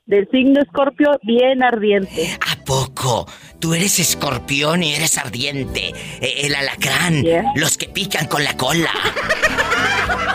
Del 0.06 0.28
signo 0.32 0.61
escorpio, 0.61 1.19
bien 1.24 1.61
ardiente. 1.61 2.38
¿A 2.49 2.64
poco? 2.64 3.28
Tú 3.60 3.74
eres 3.74 3.99
escorpión 3.99 4.82
y 4.82 4.94
eres 4.94 5.18
ardiente. 5.18 5.94
Eh, 6.22 6.45
El 6.45 6.56
alacrán. 6.56 7.24
Los 7.56 7.78
que 7.78 7.90
pican 7.90 8.28
con 8.28 8.44
la 8.44 8.56
cola. 8.56 8.91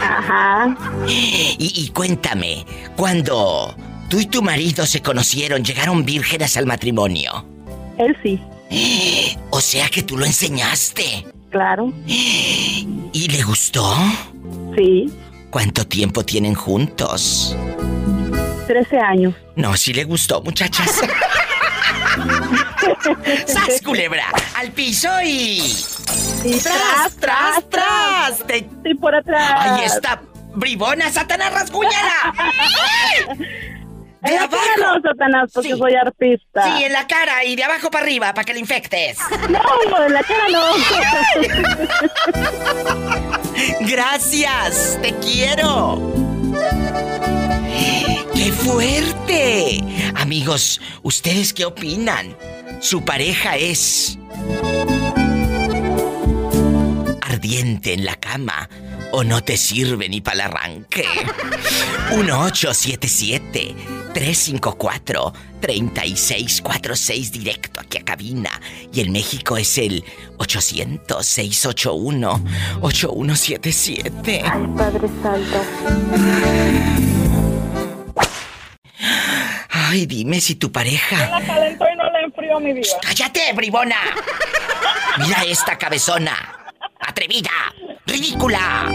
Ajá. 0.02 0.76
Y, 1.08 1.56
y 1.58 1.88
cuéntame, 1.88 2.66
cuando 2.96 3.74
tú 4.12 4.20
y 4.20 4.26
tu 4.26 4.42
marido 4.42 4.84
se 4.84 5.00
conocieron, 5.00 5.64
llegaron 5.64 6.04
vírgenes 6.04 6.58
al 6.58 6.66
matrimonio. 6.66 7.46
Él 7.96 8.14
sí. 8.22 8.38
O 9.48 9.58
sea 9.58 9.88
que 9.88 10.02
tú 10.02 10.18
lo 10.18 10.26
enseñaste. 10.26 11.26
Claro. 11.48 11.90
¿Y 12.06 13.28
le 13.28 13.42
gustó? 13.42 13.96
Sí. 14.76 15.10
¿Cuánto 15.48 15.86
tiempo 15.86 16.22
tienen 16.24 16.52
juntos? 16.52 17.56
13 18.66 18.98
años. 18.98 19.34
No, 19.56 19.74
sí 19.78 19.94
le 19.94 20.04
gustó, 20.04 20.42
muchachas. 20.42 20.90
¡Sas, 23.46 23.80
culebra! 23.82 24.26
¡Al 24.56 24.72
piso 24.72 25.08
y... 25.24 25.74
¡Tras, 26.62 27.16
tras, 27.18 27.70
tras! 27.70 28.46
Te... 28.46 28.68
Y 28.84 28.94
por 28.94 29.14
atrás. 29.14 29.52
¡Ahí 29.56 29.84
está! 29.84 30.20
¡Bribona, 30.54 31.10
Satanás, 31.10 31.54
rasguñala! 31.54 32.34
¡De 34.22 34.36
abajo! 34.38 34.56
cara 34.56 34.76
no, 34.94 35.00
Satanás, 35.02 35.50
porque 35.52 35.72
Sí. 35.72 35.78
soy 35.78 35.94
artista. 35.94 36.64
Sí, 36.78 36.84
en 36.84 36.92
la 36.92 37.06
cara 37.06 37.44
y 37.44 37.56
de 37.56 37.64
abajo 37.64 37.90
para 37.90 38.04
arriba 38.04 38.32
para 38.34 38.44
que 38.44 38.54
le 38.54 38.60
infectes. 38.60 39.18
No, 39.50 40.06
en 40.06 40.12
la 40.12 40.22
cara 40.22 40.48
no. 40.48 40.62
Gracias, 43.80 44.98
te 45.02 45.12
quiero. 45.16 46.00
¡Qué 48.34 48.52
fuerte! 48.52 49.80
Amigos, 50.16 50.80
¿ustedes 51.02 51.52
qué 51.52 51.64
opinan? 51.64 52.36
¿Su 52.80 53.04
pareja 53.04 53.56
es 53.56 54.18
ardiente 57.22 57.94
en 57.94 58.04
la 58.04 58.16
cama 58.16 58.68
o 59.12 59.22
no 59.24 59.42
te 59.42 59.56
sirve 59.56 60.08
ni 60.08 60.20
para 60.20 60.34
el 60.34 60.40
arranque? 60.42 61.06
1877 62.16 63.74
354 64.12 65.32
3646 65.60 67.32
directo 67.32 67.80
aquí 67.80 67.98
a 67.98 68.04
cabina 68.04 68.50
y 68.92 69.00
en 69.00 69.12
México 69.12 69.56
es 69.56 69.78
el 69.78 70.04
800 70.38 71.26
681 71.26 72.44
8177. 72.80 74.42
Ay, 74.44 74.66
Padre 74.76 75.08
Santo. 75.22 75.62
Ay, 79.70 80.06
dime 80.06 80.40
si 80.40 80.54
tu 80.54 80.72
pareja. 80.72 81.28
La 81.28 81.46
calentó 81.46 81.84
y 81.92 81.96
no 81.96 82.04
la 82.04 82.20
enfrió, 82.22 82.60
mi 82.60 82.72
vida. 82.72 82.88
¡Cállate, 83.02 83.52
bribona! 83.54 83.96
Mira 85.18 85.44
esta 85.44 85.76
cabezona. 85.76 86.32
¡Atrevida! 87.00 87.50
¡Ridícula! 88.06 88.90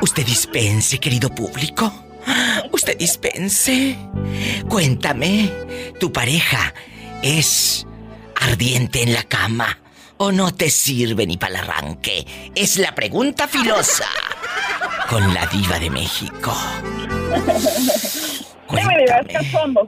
Usted 0.00 0.24
dispense, 0.26 0.98
querido 0.98 1.28
público. 1.30 1.92
Usted 2.72 2.96
dispense. 2.98 3.96
Cuéntame, 4.68 5.50
¿tu 5.98 6.12
pareja 6.12 6.74
es 7.22 7.86
ardiente 8.40 9.02
en 9.02 9.12
la 9.12 9.22
cama 9.24 9.78
o 10.16 10.32
no 10.32 10.54
te 10.54 10.70
sirve 10.70 11.26
ni 11.26 11.36
para 11.36 11.60
el 11.60 11.68
arranque? 11.68 12.26
Es 12.54 12.78
la 12.78 12.94
pregunta 12.94 13.48
filosa 13.48 14.06
con 15.08 15.32
la 15.34 15.46
diva 15.46 15.78
de 15.78 15.90
México. 15.90 16.54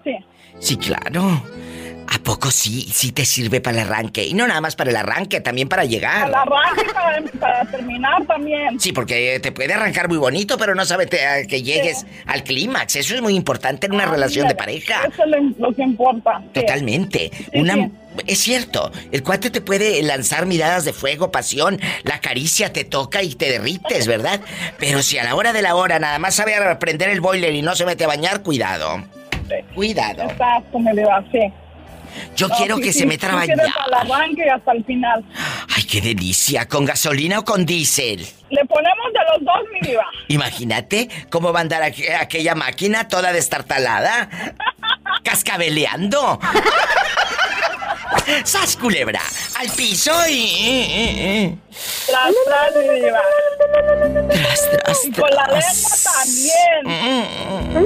Sí. 0.02 0.16
Sí, 0.61 0.77
claro. 0.77 1.43
¿A 2.12 2.18
poco 2.22 2.51
sí, 2.51 2.89
sí 2.93 3.12
te 3.12 3.24
sirve 3.24 3.60
para 3.60 3.82
el 3.82 3.89
arranque? 3.89 4.24
Y 4.24 4.35
no 4.35 4.47
nada 4.47 4.60
más 4.60 4.76
para 4.76 4.90
el 4.90 4.97
arranque, 4.97 5.40
también 5.40 5.68
para 5.68 5.85
llegar. 5.85 6.24
Al 6.26 6.35
arranque 6.35 6.85
para, 6.93 7.22
para 7.40 7.64
terminar 7.70 8.24
también. 8.26 8.78
Sí, 8.81 8.93
porque 8.93 9.40
te 9.40 9.52
puede 9.52 9.74
arrancar 9.74 10.09
muy 10.09 10.18
bonito, 10.18 10.56
pero 10.56 10.74
no 10.74 10.85
sabe 10.85 11.06
te- 11.06 11.47
que 11.48 11.62
llegues 11.62 12.06
al 12.26 12.44
clímax. 12.44 12.97
Eso 12.97 13.14
es 13.14 13.22
muy 13.22 13.35
importante 13.35 13.86
en 13.86 13.94
una 13.94 14.06
relación 14.06 14.48
de 14.48 14.55
pareja. 14.55 15.02
Eso 15.12 15.24
es 15.24 15.59
lo, 15.59 15.72
que 15.74 15.82
importa. 15.82 16.40
sí. 16.43 16.60
Totalmente. 16.60 17.31
Una 17.55 17.90
es 18.28 18.39
cierto, 18.39 18.93
el 19.10 19.24
cuate 19.24 19.51
te 19.51 19.60
puede 19.60 20.01
lanzar 20.05 20.47
miradas 20.47 20.85
de 20.85 20.93
fuego, 20.93 21.32
pasión, 21.32 21.81
la 22.05 22.20
caricia 22.20 22.72
te 22.72 22.85
toca 22.85 23.24
y 23.24 23.35
te 23.35 23.51
derrites, 23.51 24.06
¿verdad? 24.06 24.40
Pero 24.78 25.02
si 25.02 25.18
a 25.18 25.24
la 25.24 25.35
hora 25.35 25.52
de 25.52 25.62
la 25.62 25.74
hora 25.74 25.98
nada 25.98 26.20
más 26.20 26.36
sabe 26.36 26.52
prender 26.76 27.09
el 27.09 27.20
boiler 27.20 27.52
y 27.55 27.62
no 27.62 27.74
se 27.74 27.85
mete 27.85 28.05
a 28.05 28.06
bañar, 28.06 28.43
cuidado. 28.43 29.02
Cuidado. 29.74 30.22
Exacto, 30.22 30.78
mi 30.78 30.93
vida, 30.93 31.24
sí. 31.32 31.40
Yo 32.36 32.49
No, 32.49 32.57
quiero 32.57 32.77
sí, 32.77 32.82
que 32.82 32.93
sí, 32.93 32.99
se 33.01 33.07
meta 33.07 33.27
a 33.28 33.41
sí 33.41 33.47
quieres 33.47 33.66
bañar. 33.74 33.78
al 34.03 34.11
arranque 34.12 34.45
y 34.47 34.49
hasta 34.49 34.73
el 34.73 34.85
final. 34.85 35.24
Ay, 35.77 35.85
qué 35.85 36.01
delicia. 36.01 36.66
¿Con 36.69 36.85
gasolina 36.85 37.39
o 37.41 37.45
con 37.45 37.65
diésel? 37.66 38.27
Le 38.51 38.65
ponemos 38.66 39.07
de 39.12 39.20
los 39.32 39.45
dos, 39.45 39.61
mi 39.73 39.81
diva. 39.89 40.05
Imagínate 40.28 41.09
cómo 41.31 41.53
va 41.53 41.61
a 41.61 41.62
andar 41.62 41.82
aqu- 41.82 42.16
aquella 42.20 42.55
máquina 42.55 43.09
toda 43.09 43.32
destartalada. 43.32 44.28
Cascabeleando. 45.24 46.39
¡Sas, 48.45 48.77
culebra! 48.77 49.20
¡Al 49.59 49.69
piso 49.70 50.12
y... 50.28 51.59
Tras, 52.07 52.32
tras, 52.47 52.77
mi 52.77 53.01
diva. 53.01 53.20
Tras, 54.31 54.70
tras, 54.70 55.05
Y 55.05 55.12
con 55.12 55.31
la 55.31 55.45
tras. 55.47 55.65
lengua 55.74 55.91
también. 56.15 57.85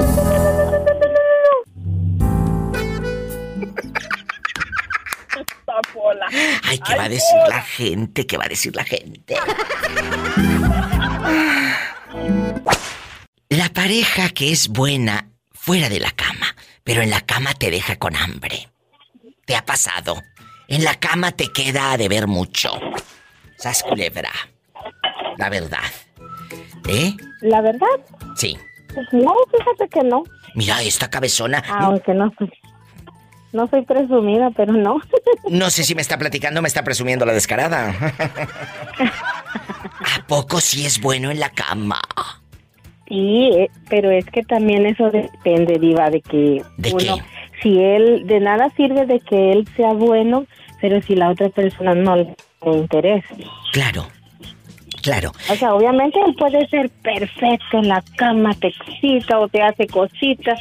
Esta 0.00 0.39
pola. 5.92 6.26
Ay, 6.64 6.78
¿qué 6.78 6.96
va 6.96 7.04
a 7.04 7.08
decir 7.08 7.38
la 7.48 7.62
gente? 7.62 8.26
¿Qué 8.26 8.36
va 8.36 8.44
a 8.44 8.48
decir 8.48 8.74
la 8.74 8.84
gente? 8.84 9.36
La 13.48 13.68
pareja 13.70 14.30
que 14.30 14.52
es 14.52 14.68
buena 14.68 15.28
fuera 15.52 15.88
de 15.88 16.00
la 16.00 16.10
cama, 16.12 16.54
pero 16.84 17.02
en 17.02 17.10
la 17.10 17.20
cama 17.20 17.54
te 17.54 17.70
deja 17.70 17.96
con 17.96 18.16
hambre. 18.16 18.68
¿Te 19.44 19.56
ha 19.56 19.64
pasado? 19.64 20.22
En 20.68 20.84
la 20.84 20.94
cama 20.94 21.32
te 21.32 21.52
queda 21.52 21.92
a 21.92 21.96
deber 21.96 22.26
mucho. 22.26 22.70
Sas 23.56 23.82
culebra. 23.82 24.30
La 25.36 25.50
verdad. 25.50 25.90
¿Eh? 26.88 27.14
¿La 27.40 27.60
verdad? 27.60 27.88
Sí. 28.36 28.56
Pues 28.94 29.06
no, 29.12 29.34
fíjate 29.50 29.88
que 29.88 30.02
no. 30.02 30.22
Mira 30.54 30.82
esta 30.82 31.10
cabezona. 31.10 31.62
Aunque 31.68 32.14
no 32.14 32.32
soy... 32.38 32.50
No 33.52 33.66
soy 33.68 33.82
presumida, 33.82 34.50
pero 34.50 34.72
no. 34.72 35.00
No 35.50 35.70
sé 35.70 35.84
si 35.84 35.94
me 35.94 36.02
está 36.02 36.18
platicando 36.18 36.60
o 36.60 36.62
me 36.62 36.68
está 36.68 36.84
presumiendo 36.84 37.24
la 37.24 37.32
descarada. 37.32 37.92
¿A 39.02 40.26
poco 40.26 40.60
sí 40.60 40.86
es 40.86 41.00
bueno 41.00 41.30
en 41.30 41.40
la 41.40 41.50
cama? 41.50 42.00
Sí, 43.08 43.50
eh, 43.56 43.70
pero 43.88 44.10
es 44.10 44.24
que 44.26 44.42
también 44.42 44.86
eso 44.86 45.10
depende, 45.10 45.78
Diva, 45.78 46.10
de 46.10 46.20
que 46.20 46.62
¿De 46.76 46.92
uno, 46.92 47.18
si 47.60 47.80
él, 47.80 48.26
de 48.26 48.38
nada 48.38 48.70
sirve 48.76 49.06
de 49.06 49.18
que 49.20 49.52
él 49.52 49.66
sea 49.76 49.92
bueno, 49.92 50.46
pero 50.80 51.02
si 51.02 51.16
la 51.16 51.30
otra 51.30 51.48
persona 51.48 51.94
no 51.94 52.16
le 52.16 52.36
interesa. 52.62 53.34
Claro. 53.72 54.06
Claro. 55.02 55.32
O 55.50 55.54
sea, 55.56 55.74
obviamente 55.74 56.20
él 56.26 56.34
puede 56.34 56.68
ser 56.68 56.90
perfecto 57.02 57.78
en 57.78 57.88
la 57.88 58.04
cama, 58.16 58.54
te 58.54 58.68
excita 58.68 59.38
o 59.38 59.48
te 59.48 59.62
hace 59.62 59.86
cositas 59.86 60.60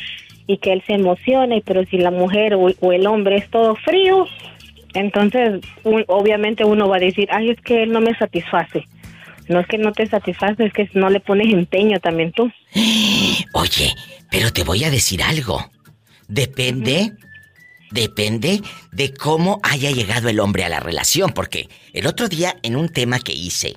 y 0.49 0.57
que 0.57 0.73
él 0.73 0.81
se 0.87 0.93
emocione, 0.93 1.61
pero 1.63 1.85
si 1.85 1.99
la 1.99 2.09
mujer 2.09 2.55
o, 2.55 2.71
o 2.79 2.91
el 2.91 3.05
hombre 3.05 3.35
es 3.37 3.47
todo 3.51 3.75
frío, 3.75 4.25
entonces 4.95 5.61
un- 5.83 6.03
obviamente 6.07 6.63
uno 6.65 6.89
va 6.89 6.95
a 6.95 6.99
decir, 6.99 7.27
ay, 7.31 7.51
es 7.51 7.61
que 7.61 7.83
él 7.83 7.91
no 7.91 8.01
me 8.01 8.15
satisface. 8.17 8.83
No 9.47 9.59
es 9.59 9.67
que 9.67 9.77
no 9.77 9.91
te 9.91 10.07
satisface, 10.07 10.65
es 10.65 10.73
que 10.73 10.89
no 10.93 11.09
le 11.11 11.19
pones 11.19 11.53
empeño 11.53 11.99
también 11.99 12.31
tú. 12.31 12.51
Oye, 13.53 13.93
pero 14.31 14.51
te 14.51 14.63
voy 14.63 14.83
a 14.85 14.89
decir 14.89 15.21
algo. 15.21 15.63
Depende, 16.27 17.11
depende 17.91 18.61
de 18.91 19.13
cómo 19.13 19.59
haya 19.61 19.91
llegado 19.91 20.29
el 20.29 20.39
hombre 20.39 20.63
a 20.63 20.69
la 20.69 20.79
relación, 20.79 21.31
porque 21.31 21.69
el 21.93 22.07
otro 22.07 22.27
día 22.27 22.55
en 22.63 22.75
un 22.75 22.89
tema 22.89 23.19
que 23.19 23.33
hice, 23.33 23.75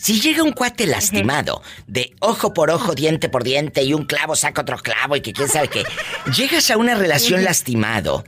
si 0.00 0.20
llega 0.20 0.42
un 0.42 0.52
cuate 0.52 0.86
lastimado, 0.86 1.62
de 1.86 2.14
ojo 2.20 2.54
por 2.54 2.70
ojo, 2.70 2.94
diente 2.94 3.28
por 3.28 3.44
diente, 3.44 3.82
y 3.82 3.92
un 3.94 4.04
clavo 4.06 4.34
saca 4.36 4.62
otro 4.62 4.78
clavo, 4.78 5.16
y 5.16 5.20
que 5.20 5.32
quién 5.32 5.48
sabe 5.48 5.68
qué, 5.68 5.84
llegas 6.36 6.70
a 6.70 6.76
una 6.76 6.94
relación 6.94 7.44
lastimado, 7.44 8.24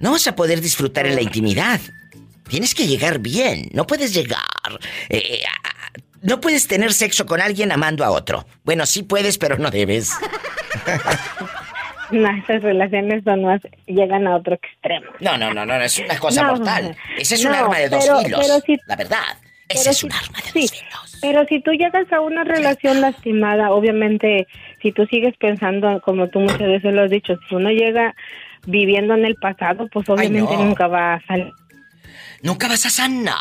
no 0.00 0.12
vas 0.12 0.26
a 0.26 0.34
poder 0.34 0.60
disfrutar 0.60 1.06
en 1.06 1.14
la 1.14 1.22
intimidad. 1.22 1.80
Tienes 2.48 2.74
que 2.74 2.86
llegar 2.86 3.20
bien, 3.20 3.68
no 3.72 3.86
puedes 3.86 4.12
llegar. 4.12 4.40
eh, 5.08 5.42
a- 5.46 5.68
a- 5.68 5.92
no 6.22 6.40
puedes 6.40 6.66
tener 6.66 6.92
sexo 6.94 7.26
con 7.26 7.40
alguien 7.40 7.70
amando 7.70 8.02
a 8.04 8.10
otro. 8.10 8.46
Bueno, 8.64 8.86
sí 8.86 9.02
puedes, 9.02 9.36
pero 9.38 9.58
no 9.58 9.70
debes. 9.70 10.10
No, 12.10 12.28
esas 12.36 12.62
relaciones 12.62 13.24
son 13.24 13.42
más, 13.44 13.60
llegan 13.86 14.26
a 14.26 14.36
otro 14.36 14.54
extremo. 14.54 15.06
No, 15.20 15.38
no, 15.38 15.52
no, 15.54 15.64
no, 15.64 15.74
es 15.76 15.98
una 15.98 16.18
cosa 16.18 16.42
No, 16.42 16.54
mortal. 16.56 16.96
Ese 17.16 17.34
es 17.36 17.44
un 17.44 17.52
arma 17.54 17.78
de 17.78 17.88
dos 17.88 18.04
pero- 18.04 18.60
si- 18.60 18.78
La 18.86 18.94
verdad. 18.96 19.38
Ese 19.68 19.90
es 19.90 19.96
si- 19.98 20.06
un 20.06 20.12
arma 20.12 20.38
de 20.38 20.50
sí, 20.52 20.60
dos 20.60 20.70
filos. 20.70 21.03
Pero 21.26 21.46
si 21.46 21.60
tú 21.60 21.70
llegas 21.72 22.12
a 22.12 22.20
una 22.20 22.44
relación 22.44 23.00
lastimada, 23.00 23.70
obviamente, 23.70 24.46
si 24.82 24.92
tú 24.92 25.06
sigues 25.06 25.34
pensando, 25.38 26.00
como 26.02 26.28
tú 26.28 26.40
muchas 26.40 26.68
veces 26.68 26.92
lo 26.92 27.02
has 27.02 27.10
dicho, 27.10 27.34
si 27.48 27.54
uno 27.54 27.70
llega 27.70 28.14
viviendo 28.66 29.14
en 29.14 29.24
el 29.24 29.34
pasado, 29.36 29.88
pues 29.90 30.06
obviamente 30.10 30.54
no. 30.56 30.64
nunca 30.64 30.86
va 30.86 31.14
a 31.14 31.20
salir. 31.26 31.50
Nunca 32.42 32.68
vas 32.68 32.84
a 32.84 32.90
sanar. 32.90 33.34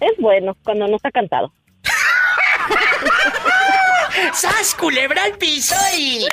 es 0.00 0.12
bueno 0.18 0.56
cuando 0.62 0.86
no 0.86 0.96
está 0.96 1.10
cansado. 1.10 1.52
¡Sas, 4.34 4.74
culebra 4.74 5.24
al 5.24 5.36
piso 5.38 5.74
y... 5.98 6.24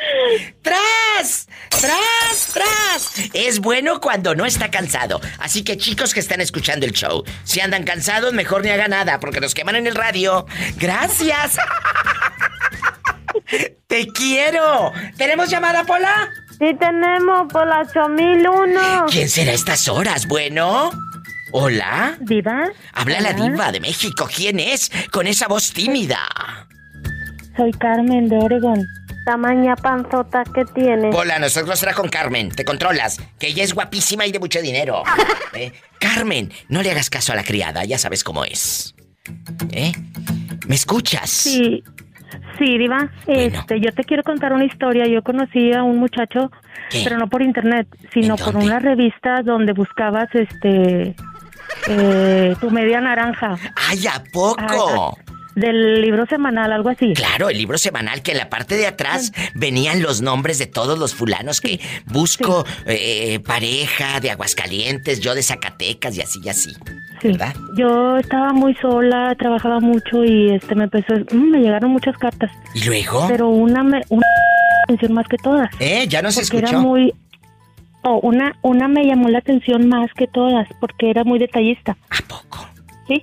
¡Tras! 0.62 1.48
¡Tras, 1.70 2.54
tras! 2.54 3.14
Es 3.34 3.60
bueno 3.60 4.00
cuando 4.00 4.36
no 4.36 4.46
está 4.46 4.70
cansado. 4.70 5.20
Así 5.40 5.64
que 5.64 5.78
chicos 5.78 6.14
que 6.14 6.20
están 6.20 6.42
escuchando 6.42 6.86
el 6.86 6.92
show, 6.94 7.24
si 7.44 7.60
andan 7.62 7.84
cansados, 7.84 8.34
mejor 8.34 8.64
ni 8.64 8.70
haga 8.70 8.88
nada, 8.88 9.20
porque 9.20 9.40
nos 9.42 9.56
queman 9.56 9.76
en 9.78 9.88
el 9.88 9.96
radio. 9.96 10.46
¡Gracias! 10.78 11.58
¡Te 13.88 14.08
quiero! 14.08 14.92
¿Tenemos 15.18 15.50
llamada, 15.50 15.84
Pola? 15.86 16.30
Sí 16.60 16.76
tenemos 16.78 17.52
por 17.52 17.66
la 17.66 17.82
8001. 17.82 19.06
¿Quién 19.10 19.30
será 19.30 19.52
a 19.52 19.56
estas 19.56 19.88
horas? 19.88 20.28
Bueno. 20.28 20.92
¿Hola? 21.52 22.18
¿Diva? 22.20 22.70
Habla 22.94 23.22
la 23.22 23.34
diva 23.34 23.72
de 23.72 23.80
México. 23.80 24.28
¿Quién 24.34 24.60
es? 24.60 24.92
Con 25.12 25.26
esa 25.26 25.48
voz 25.48 25.72
tímida. 25.72 26.20
Soy 27.56 27.72
Carmen 27.72 28.28
de 28.28 28.38
Oregon. 28.38 28.86
Tamaña 29.26 29.76
panzota 29.78 30.44
que 30.44 30.66
tiene. 30.66 31.10
Hola, 31.14 31.40
nosotros 31.40 31.80
será 31.80 31.94
con 31.94 32.10
Carmen. 32.10 32.50
Te 32.50 32.66
controlas. 32.66 33.20
Que 33.40 33.48
ella 33.48 33.64
es 33.64 33.74
guapísima 33.74 34.26
y 34.26 34.32
de 34.32 34.40
mucho 34.40 34.62
dinero. 34.62 35.04
¿Eh? 35.54 35.72
Carmen, 36.00 36.52
no 36.68 36.84
le 36.84 36.92
hagas 36.92 37.10
caso 37.10 37.32
a 37.32 37.36
la 37.36 37.44
criada. 37.44 37.86
Ya 37.86 37.98
sabes 37.98 38.24
cómo 38.24 38.44
es. 38.44 38.96
¿Eh? 39.72 39.94
¿Me 40.68 40.76
escuchas? 40.76 41.30
Sí, 41.30 41.84
sí, 42.58 42.78
Diva. 42.78 43.10
Este, 43.28 43.80
yo 43.80 43.92
te 43.92 44.04
quiero 44.04 44.24
contar 44.24 44.54
una 44.54 44.66
historia. 44.66 45.08
Yo 45.08 45.22
conocí 45.24 45.74
a 45.74 45.84
un 45.84 45.98
muchacho, 45.98 46.52
¿Qué? 46.90 47.02
pero 47.04 47.18
no 47.18 47.28
por 47.28 47.42
internet, 47.42 47.88
sino 48.14 48.36
por 48.36 48.56
una 48.56 48.80
revista 48.80 49.42
donde 49.44 49.74
buscabas, 49.74 50.34
este, 50.34 51.16
eh, 51.88 52.56
tu 52.60 52.70
media 52.72 53.02
naranja. 53.02 53.56
¡Ay, 53.90 54.08
a 54.08 54.24
poco! 54.32 55.18
Del 55.60 56.02
libro 56.02 56.26
semanal, 56.26 56.72
algo 56.72 56.90
así. 56.90 57.14
Claro, 57.14 57.50
el 57.50 57.58
libro 57.58 57.78
semanal 57.78 58.22
que 58.22 58.32
en 58.32 58.38
la 58.38 58.50
parte 58.50 58.76
de 58.76 58.88
atrás 58.88 59.32
venían 59.56 60.02
los 60.02 60.22
nombres 60.22 60.58
de 60.60 60.68
todos 60.68 60.98
los 60.98 61.14
fulanos 61.16 61.62
que 61.62 61.80
busco 62.06 62.66
eh, 62.86 63.40
pareja 63.46 64.20
de 64.20 64.32
Aguascalientes, 64.32 65.20
yo 65.20 65.36
de 65.36 65.44
Zacatecas 65.44 66.18
y 66.18 66.22
así 66.22 66.40
y 66.44 66.50
así. 66.50 66.72
Sí. 67.22 67.38
Yo 67.76 68.18
estaba 68.18 68.54
muy 68.54 68.74
sola, 68.76 69.36
trabajaba 69.38 69.80
mucho 69.80 70.24
y 70.24 70.52
este 70.54 70.74
me 70.76 70.86
empezó, 70.86 71.14
mm, 71.32 71.52
me 71.52 71.60
llegaron 71.60 71.92
muchas 71.92 72.18
cartas. 72.18 72.52
¿Y 72.74 72.86
luego? 72.86 73.26
Pero 73.28 73.50
una 73.50 73.84
me, 73.84 74.02
una 74.10 74.26
atención 74.84 75.14
más 75.14 75.28
que 75.28 75.38
todas. 75.38 75.70
¿Eh? 75.80 76.06
¿Ya 76.08 76.22
no 76.22 76.32
se 76.32 76.42
escuchó? 76.42 76.68
Era 76.68 76.80
muy 76.80 77.14
oh, 78.04 78.20
una 78.24 78.56
una 78.62 78.88
me 78.88 79.06
llamó 79.06 79.28
la 79.30 79.40
atención 79.40 79.90
más 79.90 80.10
que 80.14 80.28
todas 80.28 80.68
porque 80.80 81.10
era 81.10 81.24
muy 81.24 81.40
detallista. 81.40 81.98
¿A 82.10 82.28
poco? 82.28 82.66
Sí. 83.08 83.22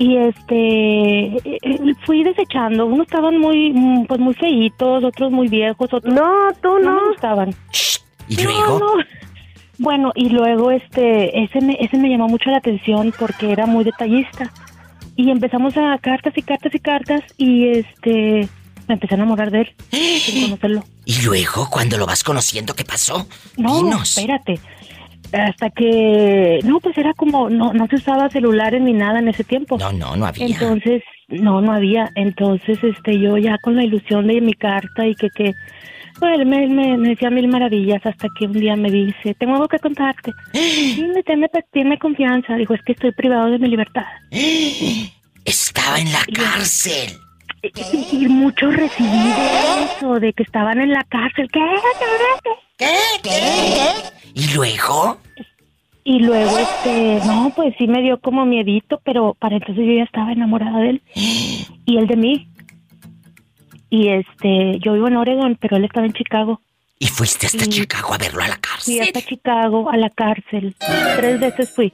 Y 0.00 0.16
este 0.16 1.26
eh, 1.44 1.94
fui 2.06 2.24
desechando, 2.24 2.86
unos 2.86 3.06
estaban 3.06 3.36
muy 3.38 3.70
mm, 3.74 4.06
pues 4.06 4.18
muy 4.18 4.32
feitos, 4.34 5.04
otros 5.04 5.30
muy 5.30 5.46
viejos, 5.48 5.92
otros 5.92 6.14
No, 6.14 6.48
tú 6.62 6.78
no. 6.78 6.94
me 6.94 7.08
gustaban. 7.10 7.54
¿Y 8.26 8.36
No, 8.36 8.42
luego? 8.44 8.78
no. 8.78 8.92
Bueno, 9.78 10.12
y 10.14 10.30
luego 10.30 10.70
este 10.70 11.42
ese 11.44 11.60
me, 11.60 11.76
ese 11.80 11.98
me 11.98 12.08
llamó 12.08 12.28
mucho 12.28 12.50
la 12.50 12.56
atención 12.58 13.12
porque 13.18 13.52
era 13.52 13.66
muy 13.66 13.84
detallista. 13.84 14.50
y 15.16 15.30
empezamos 15.30 15.76
a 15.76 15.98
cartas 15.98 16.32
y 16.36 16.42
cartas 16.42 16.74
y 16.74 16.78
cartas 16.78 17.22
y 17.36 17.68
este 17.68 18.48
me 18.88 18.94
empecé 18.94 19.14
a 19.14 19.18
enamorar 19.18 19.50
de 19.50 19.60
él 19.60 19.74
sin 19.90 20.44
conocerlo. 20.48 20.82
¿Y 21.04 21.20
luego, 21.22 21.68
cuando 21.70 21.98
lo 21.98 22.06
vas 22.06 22.24
conociendo, 22.24 22.74
qué 22.74 22.84
pasó? 22.86 23.26
No, 23.58 23.76
Dinos. 23.76 24.16
espérate. 24.16 24.58
Hasta 25.32 25.70
que 25.70 26.58
no, 26.64 26.80
pues 26.80 26.98
era 26.98 27.14
como 27.14 27.48
no 27.48 27.72
no 27.72 27.86
se 27.86 27.96
usaba 27.96 28.28
celulares 28.30 28.80
ni 28.82 28.92
nada 28.92 29.20
en 29.20 29.28
ese 29.28 29.44
tiempo. 29.44 29.78
No, 29.78 29.92
no, 29.92 30.16
no 30.16 30.26
había. 30.26 30.46
Entonces, 30.46 31.02
no, 31.28 31.60
no 31.60 31.72
había. 31.72 32.10
Entonces, 32.14 32.82
este, 32.82 33.18
yo 33.18 33.36
ya 33.38 33.56
con 33.58 33.76
la 33.76 33.84
ilusión 33.84 34.26
de 34.26 34.40
mi 34.40 34.54
carta 34.54 35.06
y 35.06 35.14
que 35.14 35.30
que 35.30 35.54
pues, 36.18 36.38
él 36.38 36.46
me, 36.46 36.66
me, 36.68 36.98
me 36.98 37.08
decía 37.10 37.30
mil 37.30 37.48
maravillas 37.48 38.04
hasta 38.04 38.28
que 38.38 38.44
un 38.44 38.52
día 38.52 38.76
me 38.76 38.90
dice, 38.90 39.34
tengo 39.38 39.54
algo 39.54 39.68
que 39.68 39.78
contarte. 39.78 40.32
Dime, 40.52 41.22
tenme, 41.22 41.48
tenme 41.72 41.98
confianza. 41.98 42.56
Dijo, 42.56 42.74
es 42.74 42.82
que 42.82 42.92
estoy 42.92 43.12
privado 43.12 43.50
de 43.50 43.58
mi 43.58 43.68
libertad. 43.68 44.04
Estaba 45.44 45.98
en 45.98 46.12
la 46.12 46.24
cárcel. 46.34 47.16
Y, 47.62 48.24
y 48.24 48.28
muchos 48.28 48.74
recibí 48.74 49.08
de 49.08 49.84
eso, 49.96 50.20
de 50.20 50.32
que 50.32 50.42
estaban 50.42 50.80
en 50.80 50.90
la 50.90 51.04
cárcel. 51.08 51.48
¿Qué? 51.50 51.60
¿Qué? 52.80 52.96
¿Qué? 53.22 53.92
¿Y 54.34 54.48
luego? 54.54 55.18
Y 56.02 56.18
luego, 56.20 56.58
este, 56.58 57.20
no, 57.26 57.52
pues 57.54 57.74
sí 57.78 57.86
me 57.86 58.00
dio 58.02 58.18
como 58.20 58.44
miedito, 58.46 59.00
pero 59.04 59.34
para 59.38 59.56
entonces 59.56 59.84
yo 59.86 59.92
ya 59.92 60.02
estaba 60.04 60.32
enamorada 60.32 60.78
de 60.80 60.90
él. 60.90 61.02
Y 61.14 61.96
él 61.98 62.06
de 62.08 62.16
mí. 62.16 62.48
Y 63.90 64.08
este, 64.08 64.78
yo 64.80 64.94
vivo 64.94 65.06
en 65.08 65.16
Oregon, 65.16 65.56
pero 65.60 65.76
él 65.76 65.84
estaba 65.84 66.06
en 66.06 66.12
Chicago. 66.14 66.60
¿Y 66.98 67.06
fuiste 67.06 67.46
hasta 67.46 67.66
Chicago 67.66 68.14
a 68.14 68.18
verlo 68.18 68.42
a 68.42 68.48
la 68.48 68.56
cárcel? 68.56 68.94
Fui 68.96 69.00
hasta 69.00 69.22
Chicago, 69.22 69.90
a 69.90 69.96
la 69.96 70.10
cárcel. 70.10 70.74
Tres 71.16 71.40
veces 71.40 71.70
fui. 71.70 71.92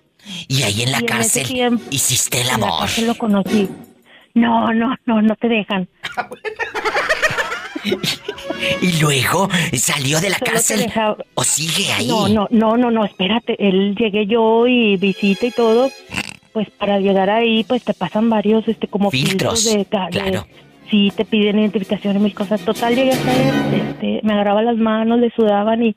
Y 0.48 0.62
ahí 0.62 0.82
en 0.82 0.92
la 0.92 0.98
Y 0.98 1.00
en 1.02 1.06
cárcel 1.06 1.46
tiempo- 1.46 1.84
hiciste 1.90 2.38
el 2.40 2.44
En 2.44 2.48
la 2.48 2.54
amor. 2.54 2.78
cárcel 2.80 3.06
lo 3.06 3.14
conocí. 3.16 3.68
No, 4.34 4.72
no, 4.72 4.94
no, 5.06 5.22
no 5.22 5.36
te 5.36 5.48
dejan. 5.48 5.88
Y 8.82 9.00
luego 9.00 9.48
salió 9.74 10.20
de 10.20 10.30
la 10.30 10.38
Solo 10.38 10.50
cárcel. 10.52 10.92
¿O 11.34 11.44
sigue 11.44 11.92
ahí? 11.92 12.06
No, 12.08 12.28
no, 12.28 12.48
no, 12.50 12.76
no, 12.76 12.90
no, 12.90 13.04
espérate. 13.04 13.56
Él 13.58 13.94
llegué 13.98 14.26
yo 14.26 14.66
y 14.66 14.96
visita 14.96 15.46
y 15.46 15.50
todo. 15.50 15.90
Pues 16.52 16.70
para 16.70 16.98
llegar 17.00 17.28
ahí, 17.28 17.64
pues 17.64 17.84
te 17.84 17.92
pasan 17.92 18.30
varios, 18.30 18.66
este, 18.68 18.88
como 18.88 19.10
Filtros, 19.10 19.64
filtros, 19.64 19.78
de, 19.78 19.84
ca- 19.84 20.06
de- 20.06 20.10
claro. 20.30 20.46
sí, 20.90 21.12
te 21.14 21.26
piden 21.26 21.58
identificación 21.58 22.16
y 22.16 22.20
mil 22.20 22.34
cosas. 22.34 22.62
Total, 22.62 22.94
llegué 22.94 23.10
hasta 23.10 23.32
él, 23.34 23.74
este, 23.90 24.20
me 24.22 24.32
agarraba 24.32 24.62
las 24.62 24.76
manos, 24.78 25.18
le 25.20 25.30
sudaban 25.32 25.82
y 25.82 25.94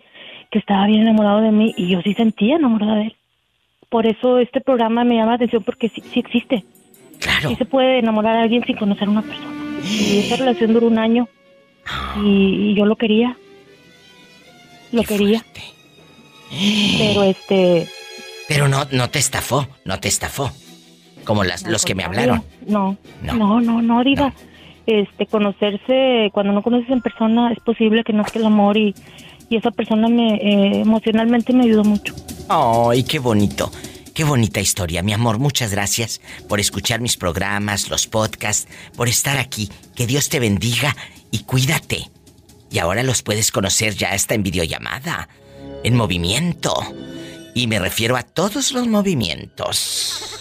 que 0.52 0.60
estaba 0.60 0.86
bien 0.88 1.02
enamorado 1.04 1.40
de 1.42 1.52
mí 1.52 1.74
y 1.78 1.88
yo 1.88 2.02
sí 2.02 2.14
sentía 2.14 2.58
enamorada 2.58 2.96
de 2.96 3.04
él. 3.04 3.16
Por 3.90 4.06
eso 4.06 4.38
este 4.40 4.60
programa 4.60 5.04
me 5.06 5.16
llama 5.16 5.32
la 5.32 5.36
atención 5.36 5.64
porque 5.64 5.88
sí, 5.90 6.04
sí 6.14 6.20
existe. 6.20 6.66
Claro. 7.20 7.50
Sí 7.50 7.56
se 7.56 7.66
puede 7.66 8.00
enamorar 8.00 8.36
a 8.36 8.42
alguien 8.42 8.64
sin 8.66 8.76
conocer 8.76 9.08
a 9.08 9.12
una 9.12 9.22
persona. 9.22 9.48
Y 9.90 10.20
esa 10.20 10.36
relación 10.36 10.74
duró 10.74 10.88
un 10.88 11.00
año 11.00 11.28
y, 12.24 12.72
y 12.72 12.76
yo 12.76 12.86
lo 12.86 12.96
quería. 12.96 13.38
Lo 14.92 15.04
quería. 15.04 15.44
Pero 16.98 17.24
este, 17.24 17.88
Pero 18.48 18.68
no, 18.68 18.86
no 18.92 19.10
te 19.10 19.20
estafó, 19.20 19.68
no 19.86 20.00
te 20.00 20.08
estafó. 20.08 20.52
Como 21.24 21.44
las, 21.44 21.64
los 21.68 21.86
que 21.86 21.94
me 21.94 22.04
hablaron. 22.04 22.44
No, 22.66 22.98
no, 23.22 23.62
no, 23.62 23.82
no, 23.82 24.04
diva. 24.04 24.34
Este, 24.88 25.28
conocerse, 25.28 26.32
cuando 26.34 26.52
no 26.54 26.64
conoces 26.64 26.90
en 26.90 27.02
persona, 27.02 27.52
es 27.52 27.60
posible 27.60 28.04
que 28.04 28.14
nazca 28.14 28.40
el 28.40 28.46
amor 28.46 28.78
y, 28.78 28.96
y 29.48 29.58
esa 29.58 29.70
persona 29.70 30.08
me 30.08 30.36
eh, 30.36 30.82
emocionalmente 30.82 31.54
me 31.54 31.66
ayudó 31.66 31.84
mucho. 31.84 32.16
¡Ay, 32.48 33.04
qué 33.04 33.20
bonito! 33.20 33.72
Qué 34.16 34.24
bonita 34.26 34.60
historia, 34.60 35.02
mi 35.04 35.14
amor. 35.14 35.40
Muchas 35.40 35.72
gracias 35.72 36.20
por 36.50 36.60
escuchar 36.60 37.00
mis 37.00 37.16
programas, 37.16 37.90
los 37.90 38.08
podcasts, 38.08 38.68
por 38.98 39.08
estar 39.08 39.38
aquí. 39.38 39.70
Que 39.96 40.08
Dios 40.08 40.28
te 40.28 40.42
bendiga 40.42 40.94
y 41.32 41.40
cuídate. 41.40 42.10
Y 42.72 42.80
ahora 42.80 43.04
los 43.04 43.24
puedes 43.24 43.52
conocer 43.52 43.96
ya 43.96 44.14
hasta 44.14 44.36
en 44.36 44.44
videollamada, 44.44 45.28
en 45.84 45.96
movimiento. 45.96 46.74
Y 47.56 47.68
me 47.68 47.80
refiero 47.80 48.16
a 48.16 48.24
todos 48.24 48.72
los 48.72 48.88
movimientos. 48.88 50.40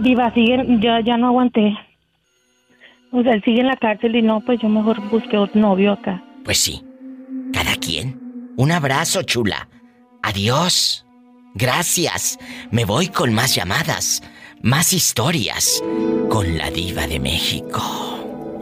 Diva, 0.00 0.32
siguen, 0.32 0.80
ya, 0.80 1.00
ya 1.00 1.16
no 1.16 1.28
aguanté. 1.28 1.76
O 3.12 3.22
sea, 3.22 3.32
él 3.32 3.42
sigue 3.44 3.60
en 3.60 3.68
la 3.68 3.76
cárcel 3.76 4.16
y 4.16 4.22
no, 4.22 4.40
pues 4.40 4.60
yo 4.60 4.68
mejor 4.68 5.00
busqué 5.10 5.36
otro 5.36 5.60
novio 5.60 5.92
acá. 5.92 6.22
Pues 6.44 6.58
sí, 6.58 6.82
cada 7.52 7.76
quien. 7.76 8.52
Un 8.56 8.72
abrazo, 8.72 9.22
chula. 9.22 9.68
Adiós. 10.22 11.06
Gracias. 11.54 12.38
Me 12.70 12.84
voy 12.84 13.08
con 13.08 13.32
más 13.32 13.54
llamadas, 13.54 14.22
más 14.62 14.92
historias 14.92 15.82
con 16.28 16.58
la 16.58 16.70
diva 16.70 17.06
de 17.06 17.18
México. 17.18 18.15